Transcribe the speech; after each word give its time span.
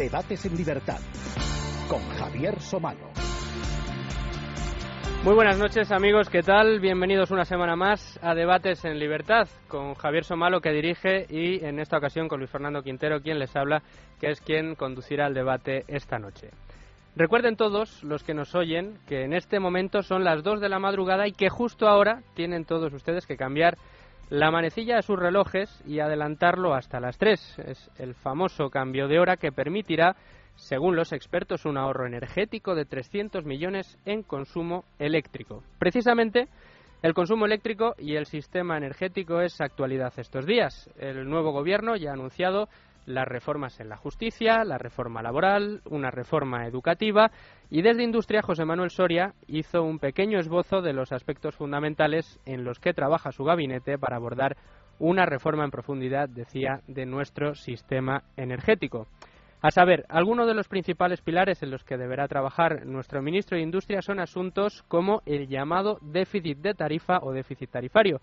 Debates 0.00 0.46
en 0.46 0.56
Libertad 0.56 0.98
con 1.86 2.00
Javier 2.16 2.58
Somalo. 2.58 3.10
Muy 5.24 5.34
buenas 5.34 5.58
noches 5.58 5.92
amigos, 5.92 6.30
¿qué 6.30 6.40
tal? 6.42 6.80
Bienvenidos 6.80 7.30
una 7.30 7.44
semana 7.44 7.76
más 7.76 8.18
a 8.22 8.34
Debates 8.34 8.82
en 8.86 8.98
Libertad 8.98 9.46
con 9.68 9.92
Javier 9.92 10.24
Somalo 10.24 10.62
que 10.62 10.72
dirige 10.72 11.26
y 11.28 11.62
en 11.62 11.78
esta 11.78 11.98
ocasión 11.98 12.28
con 12.28 12.38
Luis 12.38 12.50
Fernando 12.50 12.82
Quintero 12.82 13.20
quien 13.20 13.38
les 13.38 13.54
habla, 13.54 13.82
que 14.18 14.30
es 14.30 14.40
quien 14.40 14.74
conducirá 14.74 15.26
el 15.26 15.34
debate 15.34 15.84
esta 15.86 16.18
noche. 16.18 16.48
Recuerden 17.14 17.56
todos 17.56 18.02
los 18.02 18.24
que 18.24 18.32
nos 18.32 18.54
oyen 18.54 18.98
que 19.06 19.24
en 19.24 19.34
este 19.34 19.60
momento 19.60 20.02
son 20.02 20.24
las 20.24 20.42
2 20.42 20.62
de 20.62 20.70
la 20.70 20.78
madrugada 20.78 21.28
y 21.28 21.32
que 21.32 21.50
justo 21.50 21.86
ahora 21.86 22.22
tienen 22.32 22.64
todos 22.64 22.94
ustedes 22.94 23.26
que 23.26 23.36
cambiar 23.36 23.76
la 24.30 24.52
manecilla 24.52 24.96
de 24.96 25.02
sus 25.02 25.18
relojes 25.18 25.82
y 25.86 25.98
adelantarlo 25.98 26.74
hasta 26.74 27.00
las 27.00 27.18
3. 27.18 27.58
Es 27.66 27.90
el 27.98 28.14
famoso 28.14 28.70
cambio 28.70 29.08
de 29.08 29.18
hora 29.18 29.36
que 29.36 29.50
permitirá, 29.50 30.16
según 30.54 30.94
los 30.94 31.12
expertos, 31.12 31.64
un 31.66 31.76
ahorro 31.76 32.06
energético 32.06 32.76
de 32.76 32.84
300 32.84 33.44
millones 33.44 33.98
en 34.04 34.22
consumo 34.22 34.84
eléctrico. 35.00 35.64
Precisamente, 35.78 36.48
el 37.02 37.12
consumo 37.12 37.44
eléctrico 37.44 37.94
y 37.98 38.14
el 38.14 38.26
sistema 38.26 38.76
energético 38.76 39.40
es 39.40 39.60
actualidad 39.60 40.12
estos 40.16 40.46
días. 40.46 40.88
El 40.96 41.28
nuevo 41.28 41.50
gobierno 41.50 41.96
ya 41.96 42.10
ha 42.10 42.14
anunciado 42.14 42.68
las 43.14 43.28
reformas 43.28 43.80
en 43.80 43.88
la 43.88 43.96
justicia, 43.96 44.64
la 44.64 44.78
reforma 44.78 45.22
laboral, 45.22 45.82
una 45.84 46.10
reforma 46.10 46.66
educativa 46.66 47.30
y 47.70 47.82
desde 47.82 48.02
Industria 48.02 48.42
José 48.42 48.64
Manuel 48.64 48.90
Soria 48.90 49.34
hizo 49.46 49.82
un 49.82 49.98
pequeño 49.98 50.38
esbozo 50.38 50.80
de 50.82 50.92
los 50.92 51.12
aspectos 51.12 51.54
fundamentales 51.54 52.38
en 52.46 52.64
los 52.64 52.78
que 52.78 52.94
trabaja 52.94 53.32
su 53.32 53.44
gabinete 53.44 53.98
para 53.98 54.16
abordar 54.16 54.56
una 54.98 55.26
reforma 55.26 55.64
en 55.64 55.70
profundidad, 55.70 56.28
decía, 56.28 56.80
de 56.86 57.06
nuestro 57.06 57.54
sistema 57.54 58.22
energético. 58.36 59.06
A 59.62 59.70
saber, 59.70 60.06
algunos 60.08 60.46
de 60.46 60.54
los 60.54 60.68
principales 60.68 61.20
pilares 61.20 61.62
en 61.62 61.70
los 61.70 61.84
que 61.84 61.98
deberá 61.98 62.26
trabajar 62.28 62.86
nuestro 62.86 63.20
ministro 63.20 63.56
de 63.56 63.62
Industria 63.62 64.00
son 64.00 64.18
asuntos 64.18 64.82
como 64.88 65.20
el 65.26 65.48
llamado 65.48 65.98
déficit 66.00 66.58
de 66.58 66.72
tarifa 66.72 67.18
o 67.20 67.32
déficit 67.32 67.70
tarifario, 67.70 68.20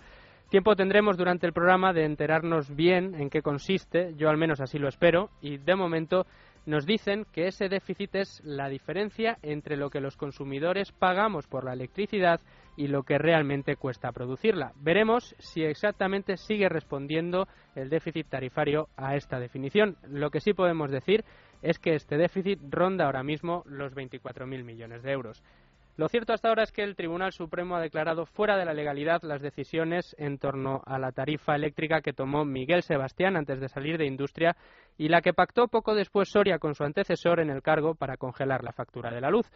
Tiempo 0.50 0.78
tendremos 0.78 1.18
durante 1.18 1.46
el 1.46 1.52
programa 1.52 1.92
de 1.92 2.06
enterarnos 2.06 2.74
bien 2.74 3.16
en 3.16 3.30
qué 3.30 3.42
consiste, 3.42 4.14
yo 4.16 4.30
al 4.30 4.38
menos 4.38 4.62
así 4.62 4.80
lo 4.80 4.88
espero, 4.88 5.30
y 5.42 5.58
de 5.58 5.76
momento 5.76 6.26
nos 6.66 6.86
dicen 6.86 7.26
que 7.34 7.48
ese 7.48 7.68
déficit 7.68 8.16
es 8.16 8.42
la 8.46 8.70
diferencia 8.70 9.40
entre 9.42 9.76
lo 9.76 9.90
que 9.90 10.00
los 10.00 10.16
consumidores 10.16 10.94
pagamos 10.94 11.48
por 11.48 11.66
la 11.66 11.74
electricidad 11.74 12.40
y 12.78 12.88
lo 12.88 13.04
que 13.04 13.18
realmente 13.18 13.76
cuesta 13.76 14.14
producirla. 14.14 14.72
Veremos 14.78 15.36
si 15.40 15.64
exactamente 15.64 16.38
sigue 16.38 16.70
respondiendo 16.70 17.50
el 17.76 17.90
déficit 17.90 18.28
tarifario 18.28 18.88
a 18.96 19.18
esta 19.18 19.42
definición. 19.42 19.98
Lo 20.08 20.30
que 20.30 20.40
sí 20.40 20.54
podemos 20.54 20.92
decir 20.92 21.26
es 21.62 21.78
que 21.78 21.96
este 21.96 22.18
déficit 22.18 22.60
ronda 22.70 23.06
ahora 23.06 23.24
mismo 23.24 23.64
los 23.66 23.94
24.000 23.96 24.64
millones 24.64 25.04
de 25.04 25.12
euros. 25.12 25.44
Lo 25.98 26.10
cierto 26.10 26.32
hasta 26.32 26.50
ahora 26.50 26.62
es 26.62 26.72
que 26.72 26.84
el 26.84 26.96
Tribunal 26.96 27.32
Supremo 27.32 27.76
ha 27.76 27.82
declarado 27.82 28.28
fuera 28.28 28.56
de 28.56 28.66
la 28.66 28.76
legalidad 28.76 29.24
las 29.24 29.42
decisiones 29.42 30.16
en 30.20 30.38
torno 30.38 30.84
a 30.86 31.00
la 31.00 31.12
tarifa 31.12 31.56
eléctrica 31.56 32.02
que 32.02 32.14
tomó 32.14 32.46
Miguel 32.46 32.84
Sebastián 32.84 33.36
antes 33.36 33.60
de 33.60 33.68
salir 33.68 33.98
de 33.98 34.06
industria 34.06 34.56
y 34.96 35.10
la 35.10 35.24
que 35.24 35.34
pactó 35.34 35.68
poco 35.68 35.96
después 35.96 36.30
Soria 36.30 36.60
con 36.60 36.76
su 36.76 36.84
antecesor 36.84 37.40
en 37.40 37.50
el 37.50 37.64
cargo 37.64 37.96
para 37.96 38.16
congelar 38.16 38.64
la 38.64 38.74
factura 38.74 39.10
de 39.10 39.22
la 39.22 39.32
luz. 39.32 39.50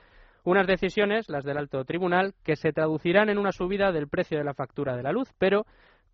Unas 0.44 0.66
decisiones, 0.66 1.30
las 1.30 1.44
del 1.44 1.59
alto 1.59 1.85
tribunal, 1.85 2.34
que 2.44 2.56
se 2.56 2.74
traducirán 2.74 3.30
en 3.30 3.38
una 3.38 3.51
subida 3.51 3.91
del 3.91 4.07
precio 4.07 4.40
de 4.40 4.44
la 4.44 4.56
factura 4.56 4.97
de 4.97 5.03
la 5.03 5.12
luz, 5.12 5.31
pero 5.38 5.68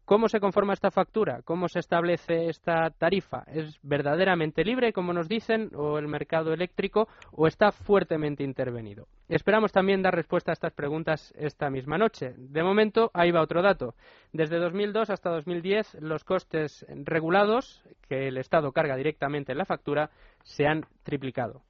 ¿Cómo 0.08 0.30
se 0.30 0.40
conforma 0.40 0.72
esta 0.72 0.90
factura? 0.90 1.42
¿Cómo 1.44 1.68
se 1.68 1.80
establece 1.80 2.48
esta 2.48 2.92
tarifa? 2.92 3.44
¿Es 3.52 3.78
verdaderamente 3.84 4.64
libre, 4.64 4.94
como 4.94 5.12
nos 5.12 5.28
dicen, 5.28 5.70
o 5.76 6.00
el 6.00 6.08
mercado 6.08 6.54
eléctrico, 6.54 7.10
o 7.34 7.46
está 7.46 7.74
fuertemente 7.74 8.42
intervenido? 8.42 9.10
Esperamos 9.28 9.74
también 9.74 10.02
dar 10.02 10.16
respuesta 10.16 10.50
a 10.50 10.54
estas 10.54 10.72
preguntas 10.72 11.34
esta 11.38 11.70
misma 11.70 11.98
noche. 11.98 12.34
De 12.38 12.64
momento, 12.64 13.12
ahí 13.14 13.32
va 13.32 13.42
otro 13.42 13.62
dato. 13.62 13.96
Desde 14.32 14.60
2002 14.60 15.10
hasta 15.10 15.30
2010, 15.30 15.98
los 16.00 16.24
costes 16.24 16.86
regulados 16.88 17.84
que 18.08 18.30
el 18.30 18.38
Estado 18.38 18.72
carga 18.72 18.96
directamente 18.96 19.52
en 19.52 19.58
la 19.58 19.66
factura 19.66 20.10
se 20.42 20.68
han 20.68 20.86
triplicado. 21.04 21.64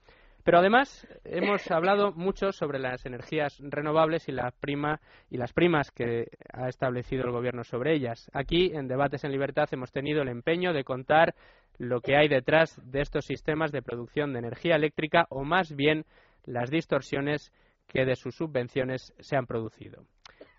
Pero 0.47 0.59
además 0.59 1.05
hemos 1.25 1.69
hablado 1.71 2.13
mucho 2.13 2.53
sobre 2.53 2.79
las 2.79 3.05
energías 3.05 3.59
renovables 3.59 4.29
y 4.29 4.31
la 4.31 4.51
prima 4.51 5.01
y 5.29 5.35
las 5.35 5.51
primas 5.51 5.91
que 5.91 6.29
ha 6.53 6.69
establecido 6.69 7.25
el 7.25 7.33
gobierno 7.33 7.65
sobre 7.65 7.93
ellas. 7.93 8.31
Aquí 8.31 8.71
en 8.73 8.87
debates 8.87 9.25
en 9.25 9.33
libertad 9.33 9.67
hemos 9.73 9.91
tenido 9.91 10.21
el 10.21 10.29
empeño 10.29 10.71
de 10.71 10.85
contar 10.85 11.35
lo 11.77 11.99
que 11.99 12.15
hay 12.15 12.29
detrás 12.29 12.81
de 12.89 13.01
estos 13.01 13.25
sistemas 13.25 13.73
de 13.73 13.81
producción 13.81 14.31
de 14.31 14.39
energía 14.39 14.77
eléctrica 14.77 15.25
o 15.31 15.43
más 15.43 15.75
bien 15.75 16.05
las 16.45 16.71
distorsiones 16.71 17.51
que 17.85 18.05
de 18.05 18.15
sus 18.15 18.33
subvenciones 18.35 19.13
se 19.19 19.35
han 19.35 19.47
producido. 19.47 20.05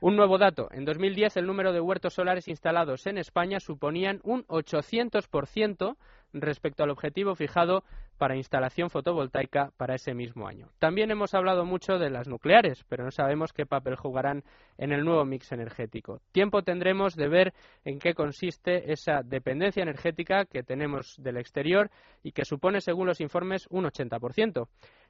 Un 0.00 0.16
nuevo 0.16 0.36
dato. 0.36 0.68
En 0.70 0.84
2010 0.84 1.38
el 1.38 1.46
número 1.46 1.72
de 1.72 1.80
huertos 1.80 2.12
solares 2.12 2.46
instalados 2.46 3.06
en 3.06 3.16
España 3.16 3.58
suponían 3.58 4.20
un 4.22 4.44
800% 4.48 5.96
respecto 6.34 6.84
al 6.84 6.90
objetivo 6.90 7.34
fijado 7.34 7.84
para 8.18 8.36
instalación 8.36 8.90
fotovoltaica 8.90 9.70
para 9.76 9.94
ese 9.94 10.12
mismo 10.12 10.46
año. 10.46 10.68
También 10.78 11.10
hemos 11.10 11.34
hablado 11.34 11.64
mucho 11.64 11.98
de 11.98 12.10
las 12.10 12.28
nucleares, 12.28 12.84
pero 12.88 13.04
no 13.04 13.10
sabemos 13.10 13.52
qué 13.52 13.64
papel 13.64 13.96
jugarán 13.96 14.44
en 14.76 14.92
el 14.92 15.04
nuevo 15.04 15.24
mix 15.24 15.52
energético. 15.52 16.20
Tiempo 16.32 16.62
tendremos 16.62 17.16
de 17.16 17.28
ver 17.28 17.54
en 17.84 17.98
qué 17.98 18.14
consiste 18.14 18.92
esa 18.92 19.22
dependencia 19.22 19.82
energética 19.82 20.44
que 20.44 20.62
tenemos 20.62 21.16
del 21.18 21.38
exterior 21.38 21.90
y 22.22 22.32
que 22.32 22.44
supone, 22.44 22.80
según 22.80 23.06
los 23.06 23.20
informes, 23.20 23.66
un 23.70 23.84
80%. 23.84 24.68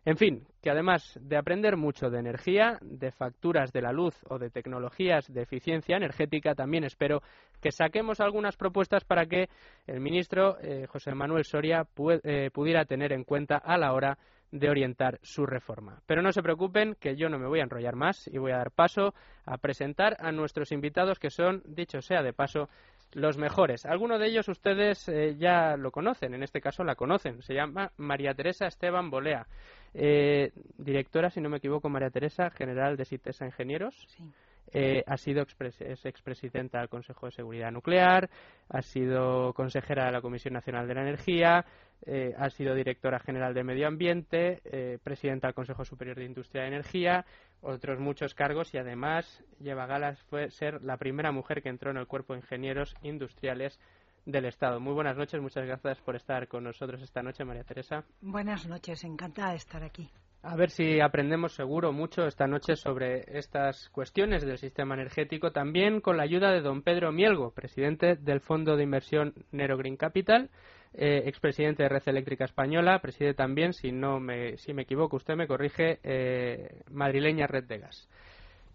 En 0.09 0.17
fin, 0.17 0.47
que 0.63 0.71
además 0.71 1.19
de 1.21 1.37
aprender 1.37 1.77
mucho 1.77 2.09
de 2.09 2.19
energía, 2.19 2.79
de 2.81 3.13
facturas 3.13 3.75
de 3.75 3.83
la 3.83 3.93
luz 3.93 4.19
o 4.31 4.39
de 4.39 4.49
tecnologías 4.49 5.31
de 5.31 5.43
eficiencia 5.43 5.99
energética, 5.99 6.55
también 6.55 6.85
espero 6.85 7.21
que 7.61 7.73
saquemos 7.73 8.19
algunas 8.19 8.57
propuestas 8.57 9.05
para 9.05 9.27
que 9.27 9.51
el 9.87 10.01
ministro 10.01 10.57
eh, 10.63 10.87
José 10.89 11.15
Manuel 11.15 11.45
Soria 11.45 11.87
eh, 12.25 12.49
pudiera 12.51 12.87
tener 12.87 13.13
en 13.13 13.25
cuenta 13.25 13.59
a 13.59 13.77
la 13.77 13.93
hora 13.93 14.17
de 14.51 14.71
orientar 14.71 15.19
su 15.23 15.45
reforma. 15.45 16.01
Pero 16.07 16.23
no 16.23 16.33
se 16.33 16.43
preocupen, 16.43 16.97
que 16.99 17.15
yo 17.15 17.29
no 17.29 17.39
me 17.39 17.47
voy 17.47 17.61
a 17.61 17.65
enrollar 17.65 17.95
más 17.95 18.29
y 18.29 18.39
voy 18.39 18.53
a 18.53 18.57
dar 18.57 18.71
paso 18.71 19.13
a 19.45 19.59
presentar 19.59 20.17
a 20.21 20.33
nuestros 20.33 20.73
invitados, 20.73 21.19
que 21.19 21.29
son, 21.29 21.63
dicho 21.67 22.01
sea 22.01 22.23
de 22.23 22.33
paso, 22.33 22.71
los 23.13 23.39
mejores. 23.39 23.87
Algunos 23.87 24.21
de 24.21 24.27
ellos 24.27 24.49
ustedes 24.49 25.09
eh, 25.09 25.37
ya 25.39 25.77
lo 25.77 25.91
conocen, 25.91 26.35
en 26.35 26.43
este 26.43 26.61
caso 26.61 26.85
la 26.85 26.95
conocen. 26.95 27.43
Se 27.43 27.55
llama 27.55 27.93
María 27.97 28.35
Teresa 28.35 28.67
Esteban 28.67 29.11
Bolea. 29.11 29.47
Eh, 29.95 30.53
directora, 30.77 31.31
si 31.31 31.41
no 31.41 31.49
me 31.49 31.59
equivoco, 31.59 31.89
María 31.89 32.11
Teresa, 32.11 32.51
general 32.51 32.97
de 32.97 33.05
CITESA 33.05 33.47
Ingenieros. 33.47 34.07
Eh, 34.71 35.03
ha 35.07 35.17
sido 35.17 35.47
es 35.81 36.05
expresidenta 36.05 36.79
del 36.79 36.91
Consejo 36.91 37.25
de 37.25 37.33
Seguridad 37.33 37.73
Nuclear, 37.73 38.29
ha 38.69 38.83
sido 38.83 39.55
consejera 39.55 40.05
de 40.05 40.13
la 40.13 40.21
Comisión 40.21 40.53
Nacional 40.53 40.87
de 40.87 40.95
la 40.95 41.01
Energía, 41.01 41.65
eh, 42.05 42.35
ha 42.37 42.51
sido 42.51 42.75
directora 42.75 43.19
general 43.19 43.55
de 43.55 43.65
Medio 43.65 43.89
Ambiente, 43.89 44.61
presidenta 45.03 45.47
del 45.47 45.55
Consejo 45.55 45.87
Superior 45.87 46.19
de 46.19 46.27
Industria 46.27 46.63
de 46.63 46.69
Energía, 46.69 47.25
otros 47.63 47.99
muchos 47.99 48.35
cargos 48.35 48.73
y 48.75 48.79
además 48.79 49.45
lleva 49.61 49.87
galas 49.87 50.21
fue 50.25 50.51
ser 50.51 50.83
la 50.83 50.97
primera 50.97 51.33
mujer 51.33 51.63
que 51.63 51.69
entró 51.69 51.91
en 51.91 51.97
el 51.97 52.07
Cuerpo 52.07 52.33
de 52.33 52.41
Ingenieros 52.41 52.95
Industriales 53.03 53.79
del 54.27 54.45
Estado. 54.45 54.81
Muy 54.81 54.93
buenas 54.93 55.17
noches, 55.17 55.41
muchas 55.41 55.67
gracias 55.67 56.01
por 56.01 56.17
estar 56.17 56.49
con 56.49 56.65
nosotros 56.65 57.03
esta 57.03 57.23
noche, 57.23 57.45
María 57.45 57.65
Teresa. 57.65 58.05
Buenas 58.21 58.67
noches, 58.67 59.03
encantada 59.05 59.51
de 59.51 59.57
estar 59.57 59.83
aquí. 59.83 60.11
A 60.43 60.55
ver 60.55 60.71
si 60.71 61.01
aprendemos 61.01 61.55
seguro 61.55 61.93
mucho 61.93 62.27
esta 62.27 62.47
noche 62.47 62.77
sobre 62.77 63.25
estas 63.39 63.89
cuestiones 63.89 64.47
del 64.47 64.59
sistema 64.59 64.95
energético, 64.95 65.51
también 65.51 66.01
con 66.01 66.17
la 66.17 66.23
ayuda 66.23 66.53
de 66.53 66.61
don 66.61 66.83
Pedro 66.83 67.11
Mielgo, 67.11 67.51
presidente 67.51 68.15
del 68.15 68.41
Fondo 68.41 68.77
de 68.77 68.85
Inversión 68.85 69.35
Nero 69.51 69.77
Green 69.77 69.97
Capital, 69.97 70.51
eh, 70.95 71.23
expresidente 71.27 71.83
de 71.83 71.89
Red 71.89 72.03
Eléctrica 72.07 72.45
Española, 72.45 73.01
preside 73.01 73.35
también, 73.35 73.73
si 73.73 73.93
no 73.93 74.21
me, 74.21 74.57
si 74.57 74.73
me 74.73 74.83
equivoco, 74.83 75.17
usted 75.17 75.35
me 75.35 75.47
corrige, 75.47 76.01
eh, 76.03 76.83
madrileña 76.91 77.47
Red 77.47 77.65
de 77.65 77.79
Gas. 77.79 78.09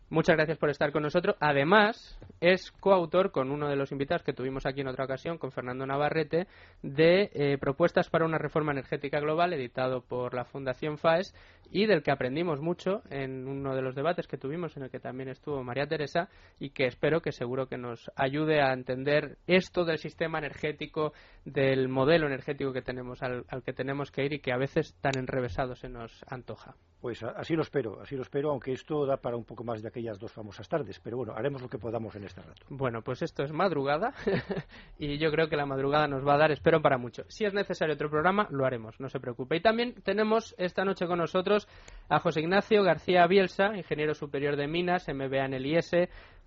Muchas 0.10 0.36
gracias 0.36 0.58
por 0.58 0.70
estar 0.70 0.92
con 0.92 1.02
nosotros. 1.02 1.36
Además, 1.40 2.20
es 2.40 2.72
coautor 2.72 3.32
con 3.32 3.50
uno 3.50 3.68
de 3.68 3.76
los 3.76 3.92
invitados 3.92 4.22
que 4.22 4.34
tuvimos 4.34 4.66
aquí 4.66 4.82
en 4.82 4.88
otra 4.88 5.06
ocasión, 5.06 5.38
con 5.38 5.52
Fernando 5.52 5.88
Navarrete, 5.88 6.48
de 6.84 7.32
eh, 7.34 7.58
Propuestas 7.58 8.10
para 8.10 8.26
una 8.26 8.38
Reforma 8.38 8.74
Energética 8.74 9.20
Global, 9.20 9.54
editado 9.54 10.02
por 10.02 10.36
la 10.36 10.46
Fundación 10.46 10.98
FAES, 10.98 11.34
y 11.72 11.88
del 11.88 12.04
que 12.04 12.12
aprendimos 12.12 12.62
mucho 12.62 13.02
en 13.10 13.48
uno 13.48 13.74
de 13.76 13.82
los 13.82 13.96
debates 13.96 14.28
que 14.28 14.38
tuvimos, 14.38 14.78
en 14.78 14.84
el 14.84 14.92
que 14.92 15.00
también 15.00 15.30
estuvo 15.30 15.64
María 15.64 15.88
Teresa, 15.88 16.30
y 16.60 16.70
que 16.70 16.86
espero 16.86 17.22
que 17.22 17.32
seguro 17.32 17.68
que 17.68 17.78
nos 17.78 18.12
ayude 18.16 18.62
a 18.62 18.74
entender 18.74 19.38
esto 19.48 19.84
del 19.84 19.98
sistema 19.98 20.38
energético, 20.38 21.14
del 21.44 21.88
modelo 21.90 22.28
energético 22.28 22.72
que 22.72 22.84
tenemos, 22.84 23.24
al, 23.24 23.46
al 23.48 23.64
que 23.64 23.74
tenemos 23.74 24.12
que 24.12 24.26
ir 24.26 24.34
y 24.34 24.40
que 24.40 24.54
a 24.54 24.58
veces 24.58 24.96
tan 25.02 25.18
enrevesado 25.18 25.76
se 25.76 25.90
nos 25.90 26.24
antoja. 26.28 26.76
Pues 27.04 27.22
así 27.22 27.54
lo 27.54 27.64
espero, 27.64 28.00
así 28.00 28.16
lo 28.16 28.22
espero, 28.22 28.52
aunque 28.52 28.72
esto 28.72 29.06
da 29.06 29.18
para 29.18 29.36
un 29.36 29.44
poco 29.44 29.66
más 29.66 29.82
de 29.82 29.90
aquellas 29.90 30.18
dos 30.18 30.32
famosas 30.32 30.70
tardes. 30.70 31.02
Pero 31.02 31.18
bueno, 31.18 31.34
haremos 31.36 31.62
lo 31.62 31.68
que 31.68 31.78
podamos 31.78 32.16
en 32.16 32.24
este 32.24 32.42
rato. 32.42 32.66
Bueno, 32.70 33.02
pues 33.02 33.22
esto 33.22 33.44
es 33.44 33.52
madrugada 33.52 34.14
y 34.98 35.18
yo 35.18 35.30
creo 35.30 35.50
que 35.50 35.58
la 35.58 35.66
madrugada 35.66 36.08
nos 36.08 36.26
va 36.26 36.36
a 36.36 36.38
dar, 36.38 36.52
espero, 36.54 36.82
para 36.82 36.98
mucho. 36.98 37.26
Si 37.28 37.44
es 37.44 37.54
necesario 37.54 37.96
otro 37.96 38.10
programa, 38.10 38.48
lo 38.52 38.66
haremos, 38.66 39.02
no 39.02 39.10
se 39.10 39.20
preocupe. 39.20 39.58
Y 39.58 39.60
también 39.60 39.96
tenemos 39.96 40.56
esta 40.58 40.86
noche 40.86 41.06
con 41.06 41.18
nosotros 41.18 41.68
a 42.08 42.20
José 42.20 42.40
Ignacio 42.40 42.84
García 42.84 43.28
Bielsa, 43.28 43.76
ingeniero 43.76 44.14
superior 44.14 44.56
de 44.56 44.70
Minas, 44.70 45.06
MBA 45.10 45.44
en 45.44 45.56
el 45.56 45.66
IS, 45.66 45.92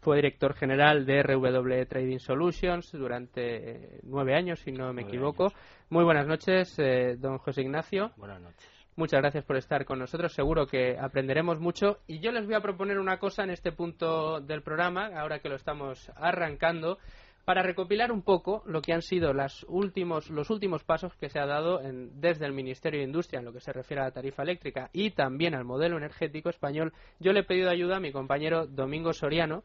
fue 0.00 0.16
director 0.16 0.54
general 0.54 1.04
de 1.04 1.22
RW 1.22 1.84
Trading 1.86 2.18
Solutions 2.18 2.92
durante 2.92 4.00
nueve 4.04 4.34
años, 4.34 4.60
si 4.60 4.72
no 4.72 4.90
me 4.94 5.02
equivoco. 5.02 5.52
Muy 5.90 6.04
buenas 6.04 6.26
noches, 6.26 6.78
eh, 6.78 7.16
don 7.18 7.36
José 7.36 7.60
Ignacio. 7.60 8.12
Buenas 8.16 8.40
noches. 8.40 8.75
Muchas 8.98 9.20
gracias 9.20 9.44
por 9.44 9.56
estar 9.56 9.84
con 9.84 9.98
nosotros. 9.98 10.32
Seguro 10.32 10.66
que 10.66 10.96
aprenderemos 10.98 11.60
mucho. 11.60 11.98
Y 12.06 12.20
yo 12.20 12.32
les 12.32 12.46
voy 12.46 12.54
a 12.54 12.62
proponer 12.62 12.98
una 12.98 13.18
cosa 13.18 13.44
en 13.44 13.50
este 13.50 13.70
punto 13.70 14.40
del 14.40 14.62
programa, 14.62 15.10
ahora 15.20 15.40
que 15.40 15.50
lo 15.50 15.56
estamos 15.56 16.10
arrancando, 16.16 16.96
para 17.44 17.62
recopilar 17.62 18.10
un 18.10 18.22
poco 18.22 18.62
lo 18.64 18.80
que 18.80 18.94
han 18.94 19.02
sido 19.02 19.34
los 19.34 19.66
últimos 19.68 20.84
pasos 20.84 21.14
que 21.16 21.28
se 21.28 21.38
ha 21.38 21.44
dado 21.44 21.78
desde 21.84 22.46
el 22.46 22.54
Ministerio 22.54 23.00
de 23.00 23.06
Industria 23.06 23.40
en 23.40 23.44
lo 23.44 23.52
que 23.52 23.60
se 23.60 23.74
refiere 23.74 24.00
a 24.00 24.06
la 24.06 24.12
tarifa 24.12 24.42
eléctrica 24.42 24.88
y 24.94 25.10
también 25.10 25.54
al 25.54 25.64
modelo 25.64 25.98
energético 25.98 26.48
español. 26.48 26.94
Yo 27.20 27.34
le 27.34 27.40
he 27.40 27.44
pedido 27.44 27.68
ayuda 27.68 27.98
a 27.98 28.00
mi 28.00 28.12
compañero 28.12 28.66
Domingo 28.66 29.12
Soriano, 29.12 29.62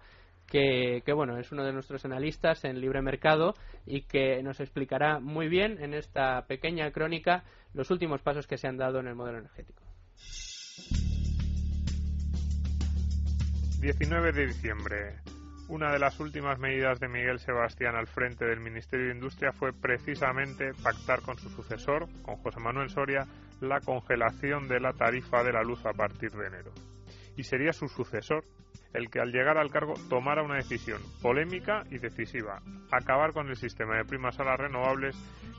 que, 0.51 1.13
bueno, 1.13 1.37
es 1.37 1.51
uno 1.53 1.63
de 1.63 1.71
nuestros 1.71 2.03
analistas 2.03 2.65
en 2.65 2.81
libre 2.81 3.01
mercado 3.01 3.53
y 3.85 4.01
que 4.01 4.43
nos 4.43 4.59
explicará 4.59 5.19
muy 5.19 5.47
bien 5.47 5.81
en 5.81 5.93
esta 5.93 6.45
pequeña 6.45 6.91
crónica 6.91 7.45
los 7.73 7.89
últimos 7.89 8.21
pasos 8.21 8.47
que 8.47 8.57
se 8.57 8.67
han 8.67 8.77
dado 8.77 8.99
en 8.99 9.07
el 9.07 9.15
modelo 9.15 9.39
energético. 9.39 9.81
19 13.79 14.31
de 14.33 14.47
diciembre. 14.47 15.15
Una 15.69 15.93
de 15.93 15.99
las 15.99 16.19
últimas 16.19 16.59
medidas 16.59 16.99
de 16.99 17.07
Miguel 17.07 17.39
Sebastián 17.39 17.95
al 17.95 18.07
frente 18.07 18.43
del 18.43 18.59
Ministerio 18.59 19.07
de 19.07 19.13
Industria 19.13 19.53
fue 19.53 19.71
precisamente 19.71 20.73
pactar 20.83 21.21
con 21.21 21.37
su 21.37 21.49
sucesor, 21.49 22.09
con 22.23 22.35
José 22.35 22.59
Manuel 22.59 22.89
Soria, 22.89 23.25
la 23.61 23.79
congelación 23.79 24.67
de 24.67 24.81
la 24.81 24.91
tarifa 24.91 25.43
de 25.45 25.53
la 25.53 25.63
luz 25.63 25.85
a 25.85 25.93
partir 25.93 26.31
de 26.31 26.47
enero. 26.47 26.71
Y 27.35 27.43
sería 27.43 27.73
su 27.73 27.87
sucesor 27.87 28.43
el 28.93 29.09
que 29.09 29.19
al 29.19 29.31
llegar 29.31 29.57
al 29.57 29.71
cargo 29.71 29.93
tomara 30.09 30.43
una 30.43 30.55
decisión 30.55 31.01
polémica 31.21 31.83
y 31.89 31.97
decisiva, 31.97 32.61
acabar 32.91 33.31
con 33.31 33.47
el 33.47 33.55
sistema 33.55 33.97
de 33.97 34.05
primas 34.05 34.39
a 34.39 34.43
las 34.43 34.59
renovables 34.59 35.15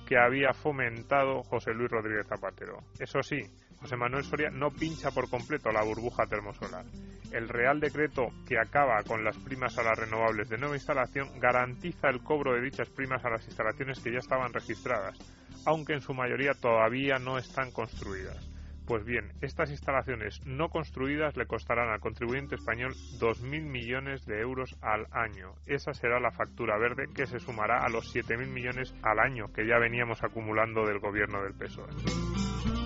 que 0.06 0.18
había 0.18 0.52
fomentado 0.52 1.42
José 1.44 1.72
Luis 1.72 1.90
Rodríguez 1.90 2.26
Zapatero. 2.26 2.78
Eso 2.98 3.22
sí, 3.22 3.40
José 3.80 3.96
Manuel 3.96 4.24
Soria 4.24 4.50
no 4.50 4.70
pincha 4.70 5.10
por 5.10 5.30
completo 5.30 5.70
la 5.70 5.82
burbuja 5.82 6.26
termosolar. 6.26 6.84
El 7.32 7.48
Real 7.48 7.80
Decreto 7.80 8.26
que 8.46 8.58
acaba 8.58 9.02
con 9.04 9.24
las 9.24 9.38
primas 9.38 9.78
a 9.78 9.82
las 9.82 9.98
renovables 9.98 10.48
de 10.50 10.58
nueva 10.58 10.76
instalación 10.76 11.28
garantiza 11.40 12.10
el 12.10 12.22
cobro 12.22 12.52
de 12.52 12.60
dichas 12.60 12.90
primas 12.90 13.24
a 13.24 13.30
las 13.30 13.46
instalaciones 13.46 14.00
que 14.00 14.12
ya 14.12 14.18
estaban 14.18 14.52
registradas, 14.52 15.18
aunque 15.64 15.94
en 15.94 16.02
su 16.02 16.12
mayoría 16.12 16.52
todavía 16.52 17.18
no 17.18 17.38
están 17.38 17.70
construidas. 17.72 18.51
Pues 18.86 19.04
bien, 19.04 19.32
estas 19.40 19.70
instalaciones 19.70 20.44
no 20.44 20.68
construidas 20.68 21.36
le 21.36 21.46
costarán 21.46 21.90
al 21.90 22.00
contribuyente 22.00 22.56
español 22.56 22.92
2.000 23.20 23.62
millones 23.62 24.26
de 24.26 24.40
euros 24.40 24.76
al 24.82 25.06
año. 25.12 25.54
Esa 25.66 25.94
será 25.94 26.18
la 26.18 26.32
factura 26.32 26.76
verde 26.78 27.06
que 27.14 27.26
se 27.26 27.38
sumará 27.38 27.84
a 27.84 27.88
los 27.88 28.12
7.000 28.14 28.48
millones 28.48 28.94
al 29.02 29.20
año 29.20 29.52
que 29.52 29.66
ya 29.66 29.78
veníamos 29.78 30.24
acumulando 30.24 30.84
del 30.84 30.98
gobierno 30.98 31.42
del 31.42 31.54
PSOE. 31.54 31.92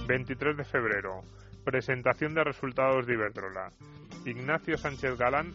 23 0.07 0.57
de 0.57 0.65
febrero. 0.65 1.23
Presentación 1.65 2.35
de 2.35 2.45
resultados 2.45 3.07
de 3.07 3.15
Iberdrola. 3.15 3.73
Ignacio 4.27 4.77
Sánchez 4.77 5.17
Galán 5.17 5.55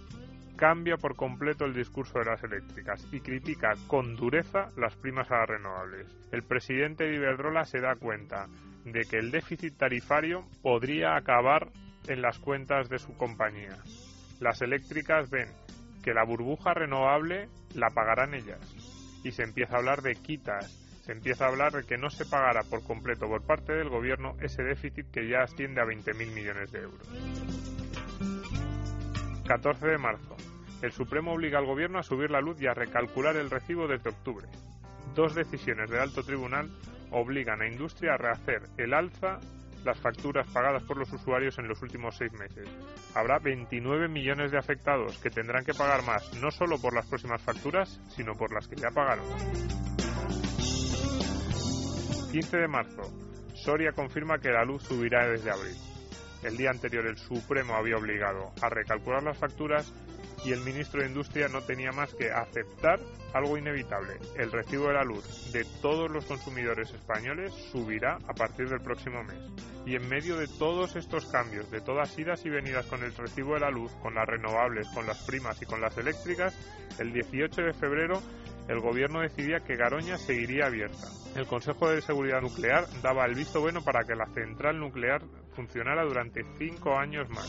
cambia 0.56 0.98
por 0.98 1.16
completo 1.16 1.66
el 1.66 1.74
discurso 1.74 2.20
de 2.20 2.26
las 2.26 2.44
eléctricas 2.44 3.08
y 3.12 3.20
critica 3.22 3.74
con 3.88 4.16
dureza 4.16 4.70
las 4.76 4.96
primas 4.96 5.30
a 5.32 5.40
las 5.40 5.50
renovables. 5.50 6.08
El 6.32 6.44
presidente 6.44 7.06
de 7.06 7.16
Iberdrola 7.16 7.66
se 7.66 7.80
da 7.80 7.96
cuenta 7.96 8.48
de 8.86 9.02
que 9.02 9.18
el 9.18 9.32
déficit 9.32 9.78
tarifario 9.78 10.46
podría 10.62 11.16
acabar 11.16 11.70
en 12.08 12.22
las 12.22 12.40
cuentas 12.40 12.90
de 12.90 13.00
su 13.00 13.16
compañía. 13.16 13.78
Las 14.40 14.62
eléctricas 14.62 15.30
ven 15.30 15.50
que 16.04 16.14
la 16.14 16.26
burbuja 16.26 16.74
renovable 16.74 17.48
la 17.76 17.90
pagarán 17.90 18.34
ellas 18.34 18.60
y 19.24 19.32
se 19.32 19.44
empieza 19.44 19.76
a 19.76 19.80
hablar 19.80 20.02
de 20.02 20.16
quitas, 20.16 20.72
se 21.06 21.12
empieza 21.12 21.46
a 21.46 21.50
hablar 21.50 21.74
de 21.74 21.84
que 21.84 21.98
no 21.98 22.10
se 22.10 22.26
pagará 22.26 22.64
por 22.64 22.84
completo 22.84 23.28
por 23.28 23.46
parte 23.46 23.74
del 23.74 23.90
gobierno 23.90 24.36
ese 24.42 24.64
déficit 24.64 25.12
que 25.12 25.28
ya 25.30 25.44
asciende 25.44 25.82
a 25.82 25.86
20.000 25.86 26.34
millones 26.34 26.72
de 26.72 26.80
euros. 26.80 27.08
14 29.48 29.88
de 29.88 29.98
marzo. 29.98 30.38
El 30.82 30.92
Supremo 30.92 31.34
obliga 31.34 31.60
al 31.60 31.66
gobierno 31.66 32.00
a 32.00 32.04
subir 32.04 32.32
la 32.32 32.42
luz 32.42 32.60
y 32.62 32.68
a 32.68 32.74
recalcular 32.74 33.36
el 33.36 33.52
recibo 33.52 33.88
desde 33.88 34.10
octubre. 34.10 34.48
Dos 35.16 35.36
decisiones 35.36 35.90
del 35.90 36.00
alto 36.00 36.24
tribunal 36.24 36.70
obligan 37.12 37.62
a 37.62 37.68
Industria 37.68 38.14
a 38.14 38.18
rehacer 38.18 38.62
el 38.78 38.94
alza 38.94 39.40
las 39.84 40.00
facturas 40.00 40.48
pagadas 40.52 40.84
por 40.84 40.98
los 40.98 41.12
usuarios 41.12 41.58
en 41.58 41.68
los 41.68 41.82
últimos 41.82 42.16
seis 42.16 42.32
meses. 42.34 42.70
Habrá 43.16 43.40
29 43.40 44.08
millones 44.08 44.52
de 44.52 44.58
afectados 44.58 45.18
que 45.20 45.30
tendrán 45.30 45.66
que 45.66 45.74
pagar 45.74 46.04
más, 46.06 46.32
no 46.42 46.52
solo 46.52 46.80
por 46.80 46.94
las 46.94 47.08
próximas 47.08 47.42
facturas, 47.42 48.00
sino 48.10 48.36
por 48.36 48.54
las 48.54 48.68
que 48.68 48.76
ya 48.76 48.90
pagaron. 48.92 49.26
15 52.32 52.58
de 52.58 52.68
marzo. 52.68 53.02
Soria 53.54 53.92
confirma 53.92 54.40
que 54.40 54.50
la 54.50 54.64
luz 54.64 54.84
subirá 54.84 55.28
desde 55.28 55.52
abril. 55.52 55.91
El 56.44 56.58
día 56.58 56.72
anterior 56.72 57.06
el 57.06 57.18
Supremo 57.18 57.76
había 57.76 57.98
obligado 57.98 58.52
a 58.62 58.70
recalcular 58.70 59.24
las 59.24 59.38
facturas 59.38 59.94
y 60.44 60.52
el 60.52 60.62
ministro 60.62 61.02
de 61.02 61.08
Industria 61.08 61.48
no 61.48 61.62
tenía 61.62 61.92
más 61.92 62.14
que 62.16 62.32
aceptar 62.32 63.00
algo 63.34 63.58
inevitable. 63.58 64.14
El 64.38 64.52
recibo 64.52 64.88
de 64.88 64.94
la 64.94 65.04
luz 65.04 65.52
de 65.52 65.66
todos 65.82 66.10
los 66.10 66.26
consumidores 66.26 66.92
españoles 66.92 67.54
subirá 67.72 68.18
a 68.28 68.34
partir 68.34 68.68
del 68.68 68.82
próximo 68.82 69.24
mes. 69.24 69.40
Y 69.86 69.96
en 69.96 70.08
medio 70.10 70.38
de 70.38 70.48
todos 70.48 70.96
estos 70.96 71.26
cambios, 71.28 71.70
de 71.72 71.82
todas 71.82 72.18
idas 72.18 72.44
y 72.46 72.50
venidas 72.50 72.86
con 72.88 73.04
el 73.04 73.16
recibo 73.16 73.54
de 73.54 73.62
la 73.62 73.72
luz, 73.72 73.92
con 74.02 74.16
las 74.16 74.28
renovables, 74.28 74.88
con 74.94 75.06
las 75.06 75.24
primas 75.26 75.62
y 75.62 75.66
con 75.66 75.82
las 75.82 75.98
eléctricas, 75.98 76.56
el 77.00 77.14
18 77.14 77.62
de 77.62 77.74
febrero 77.74 78.22
el 78.72 78.80
gobierno 78.80 79.20
decidía 79.20 79.60
que 79.60 79.76
Garoña 79.76 80.18
seguiría 80.18 80.68
abierta. 80.68 81.08
El 81.36 81.46
Consejo 81.46 81.90
de 81.90 82.02
Seguridad 82.02 82.42
Nuclear 82.42 82.86
daba 83.04 83.26
el 83.26 83.36
visto 83.36 83.60
bueno 83.60 83.82
para 83.84 84.06
que 84.06 84.16
la 84.16 84.26
central 84.28 84.80
nuclear 84.80 85.22
funcionara 85.54 86.06
durante 86.06 86.46
cinco 86.58 86.98
años 86.98 87.30
más. 87.30 87.48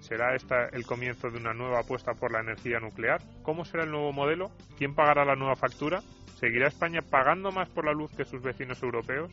¿Será 0.00 0.36
esta 0.36 0.66
el 0.66 0.84
comienzo 0.84 1.30
de 1.30 1.38
una 1.38 1.54
nueva 1.54 1.80
apuesta 1.80 2.12
por 2.12 2.30
la 2.30 2.40
energía 2.40 2.78
nuclear? 2.78 3.22
¿Cómo 3.42 3.64
será 3.64 3.84
el 3.84 3.90
nuevo 3.90 4.12
modelo? 4.12 4.50
¿Quién 4.76 4.94
pagará 4.94 5.24
la 5.24 5.34
nueva 5.34 5.56
factura? 5.56 6.02
¿Seguirá 6.38 6.68
España 6.68 7.00
pagando 7.00 7.50
más 7.52 7.70
por 7.70 7.86
la 7.86 7.92
luz 7.92 8.10
que 8.14 8.26
sus 8.26 8.42
vecinos 8.42 8.82
europeos? 8.82 9.32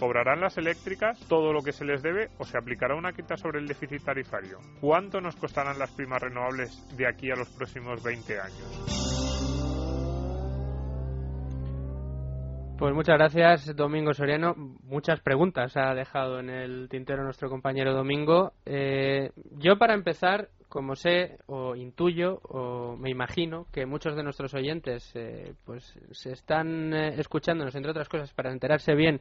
¿Cobrarán 0.00 0.40
las 0.40 0.56
eléctricas 0.56 1.20
todo 1.28 1.52
lo 1.52 1.60
que 1.60 1.72
se 1.72 1.84
les 1.84 2.02
debe 2.02 2.30
o 2.38 2.44
se 2.46 2.56
aplicará 2.56 2.94
una 2.94 3.12
quita 3.12 3.36
sobre 3.36 3.58
el 3.58 3.68
déficit 3.68 4.02
tarifario? 4.02 4.58
¿Cuánto 4.80 5.20
nos 5.20 5.36
costarán 5.36 5.78
las 5.78 5.90
primas 5.90 6.22
renovables 6.22 6.96
de 6.96 7.06
aquí 7.06 7.30
a 7.30 7.36
los 7.36 7.50
próximos 7.50 8.02
20 8.02 8.40
años? 8.40 9.10
Pues 12.78 12.94
muchas 12.94 13.18
gracias, 13.18 13.76
Domingo 13.76 14.14
Soriano. 14.14 14.54
Muchas 14.84 15.20
preguntas 15.20 15.76
ha 15.76 15.92
dejado 15.92 16.40
en 16.40 16.48
el 16.48 16.88
tintero 16.88 17.22
nuestro 17.22 17.50
compañero 17.50 17.92
Domingo. 17.92 18.54
Eh, 18.64 19.32
yo, 19.58 19.76
para 19.76 19.92
empezar, 19.92 20.48
como 20.70 20.96
sé 20.96 21.36
o 21.44 21.76
intuyo 21.76 22.40
o 22.44 22.96
me 22.96 23.10
imagino 23.10 23.66
que 23.70 23.84
muchos 23.84 24.16
de 24.16 24.22
nuestros 24.22 24.54
oyentes 24.54 25.12
eh, 25.14 25.52
pues 25.66 25.94
se 26.12 26.32
están 26.32 26.94
eh, 26.94 27.16
escuchándonos, 27.18 27.74
entre 27.74 27.90
otras 27.90 28.08
cosas, 28.08 28.32
para 28.32 28.50
enterarse 28.50 28.94
bien 28.94 29.20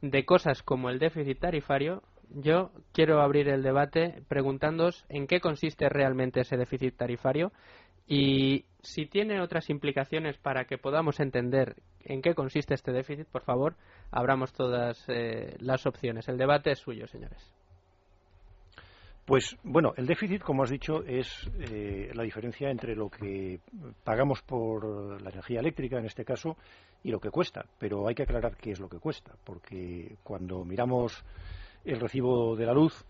de 0.00 0.24
cosas 0.24 0.62
como 0.62 0.90
el 0.90 0.98
déficit 0.98 1.38
tarifario, 1.38 2.02
yo 2.30 2.70
quiero 2.92 3.20
abrir 3.20 3.48
el 3.48 3.62
debate 3.62 4.22
preguntándoos 4.28 5.04
en 5.08 5.26
qué 5.26 5.40
consiste 5.40 5.88
realmente 5.88 6.40
ese 6.40 6.56
déficit 6.56 6.96
tarifario 6.96 7.52
y 8.06 8.64
si 8.82 9.06
tiene 9.06 9.40
otras 9.40 9.70
implicaciones 9.70 10.38
para 10.38 10.64
que 10.64 10.78
podamos 10.78 11.20
entender 11.20 11.76
en 12.00 12.22
qué 12.22 12.34
consiste 12.34 12.74
este 12.74 12.92
déficit, 12.92 13.26
por 13.26 13.42
favor, 13.42 13.76
abramos 14.10 14.52
todas 14.52 15.04
eh, 15.08 15.56
las 15.60 15.86
opciones. 15.86 16.28
El 16.28 16.38
debate 16.38 16.70
es 16.70 16.78
suyo, 16.78 17.06
señores. 17.06 17.52
Pues 19.26 19.58
bueno, 19.62 19.92
el 19.98 20.06
déficit, 20.06 20.40
como 20.40 20.62
has 20.62 20.70
dicho, 20.70 21.04
es 21.04 21.50
eh, 21.58 22.10
la 22.14 22.22
diferencia 22.22 22.70
entre 22.70 22.96
lo 22.96 23.10
que 23.10 23.60
pagamos 24.02 24.40
por 24.40 25.20
la 25.20 25.28
energía 25.28 25.60
eléctrica, 25.60 25.98
en 25.98 26.06
este 26.06 26.24
caso, 26.24 26.56
y 27.02 27.10
lo 27.10 27.20
que 27.20 27.30
cuesta. 27.30 27.64
Pero 27.78 28.06
hay 28.08 28.14
que 28.14 28.22
aclarar 28.22 28.56
qué 28.56 28.72
es 28.72 28.80
lo 28.80 28.88
que 28.88 28.98
cuesta, 28.98 29.32
porque 29.44 30.16
cuando 30.22 30.64
miramos 30.64 31.24
el 31.84 32.00
recibo 32.00 32.56
de 32.56 32.66
la 32.66 32.72
luz, 32.72 33.04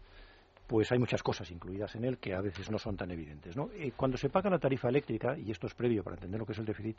pues 0.66 0.92
hay 0.92 0.99
muchas 0.99 1.23
cosas 1.23 1.50
incluidas 1.50 1.95
en 1.95 2.04
él 2.04 2.18
que 2.18 2.35
a 2.35 2.40
veces 2.42 2.71
no 2.71 2.78
son 2.78 2.97
tan 2.97 3.11
evidentes. 3.11 3.57
¿no? 3.57 3.71
Eh, 3.73 3.92
cuando 3.97 4.18
se 4.18 4.28
paga 4.28 4.50
la 4.50 4.59
tarifa 4.59 4.88
eléctrica, 4.88 5.37
y 5.37 5.50
esto 5.50 5.66
es 5.66 5.75
previo 5.75 6.04
para 6.04 6.16
entender 6.16 6.38
lo 6.38 6.47
que 6.47 6.52
es 6.52 6.59
el 6.59 6.66
déficit, 6.66 6.97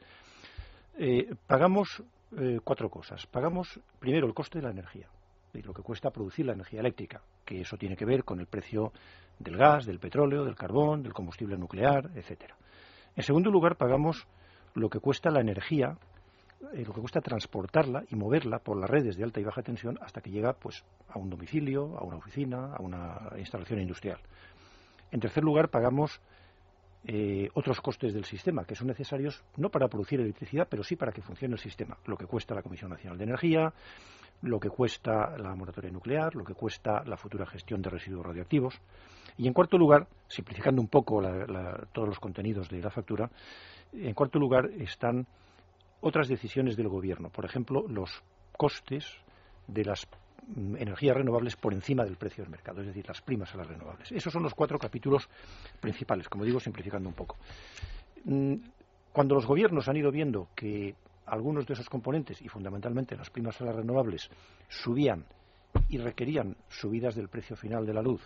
eh, 0.97 1.33
pagamos 1.45 2.03
eh, 2.37 2.59
cuatro 2.63 2.89
cosas. 2.89 3.25
Pagamos 3.27 3.79
primero 3.99 4.27
el 4.27 4.33
coste 4.33 4.59
de 4.59 4.65
la 4.65 4.71
energía. 4.71 5.07
de 5.53 5.63
lo 5.63 5.73
que 5.73 5.81
cuesta 5.81 6.11
producir 6.11 6.45
la 6.45 6.53
energía 6.53 6.79
eléctrica, 6.79 7.21
que 7.43 7.61
eso 7.61 7.75
tiene 7.75 7.95
que 7.95 8.05
ver 8.05 8.23
con 8.23 8.39
el 8.39 8.45
precio 8.45 8.93
del 9.39 9.57
gas, 9.57 9.85
del 9.85 9.97
petróleo, 9.97 10.45
del 10.45 10.53
carbón, 10.53 11.01
del 11.01 11.13
combustible 11.13 11.57
nuclear, 11.57 12.11
etcétera. 12.13 12.55
En 13.15 13.23
segundo 13.23 13.49
lugar, 13.49 13.75
pagamos 13.75 14.27
lo 14.75 14.89
que 14.89 14.99
cuesta 14.99 15.31
la 15.31 15.41
energía, 15.41 15.97
eh, 16.73 16.83
lo 16.85 16.93
que 16.93 16.99
cuesta 16.99 17.21
transportarla 17.21 18.03
y 18.09 18.15
moverla 18.15 18.59
por 18.59 18.77
las 18.77 18.89
redes 18.89 19.15
de 19.15 19.23
alta 19.23 19.39
y 19.39 19.43
baja 19.43 19.61
tensión 19.61 19.97
hasta 20.01 20.19
que 20.19 20.29
llega 20.29 20.53
pues 20.53 20.83
a 21.07 21.17
un 21.17 21.29
domicilio, 21.29 21.97
a 21.97 22.03
una 22.03 22.17
oficina, 22.17 22.75
a 22.75 22.81
una 22.81 23.31
instalación 23.37 23.79
industrial. 23.79 24.19
En 25.11 25.19
tercer 25.19 25.43
lugar, 25.43 25.69
pagamos 25.69 26.19
eh, 27.05 27.49
otros 27.53 27.79
costes 27.79 28.13
del 28.13 28.25
sistema 28.25 28.65
que 28.65 28.75
son 28.75 28.87
necesarios 28.87 29.41
no 29.55 29.69
para 29.69 29.87
producir 29.87 30.19
electricidad, 30.19 30.67
pero 30.69 30.83
sí 30.83 30.97
para 30.97 31.13
que 31.13 31.21
funcione 31.21 31.53
el 31.53 31.59
sistema. 31.59 31.97
Lo 32.05 32.17
que 32.17 32.25
cuesta 32.25 32.53
la 32.53 32.61
Comisión 32.61 32.89
Nacional 32.89 33.17
de 33.17 33.23
Energía, 33.23 33.73
lo 34.41 34.59
que 34.59 34.69
cuesta 34.69 35.37
la 35.37 35.55
moratoria 35.55 35.91
nuclear, 35.91 36.35
lo 36.35 36.43
que 36.43 36.53
cuesta 36.53 37.03
la 37.05 37.15
futura 37.15 37.45
gestión 37.45 37.81
de 37.81 37.89
residuos 37.89 38.25
radioactivos. 38.25 38.79
Y 39.37 39.47
en 39.47 39.53
cuarto 39.53 39.77
lugar, 39.77 40.07
simplificando 40.27 40.81
un 40.81 40.89
poco 40.89 41.21
todos 41.93 42.07
los 42.07 42.19
contenidos 42.19 42.69
de 42.69 42.81
la 42.81 42.89
factura, 42.89 43.29
en 43.93 44.13
cuarto 44.13 44.37
lugar 44.37 44.69
están 44.77 45.25
otras 46.01 46.27
decisiones 46.27 46.75
del 46.75 46.87
Gobierno. 46.87 47.29
Por 47.29 47.45
ejemplo, 47.45 47.85
los 47.87 48.23
costes 48.57 49.05
de 49.67 49.85
las 49.85 50.07
mm, 50.47 50.75
energías 50.77 51.15
renovables 51.15 51.55
por 51.55 51.73
encima 51.73 52.03
del 52.03 52.17
precio 52.17 52.43
del 52.43 52.51
mercado, 52.51 52.81
es 52.81 52.87
decir, 52.87 53.07
las 53.07 53.21
primas 53.21 53.53
a 53.53 53.57
las 53.57 53.67
renovables. 53.67 54.11
Esos 54.11 54.31
son 54.31 54.43
los 54.43 54.53
cuatro 54.53 54.77
capítulos 54.79 55.29
principales, 55.79 56.29
como 56.29 56.45
digo, 56.45 56.59
simplificando 56.59 57.09
un 57.09 57.15
poco. 57.15 57.37
Mm, 58.25 58.55
cuando 59.11 59.35
los 59.35 59.45
gobiernos 59.45 59.87
han 59.87 59.97
ido 59.97 60.11
viendo 60.11 60.49
que 60.55 60.95
algunos 61.25 61.65
de 61.67 61.73
esos 61.73 61.89
componentes, 61.89 62.41
y 62.41 62.47
fundamentalmente 62.47 63.15
las 63.15 63.29
primas 63.29 63.59
a 63.61 63.65
las 63.65 63.75
renovables, 63.75 64.29
subían 64.67 65.25
y 65.89 65.97
requerían 65.97 66.55
subidas 66.69 67.15
del 67.15 67.29
precio 67.29 67.55
final 67.55 67.85
de 67.85 67.93
la 67.93 68.01
luz 68.01 68.21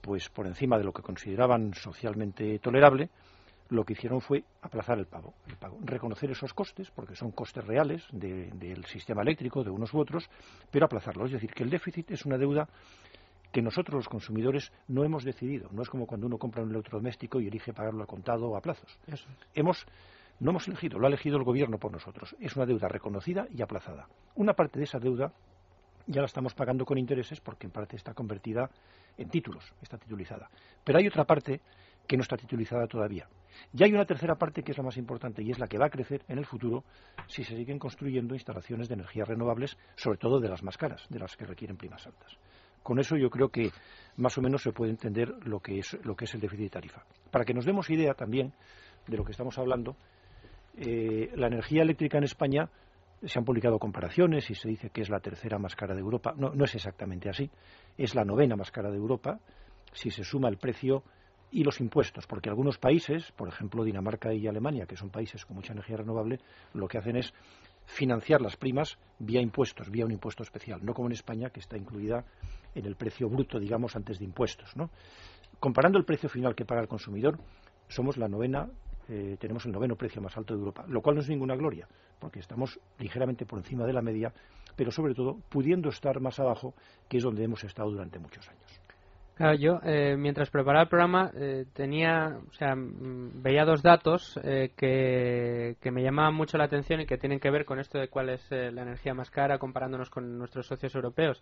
pues 0.00 0.28
por 0.28 0.46
encima 0.46 0.78
de 0.78 0.84
lo 0.84 0.92
que 0.92 1.02
consideraban 1.02 1.74
socialmente 1.74 2.58
tolerable, 2.60 3.10
lo 3.70 3.84
que 3.84 3.92
hicieron 3.92 4.20
fue 4.20 4.44
aplazar 4.62 4.98
el 4.98 5.06
pago, 5.06 5.34
el 5.46 5.56
pago, 5.56 5.78
reconocer 5.82 6.30
esos 6.30 6.54
costes, 6.54 6.90
porque 6.90 7.14
son 7.14 7.32
costes 7.32 7.66
reales 7.66 8.06
del 8.12 8.84
sistema 8.86 9.22
eléctrico 9.22 9.62
de 9.62 9.70
unos 9.70 9.92
u 9.92 9.98
otros, 9.98 10.28
pero 10.70 10.86
aplazarlo. 10.86 11.26
Es 11.26 11.32
decir, 11.32 11.52
que 11.52 11.64
el 11.64 11.70
déficit 11.70 12.10
es 12.10 12.24
una 12.24 12.38
deuda 12.38 12.68
que 13.52 13.62
nosotros 13.62 13.96
los 13.96 14.08
consumidores 14.08 14.72
no 14.88 15.04
hemos 15.04 15.24
decidido. 15.24 15.68
No 15.72 15.82
es 15.82 15.88
como 15.88 16.06
cuando 16.06 16.26
uno 16.26 16.38
compra 16.38 16.62
un 16.62 16.70
electrodoméstico 16.70 17.40
y 17.40 17.48
elige 17.48 17.72
pagarlo 17.72 18.02
a 18.02 18.06
contado 18.06 18.48
o 18.48 18.56
a 18.56 18.60
plazos. 18.60 18.98
Hemos, 19.54 19.86
no 20.40 20.50
hemos 20.50 20.68
elegido, 20.68 20.98
lo 20.98 21.06
ha 21.06 21.08
elegido 21.08 21.36
el 21.36 21.44
gobierno 21.44 21.78
por 21.78 21.92
nosotros. 21.92 22.36
Es 22.40 22.56
una 22.56 22.66
deuda 22.66 22.88
reconocida 22.88 23.46
y 23.50 23.62
aplazada. 23.62 24.08
Una 24.34 24.54
parte 24.54 24.78
de 24.78 24.84
esa 24.84 24.98
deuda 24.98 25.32
ya 26.06 26.20
la 26.22 26.26
estamos 26.26 26.54
pagando 26.54 26.84
con 26.84 26.98
intereses 26.98 27.40
porque 27.40 27.66
en 27.66 27.72
parte 27.72 27.96
está 27.96 28.14
convertida 28.14 28.70
en 29.16 29.28
títulos, 29.28 29.74
está 29.82 29.98
titulizada. 29.98 30.50
Pero 30.84 30.98
hay 30.98 31.06
otra 31.06 31.24
parte 31.24 31.60
que 32.08 32.16
no 32.16 32.22
está 32.22 32.36
titulizada 32.36 32.86
todavía. 32.88 33.28
Y 33.72 33.84
hay 33.84 33.92
una 33.92 34.06
tercera 34.06 34.36
parte 34.36 34.62
que 34.62 34.72
es 34.72 34.78
la 34.78 34.84
más 34.84 34.96
importante 34.96 35.42
y 35.42 35.50
es 35.50 35.58
la 35.58 35.68
que 35.68 35.78
va 35.78 35.86
a 35.86 35.90
crecer 35.90 36.24
en 36.28 36.38
el 36.38 36.46
futuro 36.46 36.84
si 37.26 37.44
se 37.44 37.54
siguen 37.54 37.78
construyendo 37.78 38.34
instalaciones 38.34 38.88
de 38.88 38.94
energías 38.94 39.28
renovables, 39.28 39.76
sobre 39.94 40.18
todo 40.18 40.40
de 40.40 40.48
las 40.48 40.62
más 40.62 40.78
caras, 40.78 41.06
de 41.10 41.18
las 41.18 41.36
que 41.36 41.44
requieren 41.44 41.76
primas 41.76 42.06
altas. 42.06 42.36
Con 42.82 42.98
eso 42.98 43.16
yo 43.16 43.28
creo 43.28 43.50
que 43.50 43.70
más 44.16 44.38
o 44.38 44.40
menos 44.40 44.62
se 44.62 44.72
puede 44.72 44.90
entender 44.90 45.28
lo 45.46 45.60
que 45.60 45.78
es, 45.80 45.98
lo 46.04 46.16
que 46.16 46.24
es 46.24 46.34
el 46.34 46.40
déficit 46.40 46.64
de 46.64 46.70
tarifa. 46.70 47.04
Para 47.30 47.44
que 47.44 47.52
nos 47.52 47.66
demos 47.66 47.90
idea 47.90 48.14
también 48.14 48.54
de 49.06 49.16
lo 49.16 49.24
que 49.24 49.32
estamos 49.32 49.58
hablando, 49.58 49.96
eh, 50.76 51.30
la 51.34 51.48
energía 51.48 51.82
eléctrica 51.82 52.16
en 52.16 52.24
España 52.24 52.70
se 53.22 53.38
han 53.38 53.44
publicado 53.44 53.78
comparaciones 53.78 54.48
y 54.48 54.54
se 54.54 54.68
dice 54.68 54.90
que 54.90 55.02
es 55.02 55.10
la 55.10 55.20
tercera 55.20 55.58
más 55.58 55.74
cara 55.74 55.94
de 55.94 56.00
Europa. 56.00 56.32
No, 56.36 56.54
no 56.54 56.64
es 56.64 56.74
exactamente 56.74 57.28
así. 57.28 57.50
Es 57.98 58.14
la 58.14 58.24
novena 58.24 58.56
más 58.56 58.70
cara 58.70 58.90
de 58.90 58.96
Europa 58.96 59.40
si 59.92 60.10
se 60.10 60.24
suma 60.24 60.48
el 60.48 60.56
precio 60.56 61.02
y 61.50 61.64
los 61.64 61.80
impuestos, 61.80 62.26
porque 62.26 62.48
algunos 62.48 62.78
países, 62.78 63.32
por 63.32 63.48
ejemplo 63.48 63.84
Dinamarca 63.84 64.32
y 64.32 64.46
Alemania, 64.46 64.86
que 64.86 64.96
son 64.96 65.10
países 65.10 65.44
con 65.44 65.56
mucha 65.56 65.72
energía 65.72 65.96
renovable, 65.96 66.40
lo 66.74 66.88
que 66.88 66.98
hacen 66.98 67.16
es 67.16 67.32
financiar 67.86 68.42
las 68.42 68.56
primas 68.56 68.98
vía 69.18 69.40
impuestos, 69.40 69.90
vía 69.90 70.04
un 70.04 70.12
impuesto 70.12 70.42
especial, 70.42 70.84
no 70.84 70.92
como 70.92 71.08
en 71.08 71.12
España, 71.12 71.50
que 71.50 71.60
está 71.60 71.76
incluida 71.76 72.24
en 72.74 72.84
el 72.84 72.96
precio 72.96 73.28
bruto, 73.28 73.58
digamos, 73.58 73.96
antes 73.96 74.18
de 74.18 74.26
impuestos. 74.26 74.74
Comparando 75.58 75.98
el 75.98 76.04
precio 76.04 76.28
final 76.28 76.54
que 76.54 76.66
paga 76.66 76.82
el 76.82 76.88
consumidor, 76.88 77.38
somos 77.88 78.18
la 78.18 78.28
novena 78.28 78.68
eh, 79.10 79.38
tenemos 79.40 79.64
el 79.64 79.72
noveno 79.72 79.96
precio 79.96 80.20
más 80.20 80.36
alto 80.36 80.52
de 80.52 80.60
Europa, 80.60 80.84
lo 80.86 81.00
cual 81.00 81.16
no 81.16 81.22
es 81.22 81.30
ninguna 81.30 81.56
gloria, 81.56 81.88
porque 82.18 82.40
estamos 82.40 82.78
ligeramente 82.98 83.46
por 83.46 83.58
encima 83.58 83.86
de 83.86 83.94
la 83.94 84.02
media, 84.02 84.34
pero 84.76 84.90
sobre 84.90 85.14
todo 85.14 85.38
pudiendo 85.48 85.88
estar 85.88 86.20
más 86.20 86.38
abajo, 86.38 86.74
que 87.08 87.16
es 87.16 87.22
donde 87.22 87.42
hemos 87.42 87.64
estado 87.64 87.90
durante 87.90 88.18
muchos 88.18 88.46
años. 88.50 88.87
Claro, 89.38 89.54
yo 89.54 89.80
eh, 89.84 90.16
mientras 90.18 90.50
preparaba 90.50 90.82
el 90.82 90.88
programa 90.88 91.30
eh, 91.32 91.64
tenía, 91.72 92.40
o 92.50 92.52
sea, 92.54 92.74
veía 92.76 93.64
dos 93.64 93.84
datos 93.84 94.36
eh, 94.42 94.72
que, 94.76 95.76
que, 95.80 95.92
me 95.92 96.02
llamaban 96.02 96.34
mucho 96.34 96.58
la 96.58 96.64
atención 96.64 97.00
y 97.00 97.06
que 97.06 97.18
tienen 97.18 97.38
que 97.38 97.48
ver 97.52 97.64
con 97.64 97.78
esto 97.78 97.98
de 98.00 98.08
cuál 98.08 98.30
es 98.30 98.44
la 98.50 98.82
energía 98.82 99.14
más 99.14 99.30
cara 99.30 99.60
comparándonos 99.60 100.10
con 100.10 100.38
nuestros 100.38 100.66
socios 100.66 100.92
europeos. 100.92 101.40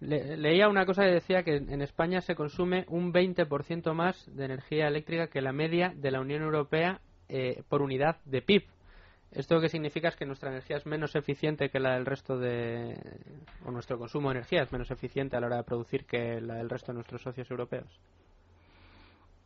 leía 0.00 0.68
una 0.68 0.86
cosa 0.86 1.04
que 1.04 1.12
decía 1.12 1.44
que 1.44 1.54
en 1.54 1.82
España 1.82 2.20
se 2.20 2.34
consume 2.34 2.84
un 2.88 3.12
20% 3.12 3.94
más 3.94 4.28
de 4.34 4.44
energía 4.44 4.88
eléctrica 4.88 5.28
que 5.28 5.40
la 5.40 5.52
media 5.52 5.92
de 5.94 6.10
la 6.10 6.20
Unión 6.20 6.42
Europea 6.42 7.00
por 7.68 7.80
unidad 7.80 8.16
de 8.24 8.42
PIB. 8.42 8.75
¿Esto 9.36 9.60
qué 9.60 9.68
significa? 9.68 10.08
Es 10.08 10.16
que 10.16 10.24
nuestra 10.24 10.48
energía 10.48 10.78
es 10.78 10.86
menos 10.86 11.14
eficiente 11.14 11.68
que 11.68 11.78
la 11.78 11.92
del 11.92 12.06
resto 12.06 12.38
de. 12.38 12.96
o 13.66 13.70
nuestro 13.70 13.98
consumo 13.98 14.30
de 14.30 14.38
energía 14.38 14.62
es 14.62 14.72
menos 14.72 14.90
eficiente 14.90 15.36
a 15.36 15.40
la 15.40 15.48
hora 15.48 15.56
de 15.58 15.64
producir 15.64 16.06
que 16.06 16.40
la 16.40 16.54
del 16.54 16.70
resto 16.70 16.92
de 16.92 16.94
nuestros 16.94 17.20
socios 17.20 17.50
europeos. 17.50 18.00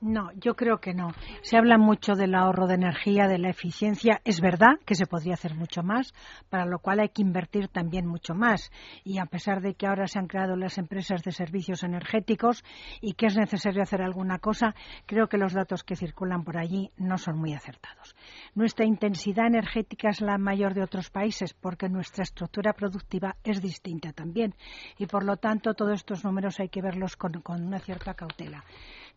No, 0.00 0.30
yo 0.32 0.56
creo 0.56 0.78
que 0.78 0.94
no. 0.94 1.08
Se 1.42 1.58
habla 1.58 1.76
mucho 1.76 2.14
del 2.14 2.34
ahorro 2.34 2.66
de 2.66 2.76
energía, 2.76 3.28
de 3.28 3.38
la 3.38 3.50
eficiencia. 3.50 4.22
Es 4.24 4.40
verdad 4.40 4.78
que 4.86 4.94
se 4.94 5.04
podría 5.04 5.34
hacer 5.34 5.54
mucho 5.54 5.82
más, 5.82 6.14
para 6.48 6.64
lo 6.64 6.78
cual 6.78 7.00
hay 7.00 7.10
que 7.10 7.20
invertir 7.20 7.68
también 7.68 8.06
mucho 8.06 8.34
más. 8.34 8.72
Y 9.04 9.18
a 9.18 9.26
pesar 9.26 9.60
de 9.60 9.74
que 9.74 9.86
ahora 9.86 10.06
se 10.06 10.18
han 10.18 10.26
creado 10.26 10.56
las 10.56 10.78
empresas 10.78 11.22
de 11.22 11.32
servicios 11.32 11.82
energéticos 11.82 12.64
y 13.02 13.12
que 13.12 13.26
es 13.26 13.36
necesario 13.36 13.82
hacer 13.82 14.00
alguna 14.00 14.38
cosa, 14.38 14.74
creo 15.04 15.28
que 15.28 15.36
los 15.36 15.52
datos 15.52 15.84
que 15.84 15.96
circulan 15.96 16.44
por 16.44 16.56
allí 16.56 16.90
no 16.96 17.18
son 17.18 17.38
muy 17.38 17.52
acertados. 17.52 18.16
Nuestra 18.54 18.86
intensidad 18.86 19.48
energética 19.48 20.08
es 20.08 20.22
la 20.22 20.38
mayor 20.38 20.72
de 20.72 20.82
otros 20.82 21.10
países 21.10 21.52
porque 21.52 21.90
nuestra 21.90 22.22
estructura 22.22 22.72
productiva 22.72 23.36
es 23.44 23.60
distinta 23.60 24.12
también. 24.14 24.54
Y 24.96 25.06
por 25.06 25.24
lo 25.24 25.36
tanto, 25.36 25.74
todos 25.74 25.92
estos 25.92 26.24
números 26.24 26.58
hay 26.58 26.70
que 26.70 26.80
verlos 26.80 27.16
con, 27.16 27.42
una 27.46 27.80
cierta 27.80 28.14
cautela. 28.14 28.64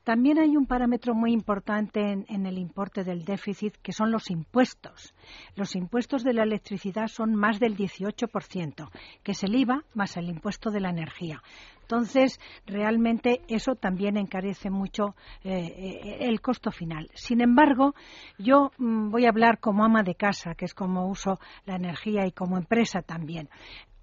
También 0.04 0.38
hay 0.38 0.58
un 0.58 0.66
parámetro 0.66 1.16
muy 1.16 1.32
importante 1.32 2.12
en, 2.28 2.46
el 2.46 2.58
importe 2.58 3.06
del 3.06 3.24
déficit, 3.24 3.76
que 3.82 3.94
son 3.94 4.12
los 4.12 4.30
impuestos. 4.30 5.14
Los 5.56 5.76
impuestos 5.76 6.24
de 6.24 6.34
la 6.34 6.44
electricidad 6.44 7.08
son 7.08 7.36
más 7.36 7.60
del 7.60 7.78
18%, 7.78 8.90
que 9.24 9.32
es 9.32 9.44
el 9.44 9.56
IVA 9.56 9.84
más 9.94 10.18
el 10.18 10.28
impuesto 10.28 10.72
de 10.72 10.82
la 10.82 10.90
energía. 10.90 11.42
Entonces, 11.84 12.40
realmente 12.66 13.42
eso 13.48 13.76
también 13.76 14.18
encarece 14.18 14.70
mucho 14.70 15.16
eh, 15.44 16.18
el 16.22 16.42
costo 16.42 16.72
final. 16.72 17.10
Sin 17.14 17.40
embargo, 17.40 17.94
yo 18.38 18.72
mm, 18.78 19.10
voy 19.10 19.26
a 19.26 19.30
hablar 19.30 19.60
como 19.60 19.86
ama 19.86 20.04
de 20.04 20.16
casa, 20.16 20.56
que 20.56 20.66
es 20.66 20.74
como 20.74 21.08
uso 21.08 21.40
la 21.66 21.76
energía 21.76 22.26
y 22.26 22.32
como 22.32 22.58
empresa 22.58 23.02
también. 23.02 23.50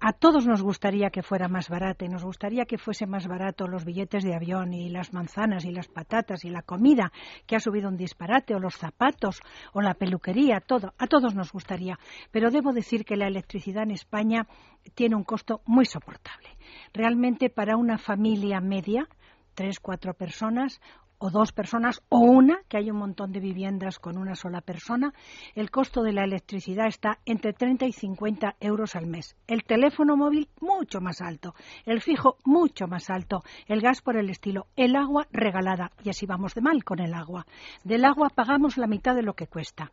A 0.03 0.13
todos 0.13 0.47
nos 0.47 0.63
gustaría 0.63 1.11
que 1.11 1.21
fuera 1.21 1.47
más 1.47 1.69
barato 1.69 2.03
y 2.03 2.09
nos 2.09 2.23
gustaría 2.23 2.65
que 2.65 2.79
fuese 2.79 3.05
más 3.05 3.27
barato 3.27 3.67
los 3.67 3.85
billetes 3.85 4.23
de 4.23 4.33
avión 4.33 4.73
y 4.73 4.89
las 4.89 5.13
manzanas 5.13 5.63
y 5.63 5.71
las 5.71 5.89
patatas 5.89 6.43
y 6.43 6.49
la 6.49 6.63
comida 6.63 7.11
que 7.45 7.55
ha 7.55 7.59
subido 7.59 7.87
un 7.87 7.97
disparate 7.97 8.55
o 8.55 8.59
los 8.59 8.75
zapatos 8.75 9.41
o 9.73 9.81
la 9.81 9.93
peluquería, 9.93 10.59
todo. 10.59 10.95
A 10.97 11.05
todos 11.05 11.35
nos 11.35 11.51
gustaría. 11.51 11.99
Pero 12.31 12.49
debo 12.49 12.73
decir 12.73 13.05
que 13.05 13.15
la 13.15 13.27
electricidad 13.27 13.83
en 13.83 13.91
España 13.91 14.47
tiene 14.95 15.15
un 15.15 15.23
costo 15.23 15.61
muy 15.67 15.85
soportable. 15.85 16.49
Realmente 16.93 17.51
para 17.51 17.77
una 17.77 17.99
familia 17.99 18.59
media, 18.59 19.07
tres, 19.53 19.79
cuatro 19.79 20.15
personas, 20.15 20.81
o 21.21 21.29
dos 21.29 21.51
personas 21.51 22.01
o 22.09 22.17
una, 22.19 22.61
que 22.67 22.77
hay 22.77 22.89
un 22.89 22.97
montón 22.97 23.31
de 23.31 23.39
viviendas 23.39 23.99
con 23.99 24.17
una 24.17 24.35
sola 24.35 24.59
persona, 24.59 25.13
el 25.53 25.69
costo 25.69 26.01
de 26.01 26.13
la 26.13 26.23
electricidad 26.23 26.87
está 26.87 27.19
entre 27.25 27.53
30 27.53 27.85
y 27.85 27.91
50 27.93 28.55
euros 28.59 28.95
al 28.95 29.05
mes. 29.05 29.35
El 29.47 29.63
teléfono 29.63 30.17
móvil 30.17 30.49
mucho 30.59 30.99
más 30.99 31.21
alto, 31.21 31.53
el 31.85 32.01
fijo 32.01 32.37
mucho 32.43 32.87
más 32.87 33.11
alto, 33.11 33.43
el 33.67 33.81
gas 33.81 34.01
por 34.01 34.17
el 34.17 34.31
estilo, 34.31 34.65
el 34.75 34.95
agua 34.95 35.27
regalada, 35.31 35.91
y 36.03 36.09
así 36.09 36.25
vamos 36.25 36.55
de 36.55 36.61
mal 36.61 36.83
con 36.83 36.99
el 36.99 37.13
agua. 37.13 37.45
Del 37.83 38.03
agua 38.03 38.29
pagamos 38.29 38.77
la 38.77 38.87
mitad 38.87 39.13
de 39.15 39.21
lo 39.21 39.35
que 39.35 39.45
cuesta. 39.45 39.91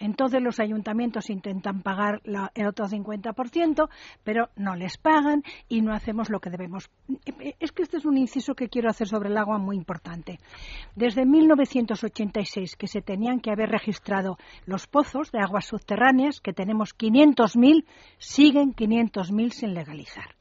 Entonces 0.00 0.42
los 0.42 0.58
ayuntamientos 0.58 1.28
intentan 1.28 1.82
pagar 1.82 2.22
el 2.24 2.66
otro 2.66 2.88
50%, 2.88 3.88
pero 4.24 4.48
no 4.56 4.74
les 4.74 4.96
pagan 4.96 5.42
y 5.68 5.82
no 5.82 5.92
hacemos 5.92 6.30
lo 6.30 6.40
que 6.40 6.48
debemos. 6.48 6.90
Es 7.60 7.70
que 7.70 7.82
este 7.82 7.98
es 7.98 8.06
un 8.06 8.16
inciso 8.16 8.54
que 8.54 8.68
quiero 8.68 8.88
hacer 8.88 9.06
sobre 9.06 9.28
el 9.28 9.36
agua 9.36 9.58
muy 9.58 9.76
importante. 9.76 10.40
Desde 10.96 11.26
1986 11.26 12.76
que 12.76 12.86
se 12.86 13.02
tenían 13.02 13.40
que 13.40 13.52
haber 13.52 13.68
registrado 13.68 14.38
los 14.64 14.86
pozos 14.86 15.30
de 15.32 15.40
aguas 15.40 15.66
subterráneas, 15.66 16.40
que 16.40 16.54
tenemos 16.54 16.96
500.000, 16.96 17.84
siguen 18.18 18.74
500.000 18.74 19.50
sin 19.50 19.74
legalizar. 19.74 20.34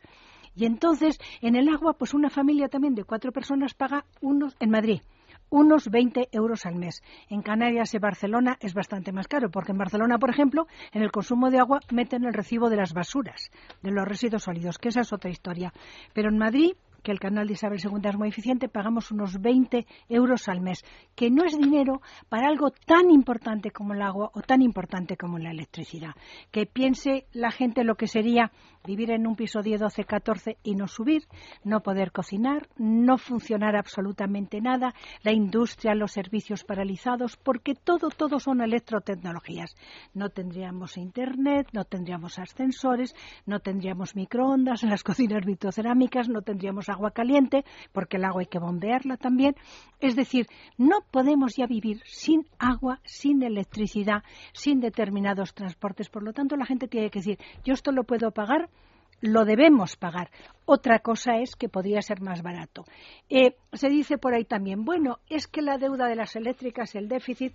Y 0.55 0.65
entonces, 0.65 1.19
en 1.41 1.55
el 1.55 1.67
agua, 1.67 1.93
pues 1.93 2.13
una 2.13 2.29
familia 2.29 2.69
también 2.69 2.95
de 2.95 3.03
cuatro 3.03 3.33
personas 3.33 3.73
paga 3.73 4.05
unos, 4.21 4.55
en 4.59 4.69
Madrid, 4.69 5.01
unos 5.49 5.89
20 5.89 6.29
euros 6.31 6.65
al 6.65 6.75
mes. 6.75 7.01
En 7.29 7.41
Canarias 7.41 7.93
y 7.93 7.99
Barcelona 7.99 8.57
es 8.59 8.73
bastante 8.73 9.11
más 9.11 9.27
caro, 9.27 9.49
porque 9.49 9.71
en 9.71 9.77
Barcelona, 9.77 10.17
por 10.17 10.29
ejemplo, 10.29 10.67
en 10.93 11.01
el 11.01 11.11
consumo 11.11 11.49
de 11.49 11.59
agua 11.59 11.79
meten 11.91 12.25
el 12.25 12.33
recibo 12.33 12.69
de 12.69 12.77
las 12.77 12.93
basuras, 12.93 13.51
de 13.81 13.91
los 13.91 14.07
residuos 14.07 14.43
sólidos, 14.43 14.77
que 14.77 14.89
esa 14.89 15.01
es 15.01 15.13
otra 15.13 15.29
historia. 15.29 15.73
Pero 16.13 16.29
en 16.29 16.37
Madrid 16.37 16.73
que 17.01 17.11
el 17.11 17.19
canal 17.19 17.47
de 17.47 17.53
Isabel 17.53 17.79
II 17.83 18.01
es 18.03 18.17
muy 18.17 18.29
eficiente, 18.29 18.67
pagamos 18.67 19.11
unos 19.11 19.39
20 19.39 19.85
euros 20.09 20.47
al 20.47 20.61
mes, 20.61 20.83
que 21.15 21.29
no 21.29 21.45
es 21.45 21.57
dinero 21.57 22.01
para 22.27 22.47
algo 22.47 22.71
tan 22.71 23.09
importante 23.09 23.71
como 23.71 23.93
el 23.93 24.01
agua 24.01 24.31
o 24.33 24.41
tan 24.41 24.61
importante 24.61 25.17
como 25.17 25.39
la 25.39 25.51
electricidad. 25.51 26.11
Que 26.51 26.65
piense 26.65 27.25
la 27.31 27.51
gente 27.51 27.83
lo 27.83 27.95
que 27.95 28.07
sería 28.07 28.51
vivir 28.85 29.11
en 29.11 29.27
un 29.27 29.35
piso 29.35 29.61
10, 29.61 29.81
12, 29.81 30.03
14 30.05 30.57
y 30.63 30.75
no 30.75 30.87
subir, 30.87 31.23
no 31.63 31.81
poder 31.81 32.11
cocinar, 32.11 32.67
no 32.77 33.17
funcionar 33.17 33.75
absolutamente 33.75 34.61
nada, 34.61 34.93
la 35.23 35.31
industria, 35.31 35.95
los 35.95 36.11
servicios 36.11 36.63
paralizados, 36.63 37.37
porque 37.37 37.75
todo, 37.75 38.09
todo 38.09 38.39
son 38.39 38.61
electrotecnologías. 38.61 39.75
No 40.13 40.29
tendríamos 40.29 40.97
internet, 40.97 41.67
no 41.73 41.83
tendríamos 41.83 42.39
ascensores, 42.39 43.15
no 43.45 43.59
tendríamos 43.59 44.15
microondas 44.15 44.83
en 44.83 44.89
las 44.89 45.03
cocinas 45.03 45.45
vitrocerámicas, 45.45 46.29
no 46.29 46.41
tendríamos 46.41 46.89
agua 46.89 47.11
caliente, 47.11 47.65
porque 47.91 48.17
el 48.17 48.25
agua 48.25 48.41
hay 48.41 48.47
que 48.47 48.59
bombearla 48.59 49.17
también. 49.17 49.55
Es 49.99 50.15
decir, 50.15 50.47
no 50.77 50.97
podemos 51.11 51.55
ya 51.55 51.67
vivir 51.67 52.01
sin 52.05 52.45
agua, 52.57 52.99
sin 53.03 53.43
electricidad, 53.43 54.23
sin 54.53 54.79
determinados 54.79 55.53
transportes. 55.53 56.09
Por 56.09 56.23
lo 56.23 56.33
tanto, 56.33 56.55
la 56.55 56.65
gente 56.65 56.87
tiene 56.87 57.09
que 57.09 57.19
decir, 57.19 57.37
yo 57.63 57.73
esto 57.73 57.91
lo 57.91 58.03
puedo 58.03 58.31
pagar 58.31 58.69
lo 59.21 59.45
debemos 59.45 59.95
pagar. 59.95 60.29
Otra 60.65 60.99
cosa 60.99 61.37
es 61.37 61.55
que 61.55 61.69
podría 61.69 62.01
ser 62.01 62.21
más 62.21 62.41
barato. 62.41 62.85
Eh, 63.29 63.55
se 63.73 63.89
dice 63.89 64.17
por 64.17 64.33
ahí 64.33 64.45
también, 64.45 64.85
bueno, 64.85 65.19
es 65.29 65.47
que 65.47 65.61
la 65.61 65.77
deuda 65.77 66.07
de 66.07 66.15
las 66.15 66.35
eléctricas, 66.35 66.95
el 66.95 67.07
déficit, 67.07 67.53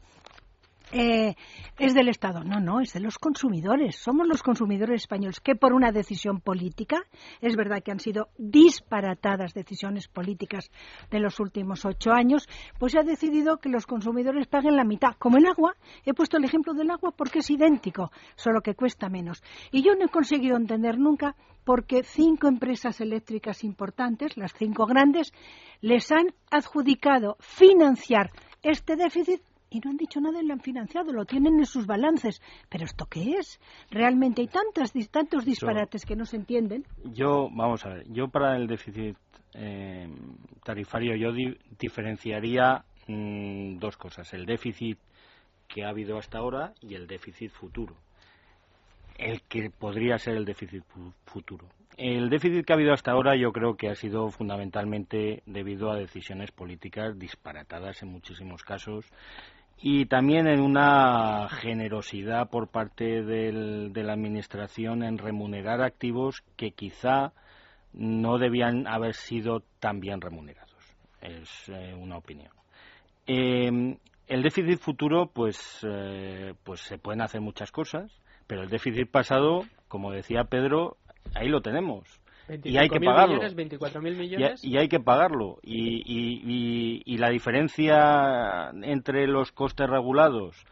eh, 0.92 1.34
es 1.78 1.94
del 1.94 2.08
Estado. 2.08 2.44
No, 2.44 2.60
no, 2.60 2.80
es 2.80 2.92
de 2.92 3.00
los 3.00 3.18
consumidores. 3.18 3.96
Somos 3.96 4.26
los 4.26 4.42
consumidores 4.42 5.02
españoles 5.02 5.40
que 5.40 5.56
por 5.56 5.72
una 5.72 5.90
decisión 5.90 6.40
política, 6.40 7.02
es 7.40 7.56
verdad 7.56 7.82
que 7.82 7.90
han 7.90 8.00
sido 8.00 8.28
disparatadas 8.38 9.54
decisiones 9.54 10.08
políticas 10.08 10.70
de 11.10 11.20
los 11.20 11.40
últimos 11.40 11.84
ocho 11.84 12.12
años, 12.12 12.48
pues 12.78 12.92
se 12.92 13.00
ha 13.00 13.02
decidido 13.02 13.58
que 13.58 13.68
los 13.68 13.86
consumidores 13.86 14.46
paguen 14.46 14.76
la 14.76 14.84
mitad. 14.84 15.14
Como 15.18 15.38
el 15.38 15.46
agua, 15.46 15.74
he 16.04 16.14
puesto 16.14 16.36
el 16.36 16.44
ejemplo 16.44 16.74
del 16.74 16.90
agua 16.90 17.12
porque 17.16 17.40
es 17.40 17.50
idéntico, 17.50 18.10
solo 18.36 18.60
que 18.60 18.74
cuesta 18.74 19.08
menos. 19.08 19.42
Y 19.72 19.82
yo 19.82 19.94
no 19.94 20.06
he 20.06 20.08
conseguido 20.08 20.56
entender 20.56 20.98
nunca 20.98 21.34
por 21.64 21.86
qué 21.86 22.02
cinco 22.02 22.46
empresas 22.46 23.00
eléctricas 23.00 23.64
importantes, 23.64 24.36
las 24.36 24.52
cinco 24.52 24.86
grandes, 24.86 25.32
les 25.80 26.12
han 26.12 26.26
adjudicado 26.50 27.36
financiar 27.40 28.30
este 28.62 28.96
déficit 28.96 29.40
y 29.75 29.81
no 29.81 29.90
han 29.90 29.97
dicho 29.97 30.21
nada 30.21 30.40
y 30.40 30.47
lo 30.47 30.54
han 30.54 30.61
financiado, 30.61 31.12
lo 31.12 31.25
tienen 31.25 31.59
en 31.59 31.66
sus 31.66 31.87
balances. 31.87 32.40
¿Pero 32.69 32.85
esto 32.85 33.07
qué 33.07 33.38
es? 33.38 33.61
Realmente 33.90 34.43
hay 34.43 34.49
tantas, 34.49 34.93
tantos 35.11 35.45
disparates 35.45 36.07
que 36.07 36.14
no 36.14 36.25
se 36.25 36.37
entienden. 36.37 36.85
Yo, 37.04 37.49
vamos 37.50 37.85
a 37.85 37.88
ver, 37.88 38.04
yo 38.12 38.28
para 38.28 38.57
el 38.57 38.69
déficit 38.69 39.16
eh, 39.54 40.09
tarifario 40.62 41.16
yo 41.16 41.33
diferenciaría 41.78 42.85
mm, 43.09 43.78
dos 43.78 43.97
cosas, 43.97 44.33
el 44.33 44.47
déficit 44.47 44.99
que 45.66 45.85
ha 45.85 45.88
habido 45.88 46.19
hasta 46.19 46.38
ahora 46.38 46.73
y 46.81 46.95
el 46.95 47.09
déficit 47.09 47.50
futuro. 47.50 47.97
El 49.19 49.43
que 49.43 49.71
podría 49.71 50.19
ser 50.19 50.37
el 50.37 50.45
déficit 50.45 50.84
futuro. 51.25 51.69
El 51.97 52.28
déficit 52.28 52.65
que 52.65 52.73
ha 52.73 52.76
habido 52.76 52.93
hasta 52.93 53.13
ahora 53.13 53.37
yo 53.37 53.52
creo 53.52 53.76
que 53.76 53.89
ha 53.89 53.95
sido 53.95 54.28
fundamentalmente 54.30 55.45
debido 55.47 55.93
a 55.93 55.97
decisiones 55.97 56.50
políticas 56.50 57.17
disparatadas 57.17 58.02
en 58.02 58.08
muchísimos 58.08 58.65
casos 58.65 59.06
y 59.78 60.06
también 60.06 60.47
en 60.47 60.60
una 60.60 61.49
generosidad 61.49 62.49
por 62.49 62.69
parte 62.69 63.23
de 63.23 64.02
la 64.02 64.13
Administración 64.13 65.02
en 65.02 65.19
remunerar 65.19 65.82
activos 65.82 66.43
que 66.56 66.73
quizá 66.73 67.32
no 67.93 68.39
debían 68.39 68.87
haber 68.87 69.15
sido 69.15 69.63
tan 69.80 70.00
bien 70.00 70.21
remunerados. 70.21 70.71
Es 71.21 71.69
eh, 71.69 71.95
una 71.95 72.19
opinión. 72.19 72.50
Em, 73.26 73.97
el 74.26 74.43
déficit 74.43 74.78
futuro, 74.78 75.30
pues, 75.32 75.87
eh, 75.89 76.54
pues 76.65 76.80
se 76.80 76.99
pueden 76.99 77.23
hacer 77.23 77.41
muchas 77.41 77.71
cosas, 77.71 78.21
pero 78.47 78.63
el 78.63 78.69
déficit 78.69 79.10
pasado, 79.10 79.65
como 79.89 80.10
decía 80.10 80.45
Pedro, 80.45 80.97
ahí 81.34 81.49
lo 81.49 81.63
tenemos 81.63 82.21
y 82.49 82.76
hay 82.76 82.89
que 82.89 83.00
pagarlo. 83.00 83.35
Millones, 83.37 84.65
Y, 84.65 84.76
hay 84.76 84.89
que 84.89 85.00
pagarlo. 85.00 85.59
Y, 85.63 87.17
la 87.17 87.30
diferencia 87.30 88.71
entre 88.83 89.26
los 89.26 89.52
costes 89.52 89.89
regulados, 89.89 90.65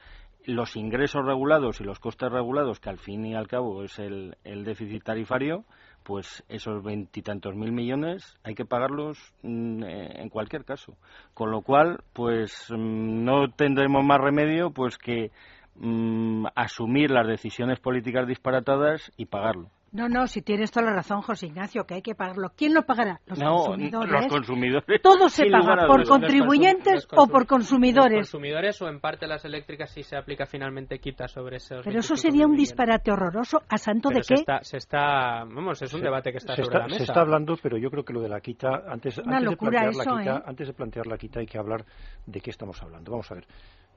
los 0.45 0.77
ingresos 0.77 1.25
regulados 1.25 1.81
y 1.81 1.85
los 1.85 1.99
costes 1.99 2.31
regulados, 2.31 2.81
que 2.81 2.91
al 2.91 2.99
fin 2.99 3.25
y 3.25 3.35
al 3.35 3.49
cabo 3.49 3.85
es 3.85 3.99
el, 3.99 4.35
déficit 4.45 5.03
tarifario, 5.03 5.65
pues 6.03 6.45
esos 6.49 6.83
veintitantos 6.83 7.55
mil 7.55 7.71
millones 7.71 8.37
hay 8.43 8.55
que 8.55 8.65
pagarlos 8.65 9.19
mm, 9.43 9.85
en 9.85 10.29
cualquier 10.29 10.65
caso. 10.65 10.97
Con 11.33 11.51
lo 11.53 11.63
cual, 11.63 12.01
pues 12.13 12.67
mm, 12.71 13.25
no 13.25 13.51
tendremos 13.53 14.05
más 14.05 14.19
remedio 14.19 14.73
pues 14.73 14.99
que 14.99 15.31
mm, 15.77 16.47
asumir 16.57 17.13
las 17.13 17.29
decisiones 17.29 17.79
políticas 17.79 18.27
disparatadas 18.27 19.13
y 19.17 19.27
pagarlo. 19.27 19.71
No, 19.92 20.09
no, 20.09 20.26
si 20.26 20.40
tienes 20.40 20.70
toda 20.70 20.87
la 20.87 20.94
razón, 20.94 21.20
José 21.20 21.48
Ignacio, 21.48 21.85
que 21.85 21.94
hay 21.94 22.02
que 22.02 22.14
pagarlo. 22.14 22.50
¿Quién 22.57 22.72
lo 22.72 22.83
pagará? 22.83 23.20
Los 23.26 23.38
consumidores. 23.38 24.11
Los 24.11 24.26
consumidores. 24.26 25.02
Todo 25.02 25.28
se 25.28 25.50
paga, 25.50 25.87
por 25.87 26.09
contribuyentes 26.09 27.07
o 27.14 27.26
por 27.26 27.46
consumidores. 27.46 28.20
Los 28.20 28.31
consumidores 28.31 28.81
o 28.81 28.88
en 28.88 29.00
parte 29.00 29.26
las 29.26 29.44
eléctricas 29.44 29.90
si 29.90 30.02
se 30.02 30.16
aplica 30.16 30.46
finalmente 30.46 30.98
quita 30.98 31.28
sobre 31.28 31.57
esos. 31.57 31.85
Pero 31.85 31.98
eso 31.98 32.16
sería 32.16 32.46
un 32.46 32.57
disparate 32.57 33.12
horroroso. 33.12 33.61
¿A 33.68 33.76
santo 33.76 34.09
de 34.09 34.22
se 34.22 34.35
qué? 34.35 34.40
Está, 34.40 34.62
se 34.62 34.78
está, 34.78 35.44
vamos, 35.44 35.83
es 35.83 35.92
un 35.92 36.00
debate 36.00 36.33
que 36.33 36.38
está 36.38 36.57
sobre 36.57 36.78
la 36.78 36.87
mesa. 36.87 36.96
Se 36.96 37.05
está 37.05 37.20
hablando, 37.20 37.59
pero 37.62 37.76
yo 37.76 37.90
creo 37.90 38.02
que 38.02 38.14
lo 38.14 38.22
de 38.22 38.31
la 38.31 38.40
quita, 38.40 38.85
antes, 38.88 39.18
antes 39.18 39.50
de 39.50 39.57
plantear 39.59 39.94
la 39.94 40.05
quita, 40.05 40.37
¿eh? 40.37 40.42
antes 40.46 40.66
de 40.68 40.72
plantear 40.72 41.07
la 41.07 41.18
quita 41.18 41.40
hay 41.40 41.46
que 41.46 41.59
hablar 41.59 41.85
de 42.24 42.40
qué 42.40 42.48
estamos 42.48 42.83
hablando. 42.83 43.11
Vamos 43.11 43.31
a 43.31 43.35
ver. 43.35 43.44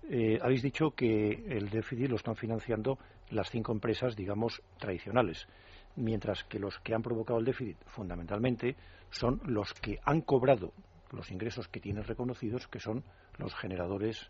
Eh, 0.10 0.40
habéis 0.42 0.62
dicho 0.62 0.92
que 0.92 1.46
el 1.48 1.70
déficit 1.70 2.10
lo 2.10 2.18
están 2.18 2.36
financiando 2.36 3.00
las 3.30 3.50
cinco 3.50 3.72
empresas, 3.72 4.14
digamos, 4.16 4.62
tradicionales 4.78 5.48
mientras 5.96 6.44
que 6.46 6.60
los 6.60 6.78
que 6.80 6.94
han 6.94 7.02
provocado 7.02 7.40
el 7.40 7.46
déficit 7.46 7.78
fundamentalmente 7.86 8.76
son 9.10 9.42
los 9.46 9.74
que 9.74 10.00
han 10.04 10.22
cobrado 10.22 10.74
los 11.12 11.32
ingresos 11.32 11.68
que 11.68 11.80
tienen 11.80 12.04
reconocidos, 12.04 12.68
que 12.68 12.80
son 12.80 13.04
los 13.38 13.56
generadores 13.56 14.30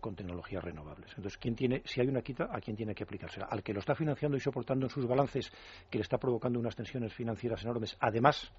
con 0.00 0.16
tecnologías 0.16 0.64
renovables. 0.64 1.10
Entonces, 1.10 1.38
¿quién 1.38 1.54
tiene, 1.54 1.82
si 1.84 2.00
hay 2.00 2.08
una 2.08 2.20
quita, 2.20 2.48
¿a 2.50 2.60
quién 2.60 2.76
tiene 2.76 2.94
que 2.94 3.04
aplicársela? 3.04 3.46
Al 3.46 3.62
que 3.62 3.72
lo 3.72 3.80
está 3.80 3.94
financiando 3.94 4.36
y 4.36 4.40
soportando 4.40 4.86
en 4.86 4.90
sus 4.90 5.06
balances, 5.06 5.52
que 5.88 5.98
le 5.98 6.02
está 6.02 6.18
provocando 6.18 6.58
unas 6.58 6.74
tensiones 6.74 7.14
financieras 7.14 7.62
enormes, 7.62 7.96
además, 8.00 8.52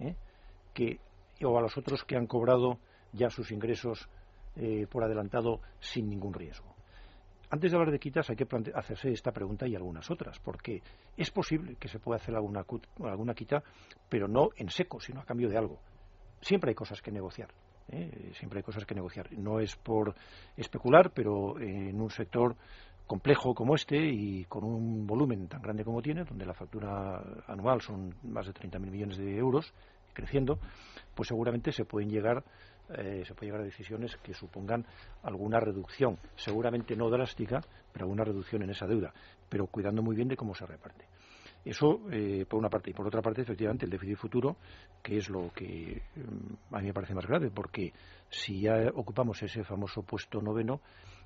¿eh? 0.00 0.16
que, 0.72 0.98
o 1.44 1.56
a 1.56 1.62
los 1.62 1.76
otros 1.76 2.04
que 2.04 2.16
han 2.16 2.26
cobrado 2.26 2.78
ya 3.12 3.30
sus 3.30 3.52
ingresos 3.52 4.08
eh, 4.56 4.86
por 4.90 5.04
adelantado 5.04 5.60
sin 5.78 6.08
ningún 6.08 6.34
riesgo. 6.34 6.73
Antes 7.50 7.70
de 7.70 7.76
hablar 7.76 7.92
de 7.92 7.98
quitas 7.98 8.28
hay 8.30 8.36
que 8.36 8.46
hacerse 8.74 9.10
esta 9.12 9.32
pregunta 9.32 9.66
y 9.66 9.74
algunas 9.74 10.10
otras, 10.10 10.38
porque 10.40 10.82
es 11.16 11.30
posible 11.30 11.76
que 11.76 11.88
se 11.88 11.98
pueda 11.98 12.16
hacer 12.16 12.34
alguna, 12.34 12.64
alguna 13.04 13.34
quita, 13.34 13.62
pero 14.08 14.28
no 14.28 14.50
en 14.56 14.70
seco, 14.70 15.00
sino 15.00 15.20
a 15.20 15.24
cambio 15.24 15.48
de 15.48 15.58
algo. 15.58 15.78
Siempre 16.40 16.70
hay 16.70 16.74
cosas 16.74 17.00
que 17.00 17.10
negociar. 17.10 17.48
¿eh? 17.88 18.32
Siempre 18.34 18.58
hay 18.58 18.62
cosas 18.62 18.84
que 18.84 18.94
negociar. 18.94 19.32
No 19.32 19.60
es 19.60 19.76
por 19.76 20.14
especular, 20.56 21.10
pero 21.12 21.58
en 21.60 22.00
un 22.00 22.10
sector 22.10 22.56
complejo 23.06 23.54
como 23.54 23.74
este 23.74 23.96
y 23.96 24.44
con 24.46 24.64
un 24.64 25.06
volumen 25.06 25.46
tan 25.48 25.60
grande 25.60 25.84
como 25.84 26.00
tiene, 26.00 26.24
donde 26.24 26.46
la 26.46 26.54
factura 26.54 27.22
anual 27.46 27.80
son 27.82 28.14
más 28.22 28.46
de 28.46 28.54
30.000 28.54 28.90
millones 28.90 29.18
de 29.18 29.36
euros, 29.36 29.72
creciendo, 30.12 30.58
pues 31.14 31.28
seguramente 31.28 31.72
se 31.72 31.84
pueden 31.84 32.08
llegar 32.08 32.42
eh, 32.90 33.24
se 33.26 33.34
puede 33.34 33.46
llegar 33.46 33.60
a 33.60 33.64
decisiones 33.64 34.16
que 34.16 34.34
supongan 34.34 34.84
alguna 35.22 35.60
reducción, 35.60 36.18
seguramente 36.36 36.96
no 36.96 37.08
drástica, 37.08 37.60
pero 37.92 38.04
alguna 38.04 38.24
reducción 38.24 38.62
en 38.62 38.70
esa 38.70 38.86
deuda, 38.86 39.12
pero 39.48 39.66
cuidando 39.66 40.02
muy 40.02 40.16
bien 40.16 40.28
de 40.28 40.36
cómo 40.36 40.54
se 40.54 40.66
reparte. 40.66 41.06
Eso 41.64 42.00
eh, 42.10 42.44
por 42.46 42.58
una 42.58 42.68
parte. 42.68 42.90
Y 42.90 42.92
por 42.92 43.06
otra 43.06 43.22
parte, 43.22 43.40
efectivamente, 43.40 43.86
el 43.86 43.90
déficit 43.90 44.18
futuro, 44.18 44.56
que 45.02 45.16
es 45.16 45.30
lo 45.30 45.50
que 45.54 46.02
mm, 46.14 46.74
a 46.74 46.80
mí 46.80 46.86
me 46.88 46.92
parece 46.92 47.14
más 47.14 47.26
grave, 47.26 47.50
porque 47.50 47.92
si 48.28 48.60
ya 48.60 48.90
ocupamos 48.94 49.42
ese 49.42 49.64
famoso 49.64 50.02
puesto 50.02 50.42
noveno, 50.42 50.80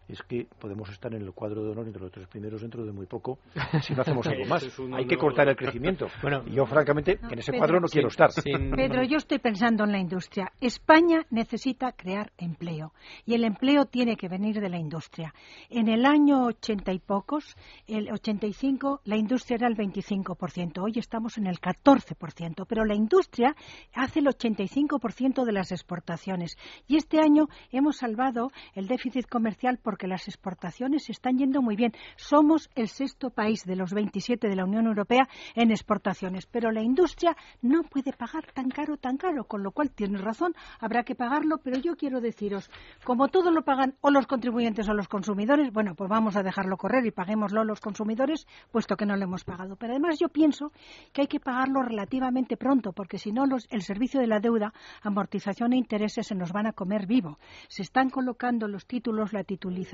es 0.08 0.22
que 0.22 0.46
podemos 0.58 0.88
estar 0.90 1.14
en 1.14 1.22
el 1.22 1.32
cuadro 1.32 1.62
de 1.62 1.70
honor 1.70 1.86
entre 1.86 2.02
los 2.02 2.10
tres 2.10 2.26
primeros 2.26 2.62
dentro 2.62 2.84
de 2.84 2.92
muy 2.92 3.06
poco 3.06 3.38
si 3.82 3.94
no 3.94 4.02
hacemos 4.02 4.26
algo 4.26 4.46
más. 4.46 4.66
Hay 4.94 5.06
que 5.06 5.16
cortar 5.16 5.48
el 5.48 5.56
crecimiento. 5.56 6.08
Bueno, 6.22 6.44
yo 6.46 6.66
francamente 6.66 7.18
en 7.30 7.38
ese 7.38 7.56
cuadro 7.56 7.80
no 7.80 7.86
quiero 7.86 8.08
estar. 8.08 8.30
Pedro, 8.44 9.02
yo 9.04 9.16
estoy 9.16 9.38
pensando 9.38 9.84
en 9.84 9.92
la 9.92 9.98
industria. 9.98 10.52
España 10.60 11.24
necesita 11.30 11.92
crear 11.92 12.32
empleo 12.36 12.92
y 13.24 13.34
el 13.34 13.44
empleo 13.44 13.86
tiene 13.86 14.16
que 14.16 14.28
venir 14.28 14.60
de 14.60 14.68
la 14.68 14.78
industria. 14.78 15.32
En 15.70 15.88
el 15.88 16.04
año 16.04 16.44
ochenta 16.46 16.92
y 16.92 16.98
pocos, 16.98 17.56
el 17.86 18.10
85, 18.10 19.00
la 19.04 19.16
industria 19.16 19.56
era 19.56 19.68
el 19.68 19.76
25%. 19.76 20.82
Hoy 20.82 20.92
estamos 20.96 21.38
en 21.38 21.46
el 21.46 21.60
14%, 21.60 22.66
pero 22.68 22.84
la 22.84 22.94
industria 22.94 23.54
hace 23.94 24.20
el 24.20 24.26
85% 24.26 25.44
de 25.44 25.52
las 25.52 25.72
exportaciones. 25.72 26.56
Y 26.86 26.96
este 26.96 27.20
año 27.20 27.48
hemos 27.70 27.98
salvado 27.98 28.50
el 28.74 28.86
déficit 28.88 29.26
comercial 29.26 29.78
porque 29.98 30.06
las 30.06 30.28
exportaciones 30.28 31.10
están 31.10 31.38
yendo 31.38 31.60
muy 31.60 31.74
bien. 31.74 31.92
Somos 32.14 32.70
el 32.76 32.86
sexto 32.86 33.30
país 33.30 33.64
de 33.64 33.74
los 33.74 33.92
27 33.92 34.48
de 34.48 34.54
la 34.54 34.64
Unión 34.64 34.86
Europea 34.86 35.28
en 35.56 35.72
exportaciones, 35.72 36.46
pero 36.46 36.70
la 36.70 36.82
industria 36.82 37.36
no 37.62 37.82
puede 37.82 38.12
pagar 38.12 38.46
tan 38.52 38.68
caro, 38.68 38.96
tan 38.96 39.16
caro, 39.16 39.42
con 39.42 39.64
lo 39.64 39.72
cual 39.72 39.90
tiene 39.90 40.18
razón, 40.18 40.54
habrá 40.78 41.02
que 41.02 41.16
pagarlo, 41.16 41.58
pero 41.58 41.80
yo 41.80 41.96
quiero 41.96 42.20
deciros, 42.20 42.70
como 43.02 43.26
todo 43.26 43.50
lo 43.50 43.62
pagan 43.62 43.96
o 44.00 44.12
los 44.12 44.28
contribuyentes 44.28 44.88
o 44.88 44.94
los 44.94 45.08
consumidores, 45.08 45.72
bueno, 45.72 45.96
pues 45.96 46.08
vamos 46.08 46.36
a 46.36 46.44
dejarlo 46.44 46.76
correr 46.76 47.04
y 47.04 47.10
paguémoslo 47.10 47.64
los 47.64 47.80
consumidores, 47.80 48.46
puesto 48.70 48.96
que 48.96 49.04
no 49.04 49.16
lo 49.16 49.24
hemos 49.24 49.42
pagado. 49.42 49.74
Pero 49.74 49.94
además 49.94 50.20
yo 50.20 50.28
pienso 50.28 50.70
que 51.12 51.22
hay 51.22 51.26
que 51.26 51.40
pagarlo 51.40 51.82
relativamente 51.82 52.56
pronto, 52.56 52.92
porque 52.92 53.18
si 53.18 53.32
no 53.32 53.46
el 53.70 53.82
servicio 53.82 54.20
de 54.20 54.28
la 54.28 54.38
deuda, 54.38 54.72
amortización 55.02 55.72
e 55.72 55.76
intereses 55.76 56.28
se 56.28 56.36
nos 56.36 56.52
van 56.52 56.68
a 56.68 56.72
comer 56.72 57.08
vivo. 57.08 57.40
Se 57.66 57.82
están 57.82 58.10
colocando 58.10 58.68
los 58.68 58.86
títulos, 58.86 59.32
la 59.32 59.42
titulización 59.42 59.87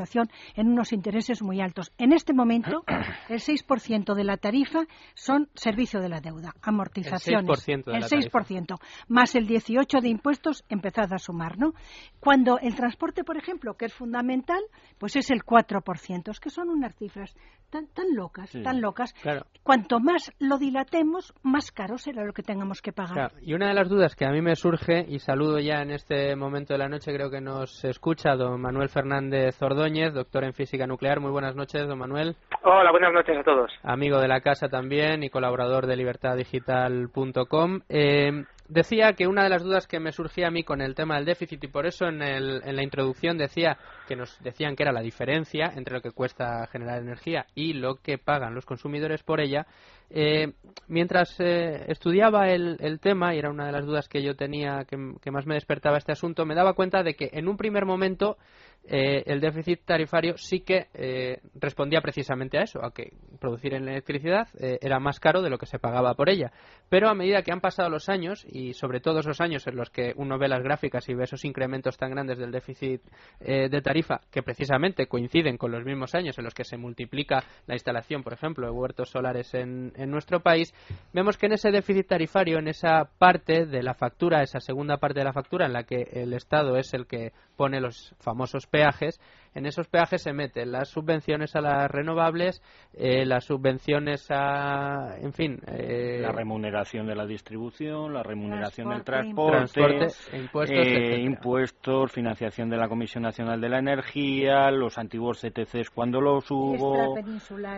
en 0.55 0.69
unos 0.69 0.93
intereses 0.93 1.43
muy 1.43 1.61
altos. 1.61 1.93
En 1.99 2.13
este 2.13 2.33
momento, 2.33 2.85
el 3.29 3.41
6% 3.41 4.15
de 4.15 4.25
la 4.25 4.37
tarifa 4.37 4.81
son 5.15 5.49
servicio 5.55 6.01
de 6.01 6.09
la 6.09 6.21
deuda, 6.21 6.55
amortizaciones. 6.63 7.69
El 7.69 7.83
6%, 7.83 7.85
de 7.85 7.97
el 7.97 8.05
6% 8.05 8.79
más 9.09 9.35
el 9.35 9.47
18% 9.47 10.01
de 10.01 10.09
impuestos, 10.09 10.65
empezad 10.69 11.13
a 11.13 11.19
sumar, 11.19 11.59
¿no? 11.59 11.75
Cuando 12.21 12.59
el 12.59 12.75
transporte, 12.75 13.25
por 13.25 13.37
ejemplo, 13.37 13.75
que 13.75 13.87
es 13.87 13.95
fundamental, 13.95 14.61
pues 14.99 15.17
es 15.17 15.31
el 15.31 15.43
4%, 15.43 16.31
es 16.31 16.41
que 16.41 16.51
son 16.51 16.69
unas 16.69 16.95
cifras 16.97 17.35
tan, 17.71 17.87
tan 17.89 18.15
locas, 18.15 18.51
tan 18.63 18.81
locas. 18.81 19.15
Cuanto 19.63 19.99
más 20.01 20.33
lo 20.39 20.59
dilatemos, 20.59 21.35
más 21.43 21.73
caro 21.73 21.99
será 21.99 22.25
lo 22.25 22.33
que 22.33 22.43
tengamos 22.43 22.81
que 22.81 22.93
pagar. 22.93 23.33
Y 23.43 23.55
una 23.55 23.69
de 23.69 23.75
las 23.75 23.89
dudas 23.89 24.15
que 24.15 24.25
a 24.25 24.31
mí 24.31 24.41
me 24.41 24.55
surge, 24.55 25.05
y 25.09 25.19
saludo 25.19 25.59
ya 25.59 25.83
en 25.83 25.91
este 25.91 26.37
momento 26.37 26.75
de 26.75 26.79
la 26.79 26.89
noche, 26.89 27.13
creo 27.13 27.31
que 27.31 27.41
nos 27.41 27.85
escucha 27.85 28.37
don 28.37 28.61
Manuel 28.61 28.89
Fernández 28.89 29.61
Ordóñez, 29.61 29.84
doctor 29.93 30.45
en 30.45 30.55
física 30.55 30.87
nuclear. 30.87 31.21
Muy 31.21 31.31
buenas 31.31 31.55
noches, 31.55 31.87
don 31.87 31.99
Manuel. 31.99 32.37
Hola, 32.63 32.91
buenas 32.91 33.13
noches 33.13 33.37
a 33.37 33.43
todos. 33.43 33.71
Amigo 33.83 34.19
de 34.19 34.29
la 34.29 34.41
casa 34.41 34.69
también 34.69 35.23
y 35.23 35.29
colaborador 35.29 35.87
de 35.87 35.97
libertaddigital.com. 35.97 37.81
Eh, 37.91 38.45
decía 38.67 39.13
que 39.13 39.27
una 39.27 39.43
de 39.43 39.51
las 39.51 39.63
dudas 39.63 39.87
que 39.87 40.01
me 40.01 40.13
surgía 40.13 40.49
a 40.49 40.51
mí 40.51 40.65
con 40.65 40.81
el 40.81 40.95
tema 40.95 41.17
del 41.17 41.27
déficit 41.27 41.63
y 41.63 41.69
por 41.69 41.85
eso 41.85 42.07
en, 42.07 42.23
el, 42.23 42.63
en 42.65 42.77
la 42.77 42.83
introducción 42.83 43.37
decía 43.37 43.77
que 44.09 44.17
nos 44.17 44.43
decían 44.43 44.75
que 44.75 44.85
era 44.85 44.93
la 44.93 45.03
diferencia 45.03 45.71
entre 45.77 45.95
lo 45.95 46.01
que 46.01 46.13
cuesta 46.13 46.67
generar 46.69 47.03
energía 47.03 47.45
y 47.55 47.75
lo 47.75 47.97
que 47.97 48.17
pagan 48.17 48.55
los 48.55 48.65
consumidores 48.65 49.23
por 49.23 49.41
ella. 49.41 49.67
Eh, 50.09 50.53
mientras 50.89 51.39
eh, 51.41 51.85
estudiaba 51.89 52.49
el, 52.49 52.77
el, 52.81 53.01
tema, 53.01 53.35
y 53.35 53.39
era 53.39 53.51
una 53.51 53.67
de 53.67 53.73
las 53.73 53.85
dudas 53.85 54.09
que 54.09 54.23
yo 54.23 54.35
tenía 54.35 54.85
que, 54.85 54.97
que 55.21 55.31
más 55.31 55.47
me 55.47 55.55
despertaba 55.55 55.99
este 55.99 56.13
asunto, 56.13 56.47
me 56.47 56.55
daba 56.55 56.75
cuenta 56.75 57.03
de 57.03 57.15
que 57.15 57.31
en 57.33 57.49
un 57.49 57.57
primer 57.57 57.85
momento 57.85 58.39
eh, 58.87 59.23
el 59.27 59.41
déficit 59.41 59.81
tarifario 59.85 60.37
sí 60.37 60.61
que 60.61 60.89
eh, 60.93 61.41
respondía 61.55 62.03
precisamente 62.03 62.59
a 62.59 62.63
eso, 62.63 62.85
a 62.85 62.93
que 62.93 63.15
producir 63.41 63.73
electricidad 63.75 64.49
eh, 64.59 64.79
era 64.83 65.01
más 65.01 65.21
caro 65.21 65.41
de 65.41 65.49
lo 65.49 65.57
que 65.57 65.67
se 65.67 65.79
pagaba 65.79 66.15
por 66.15 66.29
ella. 66.29 66.53
Pero 66.91 67.09
a 67.09 67.15
medida 67.15 67.43
que 67.43 67.53
han 67.53 67.61
pasado 67.61 67.89
los 67.89 68.09
años, 68.09 68.45
y 68.47 68.75
sobre 68.75 69.01
todo 69.01 69.21
esos 69.21 69.41
años 69.41 69.67
en 69.67 69.77
los 69.77 69.91
que 69.91 70.13
uno 70.17 70.39
ve 70.39 70.49
las 70.49 70.63
gráficas 70.63 71.09
y 71.09 71.15
ve 71.15 71.25
esos 71.25 71.45
incrementos 71.45 71.97
tan 71.97 72.11
grandes 72.11 72.39
del 72.39 72.53
déficit 72.53 73.01
de 73.41 73.83
tarifa, 73.83 74.21
que 74.31 74.43
precisamente 74.43 75.07
coinciden 75.07 75.57
con 75.57 75.73
los 75.73 75.85
mismos 75.85 76.15
años 76.15 76.39
en 76.39 76.45
los 76.45 76.55
que 76.55 76.65
se 76.65 76.77
multiplica 76.77 77.43
la 77.67 77.75
instalación, 77.75 78.23
por 78.23 78.35
ejemplo, 78.35 78.67
de 78.67 78.73
huertos 78.73 79.11
solares 79.11 79.55
en 79.55 79.93
nuestro 80.11 80.41
país, 80.41 80.75
vemos 81.13 81.37
que 81.37 81.47
en 81.47 81.53
ese 81.53 81.71
déficit 81.71 82.07
tarifario, 82.07 82.59
en 82.59 82.69
esa 82.69 83.11
parte 83.19 83.67
de 83.67 83.83
la 83.83 83.95
factura, 83.95 84.43
esa 84.43 84.61
segunda 84.61 84.99
parte 84.99 85.21
de 85.21 85.25
la 85.25 85.33
factura 85.33 85.67
en 85.67 85.73
la 85.73 85.85
que 85.85 86.03
el 86.13 86.33
Estado 86.33 86.77
es 86.77 86.93
el 86.95 87.07
que 87.07 87.33
pone 87.57 87.81
los 87.81 88.15
famosos 88.19 88.67
peajes, 88.75 89.21
en 89.55 89.67
esos 89.67 89.87
peajes 89.89 90.23
se 90.23 90.33
meten 90.33 90.73
las 90.73 90.89
subvenciones 90.89 91.55
a 91.55 91.61
las 91.61 91.91
renovables, 91.91 92.61
eh, 92.93 93.25
las 93.25 93.45
subvenciones 93.45 94.27
a, 94.31 95.17
en 95.21 95.33
fin, 95.33 95.61
eh, 95.69 96.19
la 96.21 96.33
remuneración 96.33 97.07
de 97.07 97.15
la 97.15 97.25
distribución, 97.25 98.13
la 98.13 98.23
remuneración 98.23 98.89
del 98.91 99.05
transporte, 99.05 100.09
e 100.33 100.39
impuestos, 100.39 100.79
eh, 100.79 101.21
impuestos, 101.21 102.13
financiación 102.13 102.69
de 102.69 102.77
la 102.77 102.89
Comisión 102.89 103.23
Nacional 103.23 103.61
de 103.61 103.69
la 103.69 103.79
Energía, 103.79 104.71
los 104.71 104.99
antiguos 104.99 105.41
CTCs 105.41 105.91
cuando 105.91 106.21
los 106.21 106.51
hubo, 106.51 107.17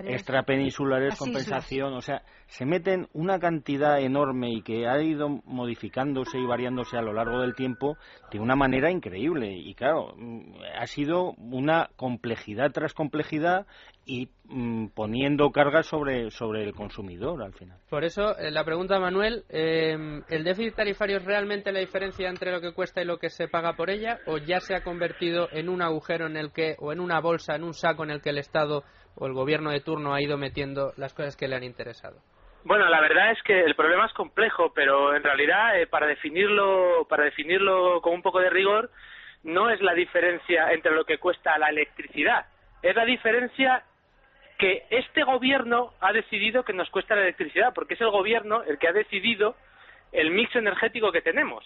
extrapeninsulares, 0.04 1.16
compensación, 1.18 1.92
o 1.92 2.00
sea, 2.00 2.22
se 2.46 2.64
meten 2.64 3.08
una 3.12 3.38
cantidad 3.38 4.00
enorme 4.00 4.50
y 4.52 4.62
que 4.62 4.86
ha 4.88 5.02
ido 5.02 5.28
modificándose 5.44 6.38
y 6.38 6.46
variándose 6.46 6.96
a 6.96 7.02
lo 7.02 7.12
largo 7.12 7.40
del 7.40 7.54
tiempo 7.54 7.96
de 8.30 8.38
una 8.38 8.56
manera 8.56 8.90
increíble. 8.90 9.52
Y 9.52 9.74
claro, 9.74 10.14
mm, 10.16 10.54
ha 10.78 10.86
sido 10.86 11.32
un 11.32 11.65
una 11.66 11.88
complejidad 11.96 12.70
tras 12.70 12.94
complejidad 12.94 13.66
y 14.04 14.28
mm, 14.44 14.90
poniendo 14.94 15.50
cargas 15.50 15.86
sobre, 15.86 16.30
sobre 16.30 16.62
el 16.62 16.74
consumidor 16.74 17.42
al 17.42 17.52
final. 17.54 17.76
Por 17.90 18.04
eso, 18.04 18.38
eh, 18.38 18.52
la 18.52 18.64
pregunta, 18.64 19.00
Manuel, 19.00 19.42
eh, 19.48 20.22
¿el 20.28 20.44
déficit 20.44 20.76
tarifario 20.76 21.16
es 21.16 21.24
realmente 21.24 21.72
la 21.72 21.80
diferencia 21.80 22.28
entre 22.28 22.52
lo 22.52 22.60
que 22.60 22.72
cuesta 22.72 23.02
y 23.02 23.04
lo 23.04 23.18
que 23.18 23.30
se 23.30 23.48
paga 23.48 23.72
por 23.72 23.90
ella 23.90 24.18
o 24.26 24.38
ya 24.38 24.60
se 24.60 24.76
ha 24.76 24.84
convertido 24.84 25.48
en 25.50 25.68
un 25.68 25.82
agujero 25.82 26.26
en 26.26 26.36
el 26.36 26.52
que, 26.52 26.76
o 26.78 26.92
en 26.92 27.00
una 27.00 27.20
bolsa, 27.20 27.56
en 27.56 27.64
un 27.64 27.74
saco 27.74 28.04
en 28.04 28.10
el 28.10 28.22
que 28.22 28.30
el 28.30 28.38
Estado 28.38 28.84
o 29.16 29.26
el 29.26 29.32
gobierno 29.32 29.70
de 29.70 29.80
turno 29.80 30.14
ha 30.14 30.22
ido 30.22 30.38
metiendo 30.38 30.92
las 30.96 31.12
cosas 31.12 31.36
que 31.36 31.48
le 31.48 31.56
han 31.56 31.64
interesado? 31.64 32.20
Bueno, 32.62 32.88
la 32.88 33.00
verdad 33.00 33.32
es 33.32 33.42
que 33.42 33.60
el 33.60 33.74
problema 33.74 34.06
es 34.06 34.12
complejo, 34.12 34.72
pero 34.72 35.16
en 35.16 35.22
realidad 35.24 35.80
eh, 35.80 35.88
para 35.88 36.06
definirlo 36.06 37.06
para 37.08 37.24
definirlo 37.24 38.00
con 38.02 38.14
un 38.14 38.22
poco 38.22 38.40
de 38.40 38.50
rigor 38.50 38.90
no 39.46 39.70
es 39.70 39.80
la 39.80 39.94
diferencia 39.94 40.72
entre 40.72 40.92
lo 40.92 41.04
que 41.04 41.18
cuesta 41.18 41.56
la 41.56 41.68
electricidad, 41.68 42.46
es 42.82 42.94
la 42.94 43.04
diferencia 43.04 43.82
que 44.58 44.84
este 44.90 45.22
gobierno 45.22 45.92
ha 46.00 46.12
decidido 46.12 46.64
que 46.64 46.72
nos 46.72 46.90
cuesta 46.90 47.14
la 47.14 47.22
electricidad, 47.22 47.72
porque 47.74 47.94
es 47.94 48.00
el 48.00 48.10
gobierno 48.10 48.62
el 48.62 48.78
que 48.78 48.88
ha 48.88 48.92
decidido 48.92 49.54
el 50.12 50.30
mix 50.30 50.54
energético 50.56 51.12
que 51.12 51.20
tenemos. 51.20 51.64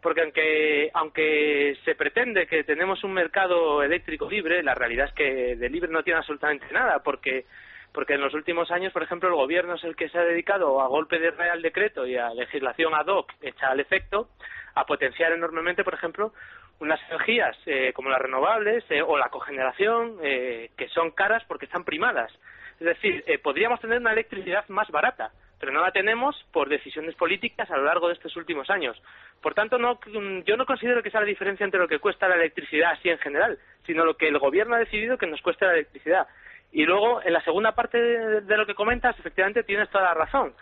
Porque 0.00 0.22
aunque, 0.22 0.90
aunque 0.94 1.76
se 1.84 1.94
pretende 1.94 2.46
que 2.46 2.64
tenemos 2.64 3.04
un 3.04 3.12
mercado 3.12 3.82
eléctrico 3.82 4.30
libre, 4.30 4.62
la 4.62 4.74
realidad 4.74 5.08
es 5.08 5.14
que 5.14 5.56
de 5.56 5.68
libre 5.68 5.90
no 5.90 6.02
tiene 6.02 6.18
absolutamente 6.18 6.66
nada, 6.72 7.00
porque 7.02 7.44
porque 7.92 8.14
en 8.14 8.20
los 8.20 8.34
últimos 8.34 8.70
años, 8.70 8.92
por 8.92 9.02
ejemplo, 9.02 9.28
el 9.28 9.34
gobierno 9.34 9.74
es 9.74 9.82
el 9.82 9.96
que 9.96 10.08
se 10.08 10.18
ha 10.18 10.22
dedicado 10.22 10.80
a 10.80 10.86
golpe 10.86 11.18
de 11.18 11.32
Real 11.32 11.60
Decreto 11.60 12.06
y 12.06 12.16
a 12.16 12.32
legislación 12.32 12.94
ad 12.94 13.06
hoc 13.06 13.32
hecha 13.42 13.68
al 13.68 13.80
efecto 13.80 14.28
a 14.74 14.86
potenciar 14.86 15.32
enormemente, 15.32 15.82
por 15.82 15.94
ejemplo, 15.94 16.32
unas 16.80 17.00
energías 17.08 17.56
eh, 17.66 17.92
como 17.94 18.10
las 18.10 18.20
renovables 18.20 18.84
eh, 18.90 19.02
o 19.02 19.16
la 19.16 19.28
cogeneración, 19.28 20.16
eh, 20.22 20.70
que 20.76 20.88
son 20.88 21.12
caras 21.12 21.42
porque 21.46 21.66
están 21.66 21.84
primadas. 21.84 22.32
Es 22.80 22.86
decir, 22.86 23.22
podríamos 23.42 23.78
tener 23.80 23.98
una 23.98 24.12
electricidad 24.12 24.66
más 24.68 24.88
barata, 24.90 25.32
pero 25.58 25.70
no 25.70 25.82
la 25.82 25.92
tenemos 25.92 26.34
por 26.50 26.70
decisiones 26.70 27.14
políticas 27.14 27.70
a 27.70 27.76
lo 27.76 27.84
largo 27.84 28.08
de 28.08 28.14
estos 28.14 28.34
últimos 28.36 28.70
años. 28.70 29.00
Por 29.42 29.52
tanto, 29.52 29.76
no, 29.76 30.00
yo 30.46 30.56
no 30.56 30.64
considero 30.64 31.02
que 31.02 31.10
sea 31.10 31.20
la 31.20 31.26
diferencia 31.26 31.64
entre 31.64 31.78
lo 31.78 31.86
que 31.86 31.98
cuesta 31.98 32.26
la 32.26 32.36
electricidad 32.36 32.92
así 32.92 33.10
en 33.10 33.18
general, 33.18 33.58
sino 33.84 34.06
lo 34.06 34.16
que 34.16 34.28
el 34.28 34.38
gobierno 34.38 34.76
ha 34.76 34.78
decidido 34.78 35.18
que 35.18 35.26
nos 35.26 35.42
cueste 35.42 35.66
la 35.66 35.74
electricidad. 35.74 36.26
Y 36.72 36.84
luego, 36.84 37.20
en 37.22 37.32
la 37.32 37.42
segunda 37.42 37.72
parte 37.72 37.98
de, 37.98 38.56
lo 38.56 38.64
que 38.64 38.74
comentas, 38.74 39.18
efectivamente 39.18 39.64
tienes 39.64 39.90
toda 39.90 40.04
la 40.04 40.14
razón. 40.14 40.54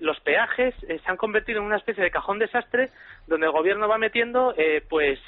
Los 0.00 0.20
peajes 0.20 0.74
se 0.78 1.00
han 1.06 1.16
convertido 1.16 1.60
en 1.60 1.66
una 1.66 1.76
especie 1.78 2.04
de 2.04 2.10
cajón 2.10 2.38
desastre 2.38 2.90
donde 3.26 3.46
el 3.46 3.52
gobierno 3.52 3.88
va 3.88 3.98
metiendo 3.98 4.54
eh, 4.56 4.82
pues 4.88 5.18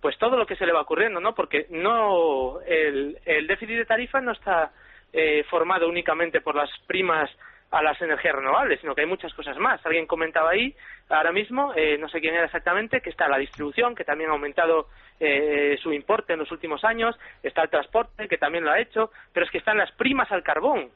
pues 0.00 0.16
todo 0.18 0.36
lo 0.36 0.46
que 0.46 0.56
se 0.56 0.64
le 0.64 0.72
va 0.72 0.80
ocurriendo, 0.80 1.20
¿no? 1.20 1.34
Porque 1.34 1.66
no 1.68 2.60
el, 2.62 3.18
el 3.26 3.46
déficit 3.46 3.76
de 3.76 3.84
tarifa 3.84 4.20
no 4.20 4.32
está 4.32 4.72
eh, 5.12 5.44
formado 5.50 5.88
únicamente 5.88 6.40
por 6.40 6.54
las 6.54 6.70
primas 6.86 7.30
a 7.70 7.82
las 7.82 8.00
energías 8.02 8.34
renovables, 8.34 8.80
sino 8.80 8.94
que 8.94 9.02
hay 9.02 9.06
muchas 9.06 9.32
cosas 9.34 9.56
más. 9.58 9.84
Alguien 9.84 10.06
comentaba 10.06 10.50
ahí 10.50 10.74
ahora 11.08 11.32
mismo, 11.32 11.72
eh, 11.76 11.98
no 11.98 12.08
sé 12.08 12.20
quién 12.20 12.34
era 12.34 12.46
exactamente, 12.46 13.00
que 13.00 13.10
está 13.10 13.28
la 13.28 13.38
distribución, 13.38 13.94
que 13.94 14.04
también 14.04 14.30
ha 14.30 14.32
aumentado 14.32 14.88
eh, 15.20 15.78
su 15.82 15.92
importe 15.92 16.32
en 16.32 16.40
los 16.40 16.50
últimos 16.50 16.84
años, 16.84 17.16
está 17.42 17.62
el 17.62 17.70
transporte, 17.70 18.26
que 18.26 18.38
también 18.38 18.64
lo 18.64 18.72
ha 18.72 18.80
hecho, 18.80 19.10
pero 19.32 19.46
es 19.46 19.52
que 19.52 19.58
están 19.58 19.78
las 19.78 19.92
primas 19.92 20.30
al 20.32 20.42
carbón. 20.42 20.90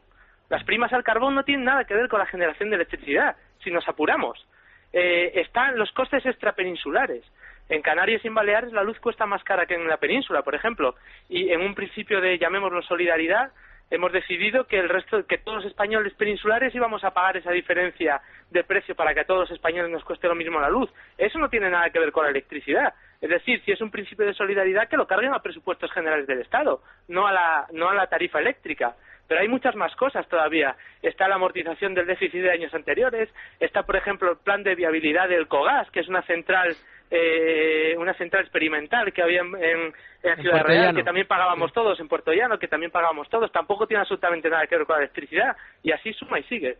Las 0.48 0.64
primas 0.64 0.92
al 0.92 1.04
carbón 1.04 1.34
no 1.34 1.44
tienen 1.44 1.64
nada 1.64 1.84
que 1.84 1.94
ver 1.94 2.08
con 2.08 2.18
la 2.18 2.26
generación 2.26 2.70
de 2.70 2.76
electricidad, 2.76 3.36
si 3.62 3.70
nos 3.70 3.88
apuramos. 3.88 4.46
Eh, 4.92 5.40
están 5.40 5.76
los 5.76 5.90
costes 5.92 6.24
extrapeninsulares. 6.24 7.24
En 7.68 7.82
Canarias 7.82 8.22
y 8.24 8.28
en 8.28 8.34
Baleares 8.34 8.72
la 8.72 8.82
luz 8.82 8.98
cuesta 9.00 9.26
más 9.26 9.42
cara 9.42 9.66
que 9.66 9.74
en 9.74 9.88
la 9.88 9.96
península, 9.96 10.42
por 10.42 10.54
ejemplo. 10.54 10.94
Y 11.28 11.50
en 11.50 11.62
un 11.62 11.74
principio 11.74 12.20
de, 12.20 12.38
llamémoslo, 12.38 12.82
solidaridad, 12.82 13.50
hemos 13.90 14.12
decidido 14.12 14.66
que 14.66 14.78
el 14.78 14.88
resto, 14.88 15.26
que 15.26 15.38
todos 15.38 15.58
los 15.58 15.66
españoles 15.66 16.12
peninsulares 16.14 16.74
íbamos 16.74 17.04
a 17.04 17.12
pagar 17.12 17.36
esa 17.36 17.50
diferencia 17.50 18.20
de 18.50 18.64
precio 18.64 18.94
para 18.94 19.14
que 19.14 19.20
a 19.20 19.24
todos 19.24 19.40
los 19.40 19.50
españoles 19.50 19.90
nos 19.90 20.04
cueste 20.04 20.28
lo 20.28 20.34
mismo 20.34 20.60
la 20.60 20.68
luz. 20.68 20.90
Eso 21.16 21.38
no 21.38 21.48
tiene 21.48 21.70
nada 21.70 21.90
que 21.90 21.98
ver 21.98 22.12
con 22.12 22.24
la 22.24 22.30
electricidad. 22.30 22.94
Es 23.20 23.30
decir, 23.30 23.62
si 23.64 23.72
es 23.72 23.80
un 23.80 23.90
principio 23.90 24.26
de 24.26 24.34
solidaridad, 24.34 24.88
que 24.88 24.96
lo 24.96 25.06
carguen 25.06 25.32
a 25.32 25.42
presupuestos 25.42 25.90
generales 25.92 26.26
del 26.26 26.42
Estado, 26.42 26.82
no 27.08 27.26
a 27.26 27.32
la, 27.32 27.66
no 27.72 27.88
a 27.88 27.94
la 27.94 28.06
tarifa 28.06 28.40
eléctrica. 28.40 28.94
Pero 29.26 29.40
hay 29.40 29.48
muchas 29.48 29.74
más 29.74 29.94
cosas 29.96 30.28
todavía. 30.28 30.76
Está 31.02 31.28
la 31.28 31.36
amortización 31.36 31.94
del 31.94 32.06
déficit 32.06 32.42
de 32.42 32.50
años 32.50 32.74
anteriores, 32.74 33.28
está, 33.60 33.82
por 33.84 33.96
ejemplo, 33.96 34.30
el 34.30 34.38
plan 34.38 34.62
de 34.62 34.74
viabilidad 34.74 35.28
del 35.28 35.48
COGAS, 35.48 35.90
que 35.90 36.00
es 36.00 36.08
una 36.08 36.22
central 36.22 36.76
eh, 37.10 37.94
una 37.98 38.14
central 38.14 38.42
experimental 38.42 39.12
que 39.12 39.22
había 39.22 39.40
en, 39.40 39.92
Ciudad 40.40 40.64
Real, 40.64 40.96
que 40.96 41.04
también 41.04 41.26
pagábamos 41.26 41.72
todos, 41.72 42.00
en 42.00 42.08
Puerto 42.08 42.32
Llano, 42.32 42.58
que 42.58 42.66
también 42.66 42.90
pagábamos 42.90 43.28
todos, 43.28 43.52
tampoco 43.52 43.86
tiene 43.86 44.00
absolutamente 44.00 44.48
nada 44.48 44.66
que 44.66 44.76
ver 44.76 44.86
con 44.86 44.96
la 44.96 45.02
electricidad, 45.02 45.54
y 45.82 45.92
así 45.92 46.12
suma 46.14 46.40
y 46.40 46.44
sigue. 46.44 46.78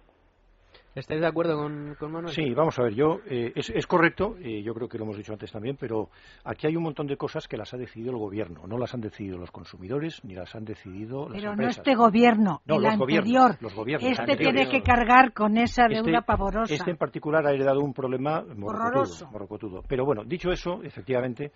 ¿Estáis 0.95 1.21
de 1.21 1.27
acuerdo 1.27 1.57
con, 1.57 2.13
Manuel? 2.13 2.33
Sí, 2.33 2.55
vamos 2.55 2.79
a 2.79 2.85
ver, 2.85 2.95
yo 2.95 3.19
eh, 3.27 3.53
es, 3.57 3.87
correcto, 3.87 4.37
eh, 4.41 4.63
yo 4.63 4.73
creo 4.75 4.89
que 4.89 4.97
lo 4.97 5.05
hemos 5.05 5.17
dicho 5.17 5.33
antes 5.33 5.51
también, 5.51 5.77
pero 5.77 6.09
aquí 6.45 6.69
hay 6.69 6.77
un 6.77 6.85
montón 6.85 7.09
de 7.09 7.17
cosas 7.17 7.49
que 7.49 7.57
las 7.57 7.75
ha 7.75 7.77
decidido 7.77 8.13
el 8.13 8.19
gobierno, 8.19 8.65
no 8.69 8.79
las 8.79 8.95
han 8.95 9.01
decidido 9.01 9.37
los 9.37 9.51
consumidores 9.51 10.23
ni 10.25 10.35
las 10.35 10.55
han 10.55 10.65
decidido 10.65 11.29
las 11.29 11.43
pero 11.43 11.57
no 11.57 11.67
este 11.67 11.97
gobierno, 11.97 12.63
el 12.67 12.87
anterior. 12.87 13.57
los 13.61 13.75
gobiernos, 13.75 14.19
este 14.21 14.37
tiene 14.37 14.69
que 14.69 14.83
cargar 14.83 15.33
con 15.33 15.59
esa 15.59 15.87
este 15.87 16.01
deuda 16.01 16.23
pavorosa. 16.23 16.73
Este 16.73 16.93
en 16.93 16.97
particular 16.97 17.45
ha 17.45 17.53
heredado 17.53 17.81
un 17.81 17.93
problema 17.93 18.45
morrocotudo. 18.55 19.83
Pero 19.89 20.05
bueno, 20.05 20.23
dicho 20.25 20.53
eso, 20.53 20.81
efectivamente, 20.85 21.51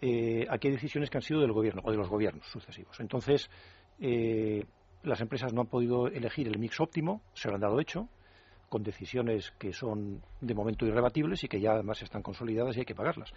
eh, 0.00 0.46
aquí 0.48 0.68
hay 0.68 0.74
decisiones 0.74 1.10
que 1.10 1.18
han 1.18 1.22
sido 1.22 1.40
del 1.40 1.52
gobierno 1.52 1.82
o 1.84 1.90
de 1.90 1.96
los 1.96 2.08
gobiernos 2.08 2.46
sucesivos. 2.46 3.00
Entonces, 3.00 3.50
las 3.98 5.20
empresas 5.20 5.52
no 5.52 5.62
han 5.62 5.66
podido 5.66 6.06
elegir 6.06 6.46
el 6.46 6.60
mix 6.60 6.80
óptimo, 6.80 7.22
se 7.34 7.48
lo 7.48 7.56
han 7.56 7.62
dado 7.62 7.80
hecho 7.80 8.08
con 8.68 8.82
decisiones 8.82 9.52
que 9.58 9.72
son 9.72 10.22
de 10.40 10.54
momento 10.54 10.86
irrebatibles 10.86 11.44
y 11.44 11.48
que 11.48 11.60
ya 11.60 11.72
además 11.72 12.02
están 12.02 12.22
consolidadas 12.22 12.76
y 12.76 12.80
hay 12.80 12.86
que 12.86 12.94
pagarlas. 12.94 13.32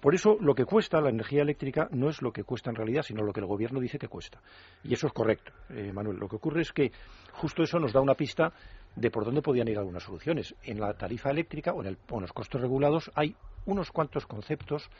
Por 0.00 0.14
eso 0.14 0.36
lo 0.40 0.54
que 0.54 0.64
cuesta 0.64 1.00
la 1.00 1.10
energía 1.10 1.42
eléctrica 1.42 1.88
no 1.92 2.08
es 2.08 2.20
lo 2.20 2.32
que 2.32 2.42
cuesta 2.42 2.70
en 2.70 2.76
realidad, 2.76 3.02
sino 3.02 3.22
lo 3.22 3.32
que 3.32 3.40
el 3.40 3.46
gobierno 3.46 3.78
dice 3.78 3.98
que 3.98 4.08
cuesta. 4.08 4.40
Y 4.82 4.94
eso 4.94 5.06
es 5.06 5.12
correcto, 5.12 5.52
eh, 5.70 5.92
Manuel. 5.92 6.16
Lo 6.16 6.28
que 6.28 6.36
ocurre 6.36 6.62
es 6.62 6.72
que 6.72 6.90
justo 7.34 7.62
eso 7.62 7.78
nos 7.78 7.92
da 7.92 8.00
una 8.00 8.14
pista 8.14 8.52
de 8.96 9.10
por 9.10 9.24
dónde 9.24 9.42
podían 9.42 9.68
ir 9.68 9.78
algunas 9.78 10.02
soluciones. 10.02 10.56
En 10.64 10.80
la 10.80 10.92
tarifa 10.94 11.30
eléctrica 11.30 11.72
o 11.72 11.84
en, 11.84 11.96
o 12.10 12.14
en 12.16 12.22
los 12.22 12.32
costos 12.32 12.60
regulados 12.60 13.12
hay 13.14 13.36
unos 13.64 13.92
cuantos 13.92 14.26
conceptos 14.26 14.90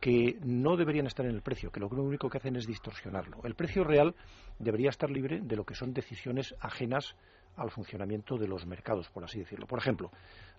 que 0.00 0.38
no 0.42 0.76
deberían 0.76 1.06
estar 1.06 1.26
en 1.26 1.34
el 1.34 1.42
precio, 1.42 1.70
que 1.70 1.80
lo 1.80 1.88
único 1.88 2.28
que 2.28 2.38
hacen 2.38 2.56
es 2.56 2.66
distorsionarlo. 2.66 3.38
El 3.44 3.54
precio 3.54 3.84
real 3.84 4.14
debería 4.58 4.88
estar 4.90 5.10
libre 5.10 5.40
de 5.42 5.56
lo 5.56 5.64
que 5.64 5.74
son 5.74 5.92
decisiones 5.92 6.54
ajenas 6.60 7.16
al 7.56 7.70
funcionamiento 7.70 8.36
de 8.36 8.48
los 8.48 8.66
mercados, 8.66 9.08
por 9.10 9.24
así 9.24 9.38
decirlo. 9.38 9.66
Por 9.66 9.78
ejemplo, 9.78 10.10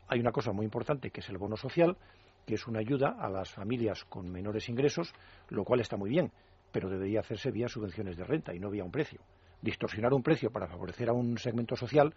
hay 0.08 0.20
una 0.20 0.32
cosa 0.32 0.52
muy 0.52 0.66
importante 0.66 1.12
que 1.12 1.22
es 1.22 1.30
el 1.30 1.38
bono 1.38 1.58
social, 1.58 1.98
que 2.46 2.56
es 2.56 2.68
una 2.68 2.80
ayuda 2.80 3.16
a 3.20 3.30
las 3.30 3.52
familias 3.52 4.04
con 4.06 4.30
menores 4.30 4.70
ingresos, 4.70 5.14
lo 5.50 5.64
cual 5.64 5.80
está 5.80 5.98
muy 5.98 6.10
bien, 6.10 6.32
pero 6.72 6.90
debería 6.90 7.20
hacerse 7.20 7.52
vía 7.52 7.68
subvenciones 7.68 8.18
de 8.18 8.24
renta 8.24 8.54
y 8.54 8.60
no 8.60 8.70
vía 8.70 8.84
un 8.84 8.92
precio. 8.92 9.22
Distorsionar 9.62 10.14
un 10.14 10.24
precio 10.24 10.52
para 10.52 10.68
favorecer 10.68 11.10
a 11.10 11.14
un 11.14 11.38
segmento 11.38 11.76
social, 11.76 12.14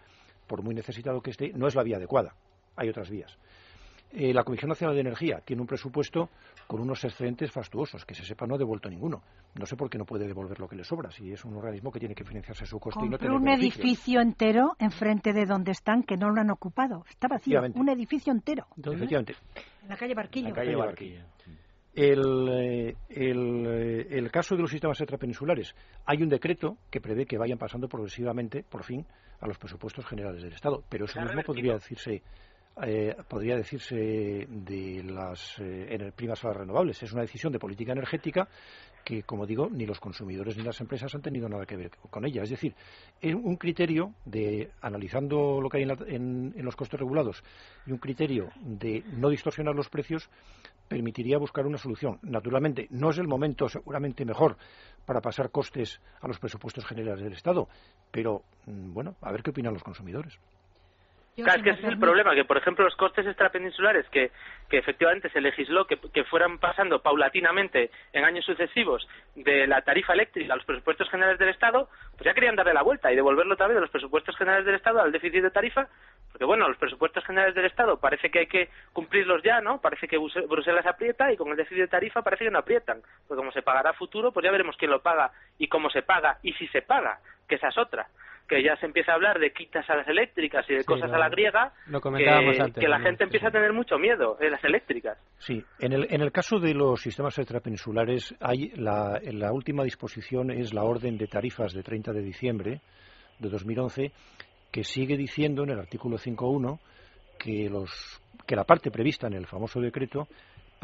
por 0.47 0.63
muy 0.63 0.73
necesitado 0.73 1.21
que 1.21 1.31
esté, 1.31 1.53
no 1.53 1.67
es 1.67 1.75
la 1.75 1.83
vía 1.83 1.97
adecuada. 1.97 2.35
Hay 2.75 2.89
otras 2.89 3.09
vías. 3.09 3.37
Eh, 4.17 4.33
la 4.33 4.45
Comisión 4.45 4.69
Nacional 4.69 4.95
de 4.95 5.01
Energía 5.01 5.41
tiene 5.43 5.61
un 5.61 5.67
presupuesto 5.67 6.29
con 6.67 6.79
unos 6.79 7.03
excedentes 7.03 7.51
fastuosos, 7.51 8.05
que 8.05 8.15
se 8.15 8.23
sepa 8.23 8.47
no 8.47 8.55
ha 8.55 8.57
devuelto 8.57 8.89
ninguno. 8.89 9.21
No 9.55 9.65
sé 9.65 9.75
por 9.75 9.89
qué 9.89 9.97
no 9.97 10.05
puede 10.05 10.25
devolver 10.25 10.57
lo 10.57 10.69
que 10.69 10.77
le 10.77 10.85
sobra, 10.85 11.11
si 11.11 11.33
es 11.33 11.43
un 11.43 11.57
organismo 11.57 11.91
que 11.91 11.99
tiene 11.99 12.15
que 12.15 12.23
financiarse 12.23 12.65
su 12.65 12.79
coste 12.79 13.05
y 13.05 13.09
no 13.09 13.35
un 13.35 13.49
edificio 13.49 14.21
entero 14.21 14.71
enfrente 14.79 15.33
de 15.33 15.45
donde 15.45 15.71
están 15.71 16.03
que 16.03 16.15
no 16.15 16.29
lo 16.29 16.39
han 16.39 16.49
ocupado. 16.49 17.03
Está 17.09 17.27
vacío, 17.27 17.61
un 17.73 17.89
edificio 17.89 18.31
entero. 18.31 18.67
Efectivamente. 18.77 19.35
En 19.83 19.89
la 19.89 19.97
calle 19.97 20.13
Barquillo. 20.13 20.55
El, 21.93 22.49
eh, 22.49 22.95
el, 23.09 23.65
eh, 23.67 24.07
el, 24.11 24.31
caso 24.31 24.55
de 24.55 24.61
los 24.61 24.71
sistemas 24.71 24.99
extrapeninsulares, 24.99 25.75
hay 26.05 26.21
un 26.23 26.29
decreto 26.29 26.77
que 26.89 27.01
prevé 27.01 27.25
que 27.25 27.37
vayan 27.37 27.57
pasando 27.57 27.87
progresivamente, 27.87 28.63
por 28.63 28.83
fin, 28.83 29.05
a 29.39 29.47
los 29.47 29.57
presupuestos 29.57 30.05
generales 30.05 30.41
del 30.41 30.53
Estado, 30.53 30.83
pero 30.89 31.05
eso 31.05 31.21
mismo 31.21 31.41
podría 31.43 31.73
decirse 31.73 32.21
eh, 32.83 33.15
podría 33.27 33.55
decirse 33.55 33.95
de 33.95 35.03
las 35.03 35.55
eh, 35.59 36.11
primas 36.15 36.43
a 36.43 36.49
las 36.49 36.57
renovables. 36.57 37.01
Es 37.01 37.13
una 37.13 37.21
decisión 37.21 37.53
de 37.53 37.59
política 37.59 37.93
energética 37.93 38.47
que, 39.03 39.23
como 39.23 39.45
digo, 39.45 39.69
ni 39.69 39.85
los 39.85 39.99
consumidores 39.99 40.57
ni 40.57 40.63
las 40.63 40.81
empresas 40.81 41.13
han 41.13 41.21
tenido 41.21 41.47
nada 41.47 41.65
que 41.65 41.77
ver 41.77 41.91
con 42.09 42.25
ella. 42.25 42.43
Es 42.43 42.49
decir, 42.49 42.75
es 43.21 43.33
un 43.35 43.55
criterio 43.55 44.13
de, 44.25 44.71
analizando 44.81 45.61
lo 45.61 45.69
que 45.69 45.77
hay 45.77 45.83
en, 45.83 46.53
en 46.55 46.65
los 46.65 46.75
costes 46.75 46.99
regulados 46.99 47.43
y 47.85 47.91
un 47.91 47.99
criterio 47.99 48.49
de 48.61 49.03
no 49.13 49.29
distorsionar 49.29 49.75
los 49.75 49.89
precios, 49.89 50.29
permitiría 50.87 51.37
buscar 51.37 51.65
una 51.65 51.77
solución. 51.77 52.19
Naturalmente, 52.23 52.87
no 52.89 53.11
es 53.11 53.17
el 53.17 53.27
momento 53.27 53.69
seguramente 53.69 54.25
mejor 54.25 54.57
para 55.05 55.21
pasar 55.21 55.51
costes 55.51 56.01
a 56.21 56.27
los 56.27 56.39
presupuestos 56.39 56.85
generales 56.85 57.23
del 57.23 57.33
Estado, 57.33 57.67
pero 58.11 58.43
mm, 58.65 58.93
bueno, 58.93 59.15
a 59.21 59.31
ver 59.31 59.43
qué 59.43 59.51
opinan 59.51 59.73
los 59.73 59.83
consumidores. 59.83 60.39
Claro, 61.35 61.57
es 61.57 61.63
que 61.63 61.69
ese 61.71 61.81
es 61.81 61.87
el 61.89 61.99
problema, 61.99 62.33
que 62.33 62.45
por 62.45 62.57
ejemplo 62.57 62.85
los 62.85 62.95
costes 62.95 63.25
extrapeninsulares 63.27 64.07
que, 64.09 64.31
que 64.69 64.77
efectivamente 64.77 65.29
se 65.29 65.41
legisló 65.41 65.85
que, 65.85 65.97
que 65.97 66.23
fueran 66.23 66.59
pasando 66.59 67.01
paulatinamente 67.01 67.91
en 68.13 68.23
años 68.23 68.45
sucesivos 68.45 69.05
de 69.35 69.67
la 69.67 69.81
tarifa 69.81 70.13
eléctrica 70.13 70.53
a 70.53 70.55
los 70.55 70.65
presupuestos 70.65 71.09
generales 71.09 71.37
del 71.37 71.49
Estado, 71.49 71.89
pues 72.11 72.23
ya 72.23 72.33
querían 72.33 72.55
darle 72.55 72.73
la 72.73 72.83
vuelta 72.83 73.11
y 73.11 73.17
devolverlo 73.17 73.55
otra 73.55 73.67
vez 73.67 73.75
de 73.75 73.81
los 73.81 73.89
presupuestos 73.89 74.37
generales 74.37 74.65
del 74.65 74.75
Estado 74.75 75.01
al 75.01 75.11
déficit 75.11 75.43
de 75.43 75.51
tarifa, 75.51 75.89
porque 76.31 76.45
bueno, 76.45 76.69
los 76.69 76.77
presupuestos 76.77 77.25
generales 77.25 77.53
del 77.53 77.65
Estado 77.65 77.99
parece 77.99 78.31
que 78.31 78.39
hay 78.39 78.47
que 78.47 78.69
cumplirlos 78.93 79.43
ya, 79.43 79.59
¿no? 79.59 79.81
Parece 79.81 80.07
que 80.07 80.17
Bruselas 80.17 80.85
aprieta 80.85 81.33
y 81.33 81.37
con 81.37 81.49
el 81.49 81.57
déficit 81.57 81.79
de 81.79 81.87
tarifa 81.89 82.21
parece 82.21 82.45
que 82.45 82.51
no 82.51 82.59
aprietan, 82.59 83.01
porque 83.27 83.39
como 83.39 83.51
se 83.51 83.61
pagará 83.61 83.89
a 83.89 83.93
futuro, 83.93 84.31
pues 84.31 84.45
ya 84.45 84.51
veremos 84.51 84.77
quién 84.77 84.91
lo 84.91 85.01
paga 85.01 85.31
y 85.57 85.67
cómo 85.67 85.89
se 85.89 86.01
paga 86.01 86.37
y 86.43 86.53
si 86.53 86.67
se 86.69 86.81
paga, 86.81 87.19
que 87.47 87.55
esa 87.55 87.67
es 87.67 87.77
otra 87.77 88.07
que 88.47 88.63
ya 88.63 88.75
se 88.77 88.85
empieza 88.85 89.11
a 89.11 89.15
hablar 89.15 89.39
de 89.39 89.51
quitas 89.51 89.89
a 89.89 89.95
las 89.95 90.07
eléctricas 90.07 90.65
y 90.69 90.75
de 90.75 90.83
cosas 90.83 91.11
a 91.11 91.17
la 91.17 91.29
griega, 91.29 91.73
que, 91.85 92.87
la 92.87 92.99
gente 92.99 93.23
empieza 93.23 93.47
a 93.47 93.51
tener 93.51 93.73
mucho 93.73 93.97
miedo 93.97 94.37
de 94.39 94.51
las 94.51 94.63
eléctricas. 94.63 95.17
Sí, 95.39 95.63
en 95.79 95.93
el, 95.93 96.07
en 96.11 96.21
el 96.21 96.31
caso 96.31 96.59
de 96.59 96.73
los 96.73 97.01
sistemas 97.01 97.37
extrapeninsulares, 97.39 98.35
hay 98.39 98.69
la, 98.75 99.19
la 99.23 99.51
última 99.51 99.83
disposición 99.83 100.51
es 100.51 100.73
la 100.73 100.83
orden 100.83 101.17
de 101.17 101.27
tarifas 101.27 101.73
de 101.73 101.81
30 101.81 102.13
de 102.13 102.21
diciembre 102.21 102.81
de 103.39 103.49
2011, 103.49 104.11
que 104.71 104.83
sigue 104.83 105.17
diciendo 105.17 105.63
en 105.63 105.71
el 105.71 105.79
artículo 105.79 106.17
5.1 106.17 106.79
que, 107.39 107.69
los, 107.69 108.21
que 108.45 108.55
la 108.55 108.63
parte 108.63 108.91
prevista 108.91 109.27
en 109.27 109.33
el 109.33 109.47
famoso 109.47 109.79
decreto 109.79 110.27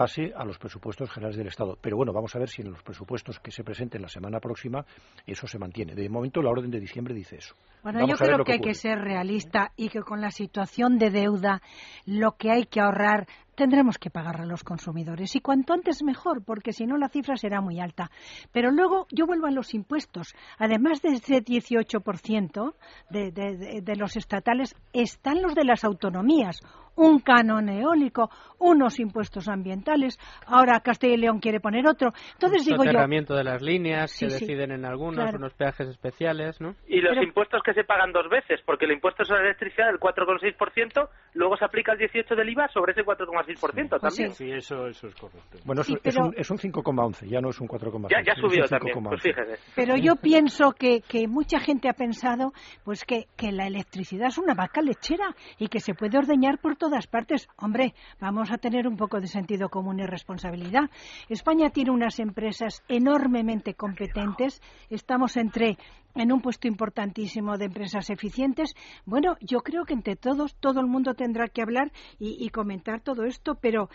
pase 0.02 0.34
a 0.36 0.44
los 0.44 0.58
presupuestos 0.58 1.12
generales 1.12 1.38
del 1.38 1.48
Estado. 1.48 1.78
Pero 1.80 1.96
bueno, 1.96 2.12
vamos 2.12 2.36
a 2.36 2.40
ver 2.40 2.50
si 2.50 2.64
en 2.64 2.72
los 2.72 2.82
presupuestos 2.82 3.40
que 3.40 3.52
se 3.52 3.64
presenten 3.64 4.02
la 4.02 4.08
semana 4.08 4.40
próxima 4.40 4.84
eso 5.28 5.46
se 5.46 5.60
mantiene. 5.60 5.94
De 5.94 6.10
momento, 6.10 6.42
la 6.42 6.50
orden 6.50 6.72
de 6.72 6.80
diciembre 6.80 7.14
dice 7.14 7.36
eso. 7.36 7.56
Bueno, 7.84 8.08
yo 8.08 8.16
creo 8.16 8.44
que, 8.44 8.54
hay 8.54 8.60
que 8.60 8.74
ser 8.74 8.98
realista 8.98 9.74
y 9.76 9.90
que 9.90 10.02
con 10.02 10.20
la 10.20 10.32
situación 10.32 10.98
de 10.98 11.12
deuda 11.12 11.62
lo 12.06 12.32
que 12.32 12.52
hay 12.52 12.66
que 12.66 12.82
ahorrar 12.82 13.28
tendremos 13.56 13.98
que 13.98 14.10
pagar 14.10 14.42
a 14.42 14.46
los 14.46 14.64
consumidores. 14.64 15.36
Y 15.36 15.42
cuanto 15.42 15.74
antes 15.74 16.04
mejor, 16.04 16.44
porque 16.44 16.74
si 16.74 16.86
no 16.86 16.98
la 16.98 17.10
cifra 17.10 17.36
será 17.36 17.62
muy 17.62 17.80
alta. 17.80 18.10
Pero 18.52 18.72
luego 18.72 19.08
yo 19.12 19.26
vuelvo 19.26 19.48
a 19.48 19.52
los 19.52 19.74
impuestos. 19.74 20.36
Además 20.58 21.02
de 21.02 21.10
ese 21.10 21.44
18% 21.44 22.74
de, 23.10 23.32
de, 23.32 23.82
de 23.82 23.96
los 23.96 24.16
estatales, 24.18 24.76
están 24.94 25.42
los 25.42 25.56
de 25.56 25.66
las 25.66 25.84
autonomías 25.84 26.62
un 26.96 27.20
canon 27.20 27.70
eólico, 27.70 28.30
unos 28.60 29.00
impuestos 29.00 29.48
ambientales, 29.48 30.20
ahora 30.46 30.80
Castilla 30.82 31.14
y 31.14 31.18
León 31.18 31.40
quiere 31.40 31.60
poner 31.60 31.88
otro. 31.88 32.14
Entonces 32.34 32.66
digo 32.66 32.84
yo... 32.84 32.92
de 32.92 33.44
las 33.44 33.62
líneas 33.62 34.12
se 34.12 34.28
deciden 34.28 34.72
en 34.72 34.86
algunos, 34.86 35.34
unos 35.34 35.54
peajes 35.54 35.88
especiales, 35.88 36.60
¿no? 36.60 36.76
Y 36.88 37.02
los 37.02 37.18
impuestos 37.18 37.62
que 37.64 37.74
se 37.74 37.84
pagan 37.84 38.12
dos 38.12 38.30
veces, 38.30 38.60
porque 38.66 38.86
el 38.86 38.92
impuesto 38.92 39.24
sobre 39.26 39.42
la 39.42 39.46
electricidad 39.48 39.88
del 39.88 40.00
4,6%, 40.00 41.10
luego 41.34 41.58
se 41.58 41.66
aplica 41.66 41.94
el 41.94 42.00
18 42.00 42.36
del 42.36 42.50
IVA 42.50 42.68
sobre 42.70 42.92
ese 42.92 43.04
4,6% 43.04 43.51
pues 43.60 43.90
también. 44.02 44.34
Sí, 44.34 44.52
eso, 44.52 44.88
eso 44.88 45.08
es 45.08 45.16
correcto. 45.16 45.60
Bueno, 45.66 45.82
es, 45.82 46.18
un, 46.18 46.34
es 46.38 46.52
un 46.52 46.58
5,11, 46.58 47.28
ya 47.28 47.42
no 47.42 47.50
es 47.50 47.60
un 47.60 47.68
4,6. 47.68 48.10
Ya, 48.10 48.22
ya 48.24 48.36
subió 48.36 48.66
también, 48.68 49.04
pues 49.04 49.22
fíjese. 49.22 49.60
Pero 49.76 49.96
yo 49.98 50.16
pienso 50.16 50.72
que, 50.72 51.02
que 51.02 51.28
mucha 51.28 51.60
gente 51.60 51.90
ha 51.90 51.94
pensado 51.94 52.54
pues 52.84 53.04
que, 53.04 53.28
que 53.36 53.52
la 53.52 53.68
electricidad 53.68 54.28
es 54.28 54.38
una 54.38 54.54
vaca 54.54 54.82
lechera 54.82 55.36
y 55.58 55.68
que 55.68 55.80
se 55.80 55.94
puede 55.94 56.18
ordeñar 56.18 56.60
por 56.60 56.76
todas 56.76 57.08
partes. 57.08 57.48
Hombre, 57.58 57.94
vamos 58.20 58.52
a 58.52 58.58
tener 58.58 58.88
un 58.88 58.98
poco 58.98 59.20
de 59.20 59.28
sentido 59.28 59.70
común 59.70 60.00
y 60.00 60.06
responsabilidad. 60.06 60.90
España 61.30 61.70
tiene 61.70 61.92
unas 61.92 62.20
empresas 62.20 62.84
enormemente 62.88 63.74
competentes. 63.74 64.62
Estamos 64.90 65.38
entre 65.38 65.78
en 66.16 66.32
un 66.32 66.42
puesto 66.42 66.68
importantísimo 66.68 67.58
de 67.58 67.66
empresas 67.66 68.10
eficientes. 68.10 68.74
Bueno, 69.06 69.36
yo 69.42 69.60
creo 69.60 69.86
que 69.86 69.94
entre 69.94 70.16
todos, 70.16 70.56
todo 70.56 70.80
el 70.80 70.88
mundo 70.88 71.14
tendrá 71.14 71.48
que 71.48 71.62
hablar 71.62 71.92
y, 72.20 72.50
comentar 72.50 73.02
todo 73.02 73.24
esto, 73.24 73.56
pero, 73.56 73.90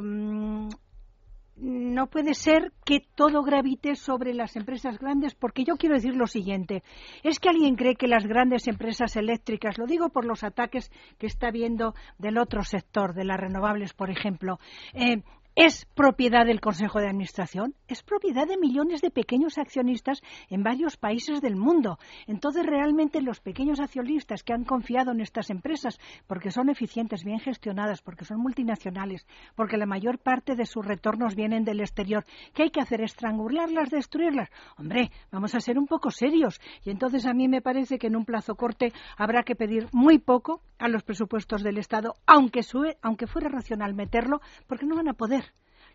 mm, 0.00 0.68
no 1.56 2.08
puede 2.08 2.34
ser 2.34 2.72
que 2.84 2.98
todo 3.14 3.42
gravite 3.42 3.94
sobre 3.94 4.34
las 4.34 4.56
empresas 4.56 4.98
grandes, 4.98 5.36
porque 5.36 5.62
yo 5.64 5.76
quiero 5.76 5.94
decir 5.94 6.16
lo 6.16 6.26
siguiente. 6.26 6.82
Es 7.22 7.38
que 7.38 7.48
alguien 7.48 7.76
cree 7.76 7.94
que 7.94 8.08
las 8.08 8.26
grandes 8.26 8.66
empresas 8.66 9.14
eléctricas, 9.14 9.78
lo 9.78 9.86
digo 9.86 10.08
por 10.08 10.24
los 10.24 10.42
ataques 10.42 10.90
que 11.16 11.28
está 11.28 11.52
viendo 11.52 11.94
del 12.18 12.38
otro 12.38 12.64
sector, 12.64 13.14
de 13.14 13.24
las 13.24 13.38
renovables, 13.38 13.92
por 13.92 14.10
ejemplo, 14.10 14.58
eh, 14.94 15.22
es 15.56 15.86
propiedad 15.94 16.46
del 16.46 16.60
Consejo 16.60 16.98
de 16.98 17.06
Administración, 17.06 17.74
es 17.86 18.02
propiedad 18.02 18.46
de 18.46 18.56
millones 18.56 19.00
de 19.00 19.10
pequeños 19.10 19.56
accionistas 19.56 20.20
en 20.50 20.64
varios 20.64 20.96
países 20.96 21.40
del 21.40 21.54
mundo. 21.54 21.98
Entonces, 22.26 22.66
realmente 22.66 23.22
los 23.22 23.40
pequeños 23.40 23.78
accionistas 23.78 24.42
que 24.42 24.52
han 24.52 24.64
confiado 24.64 25.12
en 25.12 25.20
estas 25.20 25.50
empresas, 25.50 26.00
porque 26.26 26.50
son 26.50 26.70
eficientes, 26.70 27.22
bien 27.22 27.38
gestionadas, 27.38 28.02
porque 28.02 28.24
son 28.24 28.38
multinacionales, 28.38 29.26
porque 29.54 29.76
la 29.76 29.86
mayor 29.86 30.18
parte 30.18 30.56
de 30.56 30.66
sus 30.66 30.84
retornos 30.84 31.36
vienen 31.36 31.64
del 31.64 31.80
exterior, 31.80 32.24
¿qué 32.52 32.64
hay 32.64 32.70
que 32.70 32.80
hacer? 32.80 33.00
¿Estrangularlas, 33.00 33.90
destruirlas? 33.90 34.50
Hombre, 34.76 35.12
vamos 35.30 35.54
a 35.54 35.60
ser 35.60 35.78
un 35.78 35.86
poco 35.86 36.10
serios. 36.10 36.60
Y 36.84 36.90
entonces 36.90 37.26
a 37.26 37.32
mí 37.32 37.46
me 37.46 37.62
parece 37.62 37.98
que 37.98 38.08
en 38.08 38.16
un 38.16 38.24
plazo 38.24 38.56
corte 38.56 38.92
habrá 39.16 39.44
que 39.44 39.54
pedir 39.54 39.86
muy 39.92 40.18
poco 40.18 40.62
a 40.78 40.88
los 40.88 41.04
presupuestos 41.04 41.62
del 41.62 41.78
Estado, 41.78 42.16
aunque, 42.26 42.62
aunque 43.02 43.28
fuera 43.28 43.48
racional 43.48 43.94
meterlo, 43.94 44.40
porque 44.66 44.86
no 44.86 44.96
van 44.96 45.08
a 45.08 45.14
poder 45.14 45.43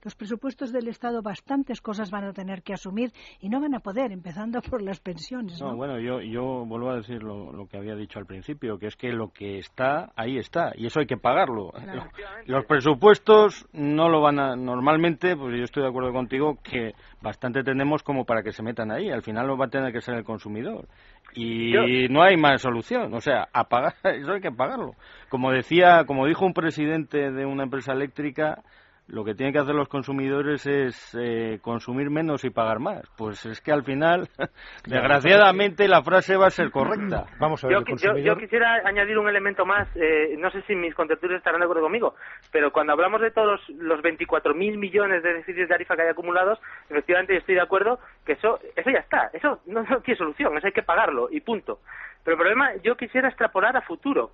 los 0.03 0.15
presupuestos 0.15 0.71
del 0.71 0.87
Estado 0.87 1.21
bastantes 1.21 1.81
cosas 1.81 2.11
van 2.11 2.23
a 2.23 2.33
tener 2.33 2.61
que 2.63 2.73
asumir 2.73 3.11
y 3.39 3.49
no 3.49 3.59
van 3.59 3.75
a 3.75 3.79
poder, 3.79 4.11
empezando 4.11 4.61
por 4.61 4.81
las 4.81 4.99
pensiones. 4.99 5.61
¿no? 5.61 5.75
bueno, 5.75 5.99
yo, 5.99 6.21
yo 6.21 6.65
vuelvo 6.65 6.91
a 6.91 6.97
decir 6.97 7.21
lo, 7.23 7.67
que 7.69 7.77
había 7.77 7.95
dicho 7.95 8.19
al 8.19 8.25
principio, 8.25 8.79
que 8.79 8.87
es 8.87 8.95
que 8.95 9.11
lo 9.11 9.31
que 9.31 9.57
está, 9.57 10.11
ahí 10.15 10.37
está, 10.37 10.71
y 10.75 10.85
eso 10.85 10.99
hay 10.99 11.05
que 11.05 11.17
pagarlo. 11.17 11.71
Los 12.45 12.65
presupuestos 12.65 13.67
no 13.73 14.09
lo 14.09 14.21
van 14.21 14.39
a, 14.39 14.55
normalmente, 14.55 15.35
pues 15.35 15.57
yo 15.57 15.63
estoy 15.63 15.83
de 15.83 15.89
acuerdo 15.89 16.11
contigo, 16.13 16.57
que 16.63 16.93
bastante 17.21 17.63
tenemos 17.63 18.03
como 18.03 18.25
para 18.25 18.41
que 18.41 18.51
se 18.51 18.63
metan 18.63 18.91
ahí, 18.91 19.09
al 19.09 19.21
final 19.21 19.47
lo 19.47 19.57
va 19.57 19.65
a 19.65 19.69
tener 19.69 19.91
que 19.91 20.01
ser 20.01 20.15
el 20.15 20.23
consumidor. 20.23 20.87
Y 21.35 22.07
no 22.09 22.23
hay 22.23 22.37
más 22.37 22.61
solución, 22.61 23.13
o 23.13 23.21
sea, 23.21 23.49
a 23.53 23.65
pagar, 23.65 23.95
eso 24.03 24.33
hay 24.33 24.41
que 24.41 24.51
pagarlo. 24.51 24.93
Como 25.29 25.51
decía, 25.51 26.05
como 26.05 26.25
dijo 26.25 26.45
un 26.45 26.53
presidente 26.53 27.31
de 27.31 27.45
una 27.45 27.63
empresa 27.63 27.93
eléctrica, 27.93 28.63
lo 29.11 29.23
que 29.23 29.33
tienen 29.33 29.53
que 29.53 29.59
hacer 29.59 29.75
los 29.75 29.87
consumidores 29.87 30.65
es 30.67 31.17
eh, 31.19 31.59
consumir 31.61 32.09
menos 32.09 32.43
y 32.43 32.49
pagar 32.49 32.79
más. 32.79 33.01
Pues 33.17 33.45
es 33.45 33.59
que 33.61 33.71
al 33.71 33.83
final, 33.83 34.27
desgraciadamente, 34.85 35.87
la 35.87 36.03
frase 36.03 36.37
va 36.37 36.47
a 36.47 36.51
ser 36.51 36.71
correcta. 36.71 37.25
Vamos 37.39 37.63
a 37.63 37.67
ver, 37.67 37.77
yo, 38.23 38.37
quisiera 38.37 38.81
añadir 38.85 39.17
un 39.17 39.27
elemento 39.27 39.65
más, 39.65 39.87
eh, 39.95 40.35
no 40.37 40.51
sé 40.51 40.61
si 40.63 40.75
mis 40.75 40.93
contertulios 40.93 41.39
estarán 41.39 41.59
de 41.59 41.65
acuerdo 41.65 41.83
conmigo, 41.83 42.15
pero 42.51 42.71
cuando 42.71 42.93
hablamos 42.93 43.21
de 43.21 43.31
todos 43.31 43.61
los 43.69 43.99
24.000 44.01 44.77
millones 44.77 45.23
de 45.23 45.33
déficits 45.33 45.57
de 45.57 45.67
tarifa 45.67 45.95
que 45.95 46.03
hay 46.03 46.09
acumulados, 46.09 46.59
efectivamente 46.89 47.35
estoy 47.37 47.55
de 47.55 47.61
acuerdo 47.61 47.99
que 48.25 48.33
eso, 48.33 48.59
eso 48.75 48.89
ya 48.89 48.99
está, 48.99 49.29
eso 49.33 49.59
no, 49.65 49.83
no 49.83 50.01
tiene 50.01 50.17
solución, 50.17 50.57
eso 50.57 50.67
hay 50.67 50.73
que 50.73 50.83
pagarlo 50.83 51.29
y 51.31 51.41
punto. 51.41 51.79
Pero 52.23 52.35
el 52.35 52.39
problema, 52.41 52.75
yo 52.83 52.95
quisiera 52.95 53.29
extrapolar 53.29 53.75
a 53.75 53.81
futuro 53.81 54.31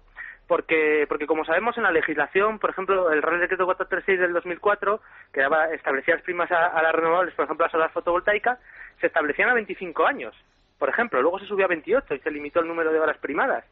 porque, 0.47 1.05
porque 1.07 1.27
como 1.27 1.45
sabemos 1.45 1.77
en 1.77 1.83
la 1.83 1.91
legislación, 1.91 2.59
por 2.59 2.69
ejemplo, 2.69 3.11
el 3.11 3.21
Real 3.21 3.39
Decreto 3.39 3.65
436 3.65 4.19
del 4.19 4.33
2004, 4.33 5.01
que 5.33 5.41
daba, 5.41 5.65
establecía 5.73 6.15
las 6.15 6.23
primas 6.23 6.51
a, 6.51 6.81
las 6.81 6.93
renovables, 6.93 7.33
por 7.33 7.45
ejemplo, 7.45 7.65
a 7.65 7.69
solar 7.69 7.91
fotovoltaica, 7.91 8.59
se 9.01 9.07
establecían 9.07 9.49
a 9.49 9.53
25 9.55 10.05
años, 10.05 10.35
por 10.77 10.89
ejemplo, 10.89 11.21
luego 11.21 11.39
se 11.39 11.47
subió 11.47 11.65
a 11.65 11.69
28 11.69 12.15
y 12.15 12.19
se 12.19 12.31
limitó 12.31 12.59
el 12.59 12.67
número 12.67 12.91
de 12.91 12.99
horas 12.99 13.17
primadas. 13.17 13.65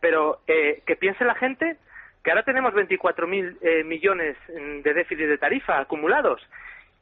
Pero 0.00 0.40
eh, 0.46 0.82
que 0.86 0.96
piense 0.96 1.24
la 1.24 1.34
gente 1.34 1.76
que 2.22 2.30
ahora 2.30 2.42
tenemos 2.42 2.74
24.000 2.74 3.58
eh, 3.60 3.84
millones 3.84 4.36
de 4.48 4.94
déficit 4.94 5.26
de 5.26 5.38
tarifa 5.38 5.78
acumulados, 5.78 6.42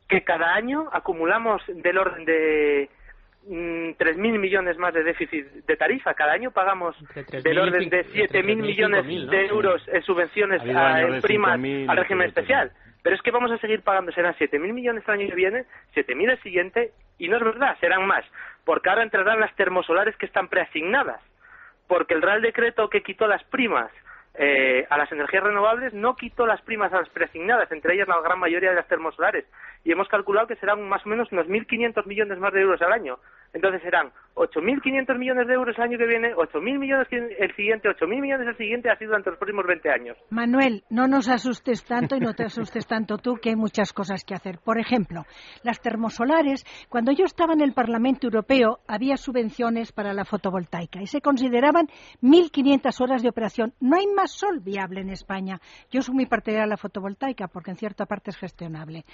que 0.09 0.23
cada 0.23 0.55
año 0.55 0.89
acumulamos 0.93 1.63
del 1.67 1.99
orden 1.99 2.25
de 2.25 2.91
Mm, 3.47 3.93
tres 3.99 4.17
mil 4.17 4.39
millones 4.39 4.79
más 4.79 4.95
de 4.95 5.03
déficit 5.03 5.47
de 5.67 5.77
tarifa. 5.77 6.15
Cada 6.15 6.33
año 6.33 6.51
pagamos 6.51 6.97
del 7.15 7.59
orden 7.59 7.91
de 7.91 8.05
siete 8.05 8.43
mil 8.43 8.57
millones 8.57 9.05
de 9.07 9.47
euros 9.47 9.87
en 9.89 10.03
subvenciones 10.03 10.63
a, 10.75 11.21
primas 11.21 11.61
al 11.89 11.97
régimen 11.97 12.29
especial. 12.29 12.73
Pero 13.03 13.17
es 13.17 13.21
que 13.21 13.31
vamos 13.31 13.53
a 13.53 13.59
seguir 13.59 13.83
pagando, 13.83 14.13
serán 14.13 14.35
siete 14.39 14.59
mil 14.59 14.73
millones 14.73 15.05
el 15.07 15.15
año 15.15 15.29
que 15.29 15.35
viene, 15.35 15.67
siete 15.93 16.15
mil 16.15 16.31
el 16.31 16.41
siguiente, 16.41 16.93
y 17.19 17.29
no 17.29 17.37
es 17.37 17.45
verdad, 17.45 17.77
serán 17.81 18.07
más, 18.07 18.25
porque 18.65 18.89
ahora 18.89 19.03
entrarán 19.03 19.41
las 19.41 19.55
termosolares 19.57 20.17
que 20.17 20.25
están 20.25 20.49
preasignadas, 20.49 21.21
porque 21.87 22.15
el 22.15 22.23
Real 22.23 22.41
Decreto 22.41 22.89
que 22.89 23.03
quitó 23.03 23.27
las 23.27 23.45
primas 23.45 23.91
eh, 24.37 24.87
a 24.91 24.99
las 24.99 25.11
energías 25.13 25.45
renovables 25.45 25.95
no 25.95 26.17
quitó 26.17 26.47
las 26.47 26.61
primas 26.63 26.93
a 26.93 26.99
las 26.99 27.09
preasignadas, 27.09 27.71
entre 27.71 27.95
ellas 27.95 28.09
la 28.09 28.21
gran 28.21 28.39
mayoría 28.39 28.71
de 28.71 28.77
las 28.77 28.89
termosolares, 28.89 29.45
y 29.85 29.93
hemos 29.93 30.09
calculado 30.09 30.49
que 30.49 30.57
serán 30.57 30.83
más 30.89 31.07
o 31.07 31.09
menos 31.09 31.31
unos 31.31 31.47
1.500 31.47 32.05
millones 32.07 32.39
más 32.39 32.53
de 32.53 32.63
euros 32.63 32.83
al 32.83 32.93
año. 32.93 33.19
Entonces 33.53 33.83
serán 33.83 34.11
8.500 34.35 35.19
millones 35.19 35.47
de 35.47 35.55
euros 35.55 35.77
el 35.77 35.85
año 35.85 35.99
que 35.99 36.07
viene, 36.07 36.35
8.000 36.35 36.79
millones 36.79 37.07
el 37.11 37.55
siguiente, 37.55 37.89
8.000 37.89 38.21
millones 38.21 38.49
el 38.49 38.57
siguiente, 38.57 38.91
así 38.91 39.05
durante 39.05 39.31
los 39.31 39.39
próximos 39.39 39.65
20 39.67 39.91
años. 39.91 40.17
Manuel, 40.31 40.85
no 40.91 41.07
nos 41.07 41.29
asustes 41.29 41.85
tanto 41.85 42.17
y 42.17 42.21
no 42.21 42.35
te 42.35 42.45
asustes 42.45 42.87
tanto 42.87 43.19
tú, 43.19 43.37
que 43.37 43.51
hay 43.51 43.57
muchas 43.57 43.93
cosas 43.93 44.25
que 44.25 44.35
hacer. 44.35 44.59
Por 44.59 44.79
ejemplo, 44.79 45.25
las 45.63 45.81
termosolares, 45.81 46.65
cuando 46.89 47.13
yo 47.13 47.25
estaba 47.25 47.55
en 47.55 47.61
el 47.61 47.73
Parlamento 47.73 48.27
Europeo, 48.27 48.81
había 48.89 49.17
subvenciones 49.17 49.93
para 49.93 50.13
la 50.13 50.25
fotovoltaica 50.25 51.01
y 51.01 51.07
se 51.07 51.21
consideraban 51.21 51.87
1.500 52.23 53.01
horas 53.01 53.23
de 53.23 53.29
operación. 53.29 53.73
No 53.81 53.97
hay 53.97 54.07
más 54.07 54.33
sol 54.33 54.61
viable 54.61 55.01
en 55.01 55.11
España. 55.11 55.61
Yo 55.91 56.03
soy 56.03 56.15
muy 56.15 56.27
partidaria 56.27 56.65
de 56.65 56.71
la 56.71 56.77
fotovoltaica 56.77 57.49
porque 57.49 57.71
en 57.71 57.77
cierta 57.77 58.07
parte 58.07 58.31
es 58.31 58.37
gestionable 58.37 59.05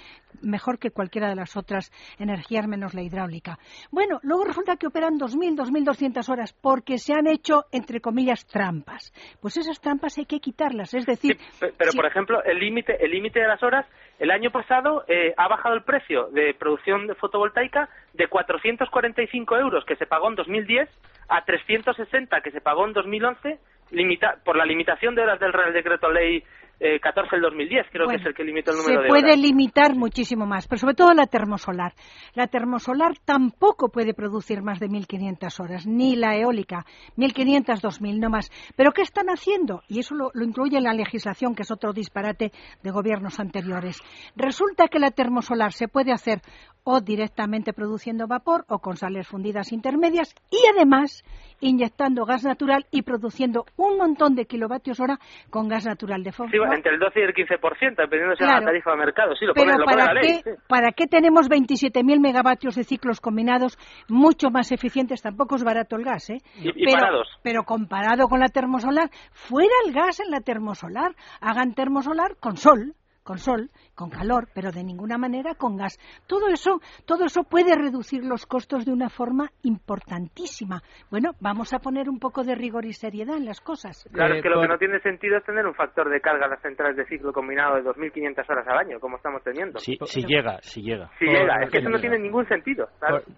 mejor 0.41 0.79
que 0.79 0.91
cualquiera 0.91 1.29
de 1.29 1.35
las 1.35 1.55
otras 1.55 1.91
energías 2.17 2.67
menos 2.67 2.93
la 2.93 3.01
hidráulica. 3.01 3.59
Bueno, 3.91 4.19
luego 4.23 4.45
resulta 4.45 4.77
que 4.77 4.87
operan 4.87 5.10
2.000, 5.19 5.55
2.200 5.57 6.29
horas 6.29 6.53
porque 6.53 6.97
se 6.97 7.13
han 7.13 7.27
hecho, 7.27 7.65
entre 7.71 8.01
comillas, 8.01 8.45
trampas. 8.45 9.13
Pues 9.41 9.57
esas 9.57 9.79
trampas 9.79 10.17
hay 10.17 10.25
que 10.25 10.39
quitarlas, 10.39 10.93
es 10.93 11.05
decir... 11.05 11.37
pero, 11.59 11.91
por 11.93 12.05
ejemplo, 12.05 12.43
el 12.43 12.59
límite 12.59 13.03
el 13.03 13.11
límite 13.11 13.39
de 13.39 13.47
las 13.47 13.61
horas, 13.63 13.85
el 14.19 14.31
año 14.31 14.51
pasado 14.51 15.03
eh, 15.07 15.33
ha 15.37 15.47
bajado 15.47 15.75
el 15.75 15.83
precio 15.83 16.27
de 16.27 16.53
producción 16.53 17.07
de 17.07 17.15
fotovoltaica 17.15 17.89
de 18.13 18.27
445 18.27 19.57
euros 19.57 19.85
que 19.85 19.95
se 19.95 20.05
pagó 20.05 20.29
en 20.29 20.35
2010 20.35 20.89
a 21.29 21.43
360 21.45 22.41
que 22.41 22.51
se 22.51 22.61
pagó 22.61 22.85
en 22.85 22.93
2011 22.93 23.59
limita, 23.91 24.37
por 24.43 24.55
la 24.55 24.65
limitación 24.65 25.15
de 25.15 25.21
horas 25.21 25.39
del 25.39 25.53
Real 25.53 25.73
Decreto 25.73 26.09
Ley 26.09 26.43
eh, 26.83 26.99
14 26.99 27.35
del 27.35 27.43
2010, 27.43 27.87
creo 27.91 28.07
que 28.07 28.15
es 28.15 28.25
el 28.25 28.33
que 28.33 28.43
limita 28.43 28.71
el 28.71 28.77
número 28.77 29.03
de 29.03 29.09
horas. 29.09 29.19
Se 29.19 29.21
puede 29.21 29.37
limitar 29.37 29.95
muchísimo 29.95 30.47
más, 30.47 30.67
pero 30.67 30.79
sobre 30.79 30.95
todo 30.95 31.13
la 31.13 31.27
termosolar. 31.27 31.93
La 32.33 32.47
termosolar 32.47 33.19
tampoco 33.23 33.89
puede 33.89 34.15
producir 34.15 34.63
más 34.63 34.79
de 34.79 34.87
1.500 34.87 35.63
horas, 35.63 35.85
ni 35.85 36.15
la 36.15 36.35
eólica, 36.35 36.85
1.500, 37.17 37.81
2.000, 37.81 38.19
no 38.19 38.31
más. 38.31 38.49
¿Pero 38.75 38.93
qué 38.93 39.03
están 39.03 39.27
haciendo? 39.27 39.83
Y 39.87 39.99
eso 39.99 40.15
lo, 40.15 40.31
lo 40.33 40.43
incluye 40.43 40.77
en 40.77 40.85
la 40.85 40.93
legislación, 40.93 41.53
que 41.53 41.61
es 41.61 41.69
otro 41.71 41.93
disparate 41.93 42.51
de 42.81 42.91
gobiernos 42.91 43.39
anteriores. 43.39 44.01
Resulta 44.35 44.87
que 44.87 44.97
la 44.97 45.11
termosolar 45.11 45.73
se 45.73 45.87
puede 45.87 46.11
hacer 46.11 46.41
o 46.83 47.01
directamente 47.01 47.73
produciendo 47.73 48.27
vapor 48.27 48.65
o 48.67 48.79
con 48.79 48.97
sales 48.97 49.27
fundidas 49.27 49.71
intermedias 49.71 50.33
y 50.49 50.57
además 50.75 51.23
inyectando 51.59 52.25
gas 52.25 52.43
natural 52.43 52.85
y 52.91 53.03
produciendo 53.03 53.65
un 53.77 53.97
montón 53.97 54.35
de 54.35 54.45
kilovatios 54.45 54.99
hora 54.99 55.17
con 55.49 55.67
gas 55.67 55.85
natural 55.85 56.23
de. 56.23 56.31
Sí, 56.31 56.57
entre 56.73 56.93
el 56.93 56.99
12 56.99 57.19
y 57.19 57.23
el 57.23 57.33
15%, 57.33 57.95
dependiendo 57.97 58.35
de 58.35 58.45
la 58.45 58.61
tarifa 58.61 58.91
de 58.91 58.97
mercado. 58.97 59.35
Sí, 59.35 59.45
lo 59.45 59.53
Pero 59.53 59.77
lo 59.77 59.85
¿para, 59.85 60.13
la 60.13 60.21
qué, 60.21 60.41
¿para 60.67 60.91
qué 60.91 61.05
tenemos 61.05 61.49
27.000 61.49 62.19
megavatios 62.19 62.75
de 62.75 62.83
ciclos 62.83 63.19
combinados 63.19 63.77
mucho 64.09 64.49
más 64.49 64.71
eficientes? 64.71 65.21
Tampoco 65.21 65.55
es 65.55 65.63
barato 65.63 65.95
el 65.95 66.03
gas, 66.03 66.29
¿eh? 66.31 66.37
Y, 66.59 66.85
pero, 66.85 66.97
parados. 66.97 67.27
pero 67.43 67.63
comparado 67.63 68.27
con 68.27 68.39
la 68.39 68.47
termosolar, 68.47 69.09
fuera 69.31 69.73
el 69.85 69.93
gas 69.93 70.19
en 70.19 70.31
la 70.31 70.41
termosolar. 70.41 71.15
Hagan 71.41 71.73
termosolar 71.73 72.37
con 72.39 72.57
sol 72.57 72.95
con 73.23 73.37
sol, 73.37 73.69
con 74.01 74.09
calor, 74.09 74.47
pero 74.55 74.71
de 74.71 74.83
ninguna 74.83 75.19
manera 75.19 75.53
con 75.53 75.77
gas. 75.77 75.99
Todo 76.25 76.47
eso, 76.47 76.79
todo 77.05 77.25
eso 77.25 77.43
puede 77.43 77.75
reducir 77.75 78.25
los 78.25 78.47
costos 78.47 78.83
de 78.83 78.91
una 78.91 79.09
forma 79.09 79.51
importantísima. 79.61 80.81
Bueno, 81.11 81.33
vamos 81.39 81.71
a 81.71 81.77
poner 81.77 82.09
un 82.09 82.17
poco 82.17 82.43
de 82.43 82.55
rigor 82.55 82.85
y 82.85 82.93
seriedad 82.93 83.37
en 83.37 83.45
las 83.45 83.61
cosas. 83.61 84.09
Claro, 84.11 84.33
es 84.33 84.41
que 84.41 84.49
lo 84.49 84.59
que 84.59 84.67
no 84.67 84.79
tiene 84.79 84.99
sentido 85.01 85.37
es 85.37 85.43
tener 85.43 85.67
un 85.67 85.75
factor 85.75 86.09
de 86.09 86.19
carga 86.19 86.47
a 86.47 86.49
las 86.49 86.61
centrales 86.63 86.97
de 86.97 87.05
ciclo 87.05 87.31
combinado 87.31 87.75
de 87.75 87.83
2.500 87.83 88.49
horas 88.49 88.67
al 88.67 88.77
año, 88.79 88.99
como 88.99 89.17
estamos 89.17 89.43
teniendo. 89.43 89.77
Si, 89.77 89.95
llega, 90.25 90.57
si 90.63 90.81
llega. 90.81 91.11
Si 91.19 91.25
llega, 91.25 91.61
es 91.61 91.69
que 91.69 91.77
eso 91.77 91.89
no 91.89 91.99
tiene 91.99 92.17
ningún 92.17 92.47
sentido. 92.47 92.87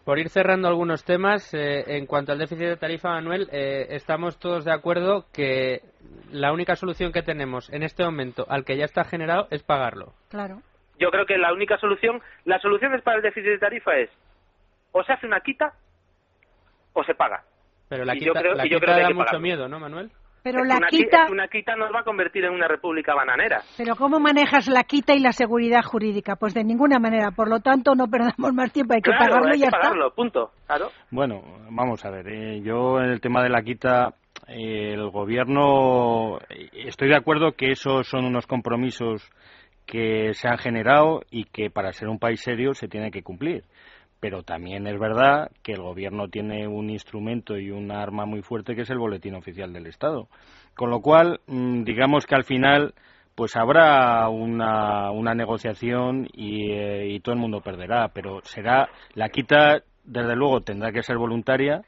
Por, 0.05 0.17
ir 0.17 0.29
cerrando 0.29 0.69
algunos 0.69 1.03
temas, 1.03 1.53
eh, 1.53 1.97
en 1.97 2.05
cuanto 2.05 2.31
al 2.31 2.39
déficit 2.39 2.67
de 2.67 2.77
tarifa, 2.77 3.09
Manuel, 3.09 3.49
eh, 3.51 3.87
estamos 3.89 4.39
todos 4.39 4.63
de 4.63 4.71
acuerdo 4.71 5.25
que 5.33 5.81
la 6.31 6.51
única 6.53 6.75
solución 6.75 7.11
que 7.11 7.21
tenemos 7.21 7.69
en 7.71 7.83
este 7.83 8.03
momento 8.03 8.45
al 8.47 8.63
que 8.63 8.77
ya 8.77 8.85
está 8.85 9.03
generado 9.03 9.47
es 9.51 9.63
pagarlo. 9.63 10.13
Claro. 10.29 10.52
Yo 11.03 11.11
creo 11.11 11.25
que 11.25 11.37
la 11.37 11.51
única 11.51 11.77
solución, 11.77 12.21
la 12.45 12.59
solución 12.59 12.93
es 12.95 13.01
para 13.01 13.17
el 13.17 13.23
déficit 13.23 13.49
de 13.51 13.57
tarifa 13.59 13.95
es 13.97 14.09
o 14.93 15.03
se 15.03 15.11
hace 15.11 15.27
una 15.27 15.41
quita 15.41 15.73
o 16.93 17.03
se 17.03 17.13
paga. 17.13 17.43
Pero 17.89 18.05
la 18.05 18.13
quita, 18.13 18.41
da 18.41 19.09
mucho 19.13 19.39
miedo, 19.39 19.67
¿no, 19.67 19.79
Manuel? 19.79 20.09
Pero 20.43 20.59
es 20.61 20.67
la 20.67 20.75
una, 20.77 20.87
qui- 20.87 21.03
quita- 21.03 21.23
es 21.25 21.31
una 21.31 21.47
quita 21.47 21.75
nos 21.75 21.93
va 21.93 21.99
a 22.01 22.03
convertir 22.03 22.43
en 22.45 22.53
una 22.53 22.67
república 22.67 23.13
bananera. 23.15 23.61
Pero 23.77 23.95
¿cómo 23.95 24.19
manejas 24.19 24.67
la 24.67 24.83
quita 24.83 25.13
y 25.13 25.19
la 25.19 25.31
seguridad 25.31 25.81
jurídica? 25.83 26.35
Pues 26.35 26.53
de 26.53 26.63
ninguna 26.63 26.99
manera. 26.99 27.31
Por 27.31 27.49
lo 27.49 27.59
tanto, 27.59 27.95
no 27.95 28.07
perdamos 28.07 28.53
más 28.53 28.71
tiempo. 28.73 28.93
Hay 28.93 29.01
que 29.01 29.11
claro, 29.11 29.25
pagarlo 29.25 29.51
hay 29.51 29.57
y 29.57 29.61
ya 29.61 29.67
que 29.67 29.71
pagarlo, 29.71 30.11
punto. 30.13 30.51
Claro. 30.67 30.87
Bueno, 31.11 31.41
vamos 31.69 32.03
a 32.05 32.09
ver. 32.11 32.27
eh, 32.27 32.61
yo 32.61 32.99
en 32.99 33.09
el 33.11 33.21
tema 33.21 33.41
de 33.41 33.49
la 33.49 33.61
quita, 33.61 34.15
eh, 34.47 34.93
el 34.93 35.09
gobierno, 35.11 36.39
eh, 36.49 36.69
estoy 36.87 37.07
de 37.09 37.15
acuerdo 37.15 37.53
que 37.53 37.71
esos 37.71 38.05
son 38.07 38.25
unos 38.25 38.45
compromisos 38.45 39.29
que 39.85 40.33
se 40.33 40.47
han 40.47 40.57
generado 40.57 41.21
y 41.31 41.45
que 41.45 41.69
para 41.69 41.93
ser 41.93 42.07
un 42.09 42.19
país 42.19 42.41
serio 42.41 42.73
se 42.73 42.87
tiene 42.87 43.11
que 43.11 43.23
cumplir. 43.23 43.63
Pero 44.19 44.43
también 44.43 44.87
es 44.87 44.97
verdad 44.97 45.51
que 45.63 45.73
el 45.73 45.81
gobierno 45.81 46.29
tiene 46.29 46.67
un 46.67 46.89
instrumento 46.89 47.57
y 47.57 47.71
un 47.71 47.91
arma 47.91 48.25
muy 48.25 48.41
fuerte 48.41 48.75
que 48.75 48.83
es 48.83 48.89
el 48.89 48.97
boletín 48.97 49.35
oficial 49.35 49.73
del 49.73 49.87
Estado. 49.87 50.29
Con 50.75 50.89
lo 50.89 51.01
cual, 51.01 51.41
mm, 51.47 51.83
digamos 51.83 52.25
que 52.25 52.35
al 52.35 52.45
final 52.45 52.93
pues 53.35 53.55
habrá 53.55 54.29
una, 54.29 55.11
una 55.11 55.33
negociación 55.33 56.27
eh, 56.37 57.07
y 57.09 57.19
todo 57.19 57.33
el 57.33 57.41
mundo 57.41 57.61
perderá, 57.61 58.09
pero 58.09 58.41
será 58.43 58.89
la 59.15 59.29
quita, 59.29 59.81
desde 60.03 60.35
luego, 60.35 60.61
tendrá 60.61 60.91
que 60.91 61.03
ser 61.03 61.17
voluntaria 61.17 61.81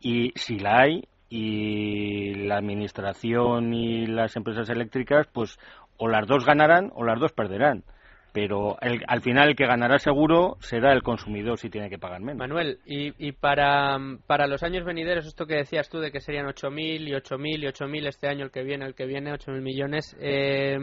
y 0.00 0.32
si 0.36 0.58
la 0.58 0.80
hay 0.80 1.04
y 1.28 2.34
la 2.46 2.56
administración 2.56 3.74
y 3.74 4.06
las 4.06 4.36
empresas 4.36 4.70
eléctricas, 4.70 5.26
pues 5.32 5.58
o 5.98 6.08
las 6.08 6.26
dos 6.26 6.44
ganarán 6.44 6.90
o 6.94 7.04
las 7.04 7.18
dos 7.20 7.32
perderán. 7.32 7.84
Pero 8.32 8.76
el- 8.82 9.02
al 9.08 9.22
final 9.22 9.48
el 9.48 9.56
que 9.56 9.66
ganará 9.66 9.98
seguro 9.98 10.56
será 10.60 10.92
el 10.92 11.02
consumidor 11.02 11.58
si 11.58 11.70
tiene 11.70 11.88
que 11.88 11.98
pagar 11.98 12.20
menos. 12.20 12.36
Manuel, 12.36 12.78
y, 12.84 13.14
y 13.26 13.32
para, 13.32 13.96
para 14.26 14.46
los 14.46 14.62
años 14.62 14.84
venideros, 14.84 15.26
esto 15.26 15.46
que 15.46 15.54
decías 15.54 15.88
tú 15.88 16.00
de 16.00 16.12
que 16.12 16.20
serían 16.20 16.46
8.000 16.46 17.08
y 17.08 17.14
8.000 17.14 17.62
y 17.62 17.66
8.000 17.66 18.06
este 18.06 18.28
año, 18.28 18.44
el 18.44 18.50
que 18.50 18.62
viene, 18.62 18.84
el 18.84 18.94
que 18.94 19.06
viene, 19.06 19.32
8.000 19.32 19.62
millones, 19.62 20.14
eh, 20.20 20.76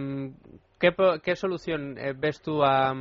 ¿qué, 0.80 0.95
¿qué 1.24 1.36
solución 1.36 1.95
eh, 1.99 2.14
ves 2.18 2.41
tú 2.41 2.64
a, 2.64 2.91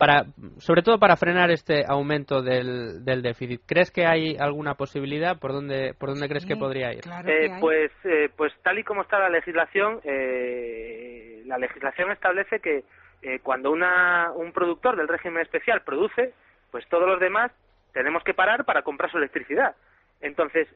para, 0.00 0.24
sobre 0.60 0.80
todo 0.80 0.98
para 0.98 1.14
frenar 1.14 1.50
este 1.50 1.84
aumento 1.86 2.40
del, 2.40 3.04
del 3.04 3.20
déficit? 3.20 3.60
¿Crees 3.66 3.90
que 3.90 4.06
hay 4.06 4.34
alguna 4.38 4.74
posibilidad? 4.74 5.38
¿Por 5.38 5.52
dónde, 5.52 5.92
por 5.92 6.08
dónde 6.08 6.26
crees 6.26 6.46
que 6.46 6.56
podría 6.56 6.90
ir? 6.94 7.02
Claro 7.02 7.28
Eh, 7.28 7.50
que 7.50 7.56
pues, 7.60 7.92
eh, 8.04 8.30
pues 8.34 8.50
tal 8.62 8.78
y 8.78 8.82
como 8.82 9.02
está 9.02 9.18
la 9.18 9.28
legislación, 9.28 10.00
eh, 10.04 11.42
la 11.44 11.58
legislación 11.58 12.10
establece 12.12 12.60
que 12.60 12.82
eh, 13.20 13.40
cuando 13.42 13.70
una, 13.70 14.32
un 14.34 14.52
productor 14.52 14.96
del 14.96 15.06
régimen 15.06 15.42
especial 15.42 15.82
produce, 15.82 16.32
pues 16.70 16.88
todos 16.88 17.06
los 17.06 17.20
demás 17.20 17.52
tenemos 17.92 18.24
que 18.24 18.32
parar 18.32 18.64
para 18.64 18.80
comprar 18.80 19.10
su 19.10 19.18
electricidad. 19.18 19.76
Entonces, 20.22 20.66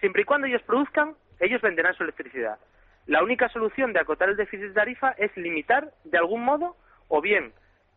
siempre 0.00 0.22
y 0.22 0.24
cuando 0.24 0.48
ellos 0.48 0.62
produzcan, 0.62 1.14
ellos 1.38 1.62
venderán 1.62 1.94
su 1.94 2.02
electricidad. 2.02 2.58
La 3.06 3.22
única 3.22 3.48
solución 3.50 3.92
de 3.92 4.00
acotar 4.00 4.28
el 4.28 4.36
déficit 4.36 4.66
de 4.66 4.74
tarifa 4.74 5.12
es 5.18 5.30
limitar 5.36 5.92
de 6.02 6.18
algún 6.18 6.44
modo 6.44 6.74
o 7.06 7.20
bien 7.20 7.52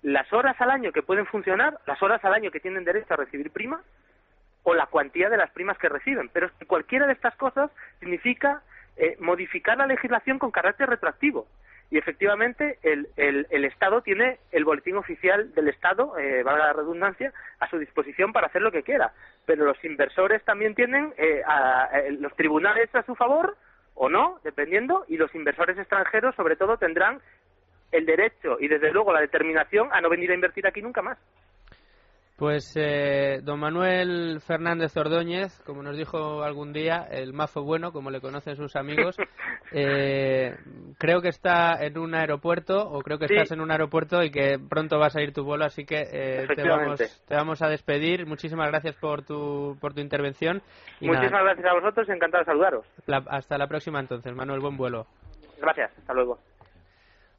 las 0.05 0.31
horas 0.33 0.55
al 0.61 0.69
año 0.69 0.91
que 0.91 1.01
pueden 1.01 1.25
funcionar, 1.25 1.79
las 1.87 2.01
horas 2.03 2.23
al 2.23 2.33
año 2.33 2.51
que 2.51 2.59
tienen 2.59 2.83
derecho 2.85 3.15
a 3.15 3.17
recibir 3.17 3.49
prima, 3.49 3.81
o 4.63 4.73
la 4.75 4.85
cuantía 4.85 5.29
de 5.29 5.37
las 5.37 5.49
primas 5.51 5.77
que 5.79 5.89
reciben. 5.89 6.29
Pero 6.31 6.49
cualquiera 6.67 7.07
de 7.07 7.13
estas 7.13 7.35
cosas 7.35 7.71
significa 7.99 8.61
eh, 8.97 9.15
modificar 9.19 9.77
la 9.77 9.87
legislación 9.87 10.37
con 10.37 10.51
carácter 10.51 10.89
retroactivo. 10.89 11.47
Y 11.89 11.97
efectivamente 11.97 12.77
el, 12.83 13.07
el, 13.15 13.47
el 13.49 13.65
Estado 13.65 14.01
tiene 14.01 14.37
el 14.51 14.63
boletín 14.63 14.95
oficial 14.97 15.53
del 15.55 15.69
Estado, 15.69 16.17
eh, 16.19 16.43
valga 16.43 16.67
la 16.67 16.73
redundancia, 16.73 17.33
a 17.59 17.69
su 17.69 17.77
disposición 17.79 18.31
para 18.31 18.47
hacer 18.47 18.61
lo 18.61 18.71
que 18.71 18.83
quiera. 18.83 19.11
Pero 19.47 19.65
los 19.65 19.83
inversores 19.83 20.43
también 20.43 20.75
tienen 20.75 21.13
eh, 21.17 21.41
a- 21.47 21.89
los 22.19 22.35
tribunales 22.35 22.93
a 22.93 23.03
su 23.03 23.15
favor 23.15 23.57
o 23.95 24.09
no, 24.09 24.39
dependiendo, 24.43 25.05
y 25.07 25.17
los 25.17 25.33
inversores 25.33 25.77
extranjeros 25.77 26.35
sobre 26.35 26.55
todo 26.55 26.77
tendrán 26.77 27.21
el 27.91 28.05
derecho 28.05 28.57
y 28.59 28.67
desde 28.67 28.91
luego 28.91 29.13
la 29.13 29.21
determinación 29.21 29.89
a 29.91 30.01
no 30.01 30.09
venir 30.09 30.31
a 30.31 30.35
invertir 30.35 30.67
aquí 30.67 30.81
nunca 30.81 31.01
más. 31.01 31.17
Pues 32.37 32.73
eh, 32.75 33.39
don 33.43 33.61
Manuel 33.61 34.41
Fernández 34.45 34.97
Ordóñez, 34.97 35.57
como 35.65 35.81
nos 35.81 35.95
dijo 35.95 36.43
algún 36.43 36.73
día, 36.73 37.07
el 37.09 37.31
mazo 37.31 37.63
bueno, 37.63 37.93
como 37.93 38.11
le 38.11 38.19
conocen 38.19 38.57
sus 38.57 38.75
amigos, 38.75 39.15
eh, 39.71 40.53
creo 40.97 41.21
que 41.21 41.29
está 41.29 41.81
en 41.81 41.97
un 41.97 42.13
aeropuerto, 42.13 42.89
o 42.89 42.99
creo 43.03 43.17
que 43.19 43.29
Sí. 43.29 43.35
estás 43.35 43.53
en 43.53 43.61
un 43.61 43.71
aeropuerto 43.71 44.21
y 44.21 44.31
que 44.31 44.59
pronto 44.59 44.99
va 44.99 45.05
a 45.05 45.11
salir 45.11 45.31
tu 45.31 45.45
vuelo, 45.45 45.63
así 45.63 45.85
que 45.85 46.01
eh, 46.11 46.45
te, 46.53 46.67
vamos, 46.67 46.99
te 47.25 47.35
vamos 47.35 47.61
a 47.61 47.69
despedir. 47.69 48.25
Muchísimas 48.25 48.67
gracias 48.69 48.97
por 48.97 49.23
tu, 49.23 49.77
por 49.79 49.93
tu 49.93 50.01
intervención. 50.01 50.61
Y 50.99 51.07
Muchísimas 51.07 51.31
nada, 51.31 51.43
gracias 51.53 51.67
a 51.67 51.73
vosotros 51.73 52.09
y 52.09 52.11
encantado 52.11 52.41
de 52.41 52.45
saludaros. 52.47 52.85
la- 53.05 53.23
hasta 53.29 53.57
la 53.57 53.67
próxima 53.67 54.01
entonces, 54.01 54.35
Manuel, 54.35 54.59
buen 54.59 54.75
vuelo. 54.75 55.07
Gracias, 55.61 55.89
hasta 55.99 56.13
luego. 56.13 56.37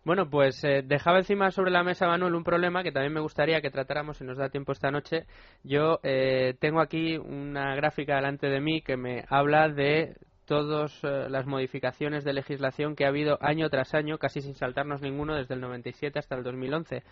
Bueno, 0.07 0.31
pues 0.31 0.63
eh, 0.63 0.85
dejaba 0.87 1.19
encima 1.19 1.51
sobre 1.51 1.73
la 1.73 1.83
mesa, 1.83 2.07
Manuel, 2.07 2.37
un 2.37 2.45
problema 2.45 2.85
que 2.85 2.93
también 2.93 3.13
me 3.13 3.19
gustaría 3.19 3.61
que 3.61 3.73
tratáramos 3.73 4.19
si 4.19 4.25
nos 4.25 4.39
da 4.39 4.51
tiempo 4.51 4.71
esta 4.71 4.93
noche. 4.93 5.27
Yo 5.65 5.99
eh, 6.05 6.55
tengo 6.61 6.81
aquí 6.81 7.17
una 7.17 7.75
gráfica 7.75 8.15
delante 8.15 8.47
de 8.47 8.61
mí 8.61 8.83
que 8.83 8.97
me 8.97 9.25
habla 9.29 9.69
de 9.69 10.15
todas 10.45 11.03
eh, 11.03 11.27
las 11.29 11.47
modificaciones 11.47 12.23
de 12.23 12.35
legislación 12.35 12.95
que 12.95 13.05
ha 13.05 13.09
habido 13.09 13.37
año 13.41 13.69
tras 13.69 13.95
año, 13.95 14.19
casi 14.19 14.43
sin 14.43 14.55
saltarnos 14.55 15.03
ninguno, 15.03 15.35
desde 15.35 15.55
el 15.55 15.61
97 15.61 16.21
hasta 16.21 16.37
el 16.37 16.45
2011. 16.45 17.03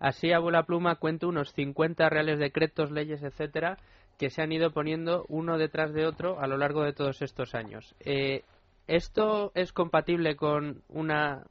Así, 0.00 0.32
a 0.32 0.40
bola 0.40 0.64
pluma, 0.64 0.96
cuento 0.96 1.28
unos 1.28 1.52
50 1.52 2.08
reales 2.08 2.40
decretos, 2.40 2.90
leyes, 2.90 3.22
etcétera, 3.22 3.76
que 4.18 4.28
se 4.28 4.42
han 4.42 4.50
ido 4.50 4.72
poniendo 4.72 5.24
uno 5.28 5.56
detrás 5.56 5.94
de 5.94 6.04
otro 6.04 6.40
a 6.40 6.48
lo 6.48 6.56
largo 6.56 6.82
de 6.82 6.94
todos 6.94 7.22
estos 7.22 7.54
años. 7.54 7.94
Eh, 8.00 8.42
¿Esto 8.88 9.52
es 9.54 9.72
compatible 9.72 10.34
con 10.34 10.82
una 10.88 11.44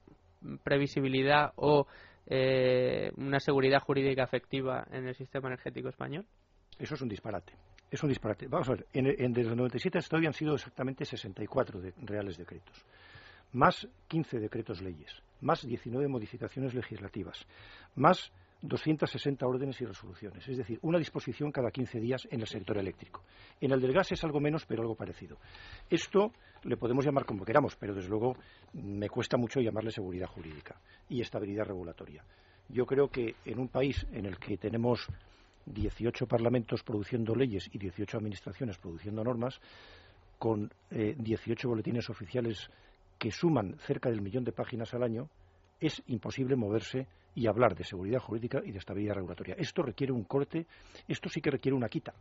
previsibilidad 0.63 1.53
o 1.55 1.87
eh, 2.27 3.11
una 3.17 3.39
seguridad 3.39 3.79
jurídica 3.81 4.23
efectiva 4.23 4.85
en 4.91 5.07
el 5.07 5.15
sistema 5.15 5.47
energético 5.49 5.89
español? 5.89 6.25
Eso 6.77 6.95
es 6.95 7.01
un 7.01 7.09
disparate. 7.09 7.53
Es 7.91 8.03
un 8.03 8.09
disparate. 8.09 8.47
Vamos 8.47 8.69
a 8.69 8.73
ver, 8.73 8.85
en, 8.93 9.07
en- 9.07 9.33
desde 9.33 9.49
el 9.51 9.57
97 9.57 9.97
hasta 9.97 10.15
hoy 10.17 10.25
han 10.27 10.33
sido 10.33 10.53
exactamente 10.53 11.05
64 11.05 11.81
de- 11.81 11.93
reales 12.03 12.37
decretos, 12.37 12.85
más 13.53 13.87
15 14.07 14.39
decretos 14.39 14.81
leyes, 14.81 15.11
más 15.41 15.65
19 15.65 16.07
modificaciones 16.07 16.73
legislativas, 16.75 17.45
más 17.95 18.31
260 18.61 19.47
órdenes 19.47 19.79
y 19.81 19.85
resoluciones, 19.85 20.47
es 20.47 20.57
decir, 20.57 20.79
una 20.81 20.99
disposición 20.99 21.51
cada 21.51 21.71
15 21.71 21.99
días 21.99 22.27
en 22.29 22.41
el 22.41 22.47
sector 22.47 22.77
eléctrico. 22.77 23.23
En 23.61 23.71
el 23.71 23.79
del 23.79 23.93
gas 23.93 24.11
es 24.11 24.23
algo 24.23 24.39
menos, 24.39 24.65
pero 24.65 24.81
algo 24.81 24.95
parecido. 24.95 25.37
Esto 25.89 26.31
le 26.63 26.75
podemos 26.75 27.05
llamar 27.05 27.25
como 27.25 27.45
queramos, 27.45 27.75
pero 27.77 27.93
desde 27.93 28.09
luego 28.09 28.35
me 28.73 29.09
cuesta 29.09 29.37
mucho 29.37 29.61
llamarle 29.61 29.91
seguridad 29.91 30.27
jurídica 30.27 30.75
y 31.07 31.21
estabilidad 31.21 31.65
regulatoria. 31.65 32.23
Yo 32.67 32.85
creo 32.85 33.07
que 33.07 33.35
en 33.45 33.59
un 33.59 33.69
país 33.69 34.05
en 34.11 34.25
el 34.25 34.37
que 34.37 34.57
tenemos 34.57 35.07
18 35.65 36.27
parlamentos 36.27 36.83
produciendo 36.83 37.35
leyes 37.35 37.69
y 37.71 37.77
18 37.77 38.17
administraciones 38.17 38.77
produciendo 38.77 39.23
normas, 39.23 39.59
con 40.37 40.71
eh, 40.91 41.15
18 41.17 41.67
boletines 41.67 42.09
oficiales 42.09 42.69
que 43.17 43.31
suman 43.31 43.77
cerca 43.79 44.09
del 44.09 44.21
millón 44.21 44.45
de 44.45 44.53
páginas 44.53 44.93
al 44.93 45.03
año, 45.03 45.29
es 45.79 46.01
imposible 46.07 46.55
moverse 46.55 47.07
y 47.35 47.47
hablar 47.47 47.75
de 47.75 47.83
seguridad 47.83 48.19
jurídica 48.19 48.61
y 48.63 48.71
de 48.71 48.79
estabilidad 48.79 49.15
regulatoria. 49.15 49.55
Esto 49.57 49.81
requiere 49.81 50.11
un 50.11 50.23
corte, 50.23 50.65
esto 51.07 51.29
sí 51.29 51.41
que 51.41 51.51
requiere 51.51 51.75
una 51.75 51.89
quita. 51.89 52.13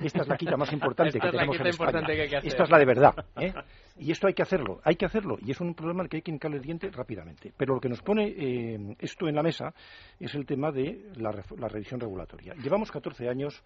Esta 0.00 0.22
es 0.22 0.28
la 0.28 0.36
quita 0.36 0.56
más 0.56 0.72
importante 0.72 1.20
que 1.20 1.26
es 1.28 1.34
la 1.34 1.40
tenemos 1.40 1.56
quita 1.56 1.64
en 1.64 1.70
España. 1.70 1.90
importante 1.90 2.16
que 2.16 2.22
hay 2.22 2.28
que 2.28 2.36
hacer. 2.36 2.48
Esta 2.48 2.62
es 2.64 2.70
la 2.70 2.78
de 2.78 2.84
verdad. 2.84 3.26
¿eh? 3.36 3.52
Y 4.00 4.12
esto 4.12 4.28
hay 4.28 4.34
que 4.34 4.42
hacerlo, 4.42 4.80
hay 4.84 4.94
que 4.94 5.06
hacerlo. 5.06 5.38
Y 5.44 5.50
es 5.50 5.60
un 5.60 5.74
problema 5.74 6.02
al 6.02 6.08
que 6.08 6.18
hay 6.18 6.22
que 6.22 6.30
hincarle 6.30 6.58
el 6.58 6.62
diente 6.62 6.88
rápidamente. 6.88 7.52
Pero 7.56 7.74
lo 7.74 7.80
que 7.80 7.88
nos 7.88 8.00
pone 8.00 8.28
eh, 8.28 8.96
esto 9.00 9.26
en 9.26 9.34
la 9.34 9.42
mesa 9.42 9.74
es 10.20 10.36
el 10.36 10.46
tema 10.46 10.70
de 10.70 11.10
la, 11.16 11.32
la 11.56 11.68
revisión 11.68 11.98
regulatoria. 11.98 12.54
Llevamos 12.54 12.92
14 12.92 13.28
años 13.28 13.60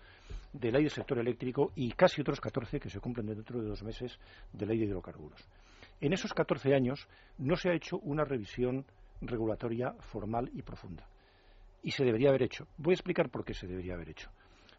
de 0.54 0.72
ley 0.72 0.84
del 0.84 0.90
sector 0.90 1.18
eléctrico 1.18 1.72
y 1.76 1.92
casi 1.92 2.22
otros 2.22 2.40
14 2.40 2.80
que 2.80 2.88
se 2.88 2.98
cumplen 2.98 3.26
dentro 3.26 3.60
de 3.60 3.68
dos 3.68 3.82
meses 3.82 4.18
de 4.54 4.64
ley 4.64 4.78
de 4.78 4.86
hidrocarburos. 4.86 5.46
En 6.00 6.14
esos 6.14 6.32
14 6.32 6.74
años 6.74 7.06
no 7.36 7.54
se 7.56 7.68
ha 7.68 7.74
hecho 7.74 7.98
una 7.98 8.24
revisión 8.24 8.86
regulatoria 9.22 9.92
formal 9.98 10.50
y 10.52 10.62
profunda. 10.62 11.06
Y 11.82 11.90
se 11.90 12.04
debería 12.04 12.28
haber 12.28 12.42
hecho. 12.44 12.66
Voy 12.76 12.92
a 12.92 12.94
explicar 12.94 13.30
por 13.30 13.44
qué 13.44 13.54
se 13.54 13.66
debería 13.66 13.94
haber 13.94 14.10
hecho. 14.10 14.30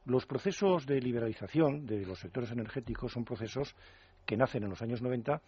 Los 0.05 0.25
procesos 0.25 0.85
de 0.85 0.99
liberalización 0.99 1.85
de 1.85 2.05
los 2.05 2.19
sectores 2.19 2.51
energéticos 2.51 3.11
son 3.11 3.23
procesos 3.23 3.75
que 4.25 4.37
nacen 4.37 4.63
en 4.63 4.69
los 4.69 4.81
años 4.81 5.01
90 5.01 5.41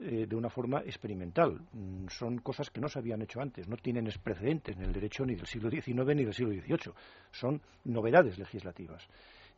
eh, 0.00 0.26
de 0.28 0.36
una 0.36 0.50
forma 0.50 0.80
experimental. 0.80 1.60
Mm, 1.72 2.08
Son 2.08 2.38
cosas 2.38 2.70
que 2.70 2.80
no 2.80 2.88
se 2.88 2.98
habían 2.98 3.22
hecho 3.22 3.40
antes, 3.40 3.68
no 3.68 3.76
tienen 3.76 4.08
precedentes 4.22 4.76
en 4.76 4.82
el 4.82 4.92
derecho 4.92 5.24
ni 5.24 5.34
del 5.34 5.46
siglo 5.46 5.70
XIX 5.70 6.16
ni 6.16 6.24
del 6.24 6.34
siglo 6.34 6.52
XVIII. 6.52 6.92
Son 7.30 7.60
novedades 7.84 8.38
legislativas 8.38 9.06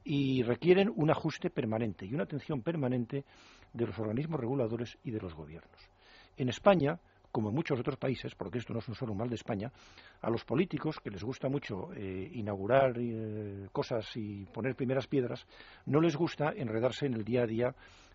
y 0.04 0.42
requieren 0.42 0.92
un 0.94 1.10
ajuste 1.10 1.50
permanente 1.50 2.06
y 2.06 2.14
una 2.14 2.24
atención 2.24 2.62
permanente 2.62 3.24
de 3.72 3.86
los 3.86 3.98
organismos 3.98 4.38
reguladores 4.38 4.96
y 5.02 5.10
de 5.10 5.20
los 5.20 5.34
gobiernos. 5.34 5.80
En 6.36 6.48
España, 6.48 7.00
como 7.36 7.50
en 7.50 7.54
muchos 7.54 7.78
otros 7.78 7.98
países, 7.98 8.34
porque 8.34 8.56
esto 8.56 8.72
no 8.72 8.78
es 8.78 8.88
un 8.88 8.94
solo 8.94 9.14
mal 9.14 9.28
de 9.28 9.34
España, 9.34 9.70
a 10.22 10.30
los 10.30 10.42
políticos, 10.46 10.98
que 11.04 11.10
les 11.10 11.22
gusta 11.22 11.50
mucho 11.50 11.92
eh, 11.92 12.30
inaugurar 12.32 12.94
eh, 12.96 13.68
cosas 13.72 14.10
y 14.16 14.46
poner 14.46 14.74
primeras 14.74 15.06
piedras, 15.06 15.46
no 15.84 16.00
les 16.00 16.16
gusta 16.16 16.54
enredarse 16.56 17.04
en 17.04 17.12
el 17.12 17.24
día 17.24 17.42
a 17.42 17.46
día 17.46 17.74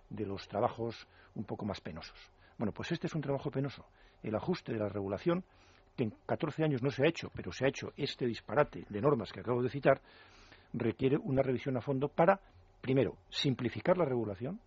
de 0.09 0.26
los 0.26 0.47
trabajos 0.47 1.07
un 1.36 1.43
poco 1.43 1.67
más 1.67 1.80
penosos. 1.82 2.17
Bueno, 2.57 2.72
pues 2.72 2.91
este 2.93 3.05
es 3.05 3.13
un 3.13 3.22
trabajo 3.22 3.51
penoso. 3.51 3.86
El 4.24 4.34
ajuste 4.34 4.74
de 4.74 4.80
la 4.80 4.89
regulación, 4.89 5.43
que 5.95 6.05
en 6.05 6.15
14 6.26 6.63
años 6.63 6.82
no 6.82 6.89
se 6.89 7.03
ha 7.03 7.07
hecho, 7.07 7.30
pero 7.36 7.51
se 7.51 7.65
ha 7.65 7.69
hecho 7.69 7.93
este 7.97 8.26
disparate 8.26 8.88
de 8.89 9.01
normas 9.01 9.32
que 9.32 9.41
acabo 9.41 9.61
de 9.61 9.69
citar, 9.69 10.01
requiere 10.74 11.17
una 11.17 11.43
revisión 11.43 11.78
a 11.78 11.82
fondo 11.82 12.07
para, 12.07 12.39
primero, 12.82 13.17
simplificar 13.30 13.99
la 13.99 14.05
regulación, 14.05 14.59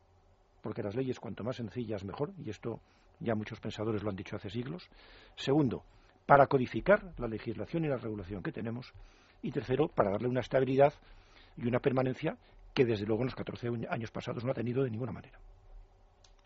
porque 0.63 0.85
las 0.85 0.95
leyes 0.95 1.19
cuanto 1.19 1.43
más 1.43 1.57
sencillas 1.57 2.05
mejor, 2.05 2.31
y 2.39 2.51
esto 2.51 2.79
ya 3.21 3.35
muchos 3.35 3.61
pensadores 3.61 4.03
lo 4.03 4.11
han 4.11 4.17
dicho 4.17 4.37
hace 4.37 4.51
siglos. 4.51 4.89
Segundo, 5.37 5.85
para 6.27 6.47
codificar 6.47 7.13
la 7.19 7.29
legislación 7.29 7.85
y 7.85 7.89
la 7.89 7.97
regulación 7.97 8.43
que 8.43 8.53
tenemos. 8.53 8.93
Y 9.43 9.51
tercero, 9.51 9.89
para 9.89 10.11
darle 10.11 10.29
una 10.29 10.41
estabilidad 10.41 10.93
y 11.57 11.67
una 11.67 11.81
permanencia 11.81 12.37
que 12.73 12.85
desde 12.85 13.07
luego 13.07 13.23
en 13.23 13.27
los 13.27 13.35
14 13.35 13.69
años 13.89 14.11
pasados 14.11 14.45
no 14.45 14.51
ha 14.51 14.55
tenido 14.55 14.83
de 14.83 14.91
ninguna 14.91 15.13
manera. 15.13 15.39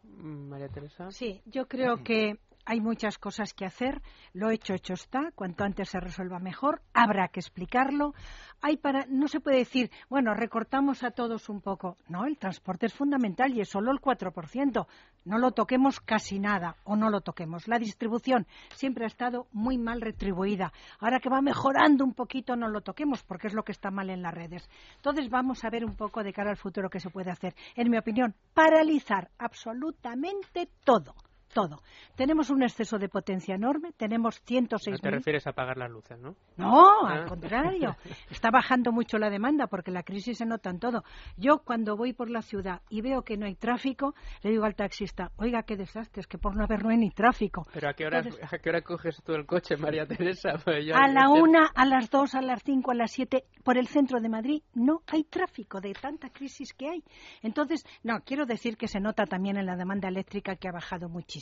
María 0.03 0.69
Teresa. 0.69 1.11
Sí, 1.11 1.41
yo 1.47 1.67
creo 1.67 2.03
que 2.03 2.39
hay 2.69 2.83
muchas 2.83 3.17
cosas 3.17 3.55
que 3.55 3.65
hacer. 3.65 4.03
Lo 4.35 4.51
hecho, 4.51 4.75
hecho 4.75 4.93
está. 4.93 5.31
Cuanto 5.35 5.65
antes 5.65 5.89
se 5.89 6.01
resuelva 6.01 6.39
mejor. 6.39 6.83
Habrá 6.93 7.29
que 7.29 7.41
explicarlo. 7.41 8.13
Hay 8.61 8.77
para, 8.77 9.07
no 9.09 9.27
se 9.27 9.41
puede 9.41 9.57
decir, 9.57 9.91
bueno, 10.11 10.35
recortamos 10.35 11.03
a 11.03 11.11
todos 11.11 11.49
un 11.49 11.63
poco. 11.63 11.97
No, 12.09 12.27
el 12.27 12.37
transporte 12.37 12.85
es 12.85 12.93
fundamental 12.93 13.55
y 13.55 13.63
es 13.63 13.71
solo 13.71 13.91
el 13.91 14.03
4%. 14.03 14.87
No 15.25 15.39
lo 15.39 15.53
toquemos 15.53 16.01
casi 16.01 16.39
nada 16.39 16.77
o 16.85 16.95
no 16.95 17.09
lo 17.09 17.23
toquemos. 17.23 17.69
La 17.69 17.79
distribución 17.79 18.47
siempre 18.75 19.05
ha 19.05 19.09
estado 19.09 19.47
muy 19.53 19.79
mal 19.79 20.03
retribuida. 20.03 20.71
Ahora 21.01 21.21
que 21.21 21.31
va 21.31 21.41
mejorando 21.41 22.05
un 22.05 22.13
poquito, 22.13 22.55
no 22.55 22.69
lo 22.69 22.83
toquemos 22.83 23.23
porque 23.23 23.47
es 23.47 23.55
lo 23.55 23.63
que 23.63 23.73
está 23.73 23.91
mal 23.91 24.11
en 24.11 24.21
las 24.21 24.35
redes. 24.35 24.69
Entonces 24.97 25.31
vamos 25.31 25.65
a 25.65 25.71
ver 25.71 25.87
un 25.87 25.97
poco 25.97 26.23
de 26.23 26.35
cara 26.35 26.51
al 26.51 26.59
futuro 26.59 26.91
qué 26.91 27.01
se 27.01 27.09
puede 27.09 27.31
hacer. 27.31 27.55
En 27.77 27.91
mi 27.91 27.97
opinión, 27.97 28.35
paralizar 28.53 29.31
absolutamente 29.39 30.69
todo 30.85 31.15
todo. 31.49 31.83
Tenemos 32.17 32.51
un 32.51 32.63
exceso 32.63 32.99
de 32.99 33.09
potencia 33.09 33.55
enorme, 33.55 33.93
tenemos 33.97 34.43
106.000... 34.45 34.93
No 34.93 34.99
te 34.99 35.11
refieres 35.11 35.47
a 35.47 35.51
apagar 35.51 35.77
las 35.77 35.91
luces, 35.91 36.19
¿no? 36.19 36.35
No, 36.57 37.07
al 37.07 37.23
ah. 37.23 37.27
contrario. 37.27 37.97
Está 38.31 38.51
bajando 38.51 38.93
mucho 38.93 39.19
la 39.19 39.31
demanda 39.31 39.67
porque 39.67 39.91
la 39.91 40.03
crisis 40.03 40.39
se 40.39 40.47
nota 40.47 40.71
en 40.71 40.79
todo. 40.79 41.05
Yo 41.37 41.59
cuando 41.65 41.97
voy 41.97 42.13
por 42.13 42.31
la 42.31 42.43
ciudad 42.43 42.83
y 42.89 43.01
veo 43.01 43.23
que 43.23 43.37
no 43.37 43.47
hay 43.47 43.55
tráfico, 43.55 44.15
le 44.43 44.51
digo 44.51 44.65
al 44.65 44.75
taxista, 44.75 45.33
oiga, 45.37 45.63
qué 45.63 45.77
desastre, 45.77 46.21
es 46.21 46.27
que 46.27 46.39
por 46.39 46.57
no 46.57 46.65
haber 46.65 46.83
no 46.85 46.91
hay 46.91 46.99
ni 46.99 47.11
tráfico. 47.11 47.67
¿Pero 47.73 47.89
a 47.89 47.95
qué 47.95 48.07
hora, 48.07 48.21
¿a 48.21 48.59
qué 48.59 48.69
hora 48.69 48.83
coges 48.83 49.23
tú 49.25 49.33
el 49.35 49.47
coche, 49.47 49.77
María 49.77 50.07
Teresa? 50.07 50.51
Pues 50.69 50.85
a 50.93 51.09
la 51.09 51.31
una, 51.31 51.67
a 51.75 51.87
las 51.87 52.11
dos, 52.11 52.35
a 52.35 52.43
las 52.43 52.63
cinco, 52.63 52.91
a 52.91 52.95
las 52.95 53.13
siete, 53.13 53.45
por 53.65 53.79
el 53.79 53.87
centro 53.87 54.21
de 54.21 54.29
Madrid 54.29 54.63
no 54.75 55.03
hay 55.07 55.25
tráfico 55.25 55.81
de 55.81 55.93
tanta 55.93 56.31
crisis 56.31 56.75
que 56.75 56.89
hay. 56.89 57.05
Entonces, 57.43 57.85
no, 58.03 58.21
quiero 58.21 58.45
decir 58.45 58.77
que 58.77 58.89
se 58.89 59.01
nota 59.01 59.25
también 59.25 59.57
en 59.57 59.67
la 59.67 59.77
demanda 59.77 60.09
eléctrica 60.09 60.57
que 60.57 60.69
ha 60.69 60.73
bajado 60.73 61.09
muchísimo 61.09 61.38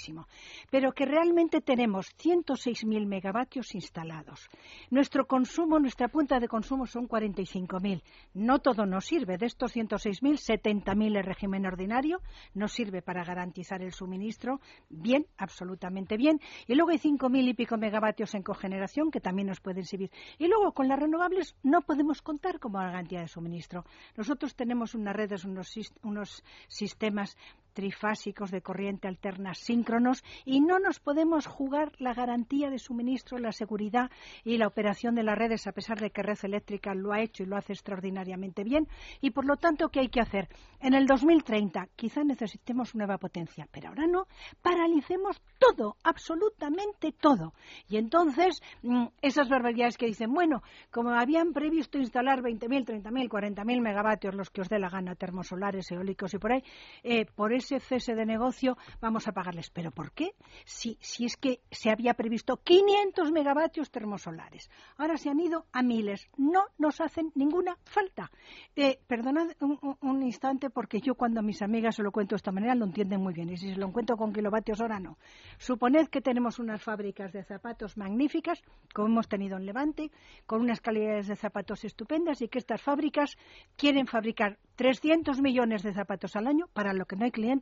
pero 0.70 0.92
que 0.92 1.04
realmente 1.04 1.60
tenemos 1.60 2.14
106.000 2.18 3.06
megavatios 3.06 3.74
instalados. 3.74 4.48
Nuestro 4.90 5.26
consumo, 5.26 5.78
nuestra 5.78 6.08
punta 6.08 6.38
de 6.40 6.48
consumo 6.48 6.86
son 6.86 7.08
45.000. 7.08 8.02
No 8.34 8.58
todo 8.58 8.86
nos 8.86 9.06
sirve. 9.06 9.38
De 9.38 9.46
estos 9.46 9.74
106.000, 9.74 10.36
70.000 10.62 11.16
el 11.16 11.24
régimen 11.24 11.66
ordinario 11.66 12.20
nos 12.54 12.72
sirve 12.72 13.02
para 13.02 13.24
garantizar 13.24 13.82
el 13.82 13.92
suministro. 13.92 14.60
Bien, 14.88 15.26
absolutamente 15.36 16.16
bien. 16.16 16.40
Y 16.66 16.74
luego 16.74 16.90
hay 16.90 16.98
5.000 16.98 17.48
y 17.48 17.54
pico 17.54 17.76
megavatios 17.76 18.34
en 18.34 18.42
cogeneración 18.42 19.10
que 19.10 19.20
también 19.20 19.48
nos 19.48 19.60
pueden 19.60 19.84
servir. 19.84 20.10
Y 20.38 20.46
luego 20.46 20.72
con 20.72 20.88
las 20.88 20.98
renovables 20.98 21.56
no 21.62 21.82
podemos 21.82 22.22
contar 22.22 22.60
como 22.60 22.78
garantía 22.78 23.20
de 23.20 23.28
suministro. 23.28 23.84
Nosotros 24.16 24.54
tenemos 24.54 24.94
unas 24.94 25.16
redes, 25.16 25.44
unos, 25.44 25.72
unos 26.02 26.44
sistemas 26.68 27.36
trifásicos 27.76 28.50
de 28.50 28.62
corriente 28.62 29.06
alterna 29.06 29.52
síncronos 29.52 30.24
y 30.46 30.62
no 30.62 30.78
nos 30.78 30.98
podemos 30.98 31.46
jugar 31.46 31.92
la 31.98 32.14
garantía 32.14 32.70
de 32.70 32.78
suministro, 32.78 33.36
la 33.36 33.52
seguridad 33.52 34.10
y 34.44 34.56
la 34.56 34.66
operación 34.66 35.14
de 35.14 35.22
las 35.22 35.36
redes, 35.36 35.66
a 35.66 35.72
pesar 35.72 36.00
de 36.00 36.08
que 36.08 36.22
Red 36.22 36.38
Eléctrica 36.42 36.94
lo 36.94 37.12
ha 37.12 37.20
hecho 37.20 37.42
y 37.42 37.46
lo 37.46 37.54
hace 37.54 37.74
extraordinariamente 37.74 38.64
bien. 38.64 38.88
Y 39.20 39.32
por 39.32 39.44
lo 39.44 39.56
tanto, 39.56 39.90
¿qué 39.90 40.00
hay 40.00 40.08
que 40.08 40.22
hacer? 40.22 40.48
En 40.80 40.94
el 40.94 41.06
2030 41.06 41.88
quizá 41.96 42.24
necesitemos 42.24 42.94
nueva 42.94 43.18
potencia, 43.18 43.68
pero 43.70 43.90
ahora 43.90 44.06
no. 44.06 44.26
Paralicemos 44.62 45.42
todo, 45.58 45.96
absolutamente 46.02 47.12
todo. 47.12 47.52
Y 47.90 47.98
entonces, 47.98 48.62
mm, 48.84 49.04
esas 49.20 49.50
barbaridades 49.50 49.98
que 49.98 50.06
dicen, 50.06 50.32
bueno, 50.32 50.62
como 50.90 51.10
habían 51.10 51.52
previsto 51.52 51.98
instalar 51.98 52.40
20.000, 52.40 52.86
30.000, 52.86 53.28
40.000 53.28 53.82
megavatios, 53.82 54.34
los 54.34 54.48
que 54.48 54.62
os 54.62 54.70
dé 54.70 54.78
la 54.78 54.88
gana, 54.88 55.14
termosolares, 55.14 55.90
eólicos 55.90 56.32
y 56.32 56.38
por 56.38 56.52
ahí, 56.52 56.62
eh, 57.02 57.26
por 57.26 57.52
eso 57.52 57.65
ese 57.66 57.80
cese 57.80 58.14
de 58.14 58.24
negocio 58.24 58.76
vamos 59.00 59.26
a 59.26 59.32
pagarles. 59.32 59.70
¿Pero 59.70 59.90
por 59.90 60.12
qué? 60.12 60.34
Si, 60.64 60.96
si 61.00 61.24
es 61.24 61.36
que 61.36 61.60
se 61.70 61.90
había 61.90 62.14
previsto 62.14 62.58
500 62.58 63.32
megavatios 63.32 63.90
termosolares. 63.90 64.70
Ahora 64.96 65.16
se 65.16 65.30
han 65.30 65.40
ido 65.40 65.66
a 65.72 65.82
miles. 65.82 66.28
No 66.36 66.64
nos 66.78 67.00
hacen 67.00 67.32
ninguna 67.34 67.76
falta. 67.84 68.30
Eh, 68.76 68.98
perdonad 69.06 69.48
un, 69.60 70.22
instante 70.22 70.70
porque 70.70 71.00
yo 71.00 71.14
cuando 71.14 71.40
a 71.40 71.42
mis 71.42 71.62
amigas 71.62 71.96
se 71.96 72.02
lo 72.02 72.12
cuento 72.12 72.34
de 72.34 72.38
esta 72.38 72.52
manera 72.52 72.74
lo 72.74 72.84
entienden 72.84 73.20
muy 73.20 73.34
bien. 73.34 73.50
Y 73.50 73.56
si 73.56 73.70
se 73.70 73.76
lo 73.76 73.92
cuento 73.92 74.16
con 74.16 74.32
kilovatios 74.32 74.80
hora 74.80 75.00
no. 75.00 75.18
Suponed 75.58 76.08
que 76.08 76.20
tenemos 76.20 76.58
unas 76.58 76.82
fábricas 76.82 77.32
de 77.32 77.42
zapatos 77.42 77.96
magníficas, 77.96 78.62
como 78.94 79.08
hemos 79.08 79.28
tenido 79.28 79.56
en 79.56 79.66
Levante, 79.66 80.10
con 80.46 80.60
unas 80.60 80.80
calidades 80.80 81.26
de 81.26 81.36
zapatos 81.36 81.84
estupendas 81.84 82.40
y 82.42 82.48
que 82.48 82.58
estas 82.58 82.80
fábricas 82.80 83.36
quieren 83.76 84.06
fabricar 84.06 84.58
300 84.76 85.40
millones 85.40 85.82
de 85.82 85.94
zapatos 85.94 86.36
al 86.36 86.46
año 86.46 86.68
para 86.72 86.92
lo 86.92 87.06
que 87.06 87.16
no 87.16 87.24
hay 87.24 87.30
clientes 87.30 87.55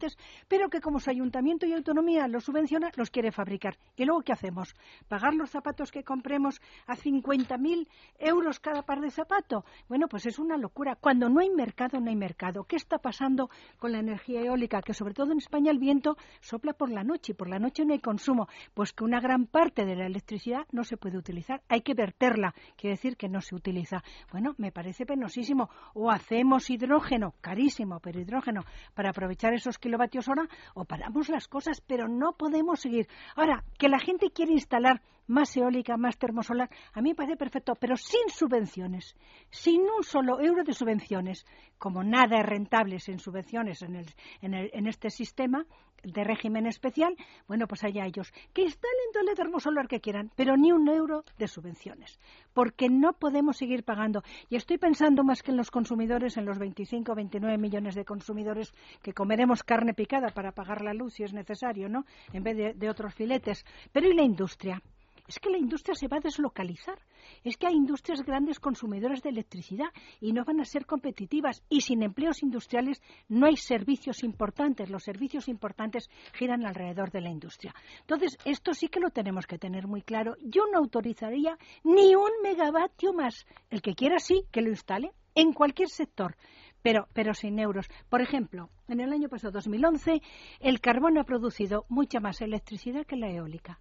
pero 0.49 0.69
que 0.69 0.81
como 0.81 1.01
su 1.01 1.11
ayuntamiento 1.11 1.67
y 1.67 1.73
autonomía 1.73 2.29
los 2.29 2.45
subvenciona, 2.45 2.91
los 2.97 3.11
quiere 3.11 3.33
fabricar. 3.33 3.77
¿Y 3.97 4.05
luego 4.05 4.23
qué 4.23 4.33
hacemos? 4.33 4.75
¿Pagar 5.09 5.35
los 5.35 5.51
zapatos 5.51 5.91
que 5.91 6.05
compremos 6.05 6.61
a 6.87 6.97
50.000 6.97 7.87
euros 8.19 8.61
cada 8.61 8.83
par 8.83 9.01
de 9.01 9.11
zapato? 9.11 9.65
Bueno, 9.89 10.09
pues 10.09 10.27
es 10.27 10.39
una 10.39 10.57
locura. 10.57 10.97
Cuando 10.97 11.29
no 11.29 11.41
hay 11.41 11.51
mercado, 11.51 12.01
no 12.01 12.11
hay 12.11 12.17
mercado. 12.17 12.65
¿Qué 12.65 12.77
está 12.77 12.99
pasando 12.99 13.51
con 13.79 13.93
la 13.93 13.99
energía 13.99 14.41
eólica? 14.41 14.83
Que 14.83 14.95
sobre 14.95 15.15
todo 15.15 15.33
en 15.33 15.39
España 15.39 15.71
el 15.71 15.79
viento 15.79 16.17
sopla 16.41 16.73
por 16.73 16.91
la 16.91 17.05
noche 17.05 17.33
y 17.33 17.35
por 17.35 17.49
la 17.49 17.59
noche 17.59 17.85
no 17.85 17.93
hay 17.93 18.01
consumo. 18.01 18.49
Pues 18.75 18.93
que 18.93 19.05
una 19.05 19.21
gran 19.21 19.47
parte 19.47 19.85
de 19.85 19.97
la 19.97 20.07
electricidad 20.07 20.67
no 20.73 20.85
se 20.85 20.97
puede 20.97 21.19
utilizar. 21.19 21.63
Hay 21.69 21.83
que 21.83 21.95
verterla. 21.95 22.55
Quiere 22.77 22.97
decir 22.97 23.17
que 23.17 23.29
no 23.29 23.41
se 23.41 23.55
utiliza. 23.55 24.03
Bueno, 24.31 24.55
me 24.59 24.73
parece 24.73 25.07
penosísimo. 25.07 25.71
O 25.95 26.11
hacemos 26.11 26.71
hidrógeno, 26.71 27.35
carísimo, 27.41 28.01
pero 28.01 28.21
hidrógeno, 28.21 28.63
para 28.95 29.11
aprovechar 29.11 29.55
esos 29.55 29.79
kilovatios 29.85 30.29
hora 30.29 30.49
o 30.73 30.87
paramos 30.87 31.29
las 31.29 31.47
cosas, 31.47 31.83
pero 31.83 32.09
no 32.09 32.33
podemos 32.33 32.81
seguir. 32.81 33.07
Ahora, 33.37 33.65
que 33.79 33.91
la 33.91 33.99
gente 33.99 34.31
quiere 34.31 34.53
instalar 34.53 35.03
más 35.27 35.57
eólica, 35.57 35.97
más 35.97 36.19
termosolar, 36.19 36.71
a 36.93 37.01
mí 37.01 37.11
me 37.11 37.15
parece 37.15 37.37
perfecto, 37.37 37.75
pero 37.75 37.97
sin 37.97 38.29
subvenciones, 38.29 39.17
sin 39.51 39.83
un 39.83 40.03
solo 40.03 40.41
euro 40.41 40.65
de 40.65 40.73
subvenciones. 40.73 41.47
Como 41.79 42.03
nada 42.03 42.39
es 42.39 42.47
rentable 42.47 42.99
sin 42.99 43.19
subvenciones 43.19 43.83
en, 43.83 43.97
el, 43.97 44.07
en, 44.41 44.55
el, 44.55 44.71
en 44.73 44.87
este 44.87 45.11
sistema 45.11 45.67
de 46.05 46.25
régimen 46.25 46.67
especial, 46.67 47.17
bueno, 47.49 47.67
pues 47.67 47.83
allá 47.85 48.05
ellos. 48.05 48.33
Que 48.53 48.63
instalen 48.63 49.13
todo 49.13 49.29
el 49.29 49.37
termosolar 49.37 49.89
que 49.89 50.01
quieran, 50.01 50.31
pero 50.37 50.57
ni 50.57 50.73
un 50.73 50.89
euro 50.89 51.25
de 51.39 51.49
subvenciones, 51.49 52.19
porque 52.53 52.89
no 52.89 53.15
podemos 53.15 53.57
seguir 53.57 53.85
pagando. 53.85 54.23
Y 54.49 54.57
estoy 54.57 54.79
pensando 54.79 55.25
más 55.25 55.43
que 55.43 55.51
en 55.51 55.57
los 55.57 55.71
consumidores, 55.71 56.37
en 56.37 56.45
los 56.45 56.59
25 56.59 57.13
o 57.13 57.15
29 57.15 57.59
millones 57.59 57.95
de 57.95 58.05
consumidores 58.05 58.73
que 59.03 59.13
comeremos 59.13 59.63
carne 59.63 59.95
picada 59.95 60.29
para 60.29 60.53
pagar 60.53 60.83
la 60.83 60.95
luz 60.95 61.15
si 61.15 61.25
es 61.25 61.33
necesario, 61.33 61.89
¿no? 61.89 62.05
En 62.33 62.43
vez 62.43 62.57
de, 62.57 62.75
de 62.75 62.91
otros 62.91 63.15
filetes. 63.15 63.65
Pero 63.93 64.09
¿y 64.09 64.15
la 64.15 64.23
industria? 64.23 64.83
Es 65.27 65.39
que 65.39 65.51
la 65.51 65.59
industria 65.59 65.95
se 65.95 66.09
va 66.09 66.19
a 66.19 66.21
deslocalizar. 66.21 66.99
Es 67.43 67.57
que 67.57 67.67
hay 67.67 67.75
industrias 67.75 68.23
grandes 68.23 68.61
consumidoras 68.61 69.23
de 69.23 69.31
electricidad 69.31 69.89
y 70.21 70.33
no 70.33 70.45
van 70.45 70.61
a 70.61 70.65
ser 70.65 70.85
competitivas. 70.85 71.63
Y 71.69 71.81
sin 71.81 72.03
empleos 72.03 72.43
industriales 72.43 73.01
no 73.29 73.47
hay 73.47 73.57
servicios 73.57 74.23
importantes. 74.23 74.91
Los 74.91 75.05
servicios 75.05 75.49
importantes 75.49 76.11
giran 76.35 76.67
alrededor 76.67 77.11
de 77.11 77.23
la 77.23 77.31
industria. 77.31 77.75
Entonces, 78.01 78.37
esto 78.45 78.75
sí 78.75 78.89
que 78.89 79.01
lo 79.01 79.11
tenemos 79.11 79.47
que 79.47 79.59
tener 79.59 79.87
muy 79.87 80.03
claro. 80.03 80.37
Yo 80.43 80.65
no 80.71 80.79
autorizaría 80.79 81.57
ni 81.85 82.15
un 82.15 82.31
megavatio 82.43 83.15
más. 83.15 83.47
El 83.71 83.81
que 83.81 83.95
quiera 83.95 84.19
sí, 84.19 84.45
que 84.53 84.61
lo 84.61 84.69
instale 84.69 85.13
en 85.35 85.53
cualquier 85.53 85.89
sector. 85.89 86.37
Pero, 86.83 87.09
pero, 87.15 87.33
sin 87.33 87.59
euros. 87.59 87.87
Por 88.11 88.21
ejemplo, 88.21 88.69
en 88.89 89.01
el 89.01 89.11
año 89.11 89.31
pasado, 89.31 89.53
2011, 89.53 90.21
el 90.61 90.81
carbón 90.81 91.17
ha 91.17 91.25
producido 91.25 91.87
mucha 91.89 92.21
más 92.21 92.43
electricidad 92.43 93.07
que 93.07 93.17
la 93.17 93.31
eólica. 93.31 93.81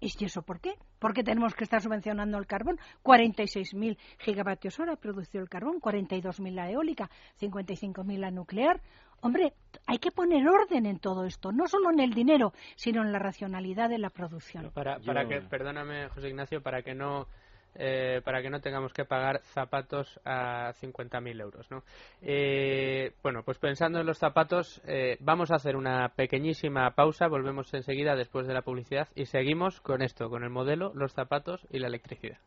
¿Y 0.00 0.24
eso 0.24 0.42
por 0.42 0.60
qué? 0.60 0.74
¿Por 0.98 1.12
qué 1.12 1.22
tenemos 1.22 1.54
que 1.54 1.64
estar 1.64 1.80
subvencionando 1.80 2.38
el 2.38 2.46
carbón? 2.46 2.78
46.000 3.02 3.98
gigavatios 4.18 4.78
hora 4.80 4.96
producido 4.96 5.42
el 5.42 5.48
carbón, 5.48 5.80
42.000 5.80 6.52
la 6.52 6.70
eólica, 6.70 7.10
55.000 7.40 8.18
la 8.18 8.30
nuclear. 8.30 8.80
Hombre, 9.20 9.54
hay 9.86 9.98
que 9.98 10.10
poner 10.10 10.46
orden 10.48 10.86
en 10.86 10.98
todo 10.98 11.24
esto, 11.24 11.52
no 11.52 11.68
solo 11.68 11.90
en 11.90 12.00
el 12.00 12.12
dinero, 12.12 12.52
sino 12.74 13.02
en 13.02 13.12
la 13.12 13.20
racionalidad 13.20 13.88
de 13.88 13.98
la 13.98 14.10
producción. 14.10 14.70
Para, 14.72 14.98
para 14.98 15.28
que, 15.28 15.40
perdóname, 15.42 16.08
José 16.08 16.28
Ignacio, 16.28 16.60
para 16.60 16.82
que 16.82 16.94
no 16.94 17.28
eh, 17.74 18.20
para 18.24 18.42
que 18.42 18.50
no 18.50 18.60
tengamos 18.60 18.92
que 18.92 19.04
pagar 19.04 19.40
zapatos 19.54 20.20
a 20.24 20.72
50.000 20.80 21.40
euros. 21.40 21.70
¿no? 21.70 21.82
Eh, 22.20 23.12
bueno, 23.22 23.42
pues 23.44 23.58
pensando 23.58 24.00
en 24.00 24.06
los 24.06 24.18
zapatos, 24.18 24.80
eh, 24.86 25.16
vamos 25.20 25.50
a 25.50 25.56
hacer 25.56 25.76
una 25.76 26.10
pequeñísima 26.10 26.90
pausa, 26.90 27.28
volvemos 27.28 27.72
enseguida 27.74 28.16
después 28.16 28.46
de 28.46 28.54
la 28.54 28.62
publicidad 28.62 29.08
y 29.14 29.26
seguimos 29.26 29.80
con 29.80 30.02
esto, 30.02 30.28
con 30.28 30.44
el 30.44 30.50
modelo, 30.50 30.92
los 30.94 31.12
zapatos 31.12 31.66
y 31.70 31.78
la 31.78 31.88
electricidad. 31.88 32.38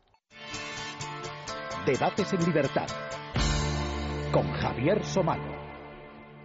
Debates 1.86 2.32
en 2.32 2.44
libertad 2.44 2.88
con 4.32 4.50
Javier 4.52 5.02
Somano 5.04 5.55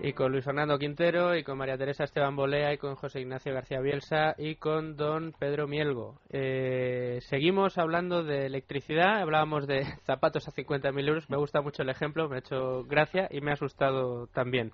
y 0.03 0.13
con 0.13 0.31
Luis 0.31 0.43
Fernando 0.43 0.79
Quintero 0.79 1.35
y 1.35 1.43
con 1.43 1.57
María 1.57 1.77
Teresa 1.77 2.03
Esteban 2.03 2.35
Bolea 2.35 2.73
y 2.73 2.77
con 2.77 2.95
José 2.95 3.21
Ignacio 3.21 3.53
García 3.53 3.79
Bielsa 3.81 4.33
y 4.37 4.55
con 4.55 4.95
don 4.95 5.33
Pedro 5.37 5.67
Mielgo. 5.67 6.19
Eh, 6.29 7.19
seguimos 7.21 7.77
hablando 7.77 8.23
de 8.23 8.47
electricidad, 8.47 9.21
hablábamos 9.21 9.67
de 9.67 9.85
zapatos 10.05 10.47
a 10.47 10.51
50.000 10.51 11.07
euros, 11.07 11.29
me 11.29 11.37
gusta 11.37 11.61
mucho 11.61 11.83
el 11.83 11.89
ejemplo, 11.89 12.27
me 12.29 12.37
ha 12.37 12.39
hecho 12.39 12.83
gracia 12.85 13.27
y 13.29 13.41
me 13.41 13.51
ha 13.51 13.53
asustado 13.53 14.27
también. 14.27 14.71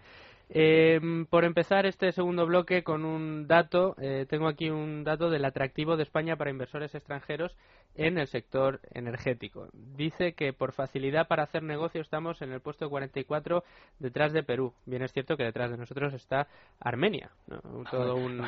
Eh, 0.50 1.26
por 1.30 1.43
empezar 1.43 1.86
este 1.86 2.12
segundo 2.14 2.45
bloque 2.45 2.84
con 2.84 3.04
un 3.04 3.48
dato, 3.48 3.95
eh, 4.00 4.26
tengo 4.30 4.48
aquí 4.48 4.70
un 4.70 5.04
dato 5.04 5.30
del 5.30 5.43
atractivo 5.43 5.98
de 5.98 6.04
España 6.04 6.38
para 6.38 6.52
inversores 6.52 6.95
extranjeros 6.95 7.56
en 7.95 8.18
el 8.18 8.28
sector 8.28 8.80
energético. 8.93 9.68
Dice 9.74 10.34
que 10.34 10.54
por 10.54 10.72
facilidad 10.72 11.28
para 11.28 11.43
hacer 11.43 11.64
negocio 11.64 12.00
estamos 12.00 12.41
en 12.41 12.54
el 12.54 12.62
puesto 12.62 12.89
44 12.89 13.64
detrás 14.00 14.32
de 14.32 14.43
Perú. 14.43 14.74
Bien 14.86 15.02
es 15.02 15.12
cierto 15.12 15.36
que 15.36 15.43
detrás 15.43 15.72
de 15.72 15.78
nosotros 15.78 16.14
está 16.14 16.48
Armenia. 16.80 17.32
Todo 17.89 18.16
un, 18.16 18.48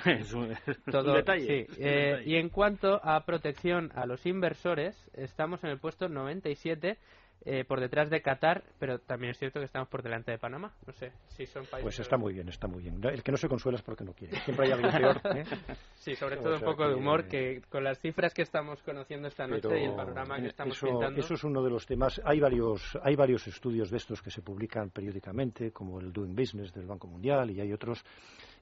detalle. 1.15 1.67
Eh, 1.77 2.23
y 2.25 2.35
en 2.35 2.49
cuanto 2.49 3.01
a 3.03 3.25
protección 3.25 3.91
a 3.95 4.05
los 4.05 4.25
inversores, 4.25 4.95
estamos 5.13 5.63
en 5.63 5.71
el 5.71 5.79
puesto 5.79 6.07
97 6.07 6.97
eh, 7.45 7.63
por 7.63 7.79
detrás 7.79 8.09
de 8.09 8.21
Qatar, 8.21 8.63
pero 8.79 8.99
también 8.99 9.31
es 9.31 9.37
cierto 9.37 9.59
que 9.59 9.65
estamos 9.65 9.87
por 9.87 10.03
delante 10.03 10.31
de 10.31 10.37
Panamá. 10.37 10.73
No 10.85 10.91
sé 10.91 11.13
si 11.29 11.45
son 11.45 11.65
países. 11.65 11.83
Pues 11.83 11.99
está 11.99 12.17
muy 12.17 12.33
bien, 12.33 12.49
está 12.49 12.67
muy 12.67 12.83
bien. 12.83 12.99
El 13.01 13.23
que 13.23 13.31
no 13.31 13.37
se 13.37 13.47
consuela 13.47 13.77
es 13.77 13.81
porque 13.81 14.03
no 14.03 14.13
quiere. 14.13 14.37
Siempre 14.41 14.65
hay 14.65 14.73
algo 14.73 14.89
peor. 14.89 15.37
¿eh? 15.37 15.43
Sí, 15.95 16.15
sobre 16.15 16.37
todo 16.37 16.55
un 16.55 16.61
poco 16.61 16.87
de 16.87 16.95
humor, 16.95 17.27
que 17.27 17.61
con 17.69 17.83
las 17.83 17.99
cifras 17.99 18.33
que 18.33 18.41
estamos 18.41 18.81
conociendo 18.83 19.27
esta 19.27 19.45
noche 19.45 19.81
y 19.81 19.83
el 19.83 19.95
panorama 19.95 20.39
que 20.39 20.47
estamos 20.47 20.77
eso, 20.77 20.87
pintando. 20.87 21.19
Eso 21.19 21.33
es 21.33 21.43
uno 21.43 21.61
de 21.61 21.69
los 21.69 21.85
temas. 21.85 22.21
Hay 22.23 22.39
varios, 22.39 22.97
hay 23.03 23.15
varios 23.15 23.45
estudios 23.47 23.89
de 23.89 23.97
estos 23.97 24.21
que 24.21 24.31
se 24.31 24.41
publican 24.41 24.91
periódicamente, 24.91 25.71
como 25.71 25.99
el 25.99 26.13
Doing 26.13 26.35
Business 26.35 26.73
del 26.73 26.87
Banco 26.87 27.07
Mundial, 27.07 27.51
y 27.51 27.59
hay 27.59 27.73
otros. 27.73 28.03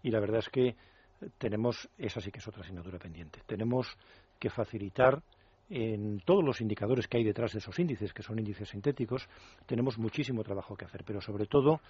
Y 0.02 0.10
la 0.10 0.20
verdad 0.20 0.40
es 0.40 0.50
que 0.50 0.76
tenemos, 1.38 1.90
esa 1.98 2.22
sí 2.22 2.32
que 2.32 2.40
es 2.40 2.48
otra 2.48 2.62
asignatura 2.62 3.00
pendiente. 3.00 3.42
Tenemos 3.46 3.88
que 4.40 4.50
facilitar 4.50 5.22
en 5.70 6.20
todos 6.22 6.44
los 6.44 6.62
indicadores 6.62 7.08
que 7.08 7.18
hay 7.18 7.24
detrás 7.24 7.52
de 7.54 7.60
esos 7.60 7.78
índices, 7.80 8.14
que 8.14 8.24
son 8.24 8.40
índices 8.40 8.70
sintéticos, 8.70 9.28
tenemos 9.66 9.98
muchísimo 9.98 10.44
trabajo 10.44 10.76
que 10.76 10.86
hacer, 10.86 11.04
pero 11.06 11.22
sobre 11.22 11.46
todo 11.46 11.82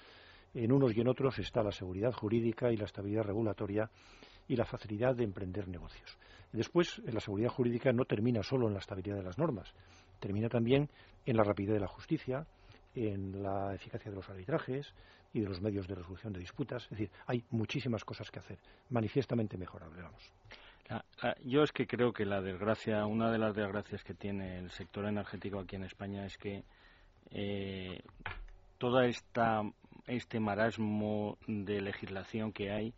en 0.54 0.72
unos 0.72 0.96
y 0.96 1.02
en 1.02 1.08
otros 1.08 1.38
está 1.40 1.62
la 1.62 1.72
seguridad 1.72 2.12
jurídica 2.14 2.72
y 2.72 2.78
la 2.78 2.86
estabilidad 2.86 3.24
regulatoria 3.24 3.90
y 4.48 4.56
la 4.56 4.66
facilidad 4.66 5.16
de 5.16 5.26
emprender 5.26 5.68
negocios. 5.68 6.18
Después, 6.52 7.00
la 7.00 7.20
seguridad 7.20 7.50
jurídica 7.50 7.92
no 7.92 8.06
termina 8.06 8.42
solo 8.42 8.68
en 8.68 8.74
la 8.74 8.80
estabilidad 8.80 9.18
de 9.18 9.24
las 9.24 9.38
normas, 9.38 9.74
termina 10.20 10.50
también 10.50 10.90
en 11.26 11.36
la 11.36 11.44
rapidez 11.44 11.74
de 11.74 11.82
la 11.82 11.88
justicia, 11.88 12.48
en 12.96 13.44
la 13.44 13.76
eficacia 13.76 14.10
de 14.10 14.16
los 14.16 14.30
arbitrajes 14.30 14.94
y 15.34 15.42
de 15.42 15.50
los 15.50 15.62
medios 15.62 15.88
de 15.88 15.96
resolución 15.96 16.34
de 16.34 16.40
disputas. 16.40 16.84
Es 16.86 16.90
decir, 16.92 17.12
hay 17.28 17.44
muchísimas 17.52 18.04
cosas 18.04 18.32
que 18.32 18.40
hacer, 18.40 18.58
manifiestamente 18.90 19.58
mejorables. 19.58 20.02
Vamos. 20.02 20.32
Yo 21.44 21.64
es 21.64 21.72
que 21.72 21.88
creo 21.88 22.14
que 22.14 22.26
la 22.26 22.42
desgracia, 22.42 23.06
una 23.06 23.32
de 23.32 23.38
las 23.38 23.56
desgracias 23.56 24.04
que 24.04 24.14
tiene 24.14 24.60
el 24.60 24.72
sector 24.72 25.06
energético 25.06 25.60
aquí 25.60 25.76
en 25.76 25.84
España 25.84 26.26
es 26.26 26.38
que 26.38 26.64
eh, 27.32 28.02
toda 28.78 29.06
esta 29.06 29.64
este 30.08 30.40
marasmo 30.40 31.38
de 31.48 31.82
legislación 31.82 32.54
que 32.54 32.72
hay, 32.72 32.94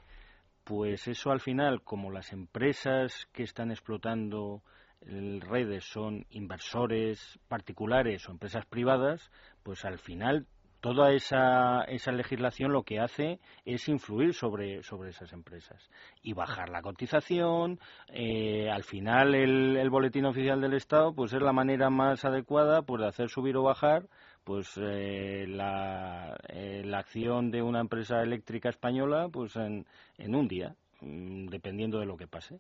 pues 0.64 1.08
eso 1.08 1.32
al 1.32 1.40
final, 1.40 1.82
como 1.82 2.12
las 2.12 2.32
empresas 2.32 3.28
que 3.34 3.44
están 3.44 3.72
explotando 3.72 4.62
redes 5.02 5.86
son 5.86 6.26
inversores 6.30 7.40
particulares 7.48 8.28
o 8.28 8.32
empresas 8.32 8.66
privadas, 8.66 9.32
pues 9.64 9.86
al 9.86 9.98
final 9.98 10.46
toda 10.82 11.12
esa, 11.12 11.84
esa 11.84 12.12
legislación 12.12 12.72
lo 12.72 12.84
que 12.84 13.00
hace 13.00 13.40
es 13.66 13.88
influir 13.90 14.34
sobre, 14.34 14.84
sobre 14.84 15.10
esas 15.10 15.34
empresas 15.34 15.90
y 16.22 16.34
bajar 16.34 16.70
la 16.70 16.82
cotización. 16.82 17.80
Eh, 18.08 18.70
al 18.70 18.84
final, 18.84 19.36
el, 19.36 19.78
el, 19.78 19.90
boletín 19.90 20.26
oficial 20.26 20.62
del 20.62 20.74
Estado 20.74 21.14
pues 21.14 21.34
es 21.34 21.42
la 21.42 21.54
manera 21.54 21.90
más 21.90 22.24
adecuada 22.26 22.82
pues, 22.82 23.02
de 23.02 23.08
hacer 23.08 23.30
subir 23.30 23.58
o 23.58 23.64
bajar 23.64 24.08
pues 24.44 24.80
eh, 24.82 25.46
la, 25.48 26.36
eh, 26.48 26.82
la 26.84 27.00
acción 27.00 27.52
de 27.52 27.62
una 27.62 27.82
empresa 27.82 28.22
eléctrica 28.22 28.70
española 28.70 29.30
pues 29.32 29.56
en, 29.56 29.86
un 30.18 30.48
día, 30.48 30.76
mm, 31.02 31.48
dependiendo 31.50 32.00
de 32.00 32.08
lo 32.08 32.18
que 32.18 32.28
pase. 32.28 32.60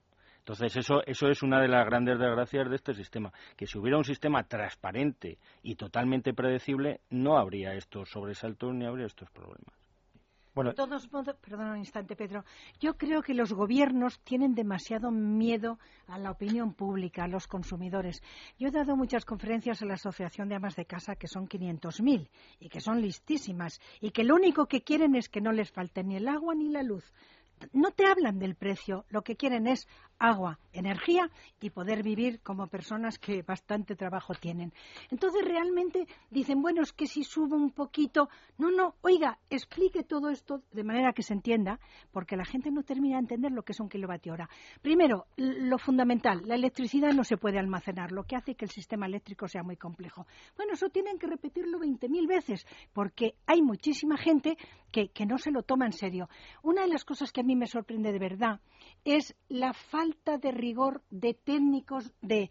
Entonces, 0.50 0.78
eso, 0.78 1.04
eso 1.06 1.28
es 1.28 1.44
una 1.44 1.62
de 1.62 1.68
las 1.68 1.86
grandes 1.86 2.18
desgracias 2.18 2.68
de 2.72 2.76
este 2.76 2.96
sistema, 2.96 3.32
que 3.56 3.68
si 3.68 3.78
hubiera 3.78 4.00
un 4.00 4.04
sistema 4.04 4.42
transparente 4.46 5.38
y 5.62 5.76
totalmente 5.76 6.34
predecible, 6.34 7.02
no 7.12 7.38
habría 7.38 7.76
estos 7.76 8.10
sobresaltos 8.10 8.74
ni 8.74 8.88
habría 8.88 9.06
estos 9.06 9.30
problemas. 9.30 9.72
Bueno, 10.56 10.72
de 10.72 10.76
todos 10.76 11.14
modos, 11.14 11.36
perdón 11.36 11.68
un 11.68 11.78
instante, 11.78 12.16
Pedro. 12.16 12.46
Yo 12.80 12.98
creo 12.98 13.22
que 13.22 13.36
los 13.36 13.54
gobiernos 13.54 14.20
tienen 14.22 14.56
demasiado 14.56 15.12
miedo 15.12 15.78
a 16.08 16.18
la 16.18 16.32
opinión 16.32 16.74
pública, 16.74 17.26
a 17.26 17.28
los 17.28 17.46
consumidores. 17.46 18.24
Yo 18.58 18.70
he 18.70 18.72
dado 18.72 18.98
muchas 18.98 19.26
conferencias 19.26 19.84
a 19.84 19.86
la 19.86 19.94
Asociación 19.94 20.50
de 20.50 20.56
Amas 20.56 20.76
de 20.76 20.86
Casa, 20.86 21.16
que 21.16 21.28
son 21.28 21.48
500.000 21.48 22.28
y 22.60 22.70
que 22.70 22.82
son 22.82 23.04
listísimas, 23.04 23.80
y 24.02 24.10
que 24.10 24.24
lo 24.24 24.34
único 24.34 24.66
que 24.66 24.82
quieren 24.82 25.16
es 25.16 25.30
que 25.30 25.42
no 25.42 25.52
les 25.52 25.72
falte 25.72 26.04
ni 26.04 26.16
el 26.16 26.28
agua 26.28 26.56
ni 26.56 26.70
la 26.70 26.82
luz 26.82 27.14
no 27.74 27.92
te 27.92 28.06
hablan 28.06 28.40
del 28.40 28.56
precio, 28.56 29.06
lo 29.10 29.22
que 29.22 29.36
quieren 29.36 29.68
es 29.68 29.88
agua, 30.20 30.60
energía 30.74 31.30
y 31.62 31.70
poder 31.70 32.04
vivir 32.04 32.42
como 32.42 32.68
personas 32.68 33.18
que 33.18 33.42
bastante 33.42 33.96
trabajo 33.96 34.34
tienen. 34.34 34.74
Entonces 35.10 35.44
realmente 35.44 36.08
dicen, 36.30 36.62
bueno, 36.62 36.82
es 36.82 36.94
que 36.94 37.08
si 37.08 37.24
subo 37.24 37.56
un 37.56 37.72
poquito, 37.72 38.30
no, 38.58 38.70
no, 38.70 38.96
oiga, 39.02 39.40
explique 39.50 40.04
todo 40.04 40.30
esto 40.30 40.62
de 40.72 40.84
manera 40.84 41.14
que 41.14 41.24
se 41.24 41.34
entienda, 41.34 41.80
porque 42.12 42.36
la 42.36 42.46
gente 42.46 42.70
no 42.70 42.84
termina 42.84 43.16
de 43.16 43.22
entender 43.22 43.52
lo 43.52 43.64
que 43.64 43.72
es 43.72 43.80
un 43.80 43.90
kilovatio 43.90 44.34
hora. 44.34 44.50
Primero, 44.82 45.26
lo 45.38 45.78
fundamental, 45.78 46.42
la 46.46 46.56
electricidad 46.56 47.14
no 47.14 47.24
se 47.24 47.38
puede 47.38 47.58
almacenar, 47.58 48.12
lo 48.12 48.24
que 48.24 48.36
hace 48.36 48.56
que 48.56 48.66
el 48.66 48.72
sistema 48.72 49.06
eléctrico 49.06 49.48
sea 49.48 49.64
muy 49.64 49.78
complejo. 49.78 50.28
Bueno, 50.58 50.74
eso 50.74 50.90
tienen 50.90 51.18
que 51.18 51.28
repetirlo 51.28 51.80
20.000 51.80 52.28
veces, 52.28 52.68
porque 52.94 53.36
hay 53.48 53.62
muchísima 53.62 54.18
gente 54.18 54.58
que, 54.92 55.10
que 55.10 55.26
no 55.26 55.38
se 55.38 55.52
lo 55.52 55.64
toma 55.64 55.86
en 55.86 55.94
serio. 55.94 56.30
Una 56.62 56.82
de 56.82 56.90
las 56.90 57.06
cosas 57.06 57.32
que 57.32 57.42
a 57.42 57.44
mí 57.44 57.56
me 57.56 57.68
sorprende 57.68 58.12
de 58.12 58.20
verdad 58.20 58.60
es 59.04 59.36
la 59.48 59.74
falta 59.74 60.09
de 60.26 60.52
rigor 60.52 61.02
de 61.10 61.34
técnicos 61.34 62.14
de, 62.22 62.50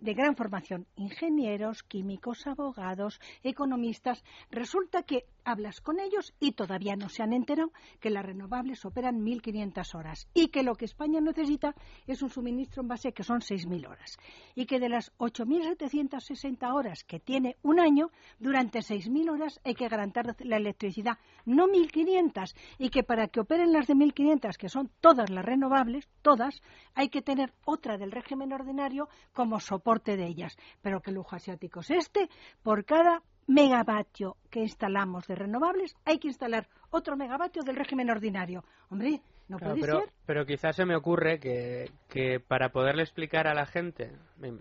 gran 0.00 0.36
formación, 0.36 0.86
ingenieros, 0.96 1.82
químicos, 1.82 2.46
abogados, 2.46 3.20
economistas. 3.42 4.24
Resulta 4.50 5.02
que 5.02 5.24
hablas 5.44 5.80
con 5.80 6.00
ellos 6.00 6.34
y 6.40 6.52
todavía 6.52 6.96
no 6.96 7.08
se 7.08 7.22
han 7.22 7.32
enterado 7.32 7.72
que 8.00 8.10
las 8.10 8.24
renovables 8.24 8.84
operan 8.84 9.24
1.500 9.24 9.94
horas 9.94 10.28
y 10.34 10.48
que 10.48 10.62
lo 10.62 10.74
que 10.74 10.84
España 10.84 11.20
necesita 11.20 11.74
es 12.06 12.22
un 12.22 12.30
suministro 12.30 12.82
en 12.82 12.88
base 12.88 13.12
que 13.12 13.22
son 13.22 13.40
6.000 13.40 13.88
horas 13.88 14.18
y 14.54 14.66
que 14.66 14.78
de 14.78 14.88
las 14.88 15.12
8.760 15.18 16.74
horas 16.74 17.04
que 17.04 17.20
tiene 17.20 17.56
un 17.62 17.80
año, 17.80 18.10
durante 18.38 18.80
6.000 18.80 19.30
horas 19.30 19.60
hay 19.64 19.74
que 19.74 19.88
garantizar 19.88 20.36
la 20.40 20.56
electricidad, 20.56 21.18
no 21.44 21.66
1.500 21.66 22.54
y 22.78 22.90
que 22.90 23.02
para 23.02 23.28
que 23.28 23.40
operen 23.40 23.72
las 23.72 23.86
de 23.86 23.94
1.500, 23.94 24.56
que 24.56 24.68
son 24.68 24.90
todas 25.00 25.30
las 25.30 25.44
renovables, 25.44 26.08
todas, 26.22 26.60
hay 26.94 27.08
que 27.08 27.22
tener 27.22 27.52
otra 27.64 27.98
del 27.98 28.12
régimen 28.12 28.52
ordinario 28.52 29.08
como 29.32 29.60
soporte 29.60 30.16
de 30.16 30.26
ellas. 30.26 30.56
Pero 30.82 31.00
qué 31.00 31.12
lujo 31.12 31.36
asiático 31.36 31.80
es 31.80 31.90
este, 31.90 32.28
por 32.62 32.84
cada 32.84 33.22
megavatio 33.48 34.36
que 34.50 34.60
instalamos 34.60 35.26
de 35.26 35.34
renovables, 35.34 35.96
hay 36.04 36.18
que 36.18 36.28
instalar 36.28 36.68
otro 36.90 37.16
megavatio 37.16 37.62
del 37.62 37.76
régimen 37.76 38.10
ordinario. 38.10 38.62
Hombre, 38.90 39.22
no 39.48 39.58
puede 39.58 39.80
pero, 39.80 40.00
ser. 40.00 40.10
Pero 40.26 40.44
quizás 40.44 40.76
se 40.76 40.84
me 40.84 40.94
ocurre 40.94 41.40
que, 41.40 41.90
que 42.08 42.38
para 42.38 42.68
poderle 42.68 43.02
explicar 43.02 43.46
a 43.46 43.54
la 43.54 43.64
gente, 43.64 44.12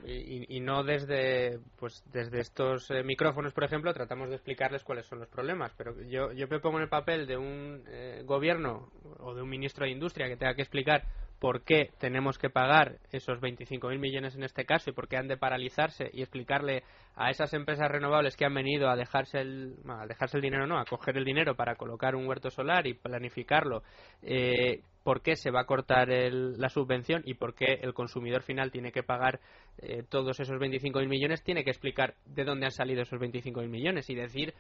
y, 0.05 0.55
y, 0.55 0.59
no 0.61 0.83
desde, 0.83 1.59
pues, 1.75 2.03
desde 2.13 2.39
estos 2.39 2.89
eh, 2.89 3.03
micrófonos, 3.03 3.53
por 3.53 3.65
ejemplo, 3.65 3.93
tratamos 3.93 4.29
de 4.29 4.35
explicarles 4.35 4.83
cuáles 4.85 5.05
son 5.05 5.19
los 5.19 5.27
problemas, 5.27 5.73
pero 5.77 6.01
yo, 6.03 6.31
yo 6.31 6.47
me 6.47 6.59
pongo 6.59 6.77
en 6.77 6.83
el 6.83 6.89
papel 6.89 7.27
de 7.27 7.37
un 7.37 7.83
eh, 7.87 8.23
gobierno 8.25 8.89
o 9.19 9.35
de 9.35 9.41
un 9.41 9.49
ministro 9.49 9.85
de 9.85 9.91
Industria 9.91 10.29
que 10.29 10.37
tenga 10.37 10.55
que 10.55 10.61
explicar 10.61 11.03
por 11.39 11.63
qué 11.63 11.91
tenemos 11.99 12.37
que 12.37 12.49
pagar 12.49 12.97
esos 13.11 13.39
25.000 13.39 13.99
millones 13.99 14.35
en 14.35 14.43
este 14.43 14.65
caso 14.65 14.89
y 14.89 14.93
por 14.93 15.07
qué 15.07 15.17
han 15.17 15.27
de 15.27 15.37
paralizarse 15.37 16.09
y 16.11 16.21
explicarle 16.21 16.83
a 17.15 17.29
esas 17.29 17.53
empresas 17.53 17.89
renovables 17.89 18.35
que 18.35 18.45
han 18.45 18.53
venido 18.53 18.89
a 18.89 18.95
dejarse 18.95 19.39
el, 19.39 19.75
a 19.87 20.05
dejarse 20.07 20.37
el 20.37 20.43
dinero, 20.43 20.67
no, 20.67 20.79
a 20.79 20.85
coger 20.85 21.17
el 21.17 21.25
dinero 21.25 21.55
para 21.55 21.75
colocar 21.75 22.15
un 22.15 22.27
huerto 22.27 22.49
solar 22.49 22.87
y 22.87 22.93
planificarlo, 22.93 23.83
eh, 24.21 24.81
por 25.03 25.21
qué 25.21 25.35
se 25.35 25.51
va 25.51 25.61
a 25.61 25.65
cortar 25.65 26.09
la 26.09 26.69
subvención 26.69 27.21
y 27.25 27.35
por 27.35 27.55
qué 27.55 27.79
el 27.81 27.93
consumidor 27.93 28.43
final 28.43 28.71
tiene 28.71 28.91
que 28.91 29.03
pagar 29.03 29.39
eh, 29.77 30.03
todos 30.09 30.39
esos 30.39 30.57
25.000 30.57 31.07
millones, 31.07 31.43
tiene 31.43 31.63
que 31.63 31.69
explicar 31.69 32.15
de 32.25 32.43
dónde 32.43 32.65
han 32.65 32.71
salido 32.71 33.03
esos 33.03 33.19
25.000 33.19 33.67
millones 33.67 34.09
y 34.09 34.15
decir 34.15 34.53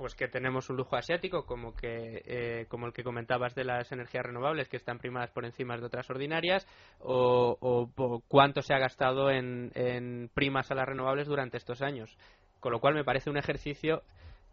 pues 0.00 0.14
que 0.14 0.28
tenemos 0.28 0.70
un 0.70 0.78
lujo 0.78 0.96
asiático 0.96 1.44
como 1.44 1.74
que 1.74 2.22
eh, 2.24 2.64
como 2.68 2.86
el 2.86 2.94
que 2.94 3.04
comentabas 3.04 3.54
de 3.54 3.64
las 3.64 3.92
energías 3.92 4.24
renovables 4.24 4.66
que 4.66 4.78
están 4.78 4.98
primadas 4.98 5.30
por 5.30 5.44
encima 5.44 5.76
de 5.76 5.84
otras 5.84 6.08
ordinarias 6.08 6.66
o, 7.00 7.90
cuánto 8.26 8.62
se 8.62 8.72
ha 8.72 8.78
gastado 8.78 9.30
en, 9.30 9.70
en 9.74 10.30
primas 10.32 10.70
a 10.70 10.74
las 10.74 10.88
renovables 10.88 11.26
durante 11.26 11.58
estos 11.58 11.82
años 11.82 12.16
con 12.60 12.72
lo 12.72 12.80
cual 12.80 12.94
me 12.94 13.04
parece 13.04 13.28
un 13.28 13.36
ejercicio 13.36 14.02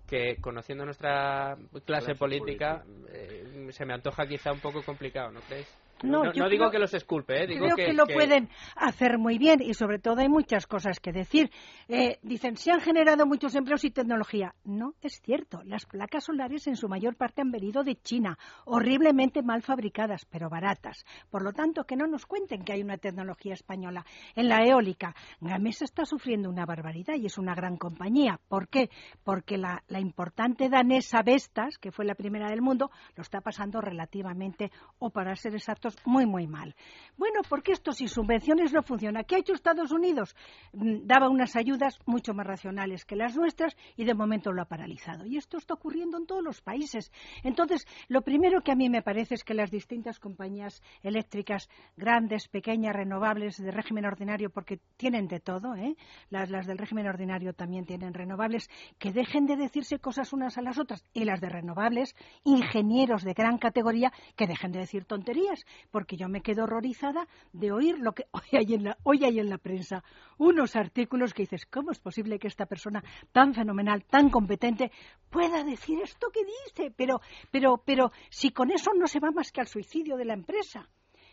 que 0.05 0.35
conociendo 0.41 0.83
nuestra 0.83 1.57
clase, 1.85 2.15
política, 2.15 2.83
eh, 3.09 3.69
se 3.71 3.85
me 3.85 3.93
antoja 3.93 4.27
quizá 4.27 4.51
un 4.51 4.59
poco 4.59 4.83
complicado, 4.83 5.31
¿no 5.31 5.39
crees? 5.41 5.67
No, 6.03 6.31
digo 6.31 6.69
que 6.69 6.79
los 6.79 6.93
esculpe, 6.93 7.43
¿eh? 7.43 7.47
digo 7.47 7.65
creo 7.65 7.87
que, 7.87 7.93
lo 7.93 8.05
pueden 8.05 8.49
hacer 8.75 9.17
muy 9.17 9.37
bien 9.37 9.61
y 9.61 9.73
sobre 9.73 9.99
todo 9.99 10.21
hay 10.21 10.29
muchas 10.29 10.67
cosas 10.67 10.99
que 10.99 11.11
decir. 11.11 11.49
Eh, 11.87 12.19
dicen, 12.21 12.55
se 12.57 12.71
han 12.71 12.81
generado 12.81 13.25
muchos 13.25 13.55
empleos 13.55 13.83
y 13.83 13.91
tecnología. 13.91 14.53
No, 14.63 14.93
es 15.01 15.21
cierto. 15.21 15.61
Las 15.63 15.85
placas 15.85 16.25
solares 16.25 16.67
en 16.67 16.75
su 16.75 16.87
mayor 16.87 17.15
parte 17.15 17.41
han 17.41 17.51
venido 17.51 17.83
de 17.83 17.95
China, 17.95 18.37
horriblemente 18.65 19.41
mal 19.41 19.61
fabricadas, 19.61 20.25
pero 20.25 20.49
baratas. 20.49 21.05
Por 21.29 21.43
lo 21.43 21.53
tanto, 21.53 21.85
que 21.85 21.95
no 21.95 22.07
nos 22.07 22.25
cuenten 22.25 22.63
que 22.63 22.73
hay 22.73 22.81
una 22.81 22.97
tecnología 22.97 23.53
española. 23.53 24.05
En 24.35 24.49
la 24.49 24.63
eólica, 24.63 25.15
Gamesa 25.41 25.85
está 25.85 26.05
sufriendo 26.05 26.49
una 26.49 26.65
barbaridad 26.65 27.15
y 27.15 27.25
es 27.25 27.37
una 27.37 27.55
gran 27.55 27.77
compañía. 27.77 28.39
¿Por 28.47 28.67
qué? 28.67 28.89
Porque 29.23 29.57
la, 29.57 29.83
la 29.87 29.99
importante 29.99 30.69
danesa 30.69 31.21
Vestas, 31.23 31.77
que 31.77 31.91
fue 31.91 32.05
la 32.05 32.15
primera 32.15 32.49
del 32.49 32.61
mundo, 32.61 32.91
lo 33.15 33.21
está 33.21 33.41
pasando 33.41 33.81
relativamente, 33.81 34.71
o 34.99 35.09
para 35.09 35.35
ser 35.35 35.53
exacto, 35.53 35.86
muy, 36.05 36.25
muy 36.25 36.47
mal. 36.47 36.75
Bueno, 37.17 37.41
porque 37.49 37.71
esto 37.71 37.91
sin 37.93 38.07
subvenciones 38.07 38.71
no 38.71 38.83
funciona. 38.83 39.23
¿Qué 39.23 39.35
ha 39.35 39.39
hecho 39.39 39.53
Estados 39.53 39.91
Unidos? 39.91 40.35
Mm, 40.73 41.07
daba 41.07 41.29
unas 41.29 41.55
ayudas 41.55 41.97
mucho 42.05 42.33
más 42.33 42.45
racionales 42.45 43.05
que 43.05 43.15
las 43.15 43.35
nuestras 43.35 43.75
y 43.95 44.05
de 44.05 44.13
momento 44.13 44.51
lo 44.51 44.61
ha 44.61 44.65
paralizado. 44.65 45.25
Y 45.25 45.37
esto 45.37 45.57
está 45.57 45.73
ocurriendo 45.73 46.17
en 46.17 46.27
todos 46.27 46.43
los 46.43 46.61
países. 46.61 47.11
Entonces, 47.43 47.87
lo 48.07 48.21
primero 48.21 48.61
que 48.61 48.71
a 48.71 48.75
mí 48.75 48.87
me 48.89 49.01
parece 49.01 49.33
es 49.33 49.43
que 49.43 49.55
las 49.55 49.71
distintas 49.71 50.19
compañías 50.19 50.81
eléctricas, 51.01 51.69
grandes, 51.95 52.47
pequeñas, 52.47 52.95
renovables, 52.95 53.57
de 53.57 53.71
régimen 53.71 54.05
ordinario, 54.05 54.51
porque 54.51 54.79
tienen 54.95 55.27
de 55.27 55.39
todo, 55.39 55.75
¿eh? 55.75 55.95
las, 56.29 56.51
las 56.51 56.67
del 56.67 56.77
régimen 56.77 57.07
ordinario 57.07 57.53
también 57.53 57.85
tienen 57.85 58.13
renovables, 58.13 58.69
que 58.99 59.11
dejen 59.11 59.47
de 59.47 59.55
decirse 59.55 59.99
cosas 59.99 60.33
unas 60.33 60.57
a 60.57 60.61
las 60.61 60.77
otras. 60.77 61.03
Y 61.13 61.25
las 61.25 61.41
de 61.41 61.49
renovables, 61.49 62.15
ingenieros 62.43 63.23
de 63.23 63.33
gran 63.33 63.57
categoría, 63.57 64.11
que 64.35 64.45
dejen 64.45 64.71
de 64.71 64.79
decir 64.79 65.05
tonterías 65.05 65.65
porque 65.91 66.17
yo 66.17 66.27
me 66.29 66.41
quedo 66.41 66.63
horrorizada 66.63 67.27
de 67.53 67.71
oír 67.71 67.99
lo 67.99 68.13
que 68.13 68.25
hoy 68.31 68.47
hay 68.53 68.73
en 68.73 68.83
la, 68.85 68.97
hoy 69.03 69.23
hay 69.23 69.39
en 69.39 69.49
la 69.49 69.57
prensa, 69.57 70.03
unos 70.37 70.75
artículos 70.75 71.33
que 71.33 71.43
dices, 71.43 71.65
¿cómo 71.65 71.91
es 71.91 71.99
posible 71.99 72.39
que 72.39 72.47
esta 72.47 72.65
persona 72.65 73.03
tan 73.31 73.53
fenomenal, 73.53 74.03
tan 74.05 74.29
competente, 74.29 74.91
pueda 75.29 75.63
decir 75.63 75.99
esto 76.01 76.27
que 76.31 76.41
dice? 76.43 76.93
Pero, 76.95 77.21
pero, 77.51 77.81
pero 77.85 78.11
si 78.29 78.51
con 78.51 78.71
eso 78.71 78.91
no 78.97 79.07
se 79.07 79.19
va 79.19 79.31
más 79.31 79.51
que 79.51 79.61
al 79.61 79.67
suicidio 79.67 80.17
de 80.17 80.25
la 80.25 80.33
empresa. 80.33 80.87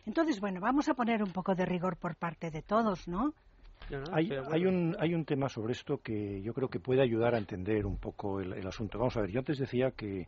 Entonces, 0.07 0.40
bueno, 0.40 0.61
vamos 0.61 0.88
a 0.88 0.95
poner 0.95 1.22
un 1.22 1.32
poco 1.32 1.55
de 1.55 1.64
rigor 1.64 1.97
por 1.97 2.16
parte 2.16 2.51
de 2.51 2.62
todos, 2.62 3.09
¿no? 3.09 3.32
hay, 4.12 4.30
hay, 4.51 4.66
un, 4.66 4.97
hay 4.99 5.14
un 5.14 5.24
tema 5.24 5.49
sobre 5.49 5.72
esto 5.72 5.99
que 5.99 6.40
yo 6.42 6.55
creo 6.55 6.68
que 6.68 6.80
puede 6.80 7.03
ayudar 7.03 7.34
a 7.34 7.38
entender 7.38 7.86
un 7.86 7.99
poco 7.99 8.40
el, 8.40 8.53
el 8.55 8.66
asunto. 8.66 8.99
Vamos 8.99 9.16
a 9.16 9.20
ver, 9.20 9.30
yo 9.30 9.40
antes 9.40 9.59
decía 9.59 9.90
que, 9.90 10.26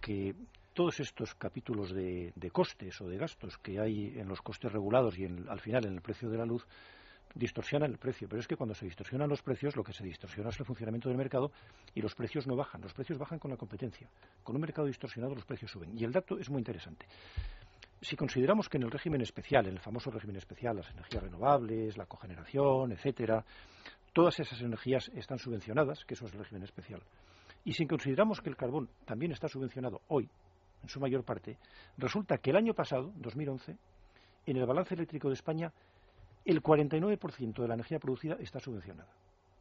que 0.00 0.34
todos 0.72 1.00
estos 1.00 1.34
capítulos 1.34 1.92
de, 1.92 2.50
costes 2.52 3.00
o 3.00 3.08
de 3.08 3.18
gastos 3.18 3.58
que 3.58 3.80
hay 3.80 4.18
en 4.18 4.28
los 4.28 4.40
costes 4.42 4.72
regulados 4.72 5.18
y 5.18 5.24
al 5.24 5.60
final 5.60 5.86
en 5.86 5.94
el 5.94 6.00
precio 6.00 6.28
de 6.30 6.38
la 6.38 6.46
luz 6.46 6.66
distorsionan 7.34 7.90
el 7.90 7.98
precio. 7.98 8.28
Pero 8.28 8.40
es 8.40 8.48
que 8.48 8.56
cuando 8.56 8.74
se 8.74 8.84
distorsionan 8.84 9.28
los 9.28 9.42
precios, 9.42 9.76
lo 9.76 9.84
que 9.84 9.92
se 9.92 10.04
distorsiona 10.04 10.50
es 10.50 10.58
el 10.58 10.66
funcionamiento 10.66 11.08
del 11.08 11.18
mercado 11.18 11.52
y 11.94 12.00
los 12.00 12.14
precios 12.14 12.46
no 12.46 12.56
bajan. 12.56 12.80
Los 12.80 12.94
precios 12.94 13.18
bajan 13.18 13.38
con 13.38 13.50
la 13.50 13.56
competencia. 13.56 14.08
Con 14.42 14.56
un 14.56 14.62
mercado 14.62 14.86
distorsionado 14.86 15.34
los 15.34 15.44
precios 15.44 15.70
suben. 15.70 15.96
Y 15.96 16.04
el 16.04 16.12
dato 16.12 16.38
es 16.38 16.50
muy 16.50 16.58
interesante. 16.58 17.06
Si 18.00 18.16
consideramos 18.16 18.68
que 18.68 18.78
en 18.78 18.84
el 18.84 18.90
régimen 18.90 19.20
especial, 19.20 19.66
en 19.66 19.74
el 19.74 19.80
famoso 19.80 20.10
régimen 20.10 20.36
especial, 20.36 20.76
las 20.76 20.90
energías 20.90 21.22
renovables, 21.22 21.98
la 21.98 22.06
cogeneración, 22.06 22.92
etcétera, 22.92 23.44
todas 24.12 24.40
esas 24.40 24.60
energías 24.62 25.10
están 25.14 25.38
subvencionadas, 25.38 26.04
que 26.06 26.14
eso 26.14 26.26
es 26.26 26.32
el 26.32 26.38
régimen 26.38 26.62
especial. 26.62 27.02
Y 27.64 27.74
si 27.74 27.86
consideramos 27.86 28.40
que 28.40 28.48
el 28.48 28.56
carbón 28.56 28.88
también 29.04 29.32
está 29.32 29.48
subvencionado 29.48 30.00
hoy, 30.08 30.30
en 30.82 30.88
su 30.88 31.00
mayor 31.00 31.24
parte, 31.24 31.58
resulta 31.98 32.38
que 32.38 32.50
el 32.50 32.56
año 32.56 32.74
pasado, 32.74 33.12
2011, 33.16 33.76
en 34.46 34.56
el 34.56 34.66
balance 34.66 34.94
eléctrico 34.94 35.28
de 35.28 35.34
España, 35.34 35.72
el 36.44 36.62
49% 36.62 37.62
de 37.62 37.68
la 37.68 37.74
energía 37.74 37.98
producida 37.98 38.36
está 38.40 38.60
subvencionada. 38.60 39.10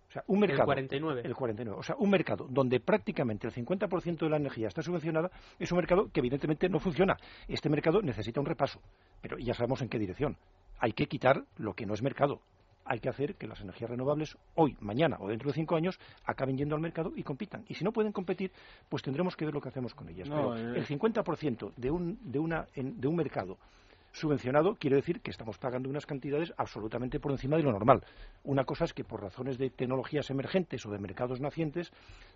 O 0.10 0.12
sea, 0.12 0.24
un 0.28 0.40
mercado. 0.40 0.62
El 0.62 0.66
49. 0.66 1.22
El 1.24 1.36
49. 1.36 1.80
O 1.80 1.84
sea, 1.84 1.96
un 2.00 2.10
mercado 2.10 2.48
donde 2.50 2.80
prácticamente 2.80 3.46
el 3.46 3.54
50% 3.54 4.18
de 4.18 4.30
la 4.30 4.38
energía 4.38 4.68
está 4.68 4.82
subvencionada 4.82 5.30
es 5.60 5.72
un 5.72 5.78
mercado 5.78 6.10
que 6.12 6.20
evidentemente 6.20 6.68
no 6.68 6.80
funciona. 6.80 7.16
Este 7.48 7.70
mercado 7.70 8.02
necesita 8.02 8.40
un 8.40 8.48
repaso. 8.48 8.82
Pero 9.22 9.38
ya 9.38 9.54
sabemos 9.54 9.82
en 9.84 9.90
qué 9.90 10.00
dirección. 10.00 10.36
Hay 10.80 10.94
que 10.94 11.06
quitar 11.06 11.44
lo 11.58 11.74
que 11.76 11.86
no 11.86 11.94
es 11.94 12.02
mercado 12.02 12.42
hay 12.90 13.00
que 13.00 13.08
hacer 13.08 13.36
que 13.36 13.48
las 13.48 13.62
energías 13.62 13.90
renovables 13.90 14.36
hoy, 14.56 14.76
mañana 14.82 15.18
o 15.20 15.30
dentro 15.30 15.50
de 15.50 15.54
cinco 15.54 15.76
años 15.76 16.00
acaben 16.26 16.58
yendo 16.58 16.76
al 16.76 16.82
mercado 16.82 17.14
y 17.16 17.22
compitan. 17.22 17.64
Y 17.68 17.76
si 17.76 17.84
no 17.84 17.94
pueden 17.94 18.12
competir, 18.12 18.52
pues 18.90 19.04
tendremos 19.04 19.36
que 19.36 19.46
ver 19.46 19.54
lo 19.54 19.62
que 19.62 19.70
hacemos 19.70 19.94
con 19.94 20.10
ellas. 20.10 20.28
Pero 20.28 20.58
eh, 20.58 20.80
el 20.80 20.88
50% 20.88 21.74
de 21.76 21.92
un, 21.92 22.18
de, 22.20 22.40
una, 22.40 22.68
de 22.76 23.08
un 23.08 23.16
mercado 23.16 23.60
subvencionado 24.12 24.76
quiere 24.76 24.98
decir 24.98 25.22
que 25.22 25.32
estamos 25.32 25.58
pagando 25.58 25.90
unas 25.90 26.06
cantidades 26.06 26.54
absolutamente 26.58 27.20
por 27.20 27.32
encima 27.32 27.58
de 27.58 27.64
lo 27.64 27.72
normal. 27.72 28.04
Una 28.44 28.66
cosa 28.66 28.86
es 28.86 28.94
que 28.94 29.04
por 29.04 29.22
razones 29.22 29.58
de 29.58 29.70
tecnologías 29.70 30.30
emergentes 30.30 30.86
o 30.86 30.92
de 30.92 31.00
mercados 31.00 31.40
nacientes 31.40 31.92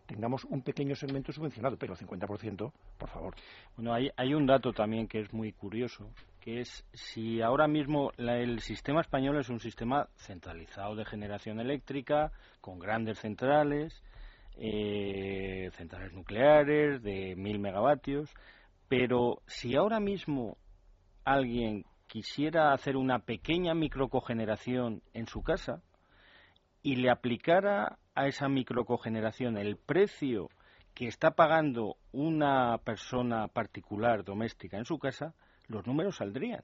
tengamos 0.06 0.46
un 0.46 0.62
pequeño 0.62 0.96
segmento 0.96 1.32
subvencionado, 1.32 1.78
pero 1.78 1.94
el 1.94 2.00
50%, 2.00 2.72
por 2.98 3.10
favor. 3.10 3.36
Bueno, 3.76 3.94
hay, 3.94 4.10
hay 4.18 4.34
un 4.34 4.46
dato 4.46 4.74
también 4.74 5.08
que 5.08 5.20
es 5.20 5.34
muy 5.34 5.52
curioso, 5.54 6.10
que 6.40 6.60
es 6.60 6.86
si 6.94 7.42
ahora 7.42 7.68
mismo 7.68 8.12
el 8.18 8.60
sistema 8.60 9.02
español 9.02 9.40
es 9.40 9.50
un 9.50 9.60
sistema 9.60 10.08
centralizado 10.16 10.96
de 10.96 11.06
generación 11.06 11.60
eléctrica, 11.60 12.32
con 12.60 12.80
grandes 12.80 13.20
centrales, 13.20 14.04
eh, 14.58 15.70
centrales 15.74 16.14
nucleares 16.14 17.02
de 17.02 17.36
mil 17.36 17.60
megavatios, 17.60 18.30
pero 18.88 19.42
si 19.48 19.76
ahora 19.76 20.00
mismo 20.00 20.58
alguien 21.26 21.86
quisiera 22.08 22.74
hacer 22.74 22.98
una 22.98 23.20
pequeña 23.20 23.74
microcogeneración 23.74 25.02
en 25.14 25.28
su 25.28 25.42
casa 25.42 25.82
y 26.82 26.98
le 26.98 27.10
aplicara 27.10 27.98
a 28.14 28.28
esa 28.28 28.50
microcogeneración 28.50 29.58
el 29.58 29.78
precio 29.78 30.50
que 30.94 31.08
está 31.08 31.32
pagando 31.32 31.96
una 32.12 32.78
persona 32.80 33.48
particular 33.48 34.24
doméstica 34.24 34.78
en 34.78 34.86
su 34.86 35.00
casa, 35.00 35.34
los 35.68 35.88
números 35.88 36.18
saldrían. 36.18 36.64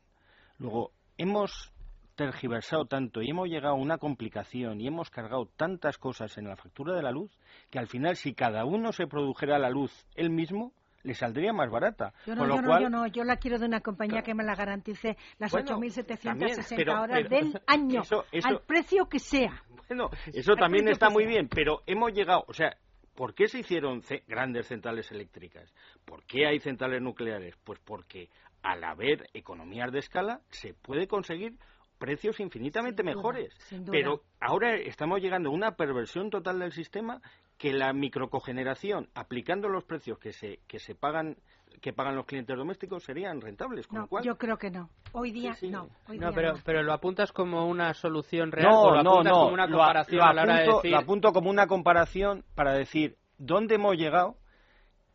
Luego, 0.59 0.91
hemos 1.17 1.73
tergiversado 2.15 2.85
tanto 2.85 3.21
y 3.21 3.29
hemos 3.29 3.47
llegado 3.47 3.75
a 3.75 3.79
una 3.79 3.97
complicación 3.97 4.81
y 4.81 4.87
hemos 4.87 5.09
cargado 5.09 5.45
tantas 5.55 5.97
cosas 5.97 6.37
en 6.37 6.49
la 6.49 6.57
factura 6.57 6.93
de 6.93 7.01
la 7.01 7.11
luz 7.11 7.31
que 7.69 7.79
al 7.79 7.87
final 7.87 8.17
si 8.17 8.33
cada 8.33 8.65
uno 8.65 8.91
se 8.91 9.07
produjera 9.07 9.57
la 9.57 9.69
luz 9.69 10.05
él 10.15 10.29
mismo 10.29 10.73
le 11.03 11.13
saldría 11.13 11.53
más 11.53 11.69
barata. 11.69 12.13
Yo 12.25 12.35
no, 12.35 12.47
yo, 12.47 12.61
no 12.61 12.81
yo 12.81 12.89
no, 12.89 13.07
yo 13.07 13.23
la 13.23 13.37
quiero 13.37 13.59
de 13.59 13.65
una 13.65 13.81
compañía 13.81 14.21
que 14.21 14.33
me 14.33 14.43
la 14.43 14.55
garantice 14.55 15.17
las 15.37 15.53
8.760 15.53 17.01
horas 17.01 17.29
del 17.29 17.61
año, 17.67 18.01
al 18.43 18.61
precio 18.61 19.07
que 19.07 19.19
sea. 19.19 19.63
Bueno, 19.87 20.09
eso 20.33 20.55
también 20.55 20.87
está 20.87 21.09
muy 21.09 21.25
bien, 21.25 21.47
pero 21.47 21.81
hemos 21.87 22.13
llegado, 22.13 22.43
o 22.47 22.53
sea, 22.53 22.75
¿por 23.15 23.33
qué 23.33 23.47
se 23.47 23.59
hicieron 23.59 24.01
grandes 24.27 24.67
centrales 24.67 25.11
eléctricas? 25.11 25.73
¿Por 26.05 26.23
qué 26.25 26.45
hay 26.45 26.59
centrales 26.59 27.01
nucleares? 27.01 27.55
Pues 27.63 27.79
porque 27.79 28.29
al 28.61 28.83
haber 28.83 29.27
economías 29.33 29.91
de 29.91 29.99
escala, 29.99 30.41
se 30.49 30.73
puede 30.73 31.07
conseguir 31.07 31.57
precios 31.97 32.39
infinitamente 32.39 33.03
mejores. 33.03 33.53
Pero 33.91 34.21
ahora 34.39 34.75
estamos 34.75 35.21
llegando 35.21 35.49
a 35.49 35.53
una 35.53 35.75
perversión 35.75 36.29
total 36.29 36.59
del 36.59 36.71
sistema 36.71 37.21
que 37.59 37.73
la 37.73 37.91
microcogeneración, 37.91 39.09
aplicando 39.13 39.67
los 39.67 39.83
precios 39.83 40.17
que 40.17 40.31
se, 40.31 40.61
que 40.65 40.79
se 40.79 40.95
pagan 40.95 41.37
que 41.81 41.93
pagan 41.93 42.15
los 42.15 42.25
clientes 42.25 42.57
domésticos 42.57 43.03
serían 43.03 43.39
rentables. 43.41 43.85
Con 43.85 43.97
no, 43.97 44.01
lo 44.01 44.07
cual... 44.07 44.23
yo 44.23 44.37
creo 44.37 44.57
que 44.57 44.71
no. 44.71 44.89
Hoy 45.11 45.31
día 45.31 45.55
no. 45.69 45.87
no, 46.07 46.33
pero, 46.33 46.53
pero 46.65 46.81
lo 46.81 46.93
apuntas 46.93 47.31
como 47.31 47.67
una 47.67 47.93
solución 47.93 48.51
real 48.51 48.69
no, 48.71 48.81
o 48.81 48.91
lo 48.91 48.99
apuntas 48.99 49.33
como 49.33 49.53
una 49.53 49.67
comparación 49.67 50.21
a 50.21 50.33
la 50.33 50.41
hora 50.41 50.55
de 50.55 50.65
decir... 50.65 50.91
Lo 50.91 50.97
apunto 50.97 51.31
como 51.31 51.49
una 51.49 51.67
comparación 51.67 52.43
para 52.55 52.73
decir 52.73 53.17
dónde 53.37 53.75
hemos 53.75 53.95
llegado 53.95 54.37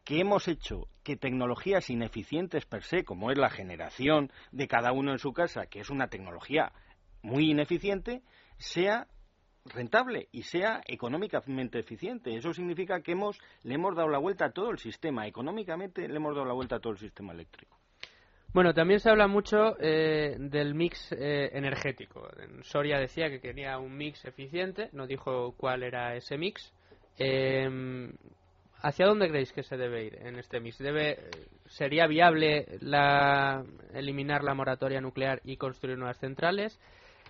que 0.05 0.20
hemos 0.20 0.47
hecho 0.49 0.86
que 1.03 1.16
tecnologías 1.16 1.90
ineficientes 1.90 2.66
per 2.66 2.84
se, 2.84 3.05
como 3.05 3.30
es 3.30 3.36
la 3.36 3.51
generación 3.51 4.30
de 4.53 4.68
cada 4.68 4.92
uno 4.92 5.12
en 5.12 5.18
su 5.18 5.32
casa, 5.32 5.66
que 5.66 5.80
es 5.80 5.90
una 5.90 6.09
tecnología 6.09 6.72
muy 7.20 7.51
ineficiente, 7.51 8.22
sea 8.59 9.09
rentable 9.65 10.29
y 10.33 10.43
sea 10.43 10.83
económicamente 10.87 11.79
eficiente. 11.79 12.37
Eso 12.37 12.53
significa 12.53 13.01
que 13.01 13.12
hemos, 13.12 13.39
le 13.62 13.75
hemos 13.75 13.97
dado 13.97 14.09
la 14.09 14.19
vuelta 14.19 14.47
a 14.47 14.53
todo 14.53 14.71
el 14.71 14.79
sistema, 14.79 15.27
económicamente 15.27 16.07
le 16.07 16.17
hemos 16.17 16.35
dado 16.35 16.47
la 16.47 16.55
vuelta 16.55 16.77
a 16.77 16.81
todo 16.81 16.93
el 16.93 16.99
sistema 16.99 17.33
eléctrico. 17.33 17.77
Bueno, 18.53 18.73
también 18.73 19.01
se 19.01 19.11
habla 19.11 19.27
mucho 19.27 19.77
eh, 19.81 20.37
del 20.39 20.75
mix 20.75 21.11
eh, 21.11 21.51
energético. 21.55 22.29
Soria 22.62 22.99
decía 22.99 23.29
que 23.29 23.41
quería 23.41 23.79
un 23.79 23.97
mix 23.97 24.25
eficiente, 24.25 24.91
no 24.93 25.09
dijo 25.09 25.55
cuál 25.57 25.83
era 25.83 26.15
ese 26.15 26.39
mix. 26.39 26.73
Eh, 27.19 28.12
¿Hacia 28.81 29.07
dónde 29.07 29.29
creéis 29.29 29.51
que 29.53 29.62
se 29.62 29.79
debe 29.79 30.05
ir 30.05 30.19
en 30.21 30.39
este 30.39 30.61
mix? 30.61 30.77
¿Debe, 30.79 31.19
¿Sería 31.65 32.07
viable 32.07 32.67
la, 32.81 33.65
eliminar 33.95 34.45
la 34.45 34.53
moratoria 34.53 35.01
nuclear 35.01 35.41
y 35.43 35.57
construir 35.57 35.97
nuevas 35.97 36.19
centrales? 36.19 36.79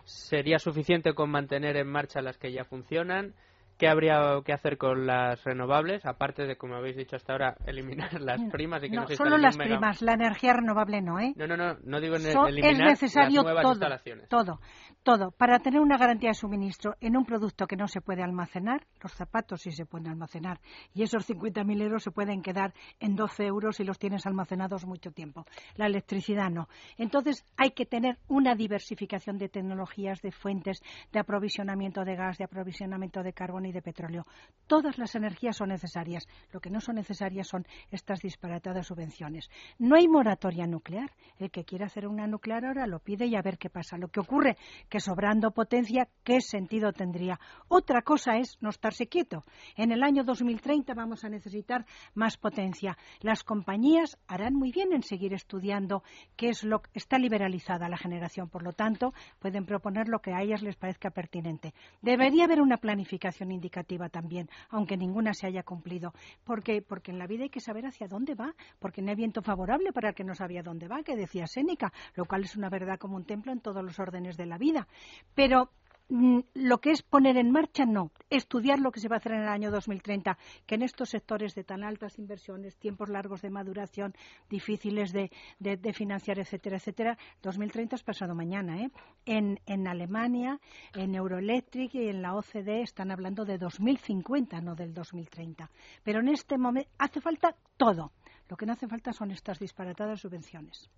¿Sería 0.04 0.58
suficiente 0.58 1.14
con 1.14 1.30
mantener 1.30 1.76
en 1.76 1.88
marcha 1.88 2.20
las 2.20 2.36
que 2.38 2.52
ya 2.52 2.64
funcionan? 2.64 3.34
¿Qué 3.78 3.88
habría 3.88 4.40
que 4.44 4.52
hacer 4.52 4.78
con 4.78 5.06
las 5.06 5.42
renovables? 5.44 6.06
Aparte 6.06 6.46
de, 6.46 6.56
como 6.56 6.76
habéis 6.76 6.96
dicho 6.96 7.16
hasta 7.16 7.32
ahora, 7.32 7.56
eliminar 7.66 8.20
las 8.20 8.40
primas 8.52 8.82
y 8.84 8.90
que 8.90 8.96
no, 8.96 9.02
no 9.02 9.08
solo 9.08 9.36
las 9.36 9.56
primas, 9.56 10.00
la 10.00 10.14
energía 10.14 10.52
renovable 10.52 11.02
no, 11.02 11.18
¿eh? 11.18 11.34
No, 11.36 11.46
no, 11.46 11.56
no, 11.56 11.76
no 11.82 12.00
digo 12.00 12.16
eliminar 12.16 12.72
es 12.72 12.78
necesario 12.78 13.36
las 13.36 13.44
nuevas 13.44 13.62
todo, 13.62 13.72
instalaciones. 13.72 14.28
Todo, 14.28 14.60
todo. 15.02 15.30
Para 15.32 15.58
tener 15.58 15.80
una 15.80 15.98
garantía 15.98 16.30
de 16.30 16.34
suministro 16.34 16.94
en 17.00 17.16
un 17.16 17.24
producto 17.24 17.66
que 17.66 17.76
no 17.76 17.88
se 17.88 18.00
puede 18.00 18.22
almacenar, 18.22 18.86
los 19.02 19.12
zapatos 19.12 19.62
sí 19.62 19.72
se 19.72 19.86
pueden 19.86 20.08
almacenar 20.08 20.60
y 20.94 21.02
esos 21.02 21.28
50.000 21.28 21.82
euros 21.82 22.02
se 22.04 22.10
pueden 22.12 22.42
quedar 22.42 22.74
en 23.00 23.16
12 23.16 23.44
euros 23.44 23.76
si 23.76 23.84
los 23.84 23.98
tienes 23.98 24.24
almacenados 24.26 24.86
mucho 24.86 25.10
tiempo. 25.10 25.44
La 25.76 25.86
electricidad 25.86 26.48
no. 26.48 26.68
Entonces 26.96 27.44
hay 27.56 27.70
que 27.70 27.86
tener 27.86 28.18
una 28.28 28.54
diversificación 28.54 29.38
de 29.38 29.48
tecnologías, 29.48 30.22
de 30.22 30.30
fuentes, 30.30 30.80
de 31.12 31.18
aprovisionamiento 31.18 32.04
de 32.04 32.14
gas, 32.14 32.38
de 32.38 32.44
aprovisionamiento 32.44 33.22
de 33.22 33.32
carbón 33.32 33.63
y 33.66 33.72
de 33.72 33.82
petróleo. 33.82 34.26
Todas 34.66 34.98
las 34.98 35.14
energías 35.14 35.56
son 35.56 35.68
necesarias. 35.68 36.26
Lo 36.52 36.60
que 36.60 36.70
no 36.70 36.80
son 36.80 36.96
necesarias 36.96 37.48
son 37.48 37.66
estas 37.90 38.20
disparatadas 38.20 38.86
subvenciones. 38.86 39.50
No 39.78 39.96
hay 39.96 40.08
moratoria 40.08 40.66
nuclear. 40.66 41.10
El 41.38 41.50
que 41.50 41.64
quiera 41.64 41.86
hacer 41.86 42.06
una 42.06 42.26
nuclear 42.26 42.64
ahora 42.64 42.86
lo 42.86 42.98
pide 42.98 43.26
y 43.26 43.36
a 43.36 43.42
ver 43.42 43.58
qué 43.58 43.70
pasa. 43.70 43.98
Lo 43.98 44.08
que 44.08 44.20
ocurre 44.20 44.56
que 44.88 45.00
sobrando 45.00 45.50
potencia, 45.50 46.08
¿qué 46.22 46.40
sentido 46.40 46.92
tendría? 46.92 47.38
Otra 47.68 48.02
cosa 48.02 48.36
es 48.36 48.56
no 48.60 48.70
estarse 48.70 49.06
quieto. 49.06 49.44
En 49.76 49.92
el 49.92 50.02
año 50.02 50.24
2030 50.24 50.94
vamos 50.94 51.24
a 51.24 51.28
necesitar 51.28 51.84
más 52.14 52.36
potencia. 52.36 52.96
Las 53.20 53.42
compañías 53.42 54.18
harán 54.26 54.54
muy 54.54 54.72
bien 54.72 54.92
en 54.92 55.02
seguir 55.02 55.34
estudiando 55.34 56.02
qué 56.36 56.48
es 56.48 56.64
lo 56.64 56.80
que 56.80 56.90
está 56.94 57.18
liberalizada 57.18 57.88
la 57.88 57.96
generación. 57.96 58.48
Por 58.48 58.62
lo 58.62 58.72
tanto, 58.72 59.12
pueden 59.38 59.66
proponer 59.66 60.08
lo 60.08 60.20
que 60.20 60.32
a 60.32 60.42
ellas 60.42 60.62
les 60.62 60.76
parezca 60.76 61.10
pertinente. 61.10 61.74
Debería 62.02 62.44
haber 62.44 62.60
una 62.60 62.76
planificación 62.76 63.50
indicativa 63.54 64.08
también, 64.08 64.48
aunque 64.70 64.96
ninguna 64.96 65.32
se 65.34 65.46
haya 65.46 65.62
cumplido. 65.62 66.12
¿Por 66.44 66.62
qué? 66.62 66.82
Porque 66.82 67.10
en 67.10 67.18
la 67.18 67.26
vida 67.26 67.44
hay 67.44 67.50
que 67.50 67.60
saber 67.60 67.86
hacia 67.86 68.08
dónde 68.08 68.34
va, 68.34 68.54
porque 68.78 69.02
no 69.02 69.10
hay 69.10 69.16
viento 69.16 69.42
favorable 69.42 69.92
para 69.92 70.10
el 70.10 70.14
que 70.14 70.24
no 70.24 70.34
sabía 70.34 70.62
dónde 70.62 70.88
va, 70.88 71.02
que 71.02 71.16
decía 71.16 71.46
Séneca, 71.46 71.92
lo 72.14 72.24
cual 72.26 72.44
es 72.44 72.56
una 72.56 72.68
verdad 72.68 72.98
como 72.98 73.16
un 73.16 73.24
templo 73.24 73.52
en 73.52 73.60
todos 73.60 73.82
los 73.82 73.98
órdenes 73.98 74.36
de 74.36 74.46
la 74.46 74.58
vida. 74.58 74.86
Pero 75.34 75.70
lo 76.08 76.80
que 76.80 76.90
es 76.90 77.02
poner 77.02 77.36
en 77.36 77.50
marcha, 77.50 77.86
no. 77.86 78.10
Estudiar 78.30 78.78
lo 78.78 78.92
que 78.92 79.00
se 79.00 79.08
va 79.08 79.16
a 79.16 79.18
hacer 79.18 79.32
en 79.32 79.42
el 79.42 79.48
año 79.48 79.70
2030, 79.70 80.36
que 80.66 80.74
en 80.74 80.82
estos 80.82 81.10
sectores 81.10 81.54
de 81.54 81.64
tan 81.64 81.82
altas 81.82 82.18
inversiones, 82.18 82.76
tiempos 82.76 83.08
largos 83.08 83.42
de 83.42 83.50
maduración, 83.50 84.14
difíciles 84.48 85.12
de 85.12 85.92
financiar, 85.92 86.38
etcétera, 86.38 86.76
etcétera, 86.76 87.18
2030 87.42 87.96
es 87.96 88.02
pasado 88.02 88.34
mañana. 88.34 88.82
¿eh? 88.82 88.90
En, 89.26 89.60
en, 89.66 89.88
Alemania, 89.88 90.60
en 90.94 91.14
Euroelectric 91.14 91.94
y 91.94 92.08
en 92.08 92.22
la 92.22 92.34
OCDE 92.34 92.82
están 92.82 93.10
hablando 93.10 93.44
de 93.44 93.58
2050, 93.58 94.60
no 94.60 94.74
del 94.74 94.92
2030. 94.92 95.70
Pero 96.02 96.20
en 96.20 96.28
este 96.28 96.58
momento 96.58 96.90
hace 96.98 97.20
falta 97.20 97.54
todo. 97.76 98.12
Lo 98.48 98.56
que 98.56 98.66
no 98.66 98.72
hace 98.72 98.88
falta 98.88 99.12
son 99.12 99.30
estas 99.30 99.58
disparatadas 99.58 100.20
subvenciones. 100.20 100.90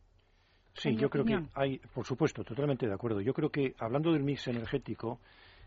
Sí, 0.79 0.95
yo 0.97 1.09
creo 1.09 1.25
que 1.25 1.43
hay, 1.55 1.79
por 1.79 2.05
supuesto, 2.05 2.45
totalmente 2.45 2.87
de 2.87 2.93
acuerdo. 2.93 3.21
Yo 3.21 3.33
creo 3.33 3.51
que, 3.51 3.75
hablando 3.79 4.13
del 4.13 4.23
mix 4.23 4.47
energético, 4.49 5.21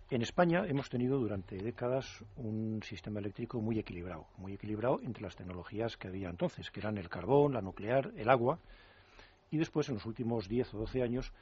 en 0.09 0.21
España 0.21 0.65
hemos 0.67 0.89
tenido 0.89 1.19
durante 1.19 1.57
décadas 1.57 2.23
un 2.37 2.81
sistema 2.83 3.19
eléctrico 3.19 3.59
muy 3.61 3.79
equilibrado, 3.79 4.27
muy 4.37 4.53
equilibrado 4.53 4.99
entre 5.03 5.23
las 5.23 5.35
tecnologías 5.35 5.97
que 5.97 6.07
había 6.07 6.29
entonces, 6.29 6.69
que 6.71 6.79
eran 6.79 6.97
el 6.97 7.09
carbón, 7.09 7.53
la 7.53 7.61
nuclear, 7.61 8.11
el 8.17 8.29
agua, 8.29 8.59
y 9.51 9.57
después, 9.57 9.89
en 9.89 9.95
los 9.95 10.05
últimos 10.05 10.47
10 10.47 10.73
o 10.75 10.77
12 10.79 11.01
años, 11.01 11.33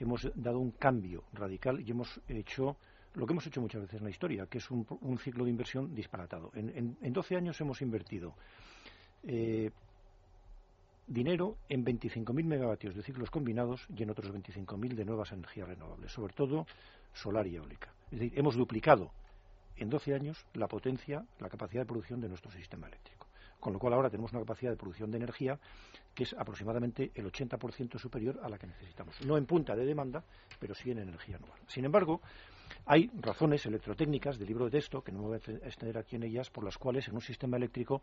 hemos 0.00 0.30
dado 0.34 0.58
un 0.58 0.72
cambio 0.72 1.24
radical 1.32 1.80
y 1.80 1.90
hemos 1.90 2.20
hecho 2.28 2.76
lo 3.14 3.26
que 3.26 3.34
hemos 3.34 3.46
hecho 3.46 3.60
muchas 3.60 3.82
veces 3.82 3.98
en 3.98 4.04
la 4.04 4.10
historia, 4.10 4.46
que 4.46 4.58
es 4.58 4.70
un, 4.70 4.86
un 5.02 5.18
ciclo 5.18 5.44
de 5.44 5.50
inversión 5.50 5.94
disparatado. 5.94 6.50
En, 6.54 6.70
en, 6.70 6.96
en 7.00 7.12
12 7.12 7.36
años 7.36 7.60
hemos 7.60 7.82
invertido 7.82 8.34
eh, 9.22 9.70
dinero 11.12 11.56
en 11.68 11.84
25.000 11.84 12.44
megavatios 12.44 12.94
de 12.94 13.02
ciclos 13.02 13.30
combinados 13.30 13.86
y 13.94 14.02
en 14.02 14.10
otros 14.10 14.32
25.000 14.32 14.94
de 14.94 15.04
nuevas 15.04 15.32
energías 15.32 15.68
renovables, 15.68 16.12
sobre 16.12 16.32
todo 16.32 16.66
solar 17.12 17.46
y 17.46 17.56
eólica. 17.56 17.92
Es 18.10 18.18
decir, 18.18 18.38
hemos 18.38 18.56
duplicado 18.56 19.10
en 19.76 19.90
12 19.90 20.14
años 20.14 20.44
la 20.54 20.68
potencia, 20.68 21.24
la 21.38 21.48
capacidad 21.48 21.82
de 21.82 21.86
producción 21.86 22.20
de 22.20 22.28
nuestro 22.28 22.50
sistema 22.50 22.88
eléctrico. 22.88 23.26
Con 23.60 23.72
lo 23.72 23.78
cual 23.78 23.92
ahora 23.92 24.10
tenemos 24.10 24.32
una 24.32 24.40
capacidad 24.40 24.72
de 24.72 24.76
producción 24.76 25.10
de 25.10 25.18
energía 25.18 25.58
que 26.14 26.24
es 26.24 26.32
aproximadamente 26.34 27.12
el 27.14 27.30
80% 27.30 27.98
superior 27.98 28.40
a 28.42 28.48
la 28.48 28.58
que 28.58 28.66
necesitamos. 28.66 29.20
No 29.24 29.36
en 29.36 29.46
punta 29.46 29.76
de 29.76 29.84
demanda, 29.84 30.24
pero 30.58 30.74
sí 30.74 30.90
en 30.90 30.98
energía 30.98 31.36
anual. 31.36 31.58
Sin 31.68 31.84
embargo, 31.84 32.20
hay 32.86 33.10
razones 33.20 33.64
electrotécnicas 33.66 34.38
del 34.38 34.48
libro 34.48 34.66
de 34.66 34.72
texto, 34.72 35.02
que 35.02 35.12
no 35.12 35.20
me 35.20 35.28
voy 35.28 35.34
a 35.34 35.66
extender 35.66 35.98
aquí 35.98 36.16
en 36.16 36.24
ellas, 36.24 36.50
por 36.50 36.64
las 36.64 36.78
cuales 36.78 37.08
en 37.08 37.14
un 37.14 37.20
sistema 37.20 37.56
eléctrico, 37.56 38.02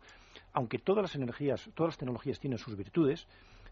aunque 0.52 0.78
todas 0.78 1.02
las 1.02 1.14
energías, 1.14 1.70
todas 1.74 1.90
las 1.90 1.98
tecnologías 1.98 2.38
tienen 2.38 2.58
sus 2.58 2.76
virtudes, 2.76 3.26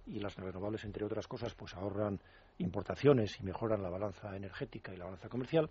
y 0.06 0.20
las 0.20 0.36
renovables, 0.36 0.84
entre 0.84 1.04
otras 1.04 1.26
cosas, 1.26 1.54
pues 1.54 1.74
ahorran 1.74 2.18
importaciones 2.58 3.38
y 3.40 3.44
mejoran 3.44 3.82
la 3.82 3.90
balanza 3.90 4.34
energética 4.36 4.92
y 4.92 4.96
la 4.96 5.04
balanza 5.04 5.28
comercial, 5.28 5.68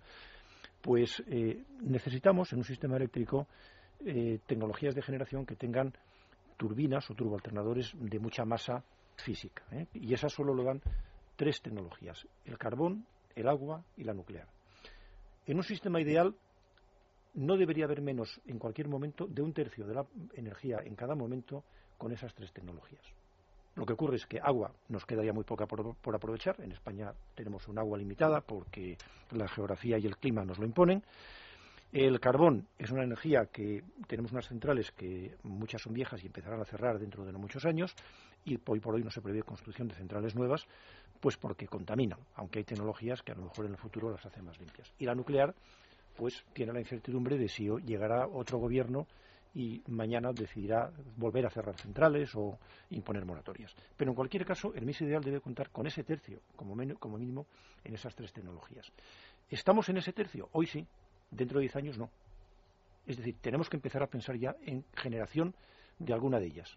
pues 0.80 1.22
eh, 1.26 1.64
necesitamos 1.80 2.52
en 2.52 2.58
un 2.58 2.64
sistema 2.64 2.96
eléctrico 2.96 3.46
eh, 4.00 4.38
tecnologías 4.46 4.94
de 4.94 5.02
generación 5.02 5.44
que 5.44 5.56
tengan 5.56 5.92
turbinas 6.56 7.10
o 7.10 7.14
turboalternadores 7.14 7.92
de 7.94 8.18
mucha 8.18 8.44
masa 8.44 8.84
física. 9.16 9.64
¿eh? 9.72 9.86
Y 9.94 10.14
esas 10.14 10.32
solo 10.32 10.54
lo 10.54 10.62
dan 10.62 10.80
tres 11.36 11.60
tecnologías, 11.60 12.26
el 12.44 12.58
carbón, 12.58 13.06
el 13.34 13.48
agua 13.48 13.82
y 13.96 14.04
la 14.04 14.14
nuclear. 14.14 14.57
En 15.48 15.56
un 15.56 15.64
sistema 15.64 15.98
ideal 15.98 16.36
no 17.32 17.56
debería 17.56 17.86
haber 17.86 18.02
menos 18.02 18.38
en 18.46 18.58
cualquier 18.58 18.86
momento 18.86 19.26
de 19.26 19.40
un 19.40 19.54
tercio 19.54 19.86
de 19.86 19.94
la 19.94 20.06
energía 20.34 20.80
en 20.84 20.94
cada 20.94 21.14
momento 21.14 21.64
con 21.96 22.12
esas 22.12 22.34
tres 22.34 22.52
tecnologías. 22.52 23.02
Lo 23.74 23.86
que 23.86 23.94
ocurre 23.94 24.16
es 24.16 24.26
que 24.26 24.40
agua 24.40 24.74
nos 24.88 25.06
quedaría 25.06 25.32
muy 25.32 25.44
poca 25.44 25.66
por, 25.66 25.96
por, 25.96 26.14
aprovechar. 26.14 26.60
En 26.60 26.72
España 26.72 27.14
tenemos 27.34 27.66
un 27.66 27.78
agua 27.78 27.96
limitada 27.96 28.42
porque 28.42 28.98
la 29.30 29.48
geografía 29.48 29.96
y 29.96 30.04
el 30.04 30.18
clima 30.18 30.44
nos 30.44 30.58
lo 30.58 30.66
imponen. 30.66 31.02
El 31.92 32.20
carbón 32.20 32.68
es 32.76 32.90
una 32.90 33.04
energía 33.04 33.46
que 33.46 33.82
tenemos 34.06 34.32
unas 34.32 34.46
centrales 34.46 34.92
que 34.92 35.34
muchas 35.44 35.80
son 35.80 35.94
viejas 35.94 36.22
y 36.22 36.26
empezarán 36.26 36.60
a 36.60 36.66
cerrar 36.66 36.98
dentro 36.98 37.24
de 37.24 37.32
no 37.32 37.38
muchos 37.38 37.64
años 37.64 37.94
y 38.44 38.58
hoy 38.66 38.80
por 38.80 38.94
hoy 38.94 39.02
no 39.02 39.10
se 39.10 39.22
prevé 39.22 39.42
construcción 39.42 39.88
de 39.88 39.94
centrales 39.94 40.34
nuevas, 40.34 40.66
pues 41.20 41.36
porque 41.36 41.66
contaminan, 41.66 42.18
aunque 42.36 42.60
hay 42.60 42.64
tecnologías 42.64 43.22
que 43.22 43.32
a 43.32 43.34
lo 43.34 43.42
mejor 43.42 43.66
en 43.66 43.72
el 43.72 43.78
futuro 43.78 44.10
las 44.10 44.24
hacen 44.24 44.44
más 44.44 44.58
limpias. 44.58 44.92
Y 44.98 45.06
la 45.06 45.14
nuclear, 45.14 45.54
pues 46.16 46.44
tiene 46.52 46.72
la 46.72 46.80
incertidumbre 46.80 47.38
de 47.38 47.48
si 47.48 47.68
llegará 47.84 48.26
otro 48.26 48.58
gobierno 48.58 49.06
y 49.54 49.82
mañana 49.88 50.32
decidirá 50.32 50.92
volver 51.16 51.46
a 51.46 51.50
cerrar 51.50 51.76
centrales 51.76 52.34
o 52.34 52.58
imponer 52.90 53.24
moratorias. 53.24 53.74
Pero 53.96 54.10
en 54.10 54.14
cualquier 54.14 54.44
caso, 54.44 54.72
el 54.74 54.84
MIS 54.84 55.00
ideal 55.02 55.22
debe 55.22 55.40
contar 55.40 55.70
con 55.70 55.86
ese 55.86 56.04
tercio, 56.04 56.40
como, 56.54 56.76
como 56.98 57.18
mínimo, 57.18 57.46
en 57.84 57.94
esas 57.94 58.14
tres 58.14 58.32
tecnologías. 58.32 58.92
¿Estamos 59.48 59.88
en 59.88 59.96
ese 59.96 60.12
tercio? 60.12 60.48
Hoy 60.52 60.66
sí, 60.66 60.86
dentro 61.30 61.58
de 61.58 61.62
10 61.62 61.76
años 61.76 61.98
no. 61.98 62.10
Es 63.06 63.16
decir, 63.16 63.36
tenemos 63.40 63.68
que 63.70 63.76
empezar 63.76 64.02
a 64.02 64.06
pensar 64.06 64.36
ya 64.36 64.54
en 64.62 64.84
generación 64.94 65.54
de 65.98 66.12
alguna 66.12 66.38
de 66.38 66.46
ellas. 66.46 66.76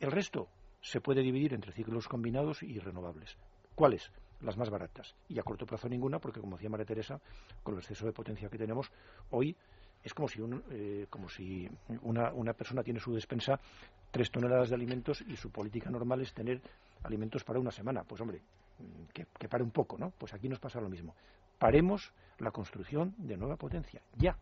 El 0.00 0.10
resto 0.10 0.48
se 0.80 1.00
puede 1.00 1.22
dividir 1.22 1.52
entre 1.52 1.72
ciclos 1.72 2.08
combinados 2.08 2.62
y 2.62 2.78
renovables. 2.78 3.36
¿Cuáles? 3.76 4.10
Las 4.40 4.56
más 4.56 4.70
baratas. 4.70 5.14
Y 5.28 5.38
a 5.38 5.42
corto 5.42 5.66
plazo 5.66 5.88
ninguna, 5.88 6.18
porque 6.18 6.40
como 6.40 6.56
decía 6.56 6.70
María 6.70 6.86
Teresa, 6.86 7.20
con 7.62 7.74
el 7.74 7.80
exceso 7.80 8.06
de 8.06 8.12
potencia 8.12 8.48
que 8.48 8.58
tenemos 8.58 8.90
hoy, 9.30 9.54
es 10.02 10.14
como 10.14 10.28
si, 10.28 10.40
un, 10.40 10.64
eh, 10.70 11.06
como 11.10 11.28
si 11.28 11.68
una, 12.02 12.32
una, 12.32 12.52
persona 12.54 12.82
tiene 12.82 13.00
su 13.00 13.14
despensa 13.14 13.60
tres 14.10 14.30
toneladas 14.30 14.70
de 14.70 14.76
alimentos 14.76 15.22
y 15.28 15.36
su 15.36 15.50
política 15.50 15.90
normal 15.90 16.22
es 16.22 16.32
tener 16.32 16.60
alimentos 17.02 17.44
para 17.44 17.60
una 17.60 17.70
semana. 17.70 18.02
Pues 18.02 18.20
hombre, 18.20 18.40
que, 19.12 19.26
que 19.38 19.48
pare 19.48 19.62
un 19.62 19.70
poco, 19.70 19.98
¿no? 19.98 20.10
Pues 20.10 20.32
aquí 20.32 20.48
nos 20.48 20.58
pasa 20.58 20.80
lo 20.80 20.88
mismo. 20.88 21.14
Paremos 21.58 22.12
la 22.38 22.50
construcción 22.50 23.14
de 23.18 23.36
nueva 23.36 23.56
potencia, 23.56 24.00
ya, 24.16 24.36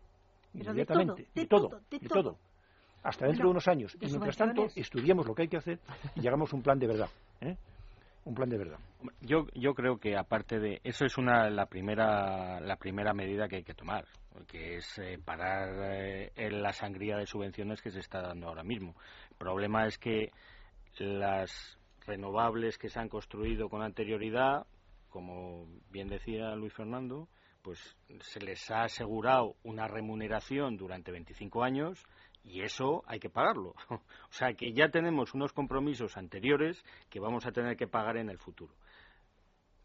Pero 0.53 0.71
inmediatamente, 0.71 1.27
de 1.33 1.45
todo, 1.45 1.63
de, 1.63 1.69
todo, 1.69 1.81
de, 1.89 1.99
de 1.99 2.07
todo. 2.07 2.23
todo. 2.23 2.37
Hasta 3.03 3.25
dentro 3.25 3.43
bueno, 3.43 3.49
de 3.49 3.51
unos 3.51 3.67
años. 3.67 3.97
Y 3.99 4.07
mientras 4.07 4.37
tanto, 4.37 4.67
estudiemos 4.75 5.27
lo 5.27 5.35
que 5.35 5.43
hay 5.43 5.47
que 5.47 5.57
hacer 5.57 5.79
y 6.15 6.21
llegamos 6.21 6.51
a 6.51 6.55
un 6.55 6.63
plan 6.63 6.79
de 6.79 6.87
verdad. 6.87 7.09
¿eh? 7.41 7.57
Un 8.25 8.33
plan 8.33 8.49
de 8.49 8.57
verdad. 8.57 8.79
Yo, 9.21 9.47
yo 9.53 9.73
creo 9.73 9.97
que 9.97 10.17
aparte 10.17 10.59
de 10.59 10.81
eso 10.83 11.05
es 11.05 11.17
una 11.17 11.49
la 11.49 11.67
primera 11.67 12.59
la 12.59 12.75
primera 12.75 13.13
medida 13.13 13.47
que 13.47 13.57
hay 13.57 13.63
que 13.63 13.75
tomar, 13.75 14.05
que 14.47 14.77
es 14.77 14.97
eh, 14.97 15.19
parar 15.23 15.69
eh, 15.93 16.51
la 16.51 16.73
sangría 16.73 17.17
de 17.17 17.27
subvenciones 17.27 17.81
que 17.81 17.91
se 17.91 17.99
está 17.99 18.21
dando 18.21 18.47
ahora 18.47 18.63
mismo. 18.63 18.95
El 19.29 19.37
problema 19.37 19.85
es 19.85 19.97
que 19.97 20.31
las 20.97 21.77
renovables 22.05 22.77
que 22.77 22.89
se 22.89 22.99
han 22.99 23.09
construido 23.09 23.69
con 23.69 23.81
anterioridad, 23.81 24.65
como 25.09 25.67
bien 25.91 26.07
decía 26.07 26.55
Luis 26.55 26.73
Fernando, 26.73 27.27
pues 27.61 27.79
se 28.21 28.39
les 28.39 28.69
ha 28.71 28.83
asegurado 28.83 29.55
una 29.63 29.87
remuneración 29.87 30.77
durante 30.77 31.11
25 31.11 31.63
años 31.63 32.05
y 32.45 32.61
eso 32.61 33.03
hay 33.07 33.19
que 33.19 33.29
pagarlo. 33.29 33.73
o 33.89 34.31
sea 34.31 34.53
que 34.53 34.71
ya 34.71 34.89
tenemos 34.89 35.33
unos 35.33 35.51
compromisos 35.51 36.15
anteriores 36.17 36.83
que 37.09 37.19
vamos 37.19 37.45
a 37.45 37.51
tener 37.51 37.75
que 37.75 37.87
pagar 37.87 38.17
en 38.17 38.29
el 38.29 38.37
futuro. 38.37 38.73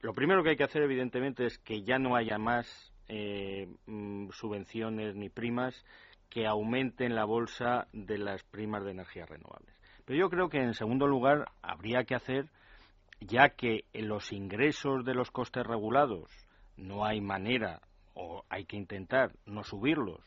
Lo 0.00 0.14
primero 0.14 0.42
que 0.42 0.50
hay 0.50 0.56
que 0.56 0.64
hacer, 0.64 0.82
evidentemente, 0.82 1.46
es 1.46 1.58
que 1.58 1.82
ya 1.82 1.98
no 1.98 2.16
haya 2.16 2.38
más 2.38 2.92
eh, 3.08 3.68
mm, 3.86 4.30
subvenciones 4.30 5.14
ni 5.14 5.28
primas 5.28 5.84
que 6.30 6.46
aumenten 6.46 7.14
la 7.14 7.24
bolsa 7.24 7.88
de 7.92 8.18
las 8.18 8.42
primas 8.44 8.84
de 8.84 8.92
energías 8.92 9.28
renovables. 9.28 9.74
Pero 10.04 10.18
yo 10.18 10.30
creo 10.30 10.48
que, 10.48 10.58
en 10.58 10.74
segundo 10.74 11.06
lugar, 11.06 11.50
habría 11.60 12.04
que 12.04 12.14
hacer, 12.14 12.48
ya 13.20 13.50
que 13.50 13.84
en 13.92 14.08
los 14.08 14.32
ingresos 14.32 15.04
de 15.04 15.14
los 15.14 15.30
costes 15.30 15.66
regulados 15.66 16.30
no 16.76 17.04
hay 17.04 17.20
manera 17.20 17.82
o 18.14 18.44
hay 18.48 18.64
que 18.64 18.76
intentar 18.76 19.32
no 19.44 19.64
subirlos, 19.64 20.20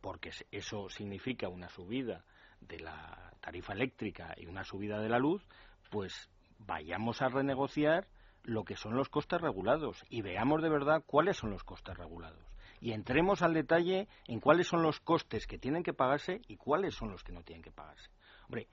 porque 0.00 0.30
eso 0.50 0.88
significa 0.88 1.48
una 1.48 1.68
subida 1.68 2.24
de 2.60 2.80
la 2.80 3.32
tarifa 3.40 3.72
eléctrica 3.72 4.34
y 4.36 4.46
una 4.46 4.64
subida 4.64 5.00
de 5.00 5.08
la 5.08 5.18
luz, 5.18 5.46
pues 5.90 6.28
vayamos 6.58 7.22
a 7.22 7.28
renegociar 7.28 8.06
lo 8.44 8.64
que 8.64 8.76
son 8.76 8.96
los 8.96 9.08
costes 9.08 9.40
regulados 9.40 10.04
y 10.08 10.22
veamos 10.22 10.62
de 10.62 10.68
verdad 10.68 11.02
cuáles 11.06 11.36
son 11.36 11.50
los 11.50 11.64
costes 11.64 11.96
regulados. 11.96 12.42
Y 12.80 12.92
entremos 12.92 13.42
al 13.42 13.54
detalle 13.54 14.08
en 14.26 14.40
cuáles 14.40 14.68
son 14.68 14.82
los 14.82 15.00
costes 15.00 15.46
que 15.46 15.58
tienen 15.58 15.82
que 15.82 15.92
pagarse 15.92 16.40
y 16.46 16.56
cuáles 16.56 16.94
son 16.94 17.10
los 17.10 17.24
que 17.24 17.32
no 17.32 17.42
tienen 17.42 17.62
que 17.62 17.72
pagarse. 17.72 18.08
Hombre, 18.44 18.68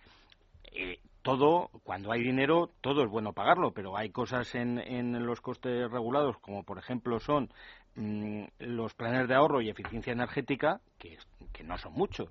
eh, 0.71 0.99
todo, 1.21 1.69
cuando 1.83 2.11
hay 2.11 2.21
dinero, 2.21 2.69
todo 2.81 3.03
es 3.03 3.09
bueno 3.09 3.33
pagarlo, 3.33 3.71
pero 3.71 3.97
hay 3.97 4.11
cosas 4.11 4.53
en, 4.53 4.77
en 4.77 5.25
los 5.25 5.41
costes 5.41 5.89
regulados, 5.91 6.37
como 6.37 6.63
por 6.63 6.77
ejemplo 6.77 7.19
son 7.19 7.49
mm, 7.95 8.43
los 8.59 8.93
planes 8.93 9.27
de 9.27 9.35
ahorro 9.35 9.61
y 9.61 9.69
eficiencia 9.69 10.13
energética, 10.13 10.81
que, 10.97 11.17
que 11.51 11.63
no 11.63 11.77
son 11.77 11.93
muchos, 11.93 12.29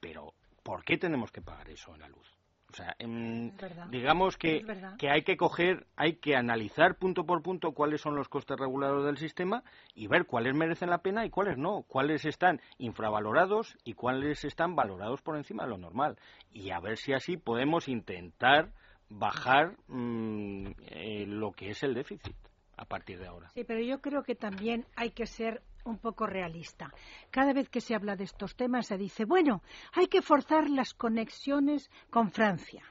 pero 0.00 0.34
¿por 0.62 0.84
qué 0.84 0.96
tenemos 0.96 1.30
que 1.30 1.42
pagar 1.42 1.68
eso 1.68 1.94
en 1.94 2.00
la 2.00 2.08
luz? 2.08 2.40
O 2.72 2.76
sea, 2.76 2.94
digamos 3.90 4.36
que, 4.36 4.64
que, 4.96 5.10
hay 5.10 5.22
que 5.22 5.36
coger, 5.36 5.86
hay 5.96 6.16
que 6.16 6.36
analizar 6.36 6.94
punto 6.94 7.26
por 7.26 7.42
punto 7.42 7.72
cuáles 7.72 8.00
son 8.00 8.14
los 8.14 8.28
costes 8.28 8.56
regulados 8.58 9.04
del 9.04 9.16
sistema 9.16 9.64
y 9.92 10.06
ver 10.06 10.24
cuáles 10.24 10.54
merecen 10.54 10.90
la 10.90 10.98
pena 10.98 11.26
y 11.26 11.30
cuáles 11.30 11.58
no, 11.58 11.82
cuáles 11.88 12.24
están 12.24 12.60
infravalorados 12.78 13.76
y 13.82 13.94
cuáles 13.94 14.44
están 14.44 14.76
valorados 14.76 15.20
por 15.20 15.36
encima 15.36 15.64
de 15.64 15.70
lo 15.70 15.78
normal. 15.78 16.16
Y 16.52 16.70
a 16.70 16.78
ver 16.78 16.96
si 16.96 17.12
así 17.12 17.36
podemos 17.36 17.88
intentar 17.88 18.70
bajar 19.08 19.74
mm, 19.88 20.66
eh, 20.90 21.24
lo 21.26 21.50
que 21.50 21.70
es 21.70 21.82
el 21.82 21.94
déficit 21.94 22.36
a 22.80 22.86
partir 22.86 23.18
de 23.18 23.26
ahora. 23.26 23.50
Sí, 23.50 23.62
pero 23.64 23.80
yo 23.80 24.00
creo 24.00 24.22
que 24.22 24.34
también 24.34 24.86
hay 24.96 25.10
que 25.10 25.26
ser 25.26 25.62
un 25.84 25.98
poco 25.98 26.26
realista. 26.26 26.90
Cada 27.30 27.52
vez 27.52 27.68
que 27.68 27.82
se 27.82 27.94
habla 27.94 28.16
de 28.16 28.24
estos 28.24 28.56
temas 28.56 28.86
se 28.86 28.96
dice, 28.96 29.26
bueno, 29.26 29.62
hay 29.92 30.06
que 30.06 30.22
forzar 30.22 30.70
las 30.70 30.94
conexiones 30.94 31.90
con 32.08 32.30
Francia. 32.30 32.82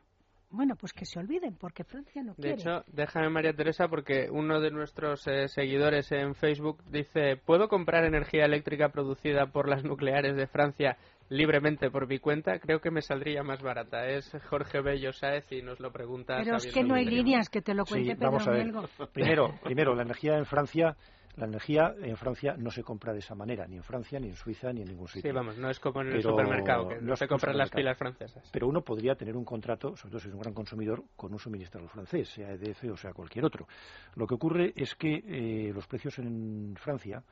Bueno, 0.51 0.75
pues 0.75 0.93
que 0.93 1.05
se 1.05 1.19
olviden, 1.19 1.55
porque 1.55 1.83
Francia 1.83 2.23
no 2.23 2.33
quiere. 2.33 2.49
De 2.49 2.55
hecho, 2.55 2.83
déjame 2.87 3.29
María 3.29 3.53
Teresa, 3.53 3.87
porque 3.87 4.29
uno 4.31 4.59
de 4.59 4.71
nuestros 4.71 5.27
eh, 5.27 5.47
seguidores 5.47 6.11
en 6.11 6.33
Facebook 6.33 6.83
dice, 6.89 7.37
¿puedo 7.37 7.67
comprar 7.67 8.03
energía 8.03 8.45
eléctrica 8.45 8.89
producida 8.89 9.45
por 9.47 9.69
las 9.69 9.83
nucleares 9.83 10.35
de 10.35 10.47
Francia 10.47 10.97
libremente 11.29 11.91
por 11.91 12.07
mi 12.07 12.17
cuenta? 12.17 12.57
Creo 12.57 12.81
que 12.81 12.89
me 12.89 13.03
saldría 13.03 13.43
más 13.43 13.61
barata. 13.61 14.07
Es 14.07 14.35
Jorge 14.49 14.81
Bello 14.81 15.13
Saez 15.13 15.51
y 15.51 15.61
nos 15.61 15.79
lo 15.79 15.91
pregunta. 15.91 16.37
Pero 16.43 16.57
es 16.57 16.73
que 16.73 16.83
no 16.83 16.95
hay 16.95 17.05
líneas 17.05 17.47
que 17.49 17.61
te 17.61 17.75
lo 17.75 17.85
cuente 17.85 18.15
sí, 18.15 18.19
vamos 18.19 18.47
a 18.47 18.51
ver. 18.51 18.71
Primero, 19.13 19.53
primero, 19.63 19.93
la 19.93 20.01
energía 20.01 20.35
en 20.35 20.45
Francia 20.45 20.97
la 21.39 21.45
energía 21.45 21.95
en 22.01 22.17
Francia 22.17 22.55
no 22.57 22.69
se 22.69 22.83
compra 22.83 23.13
de 23.13 23.19
esa 23.19 23.33
manera, 23.33 23.65
ni 23.65 23.77
en 23.77 23.83
Francia, 23.83 24.19
ni 24.19 24.27
en 24.27 24.35
Suiza, 24.35 24.73
ni 24.73 24.81
en 24.81 24.89
ningún 24.89 25.07
sitio. 25.07 25.31
Sí, 25.31 25.35
vamos, 25.35 25.57
no 25.57 25.69
es 25.69 25.79
como 25.79 26.01
en 26.01 26.09
el 26.09 26.21
supermercado, 26.21 26.89
que 26.89 27.01
no 27.01 27.15
se 27.15 27.27
compran 27.27 27.57
las 27.57 27.69
pilas 27.69 27.97
francesas. 27.97 28.49
Pero 28.51 28.67
uno 28.67 28.81
podría 28.81 29.15
tener 29.15 29.35
un 29.35 29.45
contrato, 29.45 29.95
sobre 29.95 30.11
todo 30.11 30.19
si 30.19 30.27
es 30.27 30.33
un 30.33 30.41
gran 30.41 30.53
consumidor, 30.53 31.03
con 31.15 31.31
un 31.31 31.39
suministrador 31.39 31.89
francés, 31.89 32.29
sea 32.29 32.51
EDF 32.51 32.83
o 32.91 32.97
sea 32.97 33.13
cualquier 33.13 33.45
otro. 33.45 33.67
Lo 34.15 34.27
que 34.27 34.35
ocurre 34.35 34.73
es 34.75 34.95
que 34.95 35.23
eh, 35.25 35.71
los 35.73 35.87
precios 35.87 36.19
en 36.19 36.75
Francia 36.77 37.23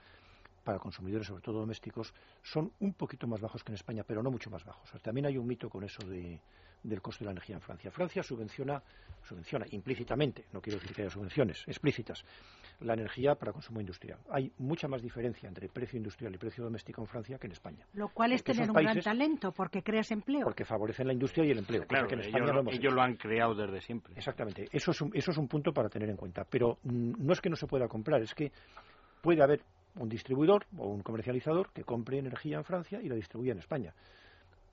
para 0.64 0.80
consumidores, 0.80 1.28
sobre 1.28 1.42
todo 1.42 1.60
domésticos, 1.60 2.14
son 2.42 2.72
un 2.80 2.94
poquito 2.94 3.26
más 3.28 3.40
bajos 3.40 3.64
que 3.64 3.72
en 3.72 3.76
España, 3.76 4.04
pero 4.06 4.22
no 4.22 4.32
mucho 4.32 4.50
más 4.50 4.66
bajos. 4.66 4.90
también 5.02 5.26
hay 5.26 5.38
un 5.38 5.48
mito 5.48 5.70
con 5.70 5.84
eso 5.84 6.06
de, 6.06 6.42
del 6.84 7.02
coste 7.02 7.24
de 7.24 7.26
la 7.26 7.32
energía 7.32 7.56
en 7.56 7.62
Francia. 7.62 7.92
Francia 7.92 8.24
subvenciona, 8.24 8.82
subvenciona 9.24 9.66
implícitamente, 9.72 10.46
no 10.54 10.62
quiero 10.62 10.80
decir 10.80 10.96
que 10.96 11.04
haya 11.04 11.12
subvenciones 11.12 11.64
explícitas, 11.68 12.24
la 12.80 12.94
energía 12.94 13.36
para 13.36 13.52
consumo 13.52 13.80
industrial. 13.80 14.20
Hay 14.30 14.52
mucha 14.60 14.88
más 14.88 15.02
diferencia 15.02 15.48
entre 15.48 15.68
precio 15.70 15.98
industrial 15.98 16.34
y 16.36 16.38
precio 16.38 16.64
doméstico 16.64 17.02
en 17.02 17.08
Francia 17.08 17.38
que 17.40 17.48
en 17.48 17.54
España. 17.54 17.86
Lo 17.94 18.10
cual 18.10 18.34
es 18.34 18.44
tener 18.44 18.70
un 18.70 18.76
gran 18.76 19.00
talento, 19.02 19.52
porque 19.52 19.82
creas 19.82 20.12
empleo. 20.12 20.44
Porque 20.44 20.66
favorecen 20.66 21.08
la 21.08 21.14
industria 21.14 21.46
y 21.46 21.52
el 21.52 21.60
empleo. 21.60 21.86
Claro, 21.88 22.08
que 22.08 22.16
en 22.16 22.22
España 22.22 22.46
ellos, 22.72 22.94
lo, 22.94 23.02
han 23.02 23.16
creado 23.16 23.56
desde 23.56 23.82
siempre. 23.82 24.14
Exactamente. 24.16 24.68
Eso 24.72 24.92
es, 24.92 25.02
un, 25.02 25.12
eso 25.16 25.32
es 25.32 25.38
un 25.38 25.48
punto 25.48 25.74
para 25.74 25.90
tener 25.90 26.10
en 26.10 26.18
cuenta. 26.18 26.44
Pero 26.44 26.78
mm, 26.84 27.14
no 27.26 27.34
es 27.34 27.42
que 27.42 27.50
no 27.50 27.56
se 27.56 27.66
pueda 27.66 27.88
comprar, 27.88 28.22
es 28.22 28.34
que 28.34 28.52
puede 29.22 29.42
haber 29.42 29.62
un 29.96 30.10
distribuidor 30.10 30.66
o 30.78 30.88
un 30.88 31.02
comercializador 31.02 31.72
que 31.72 31.84
compre 31.84 32.20
energía 32.20 32.58
en 32.58 32.64
Francia 32.64 33.00
y 33.02 33.10
la 33.10 33.16
distribuya 33.16 33.54
en 33.54 33.60
España. 33.60 33.94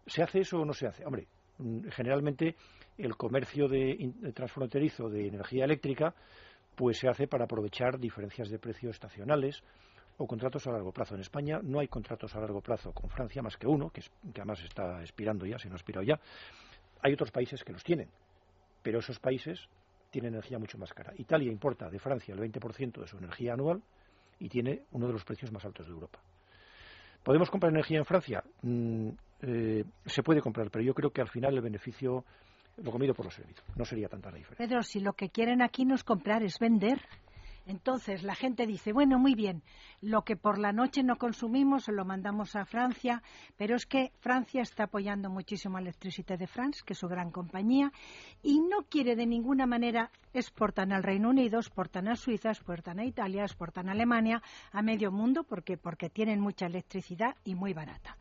¿Se 0.07 0.23
hace 0.23 0.41
eso 0.41 0.61
o 0.61 0.65
no 0.65 0.75
se 0.75 0.87
hace? 0.87 1.05
Hombre, 1.07 1.27
generalmente 1.91 2.57
el 2.99 3.17
comercio 3.17 3.69
de, 3.69 4.13
transfronterizo 4.35 5.09
de 5.09 5.29
energía 5.29 5.65
eléctrica 5.65 6.15
pues 6.75 6.99
se 6.99 7.09
hace 7.09 7.29
para 7.29 7.45
aprovechar 7.45 7.99
diferencias 7.99 8.51
de 8.51 8.59
precios 8.59 8.95
estacionales 8.95 9.63
o 10.17 10.27
contratos 10.27 10.67
a 10.67 10.73
largo 10.73 10.93
plazo. 10.93 11.15
En 11.15 11.21
España 11.21 11.61
no 11.63 11.81
hay 11.81 11.89
contratos 11.89 12.35
a 12.35 12.41
largo 12.41 12.61
plazo 12.61 12.93
con 12.93 13.11
Francia 13.11 13.43
más 13.43 13.57
que 13.57 13.67
uno, 13.67 13.91
que, 13.91 14.01
que 14.01 14.41
además 14.41 14.63
está 14.63 15.01
expirando 15.01 15.47
ya, 15.47 15.59
si 15.59 15.69
no 15.69 15.75
ha 15.75 15.77
expirado 15.77 16.05
ya. 16.05 16.21
Hay 17.03 17.13
otros 17.13 17.31
países 17.31 17.63
que 17.63 17.73
los 17.73 17.85
tienen, 17.85 18.09
pero 18.83 19.01
esos 19.01 19.19
países 19.19 19.69
tienen 20.11 20.35
energía 20.35 20.59
mucho 20.59 20.79
más 20.79 20.93
cara. 20.93 21.13
Italia 21.19 21.51
importa 21.51 21.91
de 21.91 21.99
Francia 21.99 22.35
el 22.35 22.41
20% 22.41 23.01
de 23.01 23.07
su 23.07 23.19
energía 23.19 23.55
anual 23.55 23.83
y 24.39 24.49
tiene 24.49 24.83
uno 24.93 25.07
de 25.07 25.13
los 25.13 25.25
precios 25.25 25.51
más 25.53 25.65
altos 25.65 25.87
de 25.87 25.93
Europa. 25.93 26.21
¿Podemos 27.23 27.51
comprar 27.51 27.73
energía 27.73 27.99
en 27.99 28.05
Francia? 28.05 28.45
Mm, 28.63 29.09
eh, 29.43 29.85
se 30.07 30.23
puede 30.23 30.41
comprar, 30.41 30.71
pero 30.71 30.85
yo 30.85 30.95
creo 30.95 31.11
que 31.11 31.21
al 31.21 31.29
final 31.29 31.55
el 31.55 31.61
beneficio 31.61 32.25
lo 32.77 32.91
comido 32.91 33.15
por 33.15 33.27
los 33.27 33.35
servicios. 33.35 33.65
No 33.77 33.85
sería 33.85 34.09
tanta 34.09 34.31
la 34.31 34.39
diferencia. 34.39 34.67
Pedro, 34.67 34.83
si 34.83 35.01
lo 35.01 35.13
que 35.13 35.31
quieren 35.31 35.63
aquí 35.63 35.85
no 35.85 35.95
es 35.95 36.05
comprar, 36.05 36.43
es 36.43 36.59
vender. 36.59 37.01
Entonces 37.67 38.23
la 38.23 38.35
gente 38.35 38.67
dice, 38.67 38.93
bueno, 38.93 39.19
muy 39.19 39.35
bien, 39.35 39.63
lo 40.03 40.23
que 40.23 40.37
por 40.37 40.59
la 40.59 40.73
noche 40.73 41.03
no 41.03 41.17
consumimos 41.17 41.89
lo 41.89 42.05
mandamos 42.05 42.57
a 42.57 42.67
Francia, 42.67 43.23
pero 43.57 43.75
es 43.75 43.87
que 43.87 44.13
Francia 44.21 44.61
está 44.61 44.85
apoyando 44.85 45.31
muchísimo 45.31 45.79
a 45.79 45.81
Electricité 45.81 46.37
de 46.37 46.47
France, 46.47 46.83
que 46.85 46.93
es 46.93 46.99
su 46.99 47.09
gran 47.09 47.31
compañía, 47.31 47.91
y 48.43 48.61
no 48.61 48.83
quiere 48.91 49.17
de 49.17 49.25
ninguna 49.25 49.65
manera 49.67 50.11
exportar 50.35 50.93
al 50.93 51.03
Reino 51.03 51.31
Unido, 51.31 51.59
exportan 51.59 52.09
a 52.09 52.17
Suiza, 52.17 52.51
exportan 52.51 52.99
a 52.99 53.07
Italia, 53.07 53.45
exportan 53.45 53.89
a 53.89 53.93
Alemania, 53.93 54.43
a 54.71 54.83
medio 54.83 55.11
mundo, 55.11 55.45
porque, 55.45 55.79
porque 55.79 56.11
tienen 56.11 56.41
mucha 56.41 56.67
electricidad 56.67 57.35
y 57.45 57.55
muy 57.55 57.73
barata 57.73 58.19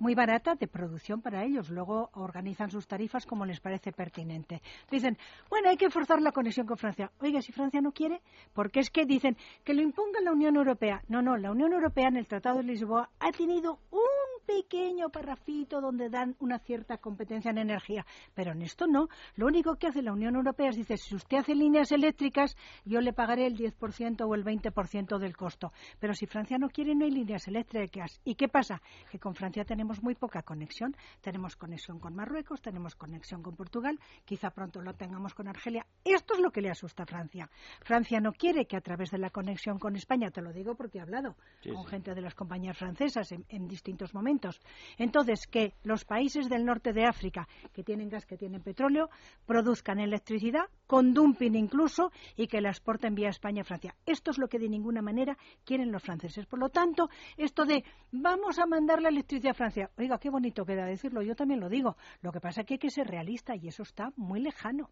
muy 0.00 0.14
barata 0.14 0.54
de 0.54 0.66
producción 0.66 1.20
para 1.20 1.44
ellos. 1.44 1.70
Luego 1.70 2.10
organizan 2.14 2.70
sus 2.70 2.86
tarifas 2.86 3.26
como 3.26 3.44
les 3.44 3.60
parece 3.60 3.92
pertinente. 3.92 4.62
Dicen, 4.90 5.18
bueno, 5.48 5.68
hay 5.68 5.76
que 5.76 5.90
forzar 5.90 6.20
la 6.20 6.32
conexión 6.32 6.66
con 6.66 6.76
Francia. 6.76 7.10
Oiga, 7.20 7.42
si 7.42 7.52
Francia 7.52 7.80
no 7.80 7.92
quiere, 7.92 8.20
porque 8.52 8.80
es 8.80 8.90
que 8.90 9.04
dicen 9.04 9.36
que 9.64 9.74
lo 9.74 9.82
imponga 9.82 10.20
la 10.20 10.32
Unión 10.32 10.56
Europea. 10.56 11.02
No, 11.08 11.22
no, 11.22 11.36
la 11.36 11.50
Unión 11.50 11.72
Europea 11.72 12.08
en 12.08 12.16
el 12.16 12.26
Tratado 12.26 12.58
de 12.58 12.64
Lisboa 12.64 13.10
ha 13.18 13.32
tenido 13.32 13.78
un 13.90 14.27
pequeño 14.48 15.10
parrafito 15.10 15.82
donde 15.82 16.08
dan 16.08 16.34
una 16.40 16.58
cierta 16.58 16.96
competencia 16.96 17.50
en 17.50 17.58
energía, 17.58 18.06
pero 18.34 18.52
en 18.52 18.62
esto 18.62 18.86
no. 18.86 19.08
Lo 19.36 19.46
único 19.46 19.76
que 19.76 19.88
hace 19.88 20.00
la 20.00 20.14
Unión 20.14 20.36
Europea 20.36 20.70
es 20.70 20.76
dice, 20.76 20.96
si 20.96 21.14
usted 21.14 21.36
hace 21.36 21.54
líneas 21.54 21.92
eléctricas, 21.92 22.56
yo 22.86 23.02
le 23.02 23.12
pagaré 23.12 23.46
el 23.46 23.58
10% 23.58 24.26
o 24.26 24.34
el 24.34 24.44
20% 24.44 25.18
del 25.18 25.36
costo. 25.36 25.72
Pero 26.00 26.14
si 26.14 26.24
Francia 26.24 26.56
no 26.56 26.70
quiere, 26.70 26.94
no 26.94 27.04
hay 27.04 27.10
líneas 27.10 27.46
eléctricas. 27.46 28.22
¿Y 28.24 28.36
qué 28.36 28.48
pasa? 28.48 28.80
Que 29.10 29.18
con 29.18 29.34
Francia 29.34 29.66
tenemos 29.66 30.02
muy 30.02 30.14
poca 30.14 30.40
conexión. 30.42 30.96
Tenemos 31.20 31.56
conexión 31.56 31.98
con 31.98 32.14
Marruecos, 32.14 32.62
tenemos 32.62 32.94
conexión 32.94 33.42
con 33.42 33.54
Portugal, 33.54 33.98
quizá 34.24 34.50
pronto 34.50 34.80
lo 34.80 34.94
tengamos 34.94 35.34
con 35.34 35.48
Argelia. 35.48 35.84
Esto 36.04 36.34
es 36.34 36.40
lo 36.40 36.50
que 36.50 36.62
le 36.62 36.70
asusta 36.70 37.02
a 37.02 37.06
Francia. 37.06 37.50
Francia 37.82 38.18
no 38.18 38.32
quiere 38.32 38.66
que 38.66 38.76
a 38.76 38.80
través 38.80 39.10
de 39.10 39.18
la 39.18 39.28
conexión 39.28 39.78
con 39.78 39.94
España, 39.94 40.30
te 40.30 40.40
lo 40.40 40.54
digo 40.54 40.74
porque 40.74 40.98
he 40.98 41.00
hablado 41.02 41.36
con 41.70 41.84
gente 41.84 42.14
de 42.14 42.22
las 42.22 42.34
compañías 42.34 42.78
francesas 42.78 43.30
en 43.32 43.68
distintos 43.68 44.14
momentos, 44.14 44.37
entonces, 44.96 45.46
que 45.46 45.74
los 45.82 46.04
países 46.04 46.48
del 46.48 46.64
norte 46.64 46.92
de 46.92 47.04
África, 47.04 47.48
que 47.72 47.82
tienen 47.82 48.08
gas, 48.08 48.26
que 48.26 48.36
tienen 48.36 48.62
petróleo, 48.62 49.10
produzcan 49.46 49.98
electricidad, 49.98 50.66
con 50.86 51.12
dumping 51.12 51.54
incluso, 51.54 52.10
y 52.36 52.46
que 52.46 52.60
la 52.60 52.70
exporten 52.70 53.14
vía 53.14 53.28
España 53.28 53.60
y 53.60 53.64
Francia. 53.64 53.94
Esto 54.06 54.30
es 54.30 54.38
lo 54.38 54.48
que 54.48 54.58
de 54.58 54.68
ninguna 54.68 55.02
manera 55.02 55.36
quieren 55.64 55.92
los 55.92 56.02
franceses. 56.02 56.46
Por 56.46 56.58
lo 56.58 56.68
tanto, 56.68 57.08
esto 57.36 57.64
de 57.64 57.84
vamos 58.12 58.58
a 58.58 58.66
mandar 58.66 59.02
la 59.02 59.08
electricidad 59.08 59.52
a 59.52 59.54
Francia, 59.54 59.90
oiga, 59.98 60.18
qué 60.18 60.30
bonito 60.30 60.64
queda 60.64 60.84
decirlo, 60.84 61.22
yo 61.22 61.34
también 61.34 61.60
lo 61.60 61.68
digo. 61.68 61.96
Lo 62.22 62.32
que 62.32 62.40
pasa 62.40 62.60
es 62.60 62.66
que 62.66 62.74
hay 62.74 62.78
que 62.78 62.90
ser 62.90 63.06
realista 63.06 63.54
y 63.56 63.68
eso 63.68 63.82
está 63.82 64.12
muy 64.16 64.40
lejano. 64.40 64.90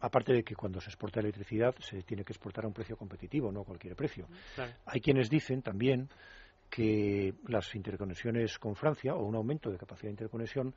aparte 0.00 0.32
de 0.32 0.44
que 0.44 0.54
cuando 0.54 0.80
se 0.80 0.88
exporta 0.88 1.20
electricidad 1.20 1.74
se 1.80 2.02
tiene 2.02 2.24
que 2.24 2.32
exportar 2.32 2.64
a 2.64 2.68
un 2.68 2.74
precio 2.74 2.96
competitivo, 2.96 3.50
no 3.50 3.62
a 3.62 3.64
cualquier 3.64 3.96
precio. 3.96 4.28
Hay 4.86 5.00
quienes 5.00 5.28
dicen 5.28 5.62
también 5.62 6.08
que 6.70 7.34
las 7.46 7.74
interconexiones 7.74 8.58
con 8.58 8.76
Francia 8.76 9.14
o 9.14 9.24
un 9.24 9.34
aumento 9.34 9.70
de 9.70 9.78
capacidad 9.78 10.08
de 10.08 10.12
interconexión 10.12 10.74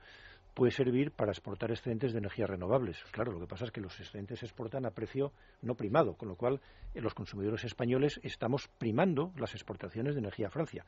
puede 0.53 0.71
servir 0.71 1.11
para 1.11 1.31
exportar 1.31 1.71
excedentes 1.71 2.11
de 2.11 2.19
energías 2.19 2.49
renovables. 2.49 2.97
Claro, 3.11 3.31
lo 3.31 3.39
que 3.39 3.47
pasa 3.47 3.65
es 3.65 3.71
que 3.71 3.81
los 3.81 3.97
excedentes 3.99 4.39
se 4.39 4.45
exportan 4.45 4.85
a 4.85 4.91
precio 4.91 5.31
no 5.61 5.75
primado, 5.75 6.15
con 6.15 6.27
lo 6.27 6.35
cual 6.35 6.59
los 6.93 7.13
consumidores 7.13 7.63
españoles 7.63 8.19
estamos 8.23 8.67
primando 8.77 9.31
las 9.37 9.53
exportaciones 9.53 10.15
de 10.15 10.19
energía 10.19 10.47
a 10.47 10.51
Francia. 10.51 10.85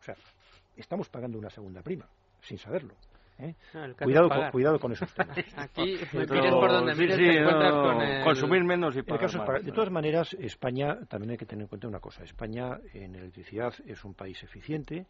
O 0.00 0.02
sea, 0.02 0.16
estamos 0.76 1.08
pagando 1.08 1.38
una 1.38 1.50
segunda 1.50 1.82
prima, 1.82 2.08
sin 2.40 2.58
saberlo. 2.58 2.94
¿Eh? 3.38 3.54
cuidado, 3.98 4.28
con, 4.28 4.50
cuidado 4.50 4.78
con 4.78 4.92
esos 4.92 5.12
temas. 5.12 5.38
Aquí, 5.56 5.98
por 6.12 6.70
donde 6.70 6.94
mires, 6.94 7.16
te 7.16 7.38
encuentras 7.38 7.72
con 7.72 8.00
el... 8.00 8.24
Consumir 8.24 8.64
menos 8.64 8.96
y 8.96 9.02
pagar 9.02 9.36
más. 9.36 9.64
De 9.64 9.72
todas 9.72 9.90
maneras, 9.90 10.34
España, 10.34 10.98
también 11.08 11.32
hay 11.32 11.36
que 11.36 11.46
tener 11.46 11.62
en 11.62 11.68
cuenta 11.68 11.88
una 11.88 12.00
cosa. 12.00 12.24
España 12.24 12.78
en 12.92 13.14
electricidad 13.14 13.74
es 13.86 14.04
un 14.04 14.14
país 14.14 14.42
eficiente, 14.42 15.06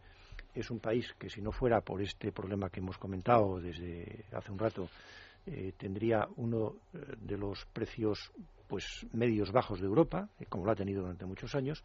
es 0.54 0.70
un 0.70 0.80
país 0.80 1.12
que 1.18 1.28
si 1.28 1.40
no 1.40 1.52
fuera 1.52 1.80
por 1.80 2.00
este 2.00 2.32
problema 2.32 2.70
que 2.70 2.80
hemos 2.80 2.98
comentado 2.98 3.60
desde 3.60 4.24
hace 4.32 4.52
un 4.52 4.58
rato, 4.58 4.88
eh, 5.46 5.72
tendría 5.76 6.26
uno 6.36 6.76
eh, 6.94 6.98
de 7.18 7.36
los 7.36 7.66
precios 7.66 8.32
pues 8.66 9.06
medios 9.12 9.52
bajos 9.52 9.80
de 9.80 9.86
Europa, 9.86 10.28
como 10.48 10.64
lo 10.64 10.72
ha 10.72 10.74
tenido 10.74 11.02
durante 11.02 11.26
muchos 11.26 11.54
años, 11.54 11.84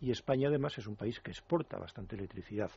y 0.00 0.10
España 0.10 0.48
además 0.48 0.76
es 0.76 0.86
un 0.86 0.96
país 0.96 1.20
que 1.20 1.30
exporta 1.30 1.78
bastante 1.78 2.16
electricidad. 2.16 2.70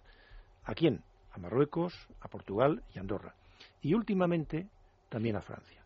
¿A 0.63 0.73
quién? 0.73 1.01
A 1.31 1.37
Marruecos, 1.37 2.07
a 2.21 2.27
Portugal 2.27 2.83
y 2.93 2.99
Andorra. 2.99 3.35
Y 3.81 3.93
últimamente 3.93 4.67
también 5.09 5.35
a 5.35 5.41
Francia. 5.41 5.81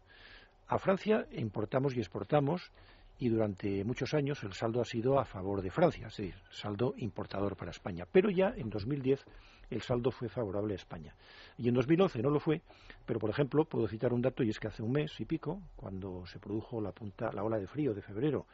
A 0.68 0.80
Francia 0.80 1.28
importamos 1.34 1.96
y 1.96 2.00
exportamos 2.00 2.72
y 3.20 3.30
durante 3.30 3.84
muchos 3.84 4.14
años 4.14 4.44
el 4.44 4.54
saldo 4.54 4.82
ha 4.82 4.86
sido 4.86 5.20
a 5.20 5.26
favor 5.26 5.62
de 5.62 5.72
Francia, 5.72 6.08
es 6.08 6.18
decir, 6.18 6.36
saldo 6.50 6.94
importador 6.98 7.56
para 7.56 7.72
España. 7.72 8.06
Pero 8.12 8.30
ya 8.30 8.54
en 8.56 8.70
2010 8.70 9.24
el 9.70 9.82
saldo 9.82 10.12
fue 10.12 10.30
favorable 10.30 10.74
a 10.74 10.78
España. 10.78 11.16
Y 11.58 11.68
en 11.68 11.74
2011 11.74 12.22
no 12.22 12.30
lo 12.30 12.40
fue, 12.40 12.62
pero 13.06 13.20
por 13.20 13.30
ejemplo 13.30 13.66
puedo 13.66 13.88
citar 13.88 14.14
un 14.14 14.22
dato 14.22 14.44
y 14.44 14.50
es 14.50 14.60
que 14.60 14.68
hace 14.68 14.84
un 14.84 14.92
mes 14.92 15.20
y 15.20 15.26
pico, 15.26 15.62
cuando 15.76 16.26
se 16.26 16.40
produjo 16.40 16.82
la, 16.82 16.92
punta, 16.92 17.32
la 17.32 17.44
ola 17.44 17.58
de 17.58 17.68
frío 17.68 17.94
de 17.94 18.02
febrero, 18.02 18.46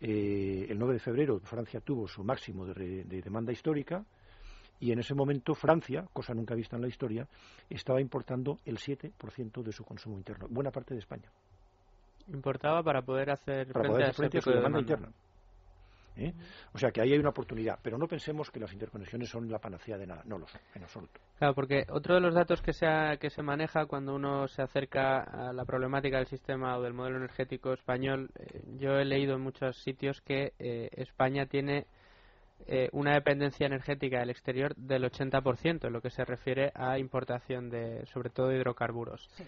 eh, 0.00 0.66
el 0.68 0.78
9 0.78 0.94
de 0.94 1.00
febrero 1.00 1.40
Francia 1.40 1.80
tuvo 1.80 2.06
su 2.06 2.22
máximo 2.22 2.66
de, 2.66 3.04
de 3.04 3.22
demanda 3.22 3.52
histórica, 3.52 4.04
y 4.80 4.92
en 4.92 4.98
ese 4.98 5.14
momento 5.14 5.54
Francia, 5.54 6.06
cosa 6.12 6.34
nunca 6.34 6.54
vista 6.54 6.76
en 6.76 6.82
la 6.82 6.88
historia, 6.88 7.26
estaba 7.68 8.00
importando 8.00 8.58
el 8.64 8.78
7% 8.78 9.62
de 9.62 9.72
su 9.72 9.84
consumo 9.84 10.16
interno, 10.16 10.46
buena 10.48 10.70
parte 10.70 10.94
de 10.94 11.00
España. 11.00 11.30
Importaba 12.28 12.82
para 12.82 13.02
poder 13.02 13.30
hacer 13.30 13.72
frente, 13.72 14.04
a, 14.04 14.12
frente 14.12 14.38
a 14.38 14.40
su 14.42 14.50
demanda, 14.50 14.80
interna. 14.80 15.08
¿eh? 16.16 16.34
O 16.72 16.78
sea 16.78 16.90
que 16.90 17.00
ahí 17.00 17.12
hay 17.12 17.18
una 17.18 17.30
oportunidad, 17.30 17.78
pero 17.82 17.96
no 17.96 18.06
pensemos 18.06 18.50
que 18.50 18.60
las 18.60 18.72
interconexiones 18.72 19.28
son 19.28 19.50
la 19.50 19.58
panacea 19.58 19.96
de 19.96 20.06
nada, 20.06 20.22
no 20.26 20.38
lo 20.38 20.46
son, 20.46 20.60
en 20.74 20.82
absoluto. 20.82 21.20
Claro, 21.38 21.54
porque 21.54 21.84
otro 21.90 22.14
de 22.14 22.20
los 22.20 22.34
datos 22.34 22.60
que 22.60 22.72
se, 22.72 22.86
que 23.18 23.30
se 23.30 23.42
maneja 23.42 23.86
cuando 23.86 24.14
uno 24.14 24.46
se 24.48 24.62
acerca 24.62 25.20
a 25.22 25.52
la 25.52 25.64
problemática 25.64 26.18
del 26.18 26.26
sistema 26.26 26.76
o 26.76 26.82
del 26.82 26.92
modelo 26.92 27.16
energético 27.16 27.72
español, 27.72 28.30
eh, 28.38 28.62
yo 28.78 28.98
he 28.98 29.04
leído 29.04 29.36
en 29.36 29.42
muchos 29.42 29.76
sitios 29.78 30.20
que 30.20 30.52
eh, 30.58 30.90
España 30.92 31.46
tiene 31.46 31.86
una 32.92 33.14
dependencia 33.14 33.66
energética 33.66 34.20
del 34.20 34.30
exterior 34.30 34.74
del 34.76 35.04
80% 35.04 35.86
en 35.86 35.92
lo 35.92 36.02
que 36.02 36.10
se 36.10 36.24
refiere 36.24 36.70
a 36.74 36.98
importación 36.98 37.70
de, 37.70 38.04
sobre 38.06 38.30
todo, 38.30 38.52
hidrocarburos. 38.52 39.28
Sí. 39.34 39.44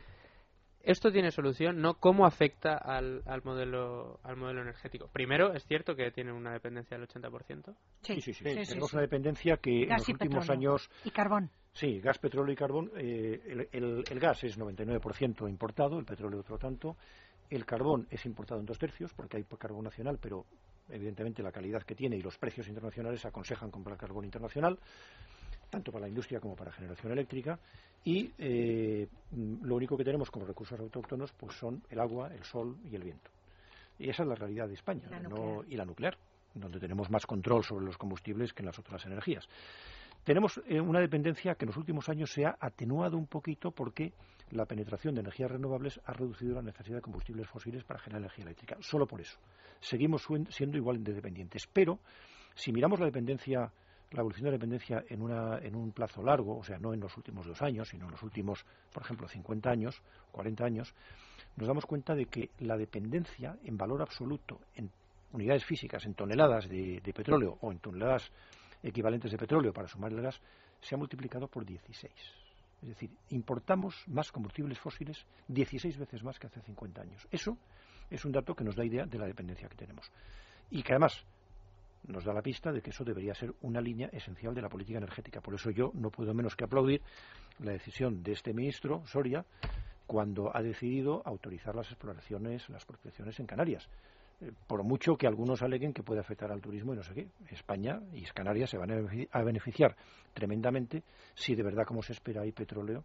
¿Esto 0.83 1.13
tiene 1.13 1.31
solución? 1.31 1.81
¿No? 1.83 1.95
¿Cómo 1.95 2.25
afecta 2.25 2.75
al, 2.77 3.23
al, 3.27 3.43
modelo, 3.45 4.19
al 4.23 4.37
modelo 4.37 4.63
energético? 4.63 5.09
Primero, 5.09 5.53
es 5.53 5.65
cierto 5.67 5.95
que 5.95 6.11
tiene 6.11 6.33
una 6.33 6.53
dependencia 6.53 6.97
del 6.97 7.07
80%. 7.07 7.75
Sí, 8.03 8.21
sí, 8.21 8.33
sí. 8.33 8.45
Tenemos 8.45 8.93
una 8.95 9.03
dependencia 9.03 9.59
que 9.59 9.83
en 9.83 9.91
los 9.91 10.09
últimos 10.09 10.49
años. 10.49 10.91
Y 11.05 11.11
carbón. 11.11 11.51
Sí, 11.73 12.01
gas, 12.01 12.19
petróleo 12.19 12.53
y 12.53 12.57
carbón. 12.57 12.91
Eh, 12.97 13.69
el, 13.73 14.05
el, 14.11 14.21
gas 14.21 14.43
es 14.43 14.59
99% 14.59 15.49
importado, 15.49 15.99
el 15.99 16.07
petróleo 16.07 16.41
otro 16.41 16.59
tanto. 16.59 16.97
El 17.51 17.67
carbón 17.67 18.07
es 18.11 18.25
importado 18.25 18.61
en 18.61 18.67
dos 18.67 18.79
tercios, 18.79 19.13
porque 19.13 19.37
hay 19.37 19.45
carbón 19.45 19.85
nacional, 19.85 20.19
pero 20.21 20.47
evidentemente 20.93 21.43
la 21.43 21.53
calidad 21.53 21.82
que 21.82 21.95
tiene 21.95 22.16
y 22.16 22.22
los 22.22 22.36
precios 22.38 22.68
internacionales 22.68 23.24
aconsejan 23.24 23.70
comprar 23.70 23.97
carbón 23.97 24.24
internacional 24.24 24.78
tanto 25.70 25.93
para 25.93 26.03
la 26.03 26.09
industria 26.09 26.41
como 26.41 26.57
para 26.57 26.72
generación 26.72 27.12
eléctrica 27.12 27.59
y 28.05 28.30
eh, 28.38 29.07
lo 29.62 29.76
único 29.76 29.97
que 29.97 30.05
tenemos 30.05 30.30
como 30.30 30.45
recursos 30.45 30.78
autóctonos 30.78 31.32
pues 31.32 31.57
son 31.57 31.82
el 31.88 32.01
agua, 32.01 32.34
el 32.34 32.43
sol 32.45 32.76
y 32.91 32.97
el 32.97 33.05
viento. 33.05 33.30
Y 33.99 34.09
esa 34.09 34.22
es 34.22 34.28
la 34.28 34.34
realidad 34.34 34.66
de 34.66 34.74
España 34.74 35.09
y 35.68 35.76
la 35.76 35.84
nuclear, 35.84 36.16
donde 36.55 36.80
tenemos 36.80 37.11
más 37.11 37.26
control 37.26 37.62
sobre 37.62 37.84
los 37.84 37.97
combustibles 37.97 38.53
que 38.53 38.62
en 38.62 38.66
las 38.66 38.78
otras 38.78 39.05
energías. 39.07 39.47
Tenemos 40.24 40.61
eh, 40.66 40.80
una 40.80 41.01
dependencia 41.01 41.55
que 41.55 41.64
en 41.64 41.68
los 41.68 41.76
últimos 41.76 42.09
años 42.09 42.30
se 42.30 42.45
ha 42.45 42.57
atenuado 42.59 43.16
un 43.16 43.26
poquito 43.26 43.70
porque 43.70 44.12
la 44.51 44.66
penetración 44.66 45.14
de 45.14 45.20
energías 45.20 45.51
renovables 45.51 46.01
ha 46.05 46.12
reducido 46.12 46.55
la 46.55 46.62
necesidad 46.62 46.96
de 46.96 47.03
combustibles 47.03 47.48
fósiles 47.48 47.84
para 47.84 48.01
generar 48.01 48.22
energía 48.22 48.44
eléctrica. 48.44 48.76
Solo 48.80 49.07
por 49.07 49.20
eso. 49.20 49.38
Seguimos 49.80 50.26
siendo 50.48 50.76
igual 50.76 51.03
de 51.03 51.14
dependientes. 51.14 51.66
Pero 51.72 52.01
si 52.55 52.72
miramos 52.72 53.01
la 53.01 53.07
dependencia 53.07 53.72
la 54.12 54.20
evolución 54.20 54.44
de 54.44 54.51
la 54.51 54.57
dependencia 54.57 55.05
en, 55.09 55.22
una, 55.22 55.59
en 55.59 55.76
un 55.76 55.92
plazo 55.92 56.22
largo, 56.22 56.59
o 56.59 56.64
sea, 56.64 56.78
no 56.78 56.92
en 56.92 57.01
los 57.01 57.16
últimos 57.16 57.46
dos 57.46 57.62
años, 57.62 57.88
sino 57.88 58.07
en 58.07 58.11
los 58.11 58.22
últimos, 58.22 58.64
por 58.92 59.05
ejemplo, 59.05 59.28
50 59.28 59.70
años, 59.70 60.03
40 60.32 60.64
años, 60.64 60.94
nos 61.57 61.68
damos 61.68 61.86
cuenta 61.86 62.14
de 62.14 62.26
que 62.26 62.51
la 62.61 62.76
dependencia 62.76 63.57
en 63.62 63.76
valor 63.76 64.03
absoluto, 64.03 64.61
en 64.74 64.90
unidades 65.32 65.64
físicas, 65.64 66.05
en 66.07 66.14
toneladas 66.14 66.68
de, 66.68 67.01
petróleo 67.14 67.59
o 67.61 67.70
en 67.70 67.78
toneladas 67.78 68.30
equivalentes 68.82 69.30
de 69.30 69.38
petróleo 69.38 69.72
para 69.72 69.86
sumar 69.86 70.12
el 70.12 70.22
gas, 70.22 70.40
se 70.80 70.94
ha 70.94 70.98
multiplicado 70.98 71.46
por 71.46 71.64
16. 71.64 72.39
Es 72.83 72.89
decir, 72.89 73.11
importamos 73.28 74.05
más 74.07 74.33
combustibles 74.33 74.78
fósiles 74.78 75.26
16 75.49 75.99
veces 75.99 76.22
más 76.22 76.39
que 76.39 76.47
hace 76.47 76.61
50 76.61 77.03
años. 77.03 77.26
Eso 77.31 77.59
es 78.11 78.24
un 78.24 78.33
dato 78.33 78.55
que 78.55 78.64
nos 78.64 78.76
da 78.76 78.85
idea 78.85 79.07
de 79.07 79.18
la 79.18 79.26
dependencia 79.26 79.68
que 79.68 79.76
tenemos. 79.76 80.11
Y 80.70 80.83
que 80.83 80.93
además 80.93 81.24
nos 82.07 82.24
da 82.24 82.33
la 82.33 82.43
pista 82.43 82.72
de 82.72 82.81
que 82.81 82.91
eso 82.91 83.05
debería 83.05 83.35
ser 83.35 83.55
una 83.62 83.81
línea 83.81 84.09
esencial 84.12 84.55
de 84.55 84.62
la 84.62 84.68
política 84.68 84.99
energética. 84.99 85.41
Por 85.41 85.55
eso 85.55 85.70
yo 85.70 85.93
no 85.95 86.11
puedo 86.11 86.33
menos 86.33 86.57
que 86.57 86.64
aplaudir 86.64 87.03
la 87.59 87.72
decisión 87.72 88.22
de 88.22 88.33
este 88.33 88.55
ministro, 88.55 89.07
Soria, 89.07 89.45
cuando 90.07 90.55
ha 90.57 90.62
decidido 90.62 91.22
autorizar 91.24 91.74
las 91.74 91.89
exploraciones, 91.89 92.68
las 92.68 92.85
prospecciones 92.85 93.39
en 93.39 93.47
Canarias. 93.47 93.89
Por 94.66 94.82
mucho 94.84 95.16
que 95.16 95.26
algunos 95.26 95.62
aleguen 95.62 95.93
que 95.93 96.03
puede 96.03 96.20
afectar 96.20 96.51
al 96.51 96.61
turismo 96.61 96.95
y 96.95 96.97
no 96.97 97.03
sé 97.03 97.14
qué, 97.14 97.28
España 97.51 98.01
y 98.12 98.22
Canarias 98.22 98.70
se 98.70 98.78
van 98.78 98.91
a 99.30 99.43
beneficiar 99.43 99.97
tremendamente 100.32 101.03
si 101.34 101.55
de 101.55 101.62
verdad, 101.62 101.84
como 101.84 102.03
se 102.03 102.12
espera, 102.12 102.43
hay 102.43 102.53
petróleo 102.53 103.05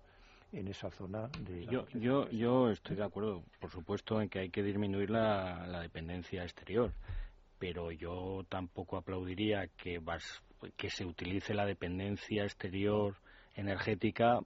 en 0.54 0.68
esa 0.68 0.90
zona 0.92 1.28
de 1.42 1.66
yo, 1.66 1.86
yo, 1.90 2.30
yo 2.30 2.70
estoy 2.70 2.96
de 2.96 3.04
acuerdo, 3.04 3.44
por 3.60 3.70
supuesto, 3.70 4.22
en 4.22 4.30
que 4.30 4.40
hay 4.40 4.50
que 4.50 4.64
disminuir 4.64 5.10
la 5.10 5.82
dependencia 5.82 6.44
exterior 6.44 6.94
pero 7.58 7.92
yo 7.92 8.46
tampoco 8.50 8.98
aplaudiría 8.98 9.68
que, 9.78 10.02
que 10.76 10.90
se 10.90 11.06
utilice 11.06 11.54
la 11.54 11.66
dependencia 11.66 12.44
exterior 12.44 13.16
energética 13.56 14.40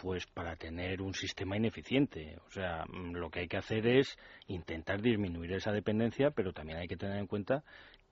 pues 0.00 0.26
para 0.26 0.54
tener 0.54 1.02
un 1.02 1.12
sistema 1.12 1.56
ineficiente. 1.56 2.38
O 2.46 2.50
sea, 2.50 2.84
mm, 2.86 3.16
lo 3.16 3.30
que 3.30 3.40
hay 3.40 3.48
que 3.48 3.56
hacer 3.56 3.86
es 3.86 4.16
intentar 4.46 5.02
disminuir 5.02 5.52
esa 5.52 5.72
dependencia, 5.72 6.30
pero 6.30 6.52
también 6.52 6.78
hay 6.78 6.86
que 6.86 6.96
tener 6.96 7.18
en 7.18 7.26
cuenta 7.26 7.64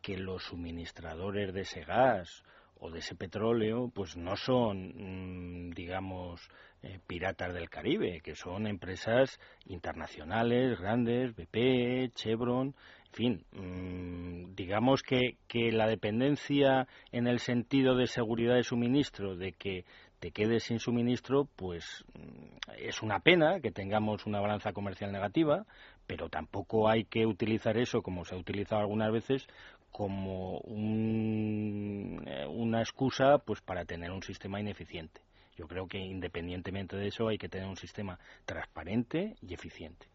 que 0.02 0.18
los 0.18 0.42
suministradores 0.42 1.54
de 1.54 1.60
ese 1.60 1.84
gas 1.84 2.42
o 2.78 2.90
de 2.90 2.98
ese 2.98 3.14
petróleo, 3.14 3.90
pues 3.94 4.16
no 4.16 4.36
son, 4.36 5.68
mm, 5.68 5.70
digamos, 5.70 6.48
eh, 6.82 6.98
piratas 7.06 7.54
del 7.54 7.70
Caribe, 7.70 8.20
que 8.20 8.34
son 8.34 8.66
empresas 8.66 9.38
internacionales, 9.66 10.78
grandes, 10.78 11.34
BP, 11.34 12.10
Chevron, 12.14 12.74
en 13.06 13.12
fin, 13.12 13.44
mm, 13.52 14.54
digamos 14.54 15.02
que, 15.02 15.36
que 15.48 15.72
la 15.72 15.86
dependencia 15.86 16.86
en 17.12 17.26
el 17.26 17.38
sentido 17.38 17.96
de 17.96 18.08
seguridad 18.08 18.56
de 18.56 18.64
suministro, 18.64 19.36
de 19.36 19.52
que 19.52 19.84
te 20.18 20.30
quedes 20.30 20.64
sin 20.64 20.78
suministro, 20.78 21.48
pues 21.56 22.04
mm, 22.14 22.74
es 22.78 23.02
una 23.02 23.20
pena 23.20 23.60
que 23.60 23.70
tengamos 23.70 24.26
una 24.26 24.40
balanza 24.40 24.72
comercial 24.72 25.12
negativa, 25.12 25.66
pero 26.06 26.28
tampoco 26.28 26.88
hay 26.88 27.04
que 27.04 27.26
utilizar 27.26 27.76
eso, 27.76 28.02
como 28.02 28.24
se 28.24 28.34
ha 28.34 28.38
utilizado 28.38 28.80
algunas 28.80 29.12
veces, 29.12 29.46
como 29.90 30.60
eh, 30.66 32.46
una 32.48 32.80
excusa 32.80 33.38
pues 33.38 33.60
para 33.60 33.84
tener 33.84 34.10
un 34.10 34.22
sistema 34.22 34.60
ineficiente. 34.60 35.20
Yo 35.56 35.66
creo 35.66 35.86
que 35.88 35.98
independientemente 35.98 36.96
de 36.96 37.08
eso 37.08 37.28
hay 37.28 37.38
que 37.38 37.48
tener 37.48 37.66
un 37.66 37.76
sistema 37.76 38.18
transparente 38.44 39.36
y 39.40 39.54
eficiente. 39.54 40.06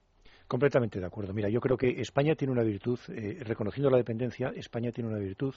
Completamente 0.51 0.99
de 0.99 1.05
acuerdo. 1.05 1.33
Mira, 1.33 1.47
yo 1.47 1.61
creo 1.61 1.77
que 1.77 2.01
España 2.01 2.35
tiene 2.35 2.51
una 2.51 2.63
virtud, 2.63 2.99
eh, 3.07 3.37
reconociendo 3.39 3.89
la 3.89 3.95
dependencia, 3.95 4.51
España 4.53 4.91
tiene 4.91 5.09
una 5.09 5.17
virtud 5.17 5.55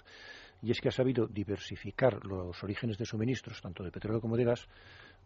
y 0.62 0.70
es 0.70 0.80
que 0.80 0.88
ha 0.88 0.92
sabido 0.92 1.26
diversificar 1.26 2.24
los 2.24 2.62
orígenes 2.62 2.96
de 2.96 3.04
suministros, 3.04 3.60
tanto 3.60 3.82
de 3.82 3.90
petróleo 3.90 4.20
como 4.20 4.36
de 4.36 4.44
gas, 4.44 4.68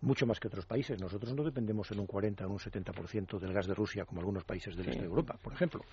mucho 0.01 0.25
más 0.25 0.41
que 0.41 0.49
otros 0.49 0.65
países. 0.65 0.99
Nosotros 0.99 1.35
no 1.35 1.45
dependemos 1.45 1.91
en 1.91 2.01
un 2.01 2.07
40 2.07 2.47
o 2.47 2.51
un 2.51 2.59
70% 2.59 3.39
del 3.39 3.53
gas 3.53 3.67
de 3.67 3.75
Rusia, 3.75 4.07
como 4.07 4.23
algunos 4.23 4.43
países 4.45 4.75
del 4.75 4.89
este 4.89 5.01
de 5.03 5.07
Europa, 5.07 5.37
por 5.43 5.53
ejemplo. 5.53 5.85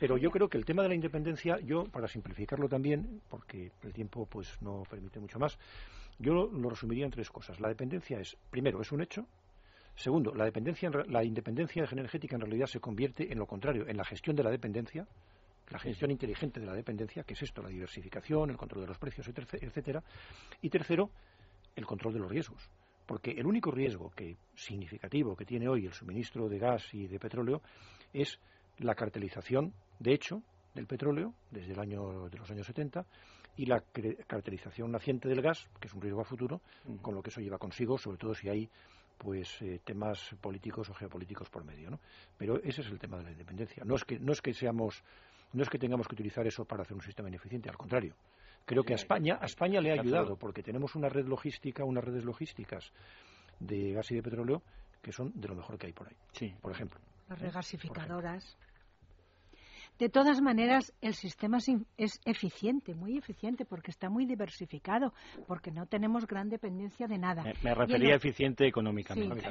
Pero 0.00 0.16
yo 0.16 0.32
creo 0.32 0.48
que 0.48 0.58
el 0.58 0.64
tema 0.64 0.82
de 0.82 0.88
la 0.88 0.96
independencia, 0.96 1.60
yo, 1.60 1.84
para 1.84 2.08
simplificarlo 2.08 2.68
también, 2.68 3.20
porque 3.30 3.70
el 3.84 3.92
tiempo 3.92 4.26
pues 4.26 4.60
no 4.60 4.82
permite 4.90 5.20
mucho 5.20 5.38
más, 5.38 5.56
yo 6.18 6.50
lo 6.52 6.68
resumiría 6.68 7.04
en 7.04 7.12
tres 7.12 7.30
cosas. 7.30 7.60
La 7.60 7.68
dependencia 7.68 8.18
es, 8.18 8.36
primero, 8.50 8.82
es 8.82 8.90
un 8.90 9.00
hecho, 9.00 9.28
Segundo, 9.94 10.34
la, 10.34 10.44
dependencia, 10.44 10.90
la 11.08 11.22
independencia 11.22 11.84
energética 11.90 12.36
en 12.36 12.42
realidad 12.42 12.66
se 12.66 12.80
convierte 12.80 13.30
en 13.32 13.38
lo 13.38 13.46
contrario, 13.46 13.86
en 13.86 13.96
la 13.96 14.04
gestión 14.04 14.34
de 14.34 14.42
la 14.42 14.50
dependencia, 14.50 15.06
la 15.70 15.78
gestión 15.78 16.10
inteligente 16.10 16.60
de 16.60 16.66
la 16.66 16.74
dependencia, 16.74 17.22
que 17.24 17.34
es 17.34 17.42
esto, 17.42 17.62
la 17.62 17.68
diversificación, 17.68 18.50
el 18.50 18.56
control 18.56 18.82
de 18.82 18.88
los 18.88 18.98
precios, 18.98 19.28
etcétera. 19.28 20.02
Y 20.60 20.68
tercero, 20.68 21.10
el 21.76 21.86
control 21.86 22.14
de 22.14 22.20
los 22.20 22.30
riesgos. 22.30 22.70
Porque 23.06 23.32
el 23.32 23.46
único 23.46 23.70
riesgo 23.70 24.10
que, 24.10 24.36
significativo 24.54 25.36
que 25.36 25.44
tiene 25.44 25.68
hoy 25.68 25.86
el 25.86 25.92
suministro 25.92 26.48
de 26.48 26.58
gas 26.58 26.92
y 26.94 27.06
de 27.06 27.18
petróleo 27.18 27.62
es 28.12 28.38
la 28.78 28.94
cartelización, 28.94 29.72
de 29.98 30.12
hecho, 30.12 30.42
del 30.74 30.86
petróleo 30.86 31.34
desde 31.50 31.72
el 31.72 31.80
año 31.80 32.28
de 32.28 32.38
los 32.38 32.50
años 32.50 32.66
70 32.66 33.04
y 33.56 33.66
la 33.66 33.82
cartelización 34.26 34.90
naciente 34.90 35.28
del 35.28 35.42
gas, 35.42 35.68
que 35.78 35.88
es 35.88 35.94
un 35.94 36.00
riesgo 36.00 36.22
a 36.22 36.24
futuro, 36.24 36.62
con 37.02 37.14
lo 37.14 37.22
que 37.22 37.30
eso 37.30 37.40
lleva 37.40 37.58
consigo, 37.58 37.98
sobre 37.98 38.16
todo 38.16 38.34
si 38.34 38.48
hay 38.48 38.70
pues 39.18 39.62
eh, 39.62 39.80
temas 39.84 40.34
políticos 40.40 40.88
o 40.90 40.94
geopolíticos 40.94 41.48
por 41.48 41.64
medio, 41.64 41.90
¿no? 41.90 42.00
Pero 42.36 42.56
ese 42.62 42.80
es 42.80 42.88
el 42.88 42.98
tema 42.98 43.18
de 43.18 43.24
la 43.24 43.30
independencia. 43.32 43.84
No 43.84 43.96
es 43.96 44.04
que 44.04 44.18
no 44.18 44.32
es 44.32 44.40
que 44.40 44.52
seamos 44.54 45.02
no 45.52 45.62
es 45.62 45.68
que 45.68 45.78
tengamos 45.78 46.08
que 46.08 46.14
utilizar 46.14 46.46
eso 46.46 46.64
para 46.64 46.82
hacer 46.82 46.94
un 46.94 47.02
sistema 47.02 47.28
ineficiente, 47.28 47.68
al 47.68 47.76
contrario. 47.76 48.14
Creo 48.64 48.84
que 48.84 48.94
a 48.94 48.96
España 48.96 49.38
a 49.40 49.46
España 49.46 49.80
le 49.80 49.90
ha 49.90 50.00
ayudado 50.00 50.36
porque 50.36 50.62
tenemos 50.62 50.94
una 50.94 51.08
red 51.08 51.26
logística, 51.26 51.84
unas 51.84 52.04
redes 52.04 52.24
logísticas 52.24 52.92
de 53.60 53.92
gas 53.92 54.10
y 54.10 54.16
de 54.16 54.22
petróleo 54.22 54.62
que 55.02 55.12
son 55.12 55.32
de 55.34 55.48
lo 55.48 55.56
mejor 55.56 55.78
que 55.78 55.86
hay 55.86 55.92
por 55.92 56.08
ahí. 56.08 56.16
Sí, 56.32 56.54
por 56.60 56.72
ejemplo. 56.72 57.00
Las 57.28 57.40
regasificadoras. 57.40 58.56
De 59.98 60.08
todas 60.08 60.40
maneras, 60.40 60.92
el 61.00 61.14
sistema 61.14 61.58
es 61.96 62.20
eficiente, 62.24 62.94
muy 62.94 63.18
eficiente, 63.18 63.64
porque 63.64 63.90
está 63.90 64.08
muy 64.08 64.26
diversificado, 64.26 65.12
porque 65.46 65.70
no 65.70 65.86
tenemos 65.86 66.26
gran 66.26 66.48
dependencia 66.48 67.06
de 67.06 67.18
nada. 67.18 67.44
Me, 67.62 67.74
refería 67.74 68.14
a 68.14 68.16
eficiente 68.16 68.66
económicamente. 68.66 69.46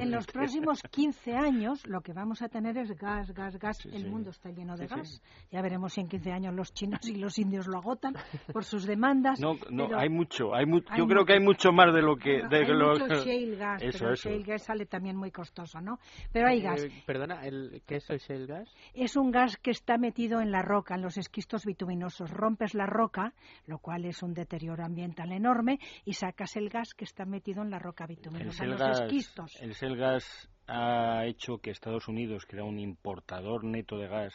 En 0.00 0.10
los 0.10 0.26
próximos 0.26 0.80
15 0.90 1.34
años 1.34 1.86
lo 1.86 2.00
que 2.00 2.12
vamos 2.12 2.42
a 2.42 2.48
tener 2.48 2.78
es 2.78 2.92
gas, 2.96 3.32
gas, 3.32 3.58
gas. 3.58 3.84
el 3.86 4.08
mundo 4.08 4.30
está 4.30 4.50
lleno 4.50 4.76
de 4.76 4.86
gas. 4.86 5.22
Ya 5.50 5.60
veremos 5.60 5.92
si 5.92 6.00
en 6.00 6.08
15 6.08 6.32
años 6.32 6.54
los 6.54 6.72
chinos 6.72 7.06
y 7.06 7.16
los 7.16 7.38
indios 7.38 7.66
lo 7.66 7.78
agotan 7.78 8.14
por 8.52 8.64
sus 8.64 8.86
demandas. 8.86 9.40
No, 9.40 9.54
no, 9.70 9.88
hay 9.96 10.08
mucho. 10.08 10.54
Hay 10.54 10.66
yo 10.96 11.06
creo 11.06 11.24
que 11.24 11.34
hay 11.34 11.40
mucho 11.40 11.72
más 11.72 11.92
de 11.94 12.02
lo 12.02 12.16
que... 12.16 12.42
de 12.48 12.58
hay 12.58 12.72
mucho 12.72 13.24
shale 13.24 13.56
gas, 13.56 13.82
pero 13.92 14.10
el 14.10 14.16
shale 14.16 14.42
gas 14.42 14.62
sale 14.62 14.86
también 14.86 15.16
muy 15.16 15.30
costoso, 15.30 15.80
¿no? 15.80 15.98
Pero 16.32 16.48
hay 16.48 16.60
gas. 16.62 16.84
Eh, 16.84 17.02
perdona, 17.06 17.40
¿qué 17.86 17.96
es 17.96 18.08
el 18.10 18.18
shale 18.18 18.46
gas? 18.46 18.74
Es 18.94 19.16
un 19.16 19.30
gas 19.30 19.47
que 19.56 19.70
está 19.70 19.98
metido 19.98 20.40
en 20.40 20.50
la 20.50 20.62
roca, 20.62 20.94
en 20.94 21.02
los 21.02 21.16
esquistos 21.16 21.64
bituminosos. 21.64 22.30
Rompes 22.30 22.74
la 22.74 22.86
roca, 22.86 23.34
lo 23.66 23.78
cual 23.78 24.04
es 24.04 24.22
un 24.22 24.34
deterioro 24.34 24.84
ambiental 24.84 25.32
enorme, 25.32 25.78
y 26.04 26.14
sacas 26.14 26.56
el 26.56 26.68
gas 26.68 26.94
que 26.94 27.04
está 27.04 27.24
metido 27.24 27.62
en 27.62 27.70
la 27.70 27.78
roca 27.78 28.06
bituminosa, 28.06 28.64
en 28.64 28.70
los 28.70 29.00
esquistos. 29.00 29.56
El 29.60 29.96
gas 29.96 30.48
ha 30.66 31.24
hecho 31.26 31.58
que 31.58 31.70
Estados 31.70 32.08
Unidos, 32.08 32.44
que 32.46 32.56
era 32.56 32.64
un 32.64 32.78
importador 32.78 33.64
neto 33.64 33.96
de 33.96 34.08
gas, 34.08 34.34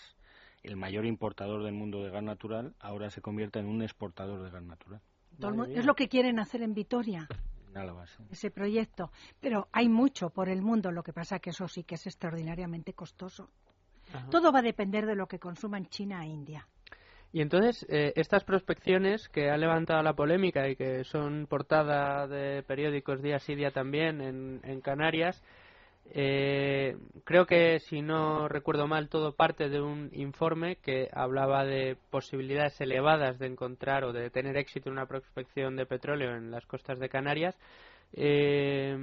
el 0.63 0.75
mayor 0.75 1.05
importador 1.05 1.63
del 1.63 1.73
mundo 1.73 2.03
de 2.03 2.09
gas 2.09 2.23
natural, 2.23 2.73
ahora 2.79 3.09
se 3.09 3.21
convierta 3.21 3.59
en 3.59 3.67
un 3.67 3.81
exportador 3.81 4.43
de 4.43 4.49
gas 4.49 4.63
natural. 4.63 5.01
es 5.69 5.85
lo 5.85 5.93
que 5.93 6.07
quieren 6.07 6.39
hacer 6.39 6.61
en 6.61 6.73
Vitoria. 6.73 7.27
Ese 8.29 8.51
proyecto. 8.51 9.11
Pero 9.39 9.67
hay 9.71 9.89
mucho 9.89 10.29
por 10.29 10.49
el 10.49 10.61
mundo, 10.61 10.91
lo 10.91 11.03
que 11.03 11.13
pasa 11.13 11.39
que 11.39 11.49
eso 11.49 11.67
sí 11.67 11.83
que 11.83 11.95
es 11.95 12.05
extraordinariamente 12.05 12.93
costoso. 12.93 13.49
Todo 14.29 14.51
va 14.51 14.59
a 14.59 14.63
depender 14.63 15.05
de 15.05 15.15
lo 15.15 15.27
que 15.27 15.39
consuman 15.39 15.87
China 15.87 16.25
e 16.25 16.29
India. 16.29 16.67
Y 17.33 17.41
entonces, 17.41 17.83
eh, 17.89 18.13
estas 18.15 18.43
prospecciones 18.43 19.27
que 19.29 19.49
ha 19.49 19.57
levantado 19.57 20.03
la 20.03 20.13
polémica 20.13 20.69
y 20.69 20.75
que 20.75 21.03
son 21.03 21.47
portada 21.47 22.27
de 22.27 22.61
periódicos 22.61 23.23
día 23.23 23.39
sí 23.39 23.55
día 23.55 23.71
también 23.71 24.21
en, 24.21 24.81
Canarias, 24.81 25.41
eh, 26.11 26.95
creo 27.23 27.47
que, 27.47 27.79
si 27.79 28.03
no 28.03 28.47
recuerdo 28.47 28.85
mal, 28.85 29.09
todo 29.09 29.31
parte 29.35 29.67
de 29.69 29.81
un 29.81 30.11
informe 30.13 30.75
que 30.75 31.09
hablaba 31.11 31.65
de 31.65 31.97
posibilidades 32.11 32.79
elevadas 32.81 33.39
de 33.39 33.47
encontrar 33.47 34.03
o 34.03 34.13
de 34.13 34.29
tener 34.29 34.55
éxito 34.55 34.89
en 34.89 34.93
una 34.93 35.07
prospección 35.07 35.75
de 35.75 35.87
petróleo 35.87 36.35
en 36.35 36.51
las 36.51 36.67
costas 36.67 36.99
de 36.99 37.09
Canarias. 37.09 37.57
Eh, 38.13 38.95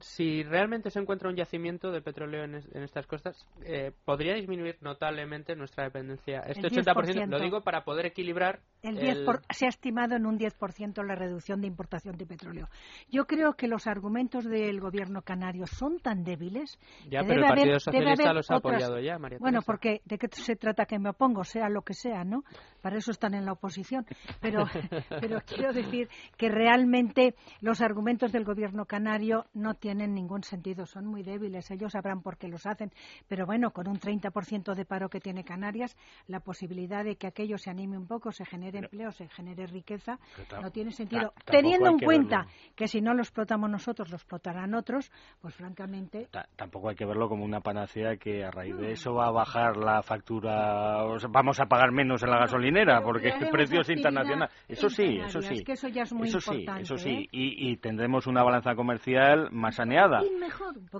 si 0.00 0.42
realmente 0.42 0.90
se 0.90 1.00
encuentra 1.00 1.28
un 1.28 1.36
yacimiento 1.36 1.90
de 1.90 2.02
petróleo 2.02 2.44
en, 2.44 2.54
estas 2.54 3.06
costas, 3.06 3.46
eh, 3.64 3.92
podría 4.04 4.34
disminuir 4.34 4.76
notablemente 4.80 5.56
nuestra 5.56 5.84
dependencia. 5.84 6.40
Este 6.40 6.68
80% 6.68 7.28
lo 7.28 7.40
digo 7.40 7.62
para 7.62 7.84
poder 7.84 8.06
equilibrar. 8.06 8.60
El 8.82 8.98
10 8.98 9.18
se 9.50 9.66
ha 9.66 9.68
estimado 9.68 10.16
en 10.16 10.26
un 10.26 10.38
10% 10.38 11.04
la 11.04 11.14
reducción 11.14 11.60
de 11.60 11.66
importación 11.66 12.16
de 12.16 12.26
petróleo. 12.26 12.68
Yo 13.10 13.24
creo 13.26 13.54
que 13.54 13.68
los 13.68 13.86
argumentos 13.86 14.44
del 14.44 14.80
gobierno 14.80 15.22
canario 15.22 15.66
son 15.66 15.98
tan 15.98 16.22
débiles. 16.22 16.78
Ya, 17.08 17.20
pero 17.22 17.40
el 17.40 17.48
Partido 17.48 17.80
Socialista 17.80 18.32
los 18.32 18.50
ha 18.50 18.56
apoyado 18.56 19.00
ya, 19.00 19.18
María 19.18 19.38
Bueno, 19.40 19.60
porque 19.64 20.02
¿de 20.04 20.18
qué 20.18 20.28
se 20.30 20.56
trata 20.56 20.84
que 20.84 20.98
me 20.98 21.10
opongo? 21.10 21.42
Sea 21.44 21.68
lo 21.68 21.82
que 21.82 21.94
sea, 21.94 22.24
¿no? 22.24 22.44
Para 22.82 22.98
eso 22.98 23.10
están 23.10 23.34
en 23.34 23.44
la 23.44 23.52
oposición. 23.52 24.06
Pero, 24.40 24.64
pero 25.20 25.40
quiero 25.46 25.72
decir 25.72 26.08
que 26.36 26.48
realmente 26.48 27.34
los 27.60 27.80
argumentos 27.80 28.30
del 28.30 28.44
gobierno 28.44 28.84
canario 28.84 29.46
no 29.54 29.74
tienen 29.74 29.85
tienen 29.86 30.14
ningún 30.14 30.42
sentido, 30.42 30.84
son 30.84 31.06
muy 31.06 31.22
débiles, 31.22 31.70
ellos 31.70 31.92
sabrán 31.92 32.20
por 32.20 32.38
qué 32.38 32.48
los 32.48 32.66
hacen, 32.66 32.90
pero 33.28 33.46
bueno, 33.46 33.70
con 33.70 33.86
un 33.86 34.00
30% 34.00 34.74
de 34.74 34.84
paro 34.84 35.08
que 35.08 35.20
tiene 35.20 35.44
Canarias, 35.44 35.96
la 36.26 36.40
posibilidad 36.40 37.04
de 37.04 37.14
que 37.14 37.28
aquello 37.28 37.56
se 37.56 37.70
anime 37.70 37.96
un 37.96 38.08
poco, 38.08 38.32
se 38.32 38.44
genere 38.44 38.80
empleo, 38.80 39.12
se 39.12 39.28
genere 39.28 39.64
riqueza, 39.68 40.18
no 40.60 40.72
tiene 40.72 40.90
sentido. 40.90 41.32
Teniendo 41.44 41.88
en 41.88 42.00
cuenta 42.00 42.48
que 42.74 42.88
si 42.88 43.00
no 43.00 43.14
lo 43.14 43.20
explotamos 43.20 43.70
nosotros, 43.70 44.10
lo 44.10 44.16
explotarán 44.16 44.74
otros, 44.74 45.12
pues 45.40 45.54
francamente... 45.54 46.28
tampoco 46.56 46.88
hay 46.88 46.96
que 46.96 47.06
verlo 47.06 47.28
como 47.28 47.44
una 47.44 47.60
panacea 47.60 48.16
que 48.16 48.42
a 48.42 48.50
raíz 48.50 48.76
de 48.76 48.90
eso 48.90 49.14
va 49.14 49.28
a 49.28 49.30
bajar 49.30 49.76
la 49.76 50.02
factura, 50.02 51.04
vamos 51.30 51.60
a 51.60 51.66
pagar 51.66 51.92
menos 51.92 52.24
en 52.24 52.30
la 52.30 52.38
gasolinera, 52.40 53.02
porque 53.02 53.28
el 53.28 53.50
precio 53.50 53.82
es 53.82 53.90
internacional. 53.90 54.50
Eso 54.66 54.88
sí, 54.88 55.20
eso 55.24 55.40
sí. 55.40 55.62
eso 55.64 55.86
ya 55.86 56.02
es 56.02 56.12
muy 56.12 56.26
eso 56.26 56.40
Sí, 56.40 56.66
eso 56.80 56.96
sí, 56.96 57.10
¿eh? 57.10 57.28
y, 57.30 57.70
y 57.70 57.76
tendremos 57.76 58.26
una 58.26 58.42
balanza 58.42 58.74
comercial 58.74 59.48
más 59.52 59.75
saneada. 59.76 60.22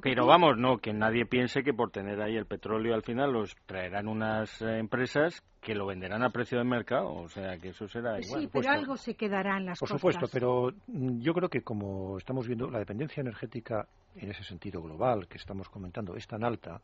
Pero 0.03 0.27
vamos, 0.27 0.57
no, 0.59 0.79
que 0.79 0.93
nadie 0.93 1.27
piense 1.27 1.63
que 1.63 1.73
por 1.73 1.91
tener 1.91 2.21
ahí 2.21 2.37
el 2.37 2.47
petróleo 2.47 2.95
al 2.95 3.03
final 3.03 3.33
los 3.33 3.57
traerán 3.67 4.07
unas 4.07 4.61
eh, 4.63 4.79
empresas 4.79 5.43
que 5.61 5.75
lo 5.75 5.87
venderán 5.87 6.23
a 6.23 6.31
precio 6.31 6.59
de 6.59 6.65
mercado, 6.65 7.13
o 7.13 7.29
sea 7.29 7.59
que 7.59 7.71
eso 7.71 7.89
será 7.89 8.21
igual. 8.21 8.43
Sí, 8.43 8.49
pero 8.53 8.71
algo 8.71 8.97
se 8.97 9.15
quedará 9.15 9.57
en 9.57 9.67
las 9.67 9.81
Por 9.81 9.89
supuesto, 9.89 10.29
pero 10.33 10.71
mm, 10.87 11.21
yo 11.21 11.35
creo 11.35 11.49
que 11.49 11.63
como 11.63 12.19
estamos 12.19 12.47
viendo, 12.47 12.71
la 12.71 12.79
dependencia 12.79 13.21
energética 13.21 13.89
en 14.15 14.31
ese 14.31 14.45
sentido 14.45 14.81
global 14.83 15.27
que 15.27 15.39
estamos 15.39 15.69
comentando 15.69 16.15
es 16.15 16.27
tan 16.27 16.45
alta 16.45 16.81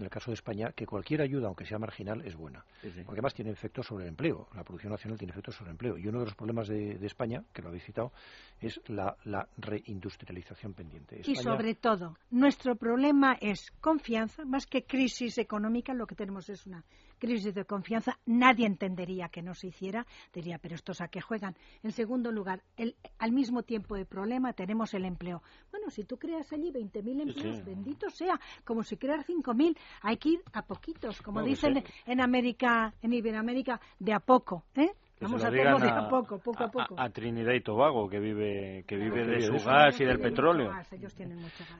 en 0.00 0.04
el 0.04 0.10
caso 0.10 0.30
de 0.30 0.34
España, 0.34 0.72
que 0.72 0.86
cualquier 0.86 1.22
ayuda, 1.22 1.46
aunque 1.46 1.64
sea 1.64 1.78
marginal, 1.78 2.22
es 2.24 2.34
buena. 2.34 2.64
Porque 2.80 3.12
además 3.12 3.34
tiene 3.34 3.50
efectos 3.50 3.86
sobre 3.86 4.04
el 4.04 4.10
empleo. 4.10 4.48
La 4.54 4.64
producción 4.64 4.92
nacional 4.92 5.18
tiene 5.18 5.30
efectos 5.30 5.54
sobre 5.54 5.70
el 5.70 5.74
empleo. 5.74 5.98
Y 5.98 6.08
uno 6.08 6.20
de 6.20 6.24
los 6.26 6.34
problemas 6.34 6.68
de, 6.68 6.98
España, 7.06 7.44
que 7.52 7.62
lo 7.62 7.68
habéis 7.68 7.84
citado, 7.84 8.12
es 8.60 8.80
la, 8.88 9.16
reindustrialización 9.58 10.74
pendiente. 10.74 11.20
Y 11.24 11.36
sobre 11.36 11.74
todo, 11.74 12.16
nuestro 12.30 12.76
problema 12.76 13.36
es 13.40 13.70
confianza, 13.80 14.44
más 14.44 14.66
que 14.66 14.84
crisis 14.84 15.38
económica, 15.38 15.92
lo 15.94 16.06
que 16.06 16.14
tenemos 16.14 16.48
es 16.48 16.66
una 16.66 16.84
crisis 17.20 17.54
de 17.54 17.64
confianza. 17.64 18.18
Nadie 18.26 18.66
entendería 18.66 19.28
que 19.28 19.42
no 19.42 19.54
se 19.54 19.68
hiciera, 19.68 20.04
diría, 20.32 20.58
pero 20.58 20.74
estos 20.74 21.00
a 21.00 21.06
qué 21.06 21.20
juegan. 21.20 21.54
En 21.84 21.92
segundo 21.92 22.32
lugar, 22.32 22.64
el, 22.76 22.96
al 23.18 23.30
mismo 23.30 23.62
tiempo 23.62 23.94
de 23.94 24.04
problema 24.04 24.52
tenemos 24.52 24.92
el 24.94 25.04
empleo. 25.04 25.42
Bueno, 25.70 25.90
si 25.90 26.02
tú 26.02 26.18
creas 26.18 26.52
allí 26.52 26.72
20.000 26.72 27.22
empleos, 27.22 27.64
bendito 27.64 28.10
sea, 28.10 28.40
como 28.64 28.82
si 28.82 28.96
crear 28.96 29.24
5.000, 29.24 29.76
hay 30.02 30.16
que 30.16 30.30
ir 30.30 30.42
a 30.52 30.62
poquitos, 30.62 31.22
como 31.22 31.42
dicen 31.42 31.84
en 32.06 32.20
América, 32.20 32.94
en 33.02 33.12
Iberoamérica, 33.12 33.80
de 33.98 34.12
a 34.12 34.20
poco, 34.20 34.64
¿eh? 34.74 34.90
Vamos 35.20 35.44
a 35.44 35.50
de 35.50 35.68
a 35.68 36.08
poco, 36.08 36.38
poco 36.38 36.64
a 36.64 36.70
poco. 36.70 36.94
A, 36.98 37.10
Trinidad 37.10 37.52
y 37.52 37.60
Tobago, 37.60 38.08
que 38.08 38.18
vive, 38.18 38.84
que 38.86 38.96
vive 38.96 39.26
de 39.26 39.42
su 39.42 39.52
gas 39.64 40.00
y 40.00 40.04
del 40.04 40.18
petróleo. 40.18 40.72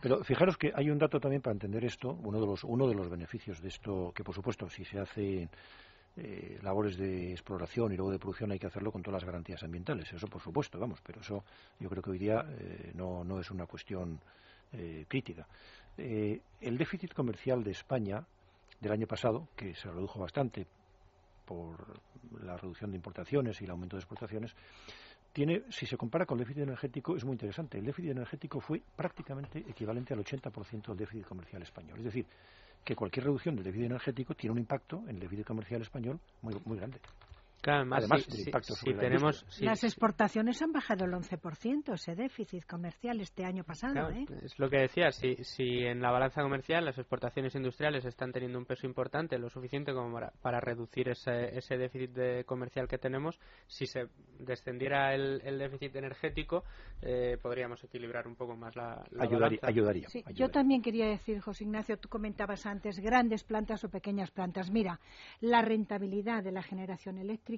Pero 0.02 0.22
fijaros 0.22 0.58
que 0.58 0.70
hay 0.74 0.90
un 0.90 0.98
dato 0.98 1.18
también 1.18 1.40
para 1.40 1.52
entender 1.52 1.84
esto, 1.84 2.18
uno 2.22 2.38
de 2.38 2.46
los, 2.46 2.64
uno 2.64 2.86
de 2.86 2.94
los 2.94 3.08
beneficios 3.08 3.62
de 3.62 3.68
esto, 3.68 4.12
que 4.14 4.22
por 4.22 4.34
supuesto 4.34 4.68
si 4.68 4.84
se 4.84 4.98
hace 4.98 5.48
eh, 6.16 6.58
labores 6.62 6.98
de 6.98 7.30
exploración 7.32 7.92
y 7.92 7.96
luego 7.96 8.12
de 8.12 8.18
producción 8.18 8.52
hay 8.52 8.58
que 8.58 8.66
hacerlo 8.66 8.92
con 8.92 9.02
todas 9.02 9.22
las 9.22 9.26
garantías 9.26 9.62
ambientales, 9.62 10.12
eso 10.12 10.26
por 10.26 10.42
supuesto, 10.42 10.78
vamos, 10.78 11.00
pero 11.02 11.20
eso 11.20 11.44
yo 11.78 11.88
creo 11.88 12.02
que 12.02 12.10
hoy 12.10 12.18
día 12.18 12.44
eh, 12.46 12.92
no, 12.94 13.24
no 13.24 13.40
es 13.40 13.50
una 13.50 13.66
cuestión 13.66 14.20
eh, 14.72 15.04
crítica. 15.08 15.46
eh, 15.96 16.40
el 16.60 16.76
déficit 16.76 17.14
comercial 17.14 17.64
de 17.64 17.70
España 17.70 18.24
del 18.80 18.92
año 18.92 19.06
pasado, 19.06 19.48
que 19.56 19.74
se 19.74 19.90
redujo 19.90 20.18
bastante 20.18 20.66
por 21.50 22.00
la 22.44 22.56
reducción 22.56 22.92
de 22.92 22.96
importaciones 22.96 23.60
y 23.60 23.64
el 23.64 23.70
aumento 23.72 23.96
de 23.96 24.02
exportaciones, 24.02 24.54
tiene, 25.32 25.62
si 25.68 25.84
se 25.84 25.96
compara 25.96 26.24
con 26.24 26.38
el 26.38 26.44
déficit 26.44 26.62
energético, 26.62 27.16
es 27.16 27.24
muy 27.24 27.32
interesante. 27.32 27.76
El 27.76 27.86
déficit 27.86 28.12
energético 28.12 28.60
fue 28.60 28.80
prácticamente 28.94 29.58
equivalente 29.58 30.14
al 30.14 30.20
80% 30.20 30.86
del 30.86 30.96
déficit 30.96 31.26
comercial 31.26 31.62
español. 31.62 31.98
Es 31.98 32.04
decir, 32.04 32.26
que 32.84 32.94
cualquier 32.94 33.24
reducción 33.24 33.56
del 33.56 33.64
déficit 33.64 33.86
energético 33.86 34.36
tiene 34.36 34.52
un 34.52 34.58
impacto 34.58 35.02
en 35.08 35.16
el 35.16 35.18
déficit 35.18 35.44
comercial 35.44 35.82
español 35.82 36.20
muy, 36.40 36.54
muy 36.64 36.76
grande. 36.78 37.00
Claro, 37.60 37.88
además, 37.92 38.24
si, 38.24 38.94
tenemos, 38.94 39.44
las 39.60 39.84
exportaciones 39.84 40.62
han 40.62 40.72
bajado 40.72 41.04
el 41.04 41.12
11%, 41.12 41.92
ese 41.92 42.14
déficit 42.14 42.64
comercial 42.64 43.20
este 43.20 43.44
año 43.44 43.64
pasado. 43.64 44.08
¿eh? 44.10 44.24
Es 44.42 44.58
lo 44.58 44.70
que 44.70 44.78
decía, 44.78 45.10
si, 45.12 45.36
si 45.44 45.84
en 45.84 46.00
la 46.00 46.10
balanza 46.10 46.40
comercial 46.40 46.86
las 46.86 46.96
exportaciones 46.96 47.54
industriales 47.54 48.06
están 48.06 48.32
teniendo 48.32 48.58
un 48.58 48.64
peso 48.64 48.86
importante, 48.86 49.38
lo 49.38 49.50
suficiente 49.50 49.92
como 49.92 50.18
para, 50.40 50.60
reducir 50.60 51.10
ese, 51.10 51.56
ese 51.56 51.76
déficit 51.76 52.12
de 52.12 52.44
comercial 52.44 52.88
que 52.88 52.96
tenemos, 52.96 53.38
si 53.66 53.86
se 53.86 54.08
descendiera 54.38 55.14
el, 55.14 55.42
el 55.44 55.58
déficit 55.58 55.94
energético, 55.96 56.64
eh, 57.02 57.36
podríamos 57.42 57.84
equilibrar 57.84 58.26
un 58.26 58.36
poco 58.36 58.56
más 58.56 58.74
la, 58.74 59.04
balanza. 59.12 59.66
Ayudaría, 59.66 60.08
Yo 60.32 60.48
también 60.48 60.80
quería 60.80 61.06
decir, 61.06 61.40
José 61.40 61.64
Ignacio, 61.64 61.98
tú 61.98 62.08
comentabas 62.08 62.64
antes 62.64 62.98
grandes 63.00 63.44
plantas 63.44 63.84
o 63.84 63.90
pequeñas 63.90 64.30
plantas. 64.30 64.70
Mira, 64.70 64.98
la 65.40 65.60
rentabilidad 65.60 66.42
de 66.42 66.52
la 66.52 66.62
generación 66.62 67.18
eléctrica 67.18 67.49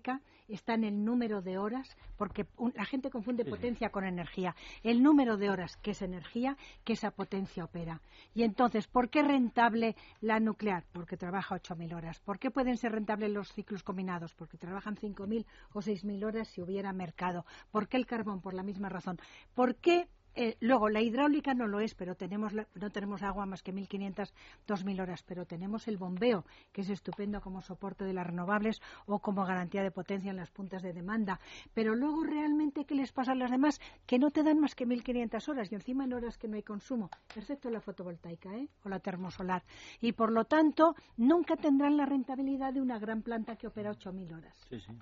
está 0.49 0.75
en 0.75 0.85
el 0.85 1.05
número 1.05 1.43
de 1.43 1.59
horas, 1.59 1.97
porque 2.17 2.47
la 2.75 2.85
gente 2.85 3.11
confunde 3.11 3.45
potencia 3.45 3.91
con 3.91 4.05
energía. 4.05 4.55
El 4.83 5.03
número 5.03 5.37
de 5.37 5.51
horas 5.51 5.77
que 5.77 5.93
es 5.93 6.03
energía, 6.03 6.57
que 6.85 6.95
esa 6.95 7.11
potencia 7.11 7.65
opera. 7.65 8.01
Y 8.35 8.43
entonces, 8.43 8.87
¿por 8.87 9.11
qué 9.11 9.23
rentable 9.23 9.97
la 10.21 10.41
nuclear? 10.41 10.85
Porque 10.93 11.17
trabaja 11.17 11.57
8.000 11.57 11.95
horas. 11.95 12.21
¿Por 12.21 12.39
qué 12.39 12.51
pueden 12.51 12.77
ser 12.77 12.93
rentables 12.93 13.31
los 13.31 13.53
ciclos 13.53 13.83
combinados? 13.83 14.35
Porque 14.35 14.59
trabajan 14.59 14.97
5.000 14.97 15.45
o 15.73 15.81
6.000 15.81 16.25
horas 16.25 16.49
si 16.49 16.63
hubiera 16.63 16.93
mercado. 16.93 17.45
¿Por 17.71 17.89
qué 17.89 17.97
el 17.97 18.07
carbón? 18.07 18.41
Por 18.41 18.55
la 18.55 18.63
misma 18.63 18.89
razón. 18.89 19.19
¿Por 19.55 19.77
qué 19.77 20.09
eh, 20.35 20.57
luego, 20.61 20.89
la 20.89 21.01
hidráulica 21.01 21.55
no 21.55 21.67
lo 21.67 21.81
es, 21.81 21.95
pero 21.95 22.15
tenemos 22.15 22.53
no 22.55 22.91
tenemos 22.91 23.23
agua 23.23 23.47
más 23.47 23.63
que 23.63 23.73
1.500, 23.73 24.33
2.000 24.67 25.03
horas, 25.03 25.23
pero 25.23 25.47
tenemos 25.47 25.89
el 25.89 25.97
bombeo, 25.97 26.45
que 26.73 26.83
es 26.83 26.91
estupendo 26.91 27.41
como 27.41 27.63
soporte 27.63 28.05
de 28.05 28.13
las 28.13 28.27
renovables 28.27 28.81
o 29.07 29.19
como 29.19 29.45
garantía 29.45 29.83
de 29.83 29.91
potencia 29.91 30.31
en 30.31 30.37
las 30.37 30.51
puntas 30.51 30.83
de 30.83 30.93
demanda. 30.93 31.41
Pero 31.75 31.95
luego, 31.95 32.25
realmente, 32.25 32.85
¿qué 32.85 32.95
les 32.95 33.13
pasa 33.13 33.33
a 33.33 33.35
las 33.35 33.51
demás? 33.51 33.81
Que 34.07 34.19
no 34.19 34.31
te 34.31 34.43
dan 34.43 34.59
más 34.59 34.75
que 34.75 34.87
1.500 34.87 35.49
horas 35.49 35.71
y 35.71 35.75
encima 35.75 36.05
en 36.05 36.13
horas 36.13 36.39
que 36.39 36.49
no 36.49 36.57
hay 36.57 36.63
consumo, 36.63 37.11
excepto 37.37 37.71
la 37.71 37.81
fotovoltaica 37.81 38.55
¿eh? 38.55 38.69
o 38.85 38.89
la 38.89 39.01
termosolar. 39.01 39.63
Y 40.01 40.13
por 40.13 40.33
lo 40.33 40.45
tanto, 40.45 40.95
nunca 41.17 41.57
tendrán 41.57 41.97
la 41.97 42.07
rentabilidad 42.07 42.73
de 42.73 42.81
una 42.81 42.99
gran 42.99 43.23
planta 43.23 43.57
que 43.57 43.67
opera 43.67 43.93
8.000 43.93 44.37
horas. 44.37 44.57
Sí, 44.69 44.81
sí. 44.81 44.93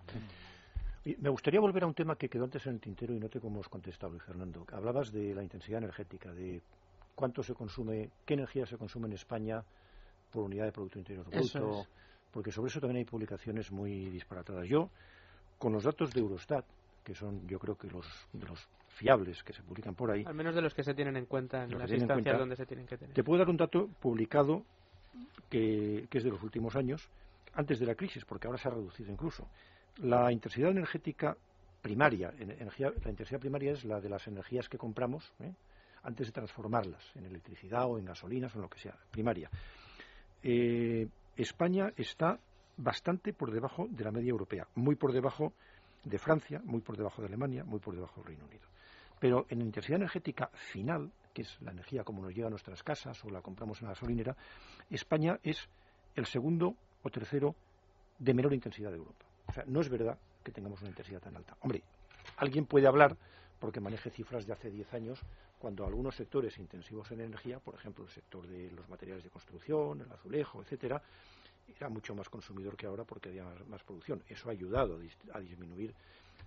Me 1.19 1.29
gustaría 1.29 1.61
volver 1.61 1.85
a 1.85 1.87
un 1.87 1.95
tema 1.95 2.17
que 2.17 2.29
quedó 2.29 2.45
antes 2.45 2.67
en 2.67 2.75
el 2.75 2.81
tintero 2.81 3.15
y 3.15 3.21
no 3.21 3.29
te 3.29 3.41
cómo 3.41 3.61
has 3.61 3.69
contestado, 3.69 4.13
Luis 4.13 4.23
Fernando. 4.23 4.67
Hablabas 4.73 5.13
de 5.13 5.35
la 5.35 5.43
intensidad 5.43 5.79
energética, 5.79 6.33
de 6.33 6.61
cuánto 7.15 7.43
se 7.43 7.55
consume, 7.55 8.11
qué 8.25 8.35
energía 8.35 8.67
se 8.67 8.77
consume 8.77 9.07
en 9.09 9.15
España 9.15 9.63
por 10.31 10.45
unidad 10.45 10.67
de 10.67 10.73
Producto 10.73 10.99
Interior 10.99 11.27
Bruto, 11.29 11.87
porque 12.31 12.53
sobre 12.53 12.71
eso 12.71 12.81
también 12.81 12.99
hay 12.99 13.05
publicaciones 13.05 13.71
muy 13.73 14.11
disparatadas. 14.11 14.69
Yo, 14.69 14.91
con 15.59 15.73
los 15.73 15.85
datos 15.85 16.13
de 16.13 16.21
Eurostat, 16.21 16.65
que 17.05 17.15
son 17.15 17.47
yo 17.47 17.59
creo 17.59 17.77
que 17.77 17.89
los, 17.89 18.07
de 18.33 18.47
los 18.47 18.69
fiables 18.89 19.43
que 19.43 19.53
se 19.53 19.63
publican 19.63 19.95
por 19.95 20.11
ahí. 20.11 20.25
Al 20.27 20.35
menos 20.35 20.55
de 20.55 20.63
los 20.63 20.75
que 20.75 20.85
se 20.85 20.95
tienen 20.95 21.17
en 21.17 21.27
cuenta 21.27 21.65
en 21.65 21.79
las 21.79 21.91
instancias 21.91 22.39
donde 22.39 22.57
se 22.57 22.67
tienen 22.67 22.87
que 22.87 22.97
tener. 22.97 23.15
Te 23.15 23.25
puedo 23.25 23.39
dar 23.39 23.49
un 23.49 23.57
dato 23.57 23.89
publicado 24.01 24.63
que, 25.49 26.07
que 26.09 26.19
es 26.19 26.25
de 26.25 26.31
los 26.31 26.43
últimos 26.43 26.77
años, 26.77 27.09
antes 27.55 27.79
de 27.79 27.87
la 27.87 27.95
crisis, 27.95 28.25
porque 28.25 28.47
ahora 28.47 28.59
se 28.59 28.69
ha 28.69 28.73
reducido 28.73 29.11
incluso. 29.11 29.47
La 29.99 30.33
intensidad 30.33 30.71
energética 30.71 31.37
primaria, 31.83 32.33
la 32.33 33.11
intensidad 33.11 33.41
primaria 33.41 33.73
es 33.73 33.85
la 33.85 34.01
de 34.01 34.09
las 34.09 34.27
energías 34.27 34.69
que 34.69 34.79
compramos 34.79 35.33
¿eh? 35.41 35.53
antes 36.03 36.29
de 36.29 36.33
transformarlas 36.33 37.05
en 37.15 37.27
electricidad 37.27 37.87
o 37.87 37.99
en 37.99 38.05
gasolinas 38.05 38.55
o 38.55 38.59
en 38.59 38.63
lo 38.63 38.71
que 38.71 38.79
sea, 38.79 38.97
primaria. 39.11 39.51
Eh, 40.43 41.09
España 41.37 41.93
está 41.97 42.39
bastante 42.77 43.33
por 43.33 43.51
debajo 43.51 43.87
de 43.91 44.05
la 44.05 44.11
media 44.11 44.31
europea, 44.31 44.67
muy 44.75 44.95
por 44.95 45.13
debajo 45.13 45.53
de 46.05 46.19
Francia, 46.19 46.61
muy 46.65 46.81
por 46.81 46.97
debajo 46.97 47.21
de 47.21 47.29
Alemania, 47.29 47.65
muy 47.65 47.79
por 47.79 47.95
debajo 47.95 48.17
del 48.17 48.27
Reino 48.27 48.45
Unido. 48.47 48.67
Pero 49.19 49.47
en 49.51 49.61
intensidad 49.61 49.97
energética 49.97 50.49
final, 50.55 51.13
que 51.35 51.43
es 51.43 51.61
la 51.61 51.73
energía 51.73 52.05
como 52.05 52.23
nos 52.23 52.35
llega 52.35 52.47
a 52.47 52.51
nuestras 52.51 52.83
casas 52.83 53.23
o 53.25 53.31
la 53.31 53.43
compramos 53.43 53.81
en 53.81 53.89
la 53.89 53.95
gasolinera, 53.95 54.37
España 54.89 55.39
es 55.43 55.69
el 56.17 56.25
segundo 56.25 56.75
o 57.03 57.11
tercero 57.11 57.55
de 58.19 58.35
menor 58.35 58.55
intensidad 58.55 58.91
de 58.91 58.97
Europa. 58.97 59.30
O 59.51 59.53
sea, 59.53 59.65
no 59.67 59.81
es 59.81 59.89
verdad 59.89 60.17
que 60.45 60.53
tengamos 60.53 60.81
una 60.81 60.91
intensidad 60.91 61.21
tan 61.21 61.37
alta. 61.37 61.57
Hombre, 61.61 61.83
alguien 62.37 62.67
puede 62.67 62.87
hablar, 62.87 63.17
porque 63.59 63.81
maneje 63.81 64.11
cifras 64.11 64.47
de 64.47 64.53
hace 64.53 64.71
10 64.71 64.95
años, 64.95 65.21
cuando 65.59 65.85
algunos 65.85 66.15
sectores 66.15 66.57
intensivos 66.59 67.11
en 67.11 67.21
energía, 67.21 67.59
por 67.59 67.75
ejemplo 67.75 68.05
el 68.05 68.11
sector 68.11 68.47
de 68.47 68.71
los 68.71 68.89
materiales 68.89 69.25
de 69.25 69.31
construcción, 69.31 70.01
el 70.03 70.13
azulejo, 70.13 70.63
etcétera, 70.63 71.03
era 71.77 71.89
mucho 71.89 72.15
más 72.15 72.29
consumidor 72.29 72.77
que 72.77 72.87
ahora 72.87 73.05
porque 73.05 73.29
había 73.29 73.45
más, 73.69 73.83
producción. 73.83 74.23
Eso 74.29 74.49
ha 74.49 74.53
ayudado 74.53 75.01
a, 75.33 75.41
disminuir 75.41 75.93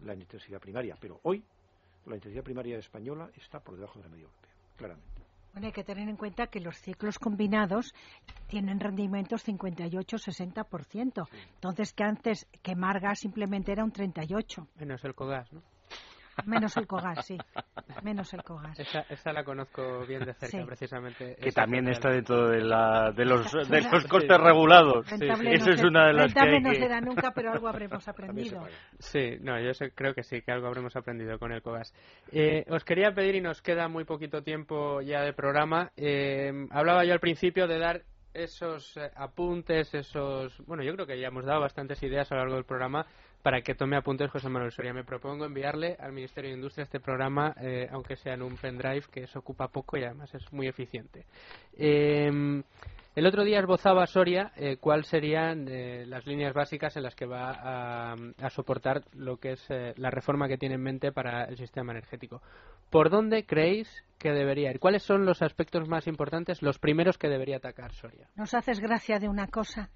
la 0.05 0.13
intensidad 0.13 0.59
primaria. 0.59 0.97
Pero 0.99 1.19
hoy 1.23 1.43
la 2.05 2.15
intensidad 2.15 2.43
primaria 2.43 2.77
española 2.77 3.29
está 3.35 3.59
por 3.59 3.75
debajo 3.75 3.99
de 3.99 4.05
la 4.05 4.11
media 4.11 4.23
europea, 4.23 4.51
claramente. 4.77 5.22
Bueno, 5.53 5.67
hay 5.67 5.71
que 5.71 5.83
tener 5.83 6.09
en 6.09 6.17
cuenta 6.17 6.47
que 6.47 6.59
los 6.59 6.77
ciclos 6.77 7.19
combinados 7.19 7.93
tienen 8.47 8.79
rendimientos 8.79 9.47
58-60%. 9.47 11.27
Entonces, 11.55 11.93
que 11.93 12.03
antes 12.03 12.47
que 12.63 12.75
Marga 12.75 13.13
simplemente 13.13 13.71
era 13.71 13.83
un 13.83 13.93
38%. 13.93 14.67
Menos 14.79 15.03
el 15.05 15.13
COGAS, 15.13 15.53
¿no? 15.53 15.61
Menos 16.45 16.75
el 16.77 16.87
COGAS, 16.87 17.25
sí. 17.25 17.37
Menos 18.03 18.33
el 18.33 18.43
COGAS. 18.43 18.79
Esa, 19.09 19.33
la 19.33 19.43
conozco 19.43 20.05
bien 20.05 20.25
de 20.25 20.33
cerca, 20.33 20.65
precisamente. 20.65 21.35
Que 21.35 21.51
también 21.51 21.87
está 21.87 22.09
dentro 22.09 22.49
de, 22.49 22.61
la, 22.61 23.11
de 23.11 23.25
los, 23.25 23.51
de 23.51 23.81
los 23.81 24.05
costes 24.05 24.37
regulados. 24.39 25.05
Eso 25.11 25.71
es 25.71 25.83
una 25.83 26.07
de 26.07 26.13
las 26.13 26.33
que, 26.33 26.59
no 26.59 26.73
será 26.73 27.01
nunca, 27.01 27.31
pero 27.31 27.51
algo 27.51 27.67
habremos 27.67 28.07
aprendido. 28.07 28.65
Sí, 28.99 29.37
no, 29.41 29.59
yo 29.59 29.71
creo 29.95 30.13
que 30.13 30.23
sí, 30.23 30.41
que 30.41 30.51
algo 30.51 30.67
habremos 30.67 30.95
aprendido 30.95 31.37
con 31.37 31.51
el 31.51 31.61
COGAS. 31.61 31.93
Eh, 32.31 32.65
os 32.69 32.83
quería 32.83 33.13
pedir, 33.13 33.35
y 33.35 33.41
nos 33.41 33.61
queda 33.61 33.87
muy 33.87 34.03
poquito 34.03 34.43
tiempo 34.43 35.01
ya 35.01 35.21
de 35.21 35.33
programa, 35.33 35.91
eh, 35.95 36.67
hablaba 36.71 37.05
yo 37.05 37.13
al 37.13 37.19
principio 37.19 37.67
de 37.67 37.79
dar 37.79 38.03
esos 38.33 38.97
eh, 38.97 39.11
apuntes, 39.15 39.93
esos... 39.93 40.57
Bueno, 40.65 40.83
yo 40.83 40.93
creo 40.93 41.05
que 41.05 41.19
ya 41.19 41.27
hemos 41.27 41.45
dado 41.45 41.61
bastantes 41.61 42.01
ideas 42.03 42.31
a 42.31 42.35
lo 42.35 42.41
largo 42.41 42.55
del 42.55 42.65
programa 42.65 43.05
para 43.43 43.61
que 43.61 43.75
tome 43.75 43.97
apuntes 43.97 44.31
José 44.31 44.47
Manuel 44.49 44.71
Soria. 44.71 44.93
Me 44.93 45.03
propongo 45.03 45.45
enviarle 45.45 45.97
al 45.99 46.13
Ministerio 46.13 46.49
de 46.49 46.55
Industria 46.55 46.83
este 46.83 47.01
programa, 47.01 47.53
eh, 47.61 47.87
aunque 47.91 48.15
sea 48.15 48.33
en 48.33 48.41
un 48.41 48.55
pendrive, 48.55 49.03
que 49.11 49.27
se 49.27 49.37
ocupa 49.37 49.67
poco 49.67 49.97
y 49.97 50.03
además 50.03 50.33
es 50.33 50.51
muy 50.53 50.67
eficiente. 50.67 51.25
Em, 51.77 52.63
el 53.15 53.27
otro 53.27 53.43
día 53.43 53.59
esbozaba 53.59 54.07
Soria 54.07 54.53
eh, 54.55 54.77
cuáles 54.79 55.07
serían 55.07 55.67
eh, 55.67 56.05
las 56.07 56.25
líneas 56.25 56.53
básicas 56.53 56.95
en 56.95 57.03
las 57.03 57.15
que 57.15 57.25
va 57.25 57.51
a, 57.51 58.13
a 58.13 58.49
soportar 58.49 59.03
lo 59.13 59.37
que 59.37 59.51
es 59.51 59.67
la 59.97 60.09
reforma 60.09 60.47
que 60.47 60.57
tiene 60.57 60.75
en 60.75 60.81
mente 60.81 61.11
para 61.11 61.43
el 61.43 61.57
sistema 61.57 61.91
energético. 61.91 62.41
¿Por 62.89 63.09
dónde 63.09 63.45
creéis 63.45 64.03
que 64.23 64.31
debería 64.31 64.71
ir? 64.71 64.79
¿Cuáles 64.79 65.03
son 65.03 65.25
los 65.25 65.43
aspectos 65.43 65.87
más 65.87 66.07
importantes, 66.07 66.63
los 66.63 66.79
primeros 66.79 67.19
que 67.19 67.27
debería 67.29 67.57
atacar 67.57 67.93
Soria? 67.93 68.27
Nos 68.35 68.55
haces 68.55 68.79
gracia 68.79 69.19
de 69.19 69.29
una 69.29 69.47
cosa 69.47 69.91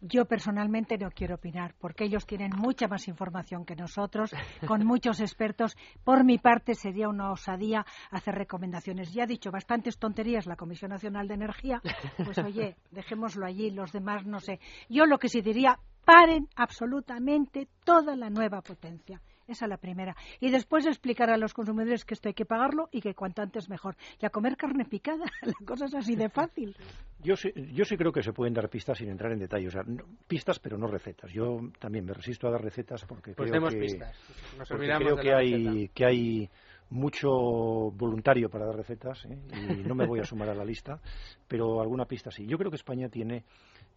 yo 0.00 0.26
personalmente 0.26 0.98
no 0.98 1.10
quiero 1.10 1.36
opinar, 1.36 1.74
porque 1.78 2.04
ellos 2.04 2.26
tienen 2.26 2.50
mucha 2.56 2.86
más 2.86 3.08
información 3.08 3.64
que 3.64 3.74
nosotros, 3.74 4.30
con 4.66 4.84
muchos 4.86 5.20
expertos. 5.20 5.76
Por 6.04 6.24
mi 6.24 6.38
parte, 6.38 6.74
sería 6.74 7.08
una 7.08 7.30
osadía 7.32 7.84
hacer 8.10 8.34
recomendaciones. 8.34 9.12
Ya 9.12 9.24
ha 9.24 9.26
dicho 9.26 9.50
bastantes 9.50 9.98
tonterías 9.98 10.46
la 10.46 10.56
Comisión 10.56 10.90
Nacional 10.90 11.28
de 11.28 11.34
Energía, 11.34 11.80
pues 12.24 12.38
oye, 12.38 12.76
dejémoslo 12.90 13.46
allí, 13.46 13.70
los 13.70 13.92
demás 13.92 14.26
no 14.26 14.40
sé. 14.40 14.60
Yo 14.88 15.06
lo 15.06 15.18
que 15.18 15.28
sí 15.28 15.40
diría, 15.40 15.78
paren 16.04 16.48
absolutamente 16.56 17.68
toda 17.84 18.16
la 18.16 18.30
nueva 18.30 18.60
potencia. 18.60 19.20
Esa 19.48 19.66
es 19.66 19.68
la 19.68 19.76
primera. 19.76 20.16
Y 20.40 20.50
después 20.50 20.86
explicar 20.86 21.30
a 21.30 21.36
los 21.36 21.54
consumidores 21.54 22.04
que 22.04 22.14
esto 22.14 22.28
hay 22.28 22.34
que 22.34 22.44
pagarlo 22.44 22.88
y 22.90 23.00
que 23.00 23.14
cuanto 23.14 23.42
antes 23.42 23.68
mejor. 23.68 23.96
Y 24.20 24.26
a 24.26 24.30
comer 24.30 24.56
carne 24.56 24.84
picada. 24.84 25.24
La 25.42 25.66
cosa 25.66 25.86
es 25.86 25.94
así 25.94 26.16
de 26.16 26.28
fácil. 26.28 26.76
Yo 27.22 27.36
sí, 27.36 27.52
yo 27.72 27.84
sí 27.84 27.96
creo 27.96 28.12
que 28.12 28.22
se 28.22 28.32
pueden 28.32 28.54
dar 28.54 28.68
pistas 28.68 28.98
sin 28.98 29.08
entrar 29.08 29.32
en 29.32 29.38
detalle. 29.38 29.68
O 29.68 29.70
sea, 29.70 29.84
pistas, 30.26 30.58
pero 30.58 30.76
no 30.76 30.86
recetas. 30.86 31.32
Yo 31.32 31.60
también 31.78 32.04
me 32.04 32.12
resisto 32.12 32.48
a 32.48 32.50
dar 32.50 32.62
recetas 32.62 33.04
porque 33.04 33.34
pues 33.34 33.50
creo 33.50 33.68
que, 33.68 33.76
pistas. 33.76 34.16
creo 34.68 35.16
que 35.16 35.32
hay, 35.32 35.88
que 35.88 36.04
hay 36.04 36.50
mucho 36.90 37.30
voluntario 37.92 38.48
para 38.48 38.66
dar 38.66 38.76
recetas 38.76 39.24
¿eh? 39.24 39.38
y 39.78 39.82
no 39.82 39.94
me 39.94 40.06
voy 40.06 40.20
a 40.20 40.24
sumar 40.24 40.48
a 40.50 40.54
la 40.54 40.64
lista, 40.64 41.00
pero 41.48 41.80
alguna 41.80 42.04
pista 42.04 42.30
sí. 42.30 42.46
Yo 42.46 42.58
creo 42.58 42.70
que 42.70 42.76
España 42.76 43.08
tiene, 43.08 43.44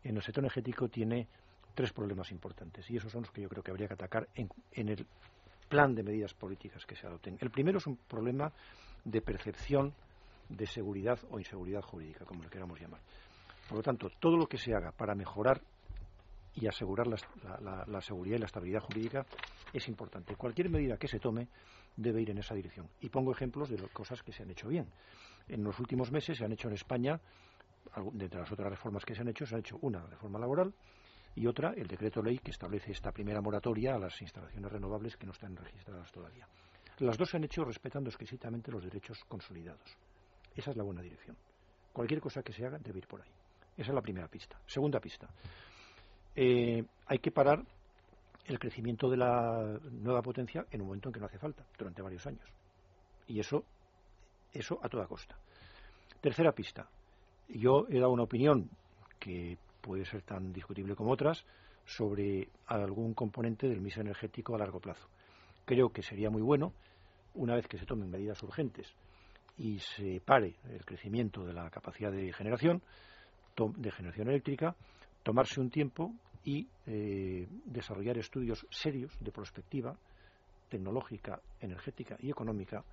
en 0.03 0.15
el 0.15 0.21
sector 0.23 0.43
energético, 0.43 0.89
tiene 0.89 1.27
tres 1.75 1.93
problemas 1.93 2.31
importantes 2.31 2.89
y 2.89 2.97
esos 2.97 3.11
son 3.11 3.21
los 3.21 3.31
que 3.31 3.41
yo 3.41 3.49
creo 3.49 3.63
que 3.63 3.71
habría 3.71 3.87
que 3.87 3.93
atacar 3.93 4.27
en, 4.35 4.49
en 4.71 4.89
el 4.89 5.05
plan 5.69 5.95
de 5.95 6.03
medidas 6.03 6.33
políticas 6.33 6.85
que 6.85 6.95
se 6.95 7.07
adopten. 7.07 7.37
El 7.39 7.51
primero 7.51 7.77
es 7.77 7.87
un 7.87 7.95
problema 7.95 8.51
de 9.05 9.21
percepción 9.21 9.93
de 10.49 10.65
seguridad 10.65 11.19
o 11.29 11.39
inseguridad 11.39 11.81
jurídica, 11.81 12.25
como 12.25 12.43
le 12.43 12.49
queramos 12.49 12.79
llamar. 12.79 12.99
Por 13.67 13.77
lo 13.77 13.83
tanto, 13.83 14.09
todo 14.19 14.35
lo 14.35 14.47
que 14.47 14.57
se 14.57 14.73
haga 14.73 14.91
para 14.91 15.13
mejorar 15.13 15.61
y 16.55 16.67
asegurar 16.67 17.07
la, 17.07 18.01
seguridad 18.01 18.37
y 18.37 18.39
la 18.39 18.47
estabilidad 18.47 18.81
jurídica 18.81 19.25
es 19.71 19.87
importante. 19.87 20.35
Cualquier 20.35 20.69
medida 20.69 20.97
que 20.97 21.07
se 21.07 21.19
tome 21.19 21.47
debe 21.95 22.21
ir 22.21 22.31
en 22.31 22.39
esa 22.39 22.55
dirección. 22.55 22.89
Y 23.01 23.09
pongo 23.09 23.31
ejemplos 23.31 23.69
de 23.69 23.77
cosas 23.89 24.23
que 24.23 24.33
se 24.33 24.41
han 24.43 24.49
hecho 24.49 24.67
bien. 24.67 24.87
En 25.47 25.63
los 25.63 25.79
últimos 25.79 26.11
meses 26.11 26.37
se 26.37 26.45
han 26.45 26.51
hecho 26.51 26.67
en 26.67 26.73
España, 26.73 27.19
entre 27.95 28.39
las 28.39 28.51
otras 28.51 28.69
reformas 28.69 29.05
que 29.05 29.13
se 29.13 29.21
han 29.21 29.27
hecho, 29.27 29.45
se 29.45 29.55
ha 29.55 29.59
hecho 29.59 29.77
una 29.81 30.03
reforma 30.07 30.39
laboral 30.39 30.73
y 31.35 31.47
otra, 31.47 31.73
el 31.73 31.87
decreto 31.87 32.21
ley 32.21 32.39
que 32.39 32.51
establece 32.51 32.91
esta 32.91 33.11
primera 33.11 33.41
moratoria 33.41 33.95
a 33.95 33.99
las 33.99 34.21
instalaciones 34.21 34.71
renovables 34.71 35.15
que 35.15 35.25
no 35.25 35.31
están 35.31 35.55
registradas 35.55 36.11
todavía. 36.11 36.47
Las 36.99 37.17
dos 37.17 37.29
se 37.29 37.37
han 37.37 37.43
hecho 37.45 37.63
respetando 37.63 38.09
exquisitamente 38.09 38.71
los 38.71 38.83
derechos 38.83 39.23
consolidados. 39.25 39.97
Esa 40.55 40.71
es 40.71 40.77
la 40.77 40.83
buena 40.83 41.01
dirección. 41.01 41.37
Cualquier 41.93 42.19
cosa 42.19 42.43
que 42.43 42.51
se 42.51 42.65
haga 42.65 42.77
debe 42.77 42.99
ir 42.99 43.07
por 43.07 43.21
ahí. 43.21 43.29
Esa 43.77 43.91
es 43.91 43.95
la 43.95 44.01
primera 44.01 44.27
pista. 44.27 44.59
Segunda 44.67 44.99
pista. 44.99 45.29
Eh, 46.35 46.83
hay 47.05 47.19
que 47.19 47.31
parar 47.31 47.63
el 48.45 48.59
crecimiento 48.59 49.09
de 49.09 49.17
la 49.17 49.79
nueva 49.91 50.21
potencia 50.21 50.65
en 50.71 50.81
un 50.81 50.87
momento 50.87 51.09
en 51.09 51.13
que 51.13 51.19
no 51.19 51.27
hace 51.27 51.37
falta, 51.37 51.63
durante 51.77 52.01
varios 52.01 52.25
años. 52.27 52.45
Y 53.27 53.39
eso, 53.39 53.63
eso 54.51 54.79
a 54.83 54.89
toda 54.89 55.07
costa. 55.07 55.37
Tercera 56.19 56.51
pista. 56.51 56.89
Yo 57.47 57.85
he 57.89 57.99
dado 57.99 58.11
una 58.11 58.23
opinión 58.23 58.69
que 59.19 59.57
puede 59.81 60.05
ser 60.05 60.21
tan 60.21 60.53
discutible 60.53 60.95
como 60.95 61.11
otras 61.11 61.45
sobre 61.85 62.49
algún 62.67 63.13
componente 63.13 63.67
del 63.67 63.81
mix 63.81 63.97
energético 63.97 64.55
a 64.55 64.59
largo 64.59 64.79
plazo. 64.79 65.07
Creo 65.65 65.89
que 65.89 66.03
sería 66.03 66.29
muy 66.29 66.41
bueno, 66.41 66.73
una 67.33 67.55
vez 67.55 67.67
que 67.67 67.77
se 67.77 67.85
tomen 67.85 68.09
medidas 68.09 68.41
urgentes 68.43 68.87
y 69.57 69.79
se 69.79 70.21
pare 70.23 70.55
el 70.71 70.85
crecimiento 70.85 71.45
de 71.45 71.53
la 71.53 71.69
capacidad 71.69 72.11
de 72.11 72.31
generación, 72.33 72.81
de 73.55 73.91
generación 73.91 74.29
eléctrica, 74.29 74.75
tomarse 75.23 75.59
un 75.59 75.69
tiempo 75.69 76.13
y 76.43 76.67
eh, 76.85 77.47
desarrollar 77.65 78.17
estudios 78.17 78.65
serios 78.69 79.11
de 79.19 79.31
prospectiva 79.31 79.97
tecnológica, 80.69 81.41
energética 81.59 82.15
y 82.19 82.29
económica 82.29 82.83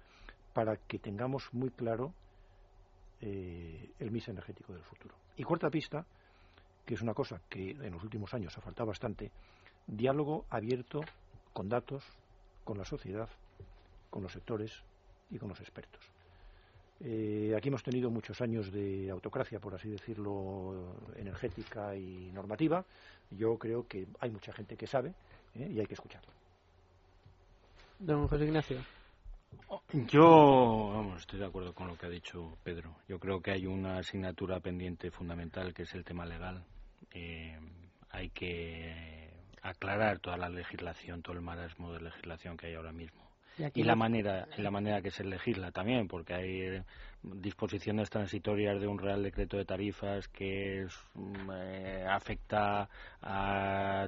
para 0.53 0.77
que 0.77 0.99
tengamos 0.99 1.49
muy 1.53 1.71
claro 1.71 2.13
eh, 3.21 3.91
el 3.99 4.11
mix 4.11 4.29
energético 4.29 4.73
del 4.73 4.83
futuro. 4.83 5.15
Y 5.37 5.45
cuarta 5.45 5.71
pista, 5.71 6.05
que 6.87 6.95
es 6.95 7.03
una 7.03 7.13
cosa 7.13 7.41
que 7.49 7.71
en 7.71 7.93
los 7.93 8.03
últimos 8.03 8.33
años 8.33 8.57
ha 8.57 8.61
faltado 8.61 8.87
bastante, 8.87 9.31
diálogo 9.87 10.47
abierto 10.49 11.01
con 11.53 11.69
datos, 11.69 12.05
con 12.65 12.79
la 12.79 12.85
sociedad, 12.85 13.29
con 14.09 14.23
los 14.23 14.33
sectores 14.33 14.73
y 15.31 15.39
con 15.39 15.49
los 15.49 15.61
expertos. 15.61 16.03
Eh, 17.01 17.53
aquí 17.57 17.69
hemos 17.69 17.83
tenido 17.83 18.11
muchos 18.11 18.41
años 18.41 18.73
de 18.73 19.11
autocracia, 19.11 19.61
por 19.61 19.75
así 19.75 19.91
decirlo, 19.91 20.95
energética 21.17 21.95
y 21.95 22.31
normativa. 22.33 22.85
Yo 23.31 23.59
creo 23.59 23.87
que 23.87 24.07
hay 24.21 24.31
mucha 24.31 24.53
gente 24.53 24.77
que 24.77 24.87
sabe 24.87 25.13
¿eh? 25.55 25.69
y 25.71 25.81
hay 25.81 25.87
que 25.87 25.95
escucharla. 25.95 26.33
Don 27.99 28.29
José 28.29 28.45
Ignacio. 28.45 28.79
Yo 29.93 31.15
estoy 31.17 31.39
de 31.39 31.47
acuerdo 31.47 31.75
con 31.75 31.89
lo 31.89 31.97
que 31.97 32.07
ha 32.07 32.11
dicho 32.11 32.57
Pedro. 32.63 32.97
Yo 33.09 33.19
creo 33.19 33.41
que 33.41 33.53
hay 33.53 33.67
una 33.67 33.99
asignatura 33.99 34.61
pendiente 34.61 35.11
fundamental 35.11 35.75
que 35.75 35.83
es 35.83 35.95
el 35.95 36.05
tema 36.05 36.27
legal. 36.27 36.65
Eh, 37.13 37.59
hay 38.11 38.31
que 38.31 39.31
aclarar 39.63 40.19
toda 40.19 40.37
la 40.37 40.49
legislación, 40.49 41.23
todo 41.23 41.35
el 41.35 41.43
marasmo 41.43 41.93
de 41.93 42.01
legislación 42.01 42.57
que 42.57 42.69
hay 42.69 42.75
ahora 42.75 42.93
mismo. 42.93 43.27
Y, 43.75 43.85
la 43.85 43.97
manera 43.97 44.47
la 44.59 44.71
manera 44.71 45.01
que 45.01 45.11
se 45.11 45.25
legisla 45.25 45.71
también 45.73 46.09
porque 46.09 46.35
hay 46.35 46.61
eh, 46.61 46.85
disposiciones 47.23 48.11
transitorias 48.11 48.79
de 48.79 48.87
un 48.87 48.99
real 48.99 49.23
decreto 49.23 49.57
de 49.57 49.65
tarifas 49.65 50.29
que 50.29 50.87
mm, 51.15 51.51
eh, 51.51 52.07
afecta 52.07 52.87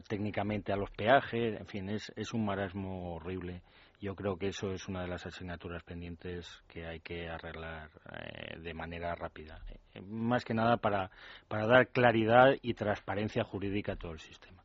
técnicamente 0.07 0.71
a 0.71 0.77
los 0.77 0.91
peajes 0.91 1.59
en 1.59 1.67
fin 1.67 1.89
es, 1.89 2.13
es 2.15 2.35
un 2.35 2.45
marasmo 2.45 3.15
horrible 3.15 3.63
yo 4.01 4.15
creo 4.15 4.37
que 4.37 4.49
eso 4.49 4.73
es 4.73 4.89
una 4.89 5.03
de 5.03 5.09
las 5.09 5.27
asignaturas 5.27 5.83
pendientes 5.83 6.63
que 6.69 6.87
hay 6.87 7.01
que 7.01 7.29
arreglar 7.29 7.91
eh, 8.13 8.59
de 8.59 8.75
manera 8.75 9.15
rápida. 9.15 9.61
Más 10.07 10.45
que 10.45 10.55
nada 10.55 10.77
para 10.77 11.11
para 11.49 11.67
dar 11.67 11.89
claridad 11.89 12.55
y 12.63 12.75
transparencia 12.75 13.45
jurídica 13.45 13.93
a 13.93 13.97
todo 13.97 14.13
el 14.13 14.21
sistema. 14.21 14.63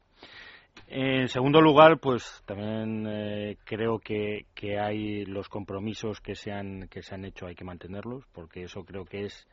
En 0.87 1.27
segundo 1.29 1.61
lugar, 1.61 1.99
pues 1.99 2.43
también 2.45 3.05
eh, 3.07 3.57
creo 3.63 3.99
que, 3.99 4.45
que, 4.53 4.79
hay 4.79 5.23
los 5.25 5.47
compromisos 5.47 6.19
que 6.19 6.35
se, 6.35 6.51
han, 6.51 6.87
que 6.87 7.01
se 7.01 7.15
han 7.15 7.25
hecho, 7.25 7.45
hay 7.45 7.55
que 7.55 7.63
mantenerlos, 7.63 8.25
porque 8.33 8.63
eso 8.63 8.83
creo 8.83 9.05
que 9.05 9.25
es 9.25 9.47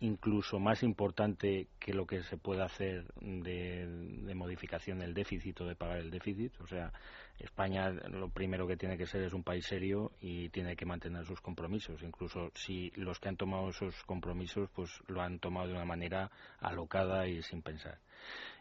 incluso 0.00 0.58
más 0.58 0.82
importante 0.82 1.68
que 1.78 1.94
lo 1.94 2.06
que 2.06 2.22
se 2.22 2.36
pueda 2.36 2.66
hacer 2.66 3.04
de, 3.20 3.86
de, 3.86 4.34
modificación 4.34 4.98
del 4.98 5.14
déficit 5.14 5.60
o 5.60 5.66
de 5.66 5.74
pagar 5.74 5.98
el 5.98 6.10
déficit. 6.10 6.52
O 6.60 6.66
sea, 6.66 6.92
España 7.38 7.90
lo 7.90 8.28
primero 8.28 8.66
que 8.66 8.76
tiene 8.76 8.98
que 8.98 9.06
ser 9.06 9.22
es 9.22 9.32
un 9.32 9.42
país 9.42 9.64
serio 9.66 10.12
y 10.20 10.50
tiene 10.50 10.76
que 10.76 10.84
mantener 10.84 11.24
sus 11.24 11.40
compromisos. 11.40 12.02
Incluso 12.02 12.50
si 12.54 12.90
los 12.96 13.18
que 13.18 13.28
han 13.28 13.36
tomado 13.36 13.70
esos 13.70 13.94
compromisos 14.04 14.68
pues 14.74 14.90
lo 15.08 15.22
han 15.22 15.38
tomado 15.38 15.68
de 15.68 15.74
una 15.74 15.84
manera 15.84 16.30
alocada 16.60 17.26
y 17.26 17.42
sin 17.42 17.62
pensar. 17.62 17.98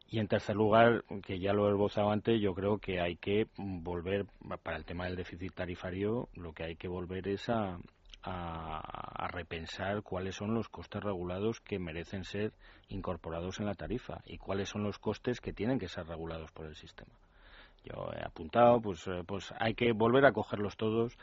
Y 0.08 0.20
en 0.20 0.28
tercer 0.28 0.56
lugar, 0.56 1.04
que 1.26 1.40
ya 1.40 1.52
lo 1.52 1.68
he 1.68 1.72
esbozado 1.72 2.12
antes, 2.12 2.40
yo 2.40 2.54
creo 2.54 2.78
que 2.78 3.02
hay 3.02 3.16
que 3.16 3.48
volver, 3.58 4.28
para 4.62 4.78
el 4.78 4.86
tema 4.86 5.06
del 5.06 5.16
déficit 5.16 5.54
tarifario, 5.54 6.30
lo 6.36 6.54
que 6.54 6.64
hay 6.64 6.76
que 6.76 6.88
volver 6.88 7.28
es 7.28 7.50
a, 7.50 7.80
a, 8.26 9.28
repensar 9.32 10.02
cuáles 10.02 10.36
son 10.36 10.54
los 10.54 10.70
costes 10.70 11.04
regulados 11.04 11.60
que 11.60 11.80
merecen 11.80 12.24
ser 12.24 12.54
incorporados 12.88 13.60
en 13.60 13.66
la 13.66 13.74
tarifa 13.74 14.22
y 14.26 14.38
cuáles 14.38 14.70
son 14.70 14.84
los 14.84 14.98
costes 14.98 15.42
que 15.42 15.52
tienen 15.52 15.80
que 15.80 15.88
ser 15.90 16.08
regulados 16.08 16.52
por 16.52 16.68
el 16.68 16.76
sistema. 16.76 17.12
Yo 17.84 18.10
he 18.16 18.24
apuntado, 18.24 18.80
pues, 18.82 19.06
eh, 19.08 19.24
pues 19.26 19.54
hay 19.60 19.74
que 19.74 19.92
volver 19.92 20.26
a 20.26 20.32
cogerlos 20.32 20.78
todos 20.78 21.18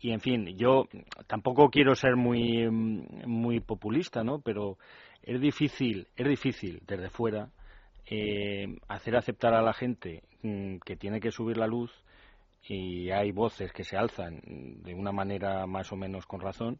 y, 0.00 0.12
en 0.12 0.20
fin, 0.20 0.56
yo 0.56 0.84
tampoco 1.26 1.70
quiero 1.70 1.94
ser 1.94 2.16
muy, 2.16 2.70
muy 2.70 3.60
populista, 3.60 4.22
¿no? 4.22 4.40
Pero 4.40 4.78
es 5.22 5.40
difícil, 5.40 6.06
es 6.16 6.28
difícil 6.28 6.80
desde 6.86 7.10
fuera 7.10 7.50
eh, 8.06 8.78
hacer 8.88 9.16
aceptar 9.16 9.54
a 9.54 9.62
la 9.62 9.72
gente 9.72 10.22
mm, 10.42 10.76
que 10.84 10.96
tiene 10.96 11.20
que 11.20 11.32
subir 11.32 11.56
la 11.56 11.66
luz 11.66 11.90
y 12.68 13.10
hay 13.10 13.32
voces 13.32 13.72
que 13.72 13.84
se 13.84 13.96
alzan 13.96 14.40
de 14.82 14.94
una 14.94 15.12
manera 15.12 15.66
más 15.66 15.92
o 15.92 15.96
menos 15.96 16.26
con 16.26 16.40
razón 16.40 16.78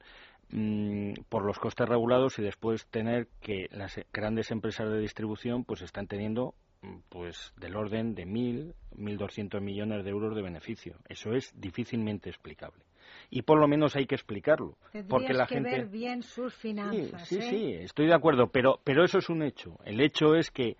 mm, 0.51 1.13
por 1.29 1.45
los 1.45 1.59
costes 1.59 1.89
regulados 1.89 2.39
y 2.39 2.43
después 2.43 2.87
tener 2.87 3.29
que 3.41 3.69
las 3.71 4.01
grandes 4.13 4.51
empresas 4.51 4.91
de 4.91 4.99
distribución 4.99 5.65
pues 5.65 5.83
están 5.83 6.07
teniendo 6.07 6.55
mm, 6.83 6.97
pues 7.09 7.53
del 7.57 7.77
orden 7.77 8.15
de 8.15 8.27
mil, 8.27 8.75
mil 8.95 9.17
doscientos 9.17 9.63
millones 9.63 10.05
de 10.05 10.11
euros 10.11 10.35
de 10.35 10.43
beneficio. 10.43 10.97
Eso 11.09 11.33
es 11.33 11.53
difícilmente 11.59 12.31
explicable 12.31 12.85
y 13.31 13.43
por 13.43 13.59
lo 13.59 13.69
menos 13.69 13.97
hay 13.97 14.07
que 14.07 14.15
explicarlo 14.15 14.77
porque 15.09 15.33
la 15.33 15.47
que 15.47 15.57
gente 15.57 15.71
ver 15.71 15.87
bien 15.87 16.23
sus 16.23 16.55
finanzas 16.55 17.27
sí, 17.29 17.37
sí, 17.37 17.47
¿eh? 17.47 17.51
sí, 17.51 17.73
estoy 17.85 18.07
de 18.07 18.15
acuerdo, 18.15 18.49
pero 18.49 18.81
pero 18.85 19.05
eso 19.05 19.19
es 19.19 19.29
un 19.29 19.43
hecho. 19.43 19.79
El 19.85 20.01
hecho 20.01 20.35
es 20.35 20.51
que 20.51 20.77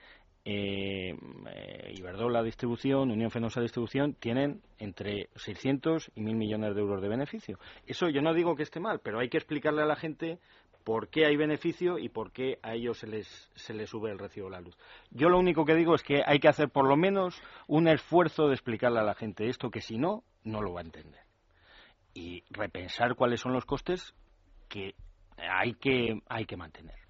eh, 0.49 1.13
Iberdrola 1.97 2.41
Distribución, 2.41 3.11
Unión 3.11 3.33
Fenosa 3.33 3.61
Distribución, 3.61 4.15
tienen 4.15 4.63
entre 4.79 5.29
600 5.35 6.13
y 6.15 6.21
1.000 6.21 6.35
millones 6.37 6.75
de 6.77 6.81
euros 6.81 7.03
de 7.03 7.09
beneficio. 7.09 7.59
Eso 7.85 8.09
yo 8.09 8.23
no 8.23 8.33
digo 8.33 8.55
que 8.55 8.63
esté 8.63 8.79
mal, 8.79 9.01
pero 9.01 9.19
hay 9.19 9.29
que 9.29 9.39
explicarle 9.39 9.83
a 9.83 9.87
la 9.87 9.97
gente 9.97 10.39
por 10.85 11.09
qué 11.09 11.27
hay 11.27 11.37
beneficio 11.37 11.99
y 11.99 12.09
por 12.09 12.31
qué 12.31 12.61
a 12.63 12.75
ellos 12.75 12.99
se 12.99 13.09
les, 13.09 13.51
se 13.57 13.75
les 13.75 13.91
sube 13.91 14.13
el 14.13 14.21
recibo 14.21 14.47
de 14.47 14.53
la 14.53 14.61
luz. 14.61 14.79
Yo 15.11 15.29
lo 15.29 15.37
único 15.37 15.65
que 15.65 15.75
digo 15.75 15.97
es 15.97 16.05
que 16.05 16.23
hay 16.25 16.39
que 16.39 16.47
hacer 16.47 16.69
por 16.69 16.87
lo 16.87 16.97
menos 16.97 17.43
un 17.67 17.89
esfuerzo 17.89 18.47
de 18.47 18.55
explicarle 18.55 19.01
a 19.01 19.05
la 19.05 19.15
gente 19.17 19.49
esto, 19.49 19.73
que 19.73 19.81
si 19.81 19.99
no, 19.99 20.23
no 20.45 20.63
lo 20.63 20.75
va 20.75 20.81
a 20.81 20.85
entender. 20.85 21.23
Y 22.15 22.45
repensar 22.51 23.17
cuáles 23.17 23.41
son 23.41 23.53
los 23.53 23.65
costes 23.65 24.15
que 24.69 24.95
hay 25.37 25.75
que, 25.75 26.21
hay 26.29 26.47
que 26.47 26.57
mantener. 26.57 27.06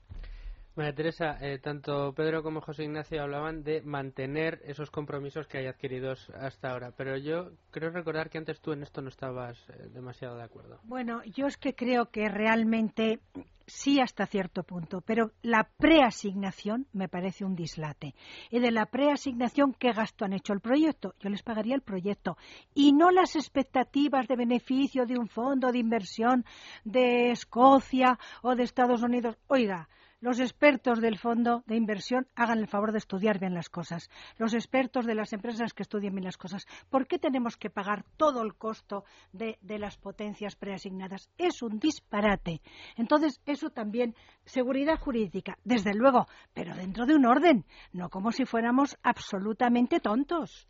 María 0.76 0.94
Teresa, 0.94 1.38
eh, 1.40 1.58
tanto 1.58 2.12
Pedro 2.12 2.42
como 2.42 2.60
José 2.60 2.84
Ignacio 2.84 3.22
hablaban 3.22 3.62
de 3.64 3.80
mantener 3.80 4.60
esos 4.66 4.90
compromisos 4.90 5.46
que 5.46 5.56
hay 5.56 5.66
adquiridos 5.68 6.28
hasta 6.38 6.70
ahora, 6.70 6.92
pero 6.94 7.16
yo 7.16 7.52
creo 7.70 7.88
recordar 7.90 8.28
que 8.28 8.36
antes 8.36 8.60
tú 8.60 8.72
en 8.72 8.82
esto 8.82 9.00
no 9.00 9.08
estabas 9.08 9.58
eh, 9.70 9.88
demasiado 9.94 10.36
de 10.36 10.42
acuerdo. 10.42 10.78
Bueno, 10.84 11.22
yo 11.24 11.46
es 11.46 11.56
que 11.56 11.74
creo 11.74 12.10
que 12.10 12.28
realmente 12.28 13.20
sí 13.66 14.00
hasta 14.00 14.26
cierto 14.26 14.64
punto, 14.64 15.00
pero 15.00 15.32
la 15.40 15.66
preasignación 15.78 16.86
me 16.92 17.08
parece 17.08 17.46
un 17.46 17.56
dislate. 17.56 18.14
Y 18.50 18.60
de 18.60 18.70
la 18.70 18.84
preasignación, 18.84 19.72
¿qué 19.72 19.92
gasto 19.92 20.26
han 20.26 20.34
hecho 20.34 20.52
el 20.52 20.60
proyecto? 20.60 21.14
Yo 21.20 21.30
les 21.30 21.42
pagaría 21.42 21.74
el 21.74 21.80
proyecto 21.80 22.36
y 22.74 22.92
no 22.92 23.10
las 23.10 23.34
expectativas 23.34 24.28
de 24.28 24.36
beneficio 24.36 25.06
de 25.06 25.18
un 25.18 25.28
fondo 25.28 25.72
de 25.72 25.78
inversión 25.78 26.44
de 26.84 27.30
Escocia 27.30 28.18
o 28.42 28.54
de 28.54 28.62
Estados 28.62 29.02
Unidos. 29.02 29.36
Oiga, 29.48 29.88
los 30.26 30.40
expertos 30.40 31.00
del 31.00 31.18
fondo 31.18 31.62
de 31.68 31.76
inversión 31.76 32.26
hagan 32.34 32.58
el 32.58 32.66
favor 32.66 32.90
de 32.90 32.98
estudiar 32.98 33.38
bien 33.38 33.54
las 33.54 33.70
cosas. 33.70 34.10
Los 34.38 34.54
expertos 34.54 35.06
de 35.06 35.14
las 35.14 35.32
empresas 35.32 35.72
que 35.72 35.84
estudien 35.84 36.14
bien 36.14 36.24
las 36.24 36.36
cosas. 36.36 36.66
¿Por 36.90 37.06
qué 37.06 37.20
tenemos 37.20 37.56
que 37.56 37.70
pagar 37.70 38.04
todo 38.16 38.42
el 38.42 38.54
costo 38.54 39.04
de, 39.32 39.56
de 39.62 39.78
las 39.78 39.96
potencias 39.98 40.56
preasignadas? 40.56 41.30
Es 41.38 41.62
un 41.62 41.78
disparate. 41.78 42.60
Entonces, 42.96 43.40
eso 43.46 43.70
también, 43.70 44.16
seguridad 44.44 44.98
jurídica, 44.98 45.58
desde 45.62 45.94
luego, 45.94 46.26
pero 46.52 46.74
dentro 46.74 47.06
de 47.06 47.14
un 47.14 47.24
orden, 47.24 47.64
no 47.92 48.10
como 48.10 48.32
si 48.32 48.46
fuéramos 48.46 48.98
absolutamente 49.04 50.00
tontos. 50.00 50.66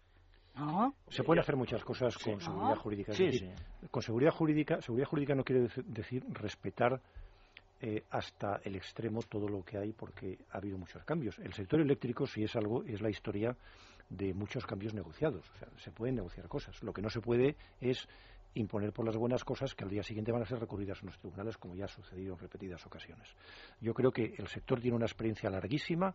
No. 0.54 0.94
Se 1.08 1.22
pueden 1.22 1.40
hacer 1.40 1.56
muchas 1.56 1.82
cosas 1.82 2.18
con 2.18 2.42
seguridad 2.42 2.76
jurídica. 2.76 3.14
Con 3.90 4.02
seguridad 4.02 4.32
jurídica, 4.32 4.82
seguridad 4.82 5.08
jurídica 5.08 5.34
no 5.34 5.44
quiere 5.44 5.68
decir 5.86 6.26
respetar 6.28 7.00
eh, 7.80 8.04
hasta 8.10 8.60
el 8.64 8.76
extremo 8.76 9.22
todo 9.22 9.48
lo 9.48 9.62
que 9.62 9.78
hay 9.78 9.92
porque 9.92 10.38
ha 10.50 10.58
habido 10.58 10.78
muchos 10.78 11.04
cambios. 11.04 11.38
El 11.38 11.52
sector 11.52 11.80
eléctrico, 11.80 12.26
si 12.26 12.42
es 12.42 12.56
algo, 12.56 12.82
es 12.84 13.00
la 13.00 13.10
historia 13.10 13.56
de 14.08 14.32
muchos 14.34 14.64
cambios 14.64 14.94
negociados. 14.94 15.44
O 15.50 15.58
sea, 15.58 15.68
se 15.76 15.90
pueden 15.90 16.14
negociar 16.14 16.48
cosas. 16.48 16.82
Lo 16.82 16.92
que 16.92 17.02
no 17.02 17.10
se 17.10 17.20
puede 17.20 17.56
es 17.80 18.08
imponer 18.54 18.92
por 18.92 19.04
las 19.04 19.16
buenas 19.16 19.44
cosas 19.44 19.74
que 19.74 19.84
al 19.84 19.90
día 19.90 20.02
siguiente 20.02 20.32
van 20.32 20.42
a 20.42 20.46
ser 20.46 20.58
recurridas 20.58 21.00
en 21.02 21.06
los 21.08 21.18
tribunales, 21.18 21.58
como 21.58 21.74
ya 21.74 21.84
ha 21.84 21.88
sucedido 21.88 22.34
en 22.34 22.40
repetidas 22.40 22.84
ocasiones. 22.86 23.28
Yo 23.80 23.92
creo 23.92 24.10
que 24.10 24.34
el 24.38 24.48
sector 24.48 24.80
tiene 24.80 24.96
una 24.96 25.06
experiencia 25.06 25.50
larguísima 25.50 26.14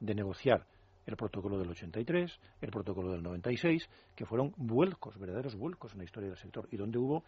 de 0.00 0.14
negociar 0.14 0.66
el 1.04 1.16
protocolo 1.16 1.58
del 1.58 1.70
83, 1.70 2.40
el 2.60 2.70
protocolo 2.70 3.10
del 3.10 3.22
96, 3.22 3.88
que 4.14 4.24
fueron 4.24 4.54
vuelcos, 4.56 5.18
verdaderos 5.18 5.56
vuelcos 5.56 5.92
en 5.92 5.98
la 5.98 6.04
historia 6.04 6.28
del 6.30 6.38
sector, 6.38 6.68
y 6.70 6.76
donde 6.76 6.98
hubo 6.98 7.24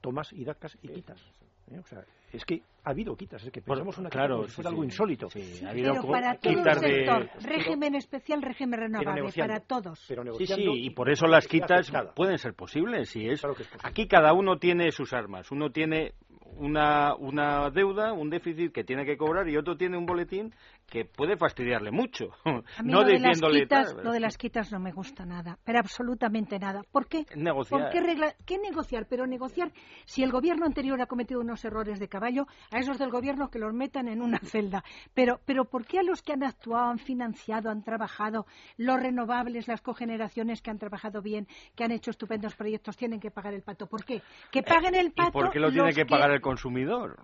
tomas 0.00 0.32
y 0.32 0.44
dacas 0.44 0.76
y 0.82 0.88
quitas. 0.88 1.22
¿Eh? 1.70 1.78
O 1.78 1.86
sea, 1.86 2.04
es 2.32 2.44
que 2.44 2.62
ha 2.84 2.90
habido 2.90 3.14
quitas, 3.14 3.44
es 3.44 3.52
que 3.52 3.60
pensamos 3.60 3.96
una 3.98 4.08
claro, 4.10 4.36
como 4.36 4.48
si 4.48 4.54
fuera 4.54 4.70
algo 4.70 4.84
insólito. 4.84 5.28
ha 5.64 5.70
habido 5.70 5.92
pero 5.92 6.08
para 6.08 6.34
todo 6.36 6.52
el 6.52 6.80
sector, 6.80 7.30
régimen 7.42 7.94
especial, 7.94 8.42
régimen 8.42 8.80
renovable, 8.80 9.30
para 9.36 9.60
todos. 9.60 9.98
sí, 10.00 10.46
sí, 10.46 10.64
y 10.66 10.90
por 10.90 11.10
eso 11.10 11.26
las 11.26 11.46
quitas 11.46 11.92
pueden 12.16 12.38
ser 12.38 12.54
posibles. 12.54 13.14
Y 13.14 13.28
es, 13.28 13.42
aquí 13.82 14.08
cada 14.08 14.32
uno 14.32 14.58
tiene 14.58 14.90
sus 14.90 15.12
armas. 15.12 15.50
Uno 15.52 15.70
tiene 15.70 16.14
una, 16.56 17.14
una 17.14 17.70
deuda, 17.70 18.12
un 18.12 18.30
déficit 18.30 18.72
que 18.72 18.84
tiene 18.84 19.04
que 19.04 19.16
cobrar 19.16 19.48
y 19.48 19.56
otro 19.56 19.76
tiene 19.76 19.96
un 19.96 20.06
boletín 20.06 20.52
que 20.92 21.06
puede 21.06 21.38
fastidiarle 21.38 21.90
mucho. 21.90 22.26
no 22.84 23.00
lo 23.00 23.04
de, 23.04 23.18
las 23.18 23.40
quitas, 23.40 23.94
lo 23.94 24.12
de 24.12 24.20
las 24.20 24.36
quitas 24.36 24.70
no 24.70 24.78
me 24.78 24.92
gusta 24.92 25.24
nada, 25.24 25.58
pero 25.64 25.78
absolutamente 25.78 26.58
nada. 26.58 26.82
¿Por 26.92 27.08
qué? 27.08 27.24
Negociar. 27.34 27.88
qué, 27.90 28.02
regla... 28.02 28.34
¿Qué 28.44 28.58
negociar? 28.58 29.06
Pero 29.08 29.26
negociar, 29.26 29.72
si 30.04 30.22
el 30.22 30.30
gobierno 30.30 30.66
anterior 30.66 31.00
ha 31.00 31.06
cometido 31.06 31.40
unos 31.40 31.64
errores 31.64 31.98
de 31.98 32.08
caballo, 32.08 32.46
a 32.70 32.78
esos 32.78 32.98
del 32.98 33.08
gobierno 33.08 33.48
que 33.48 33.58
los 33.58 33.72
metan 33.72 34.06
en 34.06 34.20
una 34.20 34.38
celda. 34.40 34.84
Pero, 35.14 35.40
pero 35.46 35.64
¿por 35.64 35.86
qué 35.86 36.00
a 36.00 36.02
los 36.02 36.20
que 36.20 36.34
han 36.34 36.42
actuado, 36.42 36.90
han 36.90 36.98
financiado, 36.98 37.70
han 37.70 37.82
trabajado, 37.82 38.44
los 38.76 39.00
renovables, 39.00 39.68
las 39.68 39.80
cogeneraciones 39.80 40.60
que 40.60 40.70
han 40.72 40.78
trabajado 40.78 41.22
bien, 41.22 41.48
que 41.74 41.84
han 41.84 41.92
hecho 41.92 42.10
estupendos 42.10 42.54
proyectos, 42.54 42.98
tienen 42.98 43.18
que 43.18 43.30
pagar 43.30 43.54
el 43.54 43.62
pato? 43.62 43.86
¿Por 43.86 44.04
qué? 44.04 44.20
Que 44.50 44.58
eh, 44.58 44.62
paguen 44.62 44.94
el 44.94 45.12
pato. 45.12 45.30
¿Y 45.30 45.32
por 45.32 45.50
qué 45.50 45.58
lo 45.58 45.72
tiene 45.72 45.94
que 45.94 46.04
pagar 46.04 46.32
el 46.32 46.42
consumidor? 46.42 47.16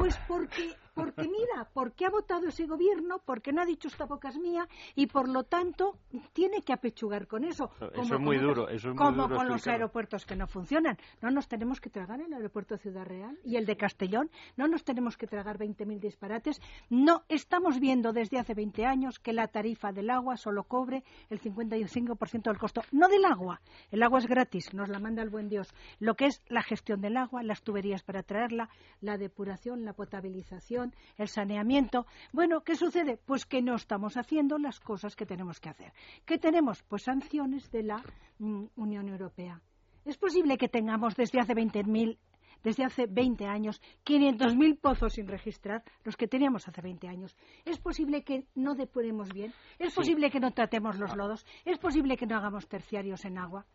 Pues 0.00 0.18
porque, 0.26 0.74
porque 0.94 1.22
mira, 1.22 1.68
porque 1.72 2.06
ha 2.06 2.10
votado 2.10 2.48
ese 2.48 2.66
gobierno, 2.66 3.20
porque 3.24 3.52
no 3.52 3.62
ha 3.62 3.66
dicho 3.66 3.88
esta 3.88 4.06
boca 4.06 4.28
es 4.28 4.38
mía 4.38 4.68
y 4.94 5.06
por 5.06 5.28
lo 5.28 5.44
tanto 5.44 5.98
tiene 6.32 6.62
que 6.62 6.72
apechugar 6.72 7.26
con 7.26 7.44
eso. 7.44 7.70
eso 7.94 8.14
es 8.14 8.20
muy 8.20 8.38
duro, 8.38 8.68
eso 8.68 8.90
es 8.90 8.94
muy 8.94 8.96
como 8.96 9.28
con 9.28 9.48
los 9.48 9.66
aeropuertos 9.66 10.24
que 10.26 10.36
no 10.36 10.46
funcionan. 10.46 10.96
No 11.20 11.30
nos 11.30 11.48
tenemos 11.48 11.80
que 11.80 11.90
tragar 11.90 12.20
el 12.20 12.32
aeropuerto 12.32 12.74
de 12.74 12.80
Ciudad 12.80 13.04
Real 13.04 13.38
y 13.44 13.56
el 13.56 13.66
de 13.66 13.76
Castellón, 13.76 14.30
no 14.56 14.68
nos 14.68 14.84
tenemos 14.84 15.16
que 15.16 15.26
tragar 15.26 15.58
20.000 15.58 16.00
disparates. 16.00 16.60
No 16.88 17.24
estamos 17.28 17.80
viendo 17.80 18.12
desde 18.12 18.38
hace 18.38 18.54
20 18.54 18.86
años 18.86 19.18
que 19.18 19.32
la 19.32 19.48
tarifa 19.48 19.92
del 19.92 20.10
agua 20.10 20.36
solo 20.36 20.64
cobre 20.64 21.04
el 21.28 21.40
55% 21.40 22.42
del 22.42 22.58
costo, 22.58 22.82
no 22.92 23.08
del 23.08 23.24
agua. 23.24 23.60
El 23.90 24.02
agua 24.02 24.18
es 24.18 24.26
gratis, 24.26 24.72
nos 24.74 24.88
la 24.88 24.98
manda 24.98 25.22
el 25.22 25.30
buen 25.30 25.48
Dios. 25.48 25.72
Lo 25.98 26.14
que 26.14 26.26
es 26.26 26.42
la 26.48 26.62
gestión 26.62 27.00
del 27.00 27.16
agua, 27.16 27.42
las 27.42 27.62
tuberías 27.62 28.02
para 28.02 28.22
traerla, 28.22 28.68
la 29.00 29.18
depuración, 29.18 29.84
la 29.84 29.92
potabilización, 29.92 30.79
el 31.16 31.28
saneamiento. 31.28 32.06
Bueno, 32.32 32.62
¿qué 32.62 32.76
sucede? 32.76 33.16
Pues 33.16 33.46
que 33.46 33.62
no 33.62 33.76
estamos 33.76 34.16
haciendo 34.16 34.58
las 34.58 34.80
cosas 34.80 35.16
que 35.16 35.26
tenemos 35.26 35.60
que 35.60 35.68
hacer. 35.68 35.92
¿Qué 36.24 36.38
tenemos? 36.38 36.82
Pues 36.82 37.02
sanciones 37.04 37.70
de 37.70 37.82
la 37.82 38.02
mm, 38.38 38.64
Unión 38.76 39.08
Europea. 39.08 39.60
Es 40.04 40.16
posible 40.16 40.56
que 40.56 40.68
tengamos 40.68 41.14
desde 41.14 41.40
hace 41.40 41.54
20.000 41.54 42.18
desde 42.62 42.84
hace 42.84 43.06
20 43.06 43.46
años 43.46 43.80
500.000 44.04 44.78
pozos 44.80 45.14
sin 45.14 45.26
registrar, 45.26 45.82
los 46.04 46.16
que 46.16 46.28
teníamos 46.28 46.68
hace 46.68 46.82
20 46.82 47.08
años. 47.08 47.34
Es 47.64 47.78
posible 47.78 48.22
que 48.22 48.44
no 48.54 48.74
depuremos 48.74 49.32
bien, 49.32 49.54
es 49.78 49.94
posible 49.94 50.30
que 50.30 50.40
no 50.40 50.52
tratemos 50.52 50.98
los 50.98 51.16
lodos, 51.16 51.46
es 51.64 51.78
posible 51.78 52.18
que 52.18 52.26
no 52.26 52.36
hagamos 52.36 52.68
terciarios 52.68 53.24
en 53.24 53.38
agua. 53.38 53.66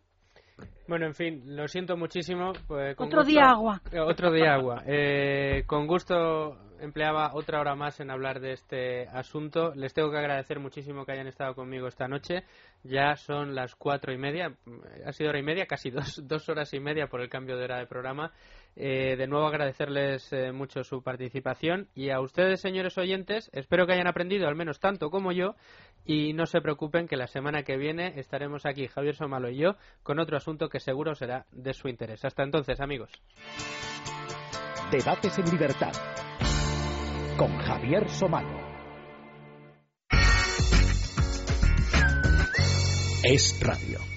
Bueno, 0.87 1.07
en 1.07 1.15
fin, 1.15 1.55
lo 1.55 1.67
siento 1.67 1.97
muchísimo. 1.97 2.53
Pues, 2.67 2.95
otro 2.97 3.23
día 3.23 3.45
agua. 3.49 3.81
Eh, 3.91 3.99
otro 3.99 4.31
día 4.31 4.53
agua. 4.53 4.83
Eh, 4.85 5.63
con 5.65 5.87
gusto 5.87 6.57
empleaba 6.79 7.31
otra 7.33 7.59
hora 7.59 7.75
más 7.75 7.99
en 7.99 8.11
hablar 8.11 8.39
de 8.39 8.53
este 8.53 9.07
asunto. 9.07 9.73
Les 9.75 9.93
tengo 9.93 10.11
que 10.11 10.17
agradecer 10.17 10.59
muchísimo 10.59 11.05
que 11.05 11.13
hayan 11.13 11.27
estado 11.27 11.55
conmigo 11.55 11.87
esta 11.87 12.07
noche. 12.07 12.43
Ya 12.83 13.15
son 13.15 13.55
las 13.55 13.75
cuatro 13.75 14.13
y 14.13 14.17
media, 14.17 14.53
ha 15.05 15.11
sido 15.11 15.29
hora 15.29 15.39
y 15.39 15.43
media, 15.43 15.65
casi 15.65 15.89
dos, 15.89 16.21
dos 16.27 16.47
horas 16.49 16.73
y 16.73 16.79
media 16.79 17.07
por 17.07 17.21
el 17.21 17.29
cambio 17.29 17.57
de 17.57 17.63
hora 17.63 17.79
de 17.79 17.87
programa. 17.87 18.31
Eh, 18.77 19.15
de 19.17 19.27
nuevo 19.27 19.47
agradecerles 19.47 20.31
eh, 20.33 20.51
mucho 20.51 20.83
su 20.83 21.01
participación 21.01 21.87
y 21.95 22.09
a 22.09 22.19
ustedes, 22.19 22.59
señores 22.59 22.97
oyentes, 22.97 23.49
espero 23.53 23.87
que 23.87 23.93
hayan 23.93 24.07
aprendido 24.07 24.47
al 24.47 24.55
menos 24.55 24.79
tanto 24.79 25.09
como 25.09 25.31
yo 25.31 25.55
y 26.05 26.33
no 26.33 26.45
se 26.45 26.59
preocupen 26.59 27.07
que 27.07 27.15
la 27.15 27.27
semana 27.27 27.63
que 27.63 27.77
viene 27.77 28.19
estaremos 28.19 28.65
aquí, 28.65 28.87
Javier 28.87 29.15
Somalo 29.15 29.49
y 29.49 29.57
yo, 29.57 29.75
con 30.03 30.19
otro 30.19 30.35
asunto 30.35 30.67
que 30.67 30.81
seguro 30.81 31.15
será 31.15 31.45
de 31.51 31.73
su 31.73 31.87
interés. 31.87 32.25
Hasta 32.25 32.43
entonces, 32.43 32.81
amigos. 32.81 33.11
Debates 34.91 35.39
en 35.39 35.45
libertad 35.45 35.93
con 37.37 37.57
Javier 37.57 38.09
Somalo. 38.09 38.75
Es 43.23 43.59
Radio. 43.61 44.14